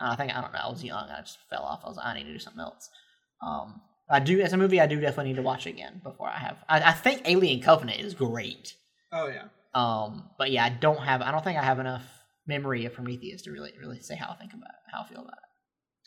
I 0.00 0.16
think 0.16 0.34
I 0.36 0.40
don't 0.40 0.52
know 0.52 0.60
I 0.64 0.70
was 0.70 0.82
young, 0.82 1.08
I 1.08 1.20
just 1.20 1.38
fell 1.50 1.62
off. 1.62 1.82
I 1.84 1.88
was 1.88 1.96
like, 1.96 2.06
I 2.06 2.14
need 2.14 2.24
to 2.24 2.32
do 2.32 2.38
something 2.38 2.60
else. 2.60 2.88
Um, 3.42 3.80
I 4.10 4.20
do 4.20 4.40
as 4.40 4.52
a 4.52 4.56
movie, 4.56 4.80
I 4.80 4.86
do 4.86 4.98
definitely 5.00 5.30
need 5.32 5.36
to 5.36 5.42
watch 5.42 5.66
again 5.66 6.00
before 6.02 6.28
I 6.28 6.38
have. 6.38 6.56
I, 6.68 6.80
I 6.80 6.92
think 6.92 7.22
Alien 7.26 7.60
Covenant 7.60 8.00
is 8.00 8.14
great. 8.14 8.74
Oh 9.12 9.26
yeah, 9.28 9.44
Um, 9.74 10.30
but 10.38 10.50
yeah, 10.50 10.64
I 10.64 10.70
don't 10.70 10.98
have. 11.00 11.20
I 11.22 11.30
don't 11.30 11.44
think 11.44 11.58
I 11.58 11.62
have 11.64 11.78
enough 11.78 12.04
memory 12.46 12.86
of 12.86 12.94
Prometheus 12.94 13.42
to 13.42 13.52
really 13.52 13.72
really 13.80 14.00
say 14.00 14.16
how 14.16 14.30
I 14.30 14.36
think 14.36 14.54
about 14.54 14.70
it, 14.70 14.92
how 14.92 15.02
I 15.02 15.06
feel 15.08 15.20
about 15.20 15.32
it. 15.34 15.47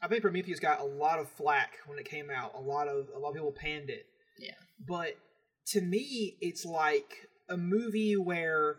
I 0.01 0.07
think 0.07 0.21
Prometheus 0.21 0.59
got 0.59 0.79
a 0.79 0.85
lot 0.85 1.19
of 1.19 1.29
flack 1.29 1.73
when 1.85 1.99
it 1.99 2.05
came 2.05 2.29
out. 2.29 2.53
A 2.55 2.59
lot 2.61 2.87
of 2.87 3.07
a 3.15 3.19
lot 3.19 3.29
of 3.29 3.35
people 3.35 3.51
panned 3.51 3.89
it. 3.89 4.05
Yeah. 4.39 4.55
But 4.87 5.17
to 5.67 5.81
me, 5.81 6.37
it's 6.41 6.65
like 6.65 7.27
a 7.49 7.57
movie 7.57 8.15
where 8.15 8.77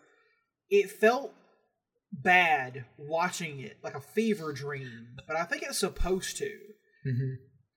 it 0.71 0.91
felt 0.91 1.33
bad 2.13 2.85
watching 2.99 3.61
it, 3.61 3.79
like 3.83 3.95
a 3.95 4.01
fever 4.01 4.53
dream. 4.53 5.17
But 5.27 5.37
I 5.37 5.45
think 5.45 5.63
it's 5.63 5.79
supposed 5.79 6.37
to. 6.39 6.51
Mm-hmm. 7.07 7.35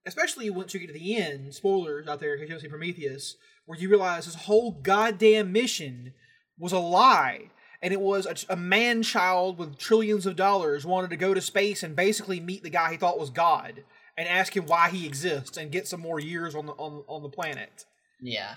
Especially 0.08 0.50
once 0.50 0.74
you 0.74 0.80
get 0.80 0.88
to 0.88 0.94
the 0.94 1.16
end, 1.18 1.54
spoilers 1.54 2.08
out 2.08 2.20
there 2.20 2.34
if 2.34 2.42
you 2.42 2.48
haven't 2.48 2.62
seen 2.62 2.70
Prometheus, 2.70 3.38
where 3.66 3.80
you 3.80 3.90
realize 3.90 4.26
this 4.26 4.36
whole 4.36 4.72
goddamn 4.72 5.52
mission 5.52 6.14
was 6.58 6.72
a 6.72 6.80
lie. 6.80 7.50
And 7.82 7.94
it 7.94 8.02
was 8.02 8.26
a, 8.26 8.54
a 8.54 8.56
man 8.56 9.04
child 9.04 9.58
with 9.58 9.78
trillions 9.78 10.26
of 10.26 10.36
dollars 10.36 10.86
wanted 10.86 11.10
to 11.12 11.18
go 11.18 11.34
to 11.34 11.42
space 11.42 11.84
and 11.84 11.96
basically 11.96 12.40
meet 12.40 12.64
the 12.64 12.70
guy 12.70 12.92
he 12.92 12.98
thought 12.98 13.20
was 13.20 13.30
God 13.30 13.84
and 14.18 14.28
ask 14.28 14.56
him 14.56 14.66
why 14.66 14.90
he 14.90 15.06
exists 15.06 15.58
and 15.58 15.72
get 15.72 15.88
some 15.88 16.00
more 16.00 16.20
years 16.20 16.56
on 16.56 16.66
the 16.66 16.74
on, 16.74 17.04
on 17.08 17.22
the 17.22 17.30
planet. 17.30 17.86
Yeah. 18.22 18.56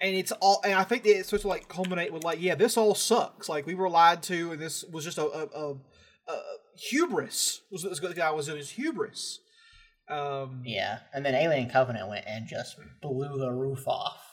And 0.00 0.14
it's 0.14 0.32
all, 0.32 0.60
and 0.64 0.74
I 0.74 0.84
think 0.84 1.04
it's 1.06 1.28
supposed 1.28 1.42
to 1.42 1.48
like 1.48 1.68
culminate 1.68 2.12
with 2.12 2.22
like, 2.24 2.40
yeah, 2.40 2.54
this 2.54 2.76
all 2.76 2.94
sucks. 2.94 3.48
Like 3.48 3.66
we 3.66 3.74
were 3.74 3.88
lied 3.88 4.22
to, 4.24 4.52
and 4.52 4.60
this 4.62 4.84
was 4.84 5.04
just 5.04 5.18
a, 5.18 5.24
a, 5.24 5.46
a, 5.46 5.72
a 6.28 6.40
hubris. 6.76 7.62
Was 7.72 7.82
what 7.82 7.90
this 7.90 8.14
guy 8.14 8.30
was 8.30 8.46
doing? 8.46 8.58
His 8.58 8.70
hubris. 8.70 9.40
Um, 10.08 10.62
Yeah, 10.64 11.00
and 11.12 11.24
then 11.24 11.34
Alien 11.34 11.68
Covenant 11.68 12.08
went 12.08 12.26
and 12.26 12.46
just 12.46 12.76
blew 13.02 13.38
the 13.38 13.50
roof 13.50 13.86
off. 13.86 14.27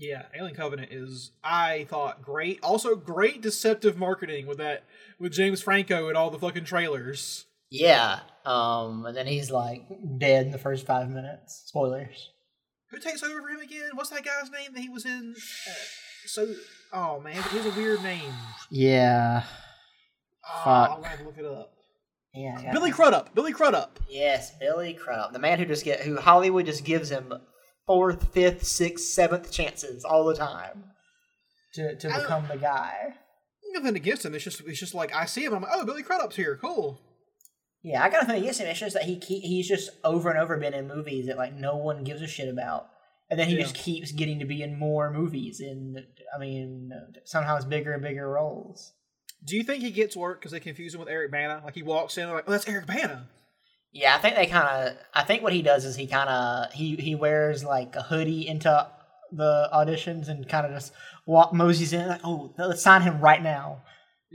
Yeah, 0.00 0.22
Alien 0.34 0.54
Covenant 0.56 0.90
is 0.92 1.32
I 1.44 1.86
thought 1.90 2.22
great. 2.22 2.58
Also 2.62 2.96
great 2.96 3.42
deceptive 3.42 3.98
marketing 3.98 4.46
with 4.46 4.56
that 4.58 4.84
with 5.18 5.32
James 5.32 5.60
Franco 5.60 6.08
and 6.08 6.16
all 6.16 6.30
the 6.30 6.38
fucking 6.38 6.64
trailers. 6.64 7.44
Yeah, 7.70 8.20
um, 8.46 9.04
and 9.06 9.14
then 9.16 9.26
he's 9.26 9.50
like 9.50 9.82
dead 10.18 10.46
in 10.46 10.52
the 10.52 10.58
first 10.58 10.86
five 10.86 11.08
minutes. 11.10 11.64
Spoilers. 11.66 12.30
Who 12.90 12.98
takes 12.98 13.22
over 13.22 13.40
for 13.42 13.48
him 13.48 13.60
again? 13.60 13.90
What's 13.94 14.10
that 14.10 14.24
guy's 14.24 14.50
name 14.50 14.72
that 14.74 14.80
he 14.80 14.88
was 14.88 15.04
in? 15.04 15.34
Uh, 15.68 15.72
so 16.26 16.54
oh 16.94 17.20
man, 17.20 17.34
he 17.34 17.58
has 17.58 17.66
a 17.66 17.78
weird 17.78 18.02
name. 18.02 18.32
Yeah, 18.70 19.42
Oh, 20.44 20.60
Fuck. 20.64 20.90
I'll 20.90 21.02
have 21.02 21.18
to 21.18 21.24
look 21.24 21.38
it 21.38 21.44
up. 21.44 21.74
yeah. 22.34 22.72
Billy. 22.72 22.90
Crudup. 22.90 23.34
Billy 23.34 23.52
Crudup. 23.52 24.00
Yes, 24.08 24.52
Billy 24.58 24.94
Crudup, 24.94 25.32
the 25.34 25.38
man 25.38 25.58
who 25.58 25.66
just 25.66 25.84
get 25.84 26.00
who 26.00 26.16
Hollywood 26.16 26.66
just 26.66 26.84
gives 26.84 27.10
him 27.10 27.32
fourth, 27.86 28.32
fifth, 28.32 28.64
sixth, 28.64 29.06
seventh 29.06 29.50
chances 29.52 30.04
all 30.04 30.24
the 30.24 30.34
time 30.34 30.84
to 31.74 31.96
to 31.96 32.08
become 32.08 32.46
the 32.48 32.56
guy. 32.56 33.14
Nothing 33.72 33.96
against 33.96 34.24
him. 34.24 34.34
It's 34.34 34.44
just 34.44 34.60
it's 34.66 34.80
just 34.80 34.94
like 34.94 35.14
I 35.14 35.26
see 35.26 35.44
him. 35.44 35.54
I'm 35.54 35.62
like, 35.62 35.70
oh, 35.74 35.84
Billy 35.84 36.02
Crudup's 36.02 36.36
here. 36.36 36.56
Cool. 36.60 37.00
Yeah, 37.82 38.02
I 38.04 38.10
got 38.10 38.26
nothing 38.26 38.42
against 38.42 38.60
him. 38.60 38.66
It's 38.66 38.80
just 38.80 38.94
that 38.94 39.04
he 39.04 39.16
keep, 39.18 39.42
he's 39.42 39.66
just 39.68 39.90
over 40.04 40.28
and 40.28 40.38
over 40.38 40.56
been 40.58 40.74
in 40.74 40.86
movies 40.88 41.26
that 41.26 41.38
like 41.38 41.54
no 41.54 41.76
one 41.76 42.04
gives 42.04 42.20
a 42.20 42.26
shit 42.26 42.48
about, 42.48 42.88
and 43.30 43.38
then 43.40 43.48
he 43.48 43.54
Yeah. 43.56 43.62
just 43.62 43.74
keeps 43.76 44.12
getting 44.12 44.38
to 44.40 44.44
be 44.44 44.62
in 44.62 44.78
more 44.78 45.10
movies. 45.12 45.60
And 45.60 45.98
I 46.34 46.38
mean, 46.38 46.90
sometimes 47.24 47.64
bigger 47.64 47.92
and 47.92 48.02
bigger 48.02 48.28
roles. 48.28 48.92
Do 49.42 49.56
you 49.56 49.62
think 49.62 49.82
he 49.82 49.90
gets 49.92 50.14
work 50.16 50.40
because 50.40 50.52
they 50.52 50.60
confuse 50.60 50.92
him 50.94 51.00
with 51.00 51.08
Eric 51.08 51.30
Bana? 51.32 51.62
Like 51.64 51.74
he 51.74 51.82
walks 51.82 52.18
in, 52.18 52.24
and 52.24 52.32
like, 52.32 52.44
oh, 52.46 52.50
that's 52.52 52.68
Eric 52.68 52.86
Bana. 52.86 53.28
Yeah, 53.92 54.14
I 54.14 54.18
think 54.18 54.36
they 54.36 54.46
kind 54.46 54.68
of. 54.68 54.96
I 55.12 55.24
think 55.24 55.42
what 55.42 55.52
he 55.52 55.62
does 55.62 55.84
is 55.84 55.96
he 55.96 56.06
kind 56.06 56.28
of 56.28 56.72
he 56.72 56.94
he 56.96 57.14
wears 57.14 57.64
like 57.64 57.96
a 57.96 58.02
hoodie 58.02 58.46
into 58.46 58.88
the 59.32 59.68
auditions 59.72 60.28
and 60.28 60.48
kind 60.48 60.66
of 60.66 60.72
just 60.72 60.92
walk 61.26 61.52
moseys 61.52 61.92
in 61.92 62.06
like, 62.06 62.20
oh, 62.22 62.52
let's 62.56 62.82
sign 62.82 63.02
him 63.02 63.20
right 63.20 63.42
now, 63.42 63.82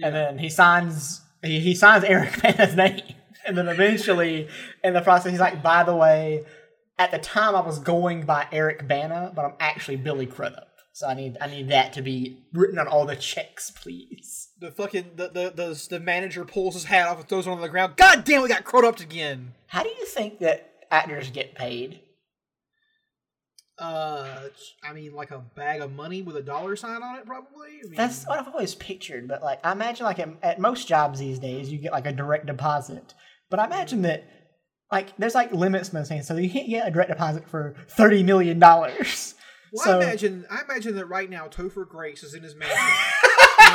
and 0.03 0.13
then 0.13 0.37
he 0.37 0.49
signs 0.49 1.21
he, 1.41 1.59
he 1.61 1.75
signs 1.75 2.03
Eric 2.03 2.41
Bana's 2.41 2.75
name, 2.75 3.15
and 3.45 3.57
then 3.57 3.69
eventually 3.69 4.49
in 4.83 4.93
the 4.93 5.01
process 5.01 5.31
he's 5.31 5.39
like, 5.39 5.63
by 5.63 5.83
the 5.83 5.95
way, 5.95 6.45
at 6.99 7.11
the 7.11 7.19
time 7.19 7.55
I 7.55 7.61
was 7.61 7.79
going 7.79 8.25
by 8.25 8.47
Eric 8.51 8.87
Bana, 8.89 9.31
but 9.33 9.45
I'm 9.45 9.55
actually 9.61 9.97
Billy 9.97 10.25
Crudup, 10.25 10.67
so 10.91 11.07
I 11.07 11.13
need 11.13 11.37
I 11.39 11.47
need 11.47 11.69
that 11.69 11.93
to 11.93 12.01
be 12.01 12.39
written 12.51 12.77
on 12.77 12.89
all 12.89 13.05
the 13.05 13.15
checks, 13.15 13.71
please. 13.71 14.44
The 14.59 14.71
fucking 14.71 15.11
the 15.15 15.27
the 15.27 15.53
the, 15.53 15.87
the 15.89 15.99
manager 15.99 16.45
pulls 16.45 16.75
his 16.75 16.85
hat 16.85 17.07
off 17.07 17.19
and 17.19 17.27
throws 17.27 17.45
it 17.45 17.49
on 17.49 17.61
the 17.61 17.69
ground. 17.69 17.97
God 17.97 18.23
damn, 18.23 18.41
we 18.41 18.47
got 18.47 18.63
Crudup 18.63 18.99
again. 18.99 19.53
How 19.67 19.83
do 19.83 19.89
you 19.89 20.05
think 20.05 20.39
that 20.39 20.71
actors 20.89 21.29
get 21.29 21.55
paid? 21.55 21.99
Uh, 23.77 24.47
I 24.81 24.93
mean, 24.93 25.13
like 25.13 25.31
a 25.31 25.39
bag 25.39 25.81
of 25.81 25.91
money 25.91 26.21
with 26.21 26.37
a 26.37 26.41
dollar 26.41 26.77
sign 26.77 27.03
on 27.03 27.17
it, 27.17 27.25
probably. 27.25 27.81
I 27.83 27.87
mean, 27.89 27.95
That's 27.95 28.25
what 28.25 28.39
I've 28.39 28.47
always 28.47 28.73
pictured, 28.75 29.27
but 29.27 29.43
like 29.43 29.59
I 29.65 29.73
imagine 29.73 30.05
like 30.05 30.19
at, 30.19 30.59
most 30.59 30.87
jobs 30.87 31.19
these 31.19 31.39
days 31.39 31.69
you 31.69 31.77
get 31.77 31.91
like 31.91 32.05
a 32.05 32.13
direct 32.13 32.45
deposit. 32.45 33.13
But 33.49 33.59
I 33.59 33.65
imagine 33.65 34.03
that 34.03 34.23
like 34.89 35.15
there's 35.17 35.35
like 35.35 35.51
limits 35.51 35.89
those 35.89 36.07
things, 36.07 36.25
so 36.25 36.37
you 36.37 36.49
can't 36.49 36.69
get 36.69 36.87
a 36.87 36.91
direct 36.91 37.09
deposit 37.09 37.49
for 37.49 37.75
thirty 37.89 38.23
million 38.23 38.59
dollars. 38.59 39.35
Well, 39.73 39.83
so 39.83 39.99
I 39.99 40.03
imagine 40.03 40.45
I 40.49 40.61
imagine 40.61 40.95
that 40.95 41.07
right 41.07 41.29
now 41.29 41.47
Topher 41.47 41.85
Grace 41.85 42.23
is 42.23 42.33
in 42.33 42.43
his 42.43 42.55
mansion. 42.55 42.77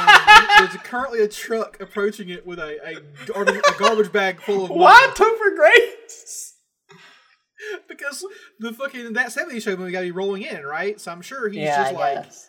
and 0.08 0.48
there's 0.70 0.82
currently 0.82 1.20
a 1.20 1.28
truck 1.28 1.80
approaching 1.80 2.28
it 2.28 2.46
with 2.46 2.58
a, 2.58 2.78
a, 2.86 3.00
garbage, 3.26 3.62
a 3.68 3.78
garbage 3.78 4.12
bag 4.12 4.40
full 4.40 4.64
of 4.64 4.70
money. 4.70 4.80
why 4.80 5.12
Topher 5.14 5.56
Grace? 5.56 6.46
Because 7.88 8.24
the 8.58 8.72
fucking 8.72 9.12
that 9.12 9.28
70s 9.28 9.62
show 9.62 9.76
movie 9.76 9.92
got 9.92 10.00
to 10.00 10.06
be 10.06 10.12
rolling 10.12 10.42
in, 10.42 10.64
right? 10.64 10.98
So 10.98 11.12
I'm 11.12 11.20
sure 11.20 11.46
he's 11.46 11.58
yeah, 11.58 11.76
just 11.76 11.94
I 11.94 11.98
like 11.98 12.24
guess. 12.24 12.48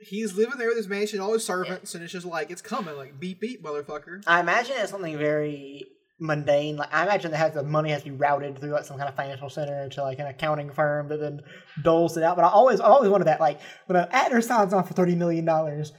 he's 0.00 0.36
living 0.36 0.58
there 0.58 0.66
with 0.66 0.76
his 0.76 0.88
mansion, 0.88 1.20
all 1.20 1.32
his 1.32 1.44
servants, 1.44 1.94
and 1.94 2.02
it's 2.02 2.12
just 2.12 2.26
like 2.26 2.50
it's 2.50 2.60
coming, 2.60 2.96
like 2.96 3.20
beep 3.20 3.40
beep, 3.40 3.62
motherfucker. 3.62 4.24
I 4.26 4.40
imagine 4.40 4.74
it's 4.78 4.90
something 4.90 5.16
very 5.16 5.86
mundane. 6.22 6.76
Like 6.76 6.92
I 6.92 7.02
imagine 7.02 7.30
they 7.30 7.36
have 7.36 7.54
the 7.54 7.62
money 7.62 7.90
has 7.90 8.02
to 8.02 8.10
be 8.10 8.16
routed 8.16 8.58
through 8.58 8.70
like 8.70 8.84
some 8.84 8.96
kind 8.96 9.08
of 9.08 9.14
financial 9.14 9.50
center 9.50 9.88
to 9.90 10.02
like 10.02 10.18
an 10.18 10.26
accounting 10.26 10.70
firm 10.70 11.08
that 11.08 11.20
then 11.20 11.42
doles 11.82 12.16
it 12.16 12.22
out. 12.22 12.36
But 12.36 12.44
I 12.44 12.48
always 12.48 12.80
I 12.80 12.86
always 12.86 13.10
wanted 13.10 13.26
that 13.26 13.40
like 13.40 13.60
when 13.86 13.96
an 13.96 14.08
actor 14.10 14.40
signs 14.40 14.72
on 14.72 14.84
for 14.84 14.94
thirty 14.94 15.14
million 15.14 15.44
dollars, 15.44 15.92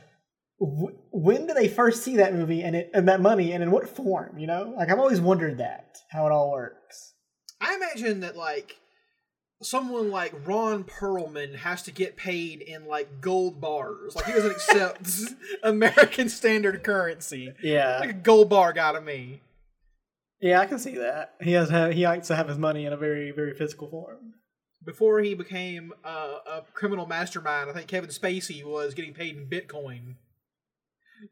wh- 0.66 1.14
when 1.14 1.48
do 1.48 1.54
they 1.54 1.68
first 1.68 2.04
see 2.04 2.18
that 2.18 2.34
movie 2.34 2.62
and 2.62 2.76
it 2.76 2.90
and 2.94 3.08
that 3.08 3.22
money 3.22 3.52
and 3.52 3.64
in 3.64 3.72
what 3.72 3.90
form? 3.90 4.38
You 4.38 4.48
know, 4.48 4.74
like 4.78 4.90
I've 4.90 5.00
always 5.00 5.22
wondered 5.22 5.58
that 5.60 5.98
how 6.12 6.26
it 6.28 6.32
all 6.32 6.52
works. 6.52 7.14
I 7.62 7.76
imagine 7.76 8.20
that 8.22 8.36
like 8.36 8.78
someone 9.62 10.12
like 10.12 10.34
Ron 10.48 10.84
Perlman 10.84 11.56
has 11.56 11.84
to 11.84 11.92
get 11.92 12.18
paid 12.18 12.62
in 12.62 12.86
like 12.86 13.22
gold 13.22 13.62
bars. 13.62 14.16
Like 14.16 14.26
he 14.26 14.34
doesn't 14.34 14.52
accept 14.52 15.10
American 15.64 16.28
standard 16.30 16.84
currency. 16.84 17.54
Yeah, 17.64 18.00
Like 18.00 18.10
a 18.10 18.14
gold 18.14 18.50
bar 18.50 18.74
got 18.74 18.94
to 18.94 19.02
me. 19.02 19.42
yeah, 20.42 20.60
I 20.60 20.66
can 20.66 20.80
see 20.80 20.98
that. 20.98 21.36
He 21.42 21.54
has 21.54 21.70
have, 21.70 21.94
he 21.94 22.06
likes 22.06 22.28
to 22.28 22.36
have 22.36 22.50
his 22.50 22.58
money 22.58 22.86
in 22.86 22.92
a 22.94 22.98
very 22.98 23.32
very 23.32 23.54
physical 23.54 23.90
form. 23.90 24.34
Before 24.86 25.22
he 25.22 25.34
became 25.34 25.94
uh, 26.04 26.40
a 26.46 26.62
criminal 26.74 27.06
mastermind, 27.06 27.70
I 27.70 27.74
think 27.74 27.88
Kevin 27.88 28.10
Spacey 28.10 28.66
was 28.66 28.94
getting 28.94 29.14
paid 29.14 29.38
in 29.38 29.46
Bitcoin. 29.48 30.16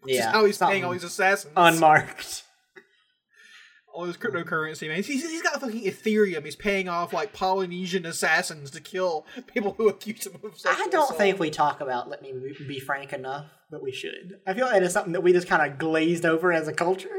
Which 0.02 0.16
is 0.16 0.26
how 0.26 0.46
he's 0.46 0.58
paying 0.58 0.84
all 0.84 0.92
these 0.92 1.04
assassins. 1.04 1.54
unmarked. 1.56 2.44
all 3.94 4.06
this 4.06 4.18
cryptocurrency, 4.18 4.88
man. 4.88 5.04
He's, 5.04 5.30
he's 5.30 5.42
got 5.42 5.60
fucking 5.60 5.84
Ethereum. 5.84 6.46
He's 6.46 6.56
paying 6.56 6.88
off 6.88 7.12
like 7.14 7.34
Polynesian 7.34 8.06
assassins 8.06 8.72
to 8.72 8.80
kill 8.82 9.26
people 9.48 9.74
who 9.78 9.90
accuse 9.90 10.26
him 10.26 10.36
of 10.36 10.56
I 10.66 10.88
don't 10.90 11.04
assault. 11.04 11.18
think 11.18 11.40
we 11.40 11.50
talk 11.50 11.82
about 11.82 12.10
let 12.10 12.22
me 12.22 12.34
be- 12.68 12.80
frank 12.80 13.12
enough. 13.14 13.48
but 13.70 13.84
we 13.84 13.92
should. 13.92 14.40
I 14.48 14.54
feel 14.54 14.66
like 14.66 14.78
it 14.78 14.84
is 14.84 14.94
something 14.94 15.14
that 15.14 15.22
we 15.22 15.34
just 15.34 15.48
kind 15.48 15.70
of 15.70 15.78
glazed 15.78 16.26
over 16.26 16.54
as 16.54 16.68
a 16.68 16.74
culture. 16.74 17.10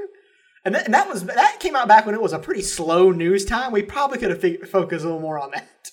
And 0.64 0.74
that, 0.74 0.86
and 0.86 0.94
that 0.94 1.08
was 1.08 1.24
that 1.24 1.58
came 1.60 1.76
out 1.76 1.88
back 1.88 2.06
when 2.06 2.14
it 2.14 2.22
was 2.22 2.32
a 2.32 2.38
pretty 2.38 2.62
slow 2.62 3.10
news 3.10 3.44
time. 3.44 3.72
We 3.72 3.82
probably 3.82 4.18
could 4.18 4.30
have 4.30 4.68
focused 4.70 5.04
a 5.04 5.08
little 5.08 5.20
more 5.20 5.38
on 5.38 5.50
that. 5.50 5.90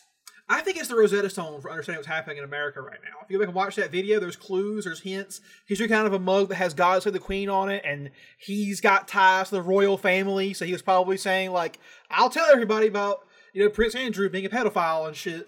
I 0.52 0.62
think 0.62 0.78
it's 0.78 0.88
the 0.88 0.96
Rosetta 0.96 1.30
Stone 1.30 1.62
for 1.62 1.70
understanding 1.70 2.00
what's 2.00 2.08
happening 2.08 2.38
in 2.38 2.44
America 2.44 2.82
right 2.82 2.98
now. 3.04 3.18
If 3.24 3.30
you 3.30 3.38
go 3.38 3.44
back 3.44 3.50
and 3.50 3.56
watch 3.56 3.76
that 3.76 3.92
video, 3.92 4.20
there's 4.20 4.36
clues, 4.36 4.86
there's 4.86 5.02
hints. 5.02 5.42
He's 5.68 5.78
drinking 5.78 5.98
out 5.98 6.08
of 6.08 6.14
a 6.14 6.20
mug 6.20 6.50
that 6.50 6.56
has 6.56 6.74
God 6.74 7.04
Save 7.04 7.14
the 7.14 7.20
Queen 7.20 7.50
on 7.50 7.70
it, 7.70 7.84
and 7.86 8.10
he's 8.40 8.82
got 8.82 9.08
ties 9.08 9.50
to 9.50 9.56
the 9.56 9.62
royal 9.62 9.96
family, 9.96 10.54
so 10.54 10.66
he 10.66 10.72
was 10.72 10.82
probably 10.82 11.18
saying, 11.18 11.52
like, 11.52 11.80
I'll 12.10 12.32
tell 12.32 12.48
everybody 12.52 12.88
about, 12.88 13.20
you 13.54 13.64
know, 13.64 13.70
Prince 13.70 13.94
Andrew 13.94 14.28
being 14.28 14.46
a 14.46 14.50
pedophile 14.50 15.08
and 15.08 15.16
shit. 15.16 15.48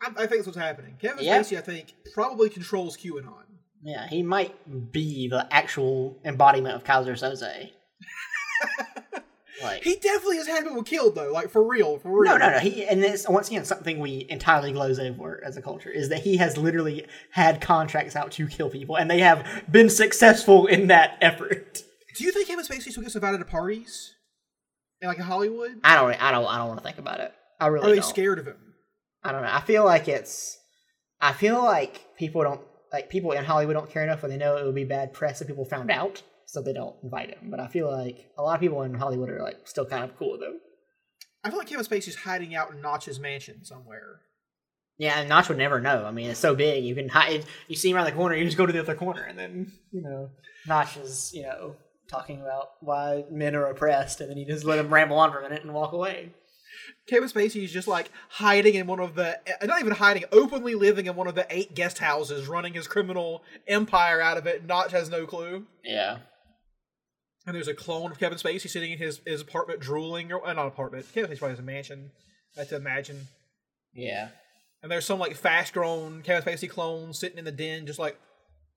I, 0.00 0.06
I 0.06 0.26
think 0.26 0.30
that's 0.30 0.46
what's 0.46 0.58
happening. 0.58 0.96
Kevin. 0.98 1.22
Spacey, 1.22 1.58
I 1.58 1.60
think, 1.60 1.94
probably 2.14 2.48
controls 2.48 2.96
QAnon. 2.96 3.44
Yeah, 3.82 4.08
he 4.08 4.22
might 4.22 4.92
be 4.92 5.28
the 5.28 5.46
actual 5.50 6.18
embodiment 6.24 6.74
of 6.74 6.84
Keyser 6.84 7.12
Söze. 7.12 7.70
like 9.62 9.82
He 9.82 9.96
definitely 9.96 10.36
has 10.38 10.46
had 10.46 10.64
people 10.64 10.82
killed, 10.82 11.14
though, 11.14 11.32
like, 11.32 11.50
for 11.50 11.62
real, 11.62 11.98
for 11.98 12.20
real. 12.22 12.32
no, 12.32 12.38
no, 12.38 12.50
no. 12.50 12.58
He 12.58 12.84
and 12.86 13.02
this 13.02 13.26
once 13.28 13.48
again 13.48 13.64
something 13.64 13.98
we 13.98 14.26
entirely 14.28 14.72
gloze 14.72 14.98
over 14.98 15.42
as 15.44 15.56
a 15.56 15.62
culture 15.62 15.90
is 15.90 16.08
that 16.10 16.20
he 16.22 16.36
has 16.38 16.56
literally 16.56 17.06
had 17.32 17.60
contracts 17.60 18.16
out 18.16 18.30
to 18.32 18.46
kill 18.46 18.70
people, 18.70 18.96
and 18.96 19.10
they 19.10 19.20
have 19.20 19.46
been 19.70 19.90
successful 19.90 20.66
in 20.66 20.88
that 20.88 21.16
effort. 21.20 21.82
Do 22.16 22.24
you 22.24 22.32
think 22.32 22.48
Kevin 22.48 22.64
Spacey 22.64 22.90
still 22.90 23.02
gets 23.02 23.14
invited 23.14 23.38
to 23.38 23.44
parties? 23.44 24.14
In, 25.00 25.08
like, 25.08 25.18
in 25.18 25.24
Hollywood? 25.24 25.80
I 25.84 25.94
don't, 25.96 26.22
I 26.22 26.30
don't, 26.30 26.46
I 26.46 26.58
don't 26.58 26.68
want 26.68 26.80
to 26.80 26.84
think 26.84 26.98
about 26.98 27.20
it. 27.20 27.32
I 27.58 27.68
really 27.68 27.86
Are 27.86 27.90
they 27.90 28.00
don't. 28.00 28.08
scared 28.08 28.38
of 28.38 28.46
him? 28.46 28.56
I 29.22 29.32
don't 29.32 29.42
know. 29.42 29.50
I 29.52 29.60
feel 29.60 29.84
like 29.84 30.08
it's. 30.08 30.58
I 31.20 31.32
feel 31.32 31.62
like 31.62 32.16
people 32.18 32.42
don't 32.42 32.60
like 32.92 33.08
people 33.10 33.32
in 33.32 33.44
Hollywood 33.44 33.74
don't 33.74 33.90
care 33.90 34.02
enough, 34.02 34.22
or 34.24 34.28
they 34.28 34.36
know 34.38 34.56
it 34.56 34.64
would 34.64 34.74
be 34.74 34.84
bad 34.84 35.12
press 35.12 35.40
if 35.40 35.46
people 35.46 35.64
found 35.64 35.90
out, 35.90 36.22
so 36.50 36.60
they 36.60 36.72
don't 36.72 36.96
invite 37.04 37.30
him. 37.30 37.48
But 37.48 37.60
I 37.60 37.68
feel 37.68 37.88
like 37.88 38.32
a 38.36 38.42
lot 38.42 38.56
of 38.56 38.60
people 38.60 38.82
in 38.82 38.92
Hollywood 38.94 39.30
are 39.30 39.40
like 39.40 39.68
still 39.68 39.86
kind 39.86 40.02
of 40.02 40.16
cool 40.18 40.32
with 40.32 40.42
him. 40.42 40.58
I 41.44 41.50
feel 41.50 41.58
like 41.58 41.68
Kevin 41.68 41.86
Spacey's 41.86 42.16
hiding 42.16 42.56
out 42.56 42.72
in 42.72 42.82
Notch's 42.82 43.20
mansion 43.20 43.64
somewhere. 43.64 44.20
Yeah, 44.98 45.20
and 45.20 45.28
Notch 45.28 45.48
would 45.48 45.58
never 45.58 45.80
know. 45.80 46.04
I 46.04 46.10
mean, 46.10 46.28
it's 46.28 46.40
so 46.40 46.56
big. 46.56 46.84
You 46.84 46.96
can 46.96 47.08
hide. 47.08 47.44
You 47.68 47.76
see 47.76 47.90
him 47.90 47.96
around 47.96 48.06
the 48.06 48.12
corner. 48.12 48.34
You 48.34 48.44
just 48.44 48.56
go 48.56 48.66
to 48.66 48.72
the 48.72 48.80
other 48.80 48.96
corner, 48.96 49.22
and 49.22 49.38
then 49.38 49.72
you 49.92 50.02
know 50.02 50.30
Notch 50.66 50.96
is 50.96 51.30
you 51.32 51.42
know 51.42 51.76
talking 52.08 52.40
about 52.40 52.70
why 52.80 53.24
men 53.30 53.54
are 53.54 53.66
oppressed, 53.66 54.20
and 54.20 54.28
then 54.28 54.36
you 54.36 54.44
just 54.44 54.64
let 54.64 54.80
him 54.80 54.92
ramble 54.92 55.18
on 55.18 55.30
for 55.30 55.38
a 55.38 55.42
minute 55.42 55.62
and 55.62 55.72
walk 55.72 55.92
away. 55.92 56.32
Kevin 57.08 57.28
Spacey 57.28 57.62
is 57.62 57.72
just 57.72 57.88
like 57.88 58.10
hiding 58.28 58.74
in 58.74 58.86
one 58.86 59.00
of 59.00 59.14
the, 59.14 59.38
uh, 59.38 59.66
not 59.66 59.80
even 59.80 59.92
hiding, 59.92 60.24
openly 60.32 60.74
living 60.74 61.06
in 61.06 61.16
one 61.16 61.26
of 61.26 61.34
the 61.34 61.46
eight 61.50 61.74
guest 61.74 61.98
houses, 61.98 62.48
running 62.48 62.74
his 62.74 62.86
criminal 62.86 63.42
empire 63.66 64.20
out 64.20 64.36
of 64.36 64.46
it. 64.46 64.66
Notch 64.66 64.92
has 64.92 65.08
no 65.08 65.26
clue. 65.26 65.66
Yeah. 65.84 66.18
And 67.46 67.56
there's 67.56 67.68
a 67.68 67.74
clone 67.74 68.10
of 68.10 68.18
Kevin 68.18 68.38
Spacey 68.38 68.68
sitting 68.68 68.92
in 68.92 68.98
his, 68.98 69.20
his 69.26 69.40
apartment 69.40 69.80
drooling, 69.80 70.30
or 70.32 70.46
uh, 70.46 70.52
not 70.52 70.66
apartment. 70.66 71.06
Kevin 71.14 71.30
Spacey 71.30 71.38
probably 71.38 71.52
has 71.52 71.58
a 71.58 71.62
mansion. 71.62 72.10
I 72.56 72.60
have 72.60 72.68
to 72.68 72.76
imagine. 72.76 73.28
Yeah. 73.94 74.28
And 74.82 74.90
there's 74.90 75.06
some 75.06 75.18
like 75.18 75.34
fast 75.36 75.72
grown 75.72 76.22
Kevin 76.22 76.42
Spacey 76.42 76.68
clone 76.68 77.12
sitting 77.12 77.38
in 77.38 77.44
the 77.44 77.52
den, 77.52 77.86
just 77.86 77.98
like 77.98 78.18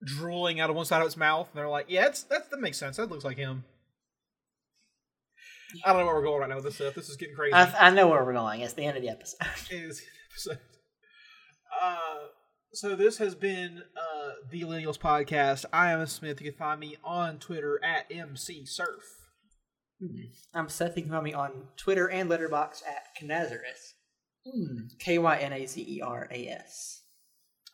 drooling 0.06 0.60
out 0.60 0.70
of 0.70 0.76
one 0.76 0.86
side 0.86 1.02
of 1.02 1.08
its 1.08 1.18
mouth. 1.18 1.50
And 1.52 1.60
they're 1.60 1.70
like, 1.70 1.86
yeah, 1.90 2.08
it's, 2.08 2.24
that's, 2.24 2.48
that 2.50 2.60
makes 2.60 2.78
sense. 2.78 2.98
That 2.98 3.10
looks 3.10 3.26
like 3.26 3.38
him. 3.38 3.66
I 5.86 5.92
don't 5.92 6.02
know 6.02 6.06
where 6.06 6.16
we're 6.16 6.24
going 6.24 6.40
right 6.42 6.50
now 6.50 6.56
with 6.56 6.66
this 6.66 6.76
stuff. 6.76 6.94
This 6.94 7.10
is 7.10 7.18
getting 7.18 7.36
crazy. 7.36 7.54
I, 7.54 7.88
I 7.88 7.90
know 7.90 8.08
where 8.08 8.24
we're 8.24 8.34
going. 8.34 8.62
It's 8.62 8.74
the 8.74 8.86
end 8.86 8.98
of 8.98 9.04
the 9.04 9.10
episode. 9.10 9.40
is 9.72 10.04
episode. 10.32 10.60
Uh, 11.82 12.16
so 12.74 12.96
this 12.96 13.18
has 13.20 13.36
been 13.36 13.84
uh, 13.96 14.32
the 14.50 14.62
Millennials 14.62 14.98
podcast. 14.98 15.66
I 15.72 15.92
am 15.92 16.06
Smith. 16.08 16.42
You 16.42 16.52
can 16.52 16.58
find 16.58 16.80
me 16.80 16.98
on 17.04 17.38
Twitter 17.38 17.80
at 17.84 18.12
MC 18.12 18.66
Surf. 18.66 19.04
I'm 20.54 20.70
Seth. 20.70 20.98
You 20.98 21.04
can 21.04 21.12
find 21.12 21.24
me 21.24 21.34
on 21.34 21.68
Twitter 21.78 22.10
and 22.10 22.30
Letterboxd 22.30 22.82
at 22.88 23.04
Kynazeras. 23.22 23.94
K 25.00 25.18
Y 25.20 25.38
N 25.38 25.54
A 25.54 25.66
Z 25.66 25.86
E 25.88 26.02
R 26.02 26.28
A 26.32 26.48
S. 26.48 27.04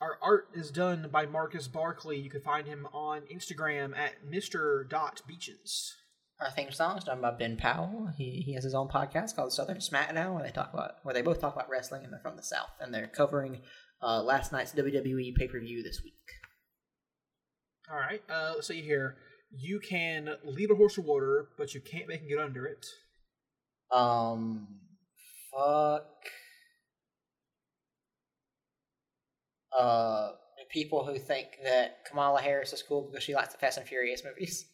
Our 0.02 0.18
art 0.22 0.50
is 0.54 0.70
done 0.70 1.10
by 1.12 1.26
Marcus 1.26 1.68
Barkley. 1.68 2.20
You 2.20 2.30
can 2.30 2.42
find 2.42 2.68
him 2.68 2.88
on 2.94 3.22
Instagram 3.34 3.98
at 3.98 4.26
Mr. 4.30 4.88
Dot 4.88 5.22
Beaches. 5.28 5.96
Our 6.40 6.52
theme 6.52 6.72
song 6.72 6.98
is 6.98 7.04
done 7.04 7.22
by 7.22 7.32
Ben 7.32 7.58
Powell. 7.58 8.10
He 8.18 8.44
he 8.46 8.54
has 8.54 8.64
his 8.64 8.76
own 8.76 8.90
podcast 8.90 9.36
called 9.36 9.52
Southern 9.52 9.78
SmackDown, 9.78 10.36
where 10.36 10.44
they 10.44 10.52
talk 10.52 10.74
about 10.74 10.96
where 11.04 11.14
they 11.14 11.22
both 11.22 11.42
talk 11.42 11.56
about 11.56 11.70
wrestling, 11.70 12.04
and 12.04 12.14
they're 12.14 12.22
from 12.22 12.38
the 12.38 12.44
South, 12.44 12.70
and 12.80 12.94
they're 12.94 13.08
covering 13.08 13.62
uh, 14.02 14.22
last 14.24 14.52
night's 14.52 14.74
WWE 14.74 15.36
pay 15.36 15.48
per 15.48 15.60
view 15.60 15.84
this 15.84 16.02
week. 16.04 16.14
All 17.92 17.98
right. 17.98 18.22
Uh, 18.30 18.54
let's 18.56 18.68
see 18.68 18.82
here. 18.82 19.18
You 19.52 19.80
can 19.80 20.30
lead 20.44 20.70
a 20.70 20.76
horse 20.76 20.96
to 20.96 21.02
water, 21.02 21.50
but 21.58 21.74
you 21.74 21.82
can't 21.82 22.08
make 22.08 22.22
him 22.22 22.30
get 22.30 22.40
under 22.40 22.66
it. 22.66 22.86
Um, 23.92 24.68
fuck. 25.52 26.06
Uh, 29.78 30.32
people 30.70 31.06
who 31.06 31.18
think 31.18 31.48
that 31.64 32.06
Kamala 32.06 32.42
Harris 32.42 32.74
is 32.74 32.84
cool 32.84 33.10
because 33.10 33.24
she 33.24 33.34
likes 33.34 33.54
the 33.54 33.58
Fast 33.58 33.78
and 33.78 33.88
Furious 33.88 34.24
movies. 34.24 34.66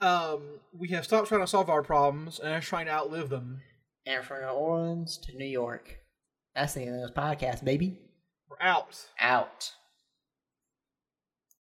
Um, 0.00 0.58
we 0.72 0.88
have 0.88 1.04
stopped 1.04 1.28
trying 1.28 1.42
to 1.42 1.46
solve 1.46 1.70
our 1.70 1.82
problems 1.82 2.40
and 2.40 2.52
are 2.52 2.60
trying 2.60 2.86
to 2.86 2.92
outlive 2.92 3.28
them. 3.28 3.60
And 4.04 4.24
from 4.24 4.40
New 4.40 4.48
Orleans 4.48 5.16
to 5.18 5.36
New 5.36 5.46
York. 5.46 6.01
That's 6.54 6.74
the 6.74 6.82
end 6.82 6.94
of 6.94 7.00
this 7.00 7.10
podcast, 7.10 7.64
baby. 7.64 7.98
We're 8.48 8.56
out. 8.60 8.96
Out. 9.20 9.72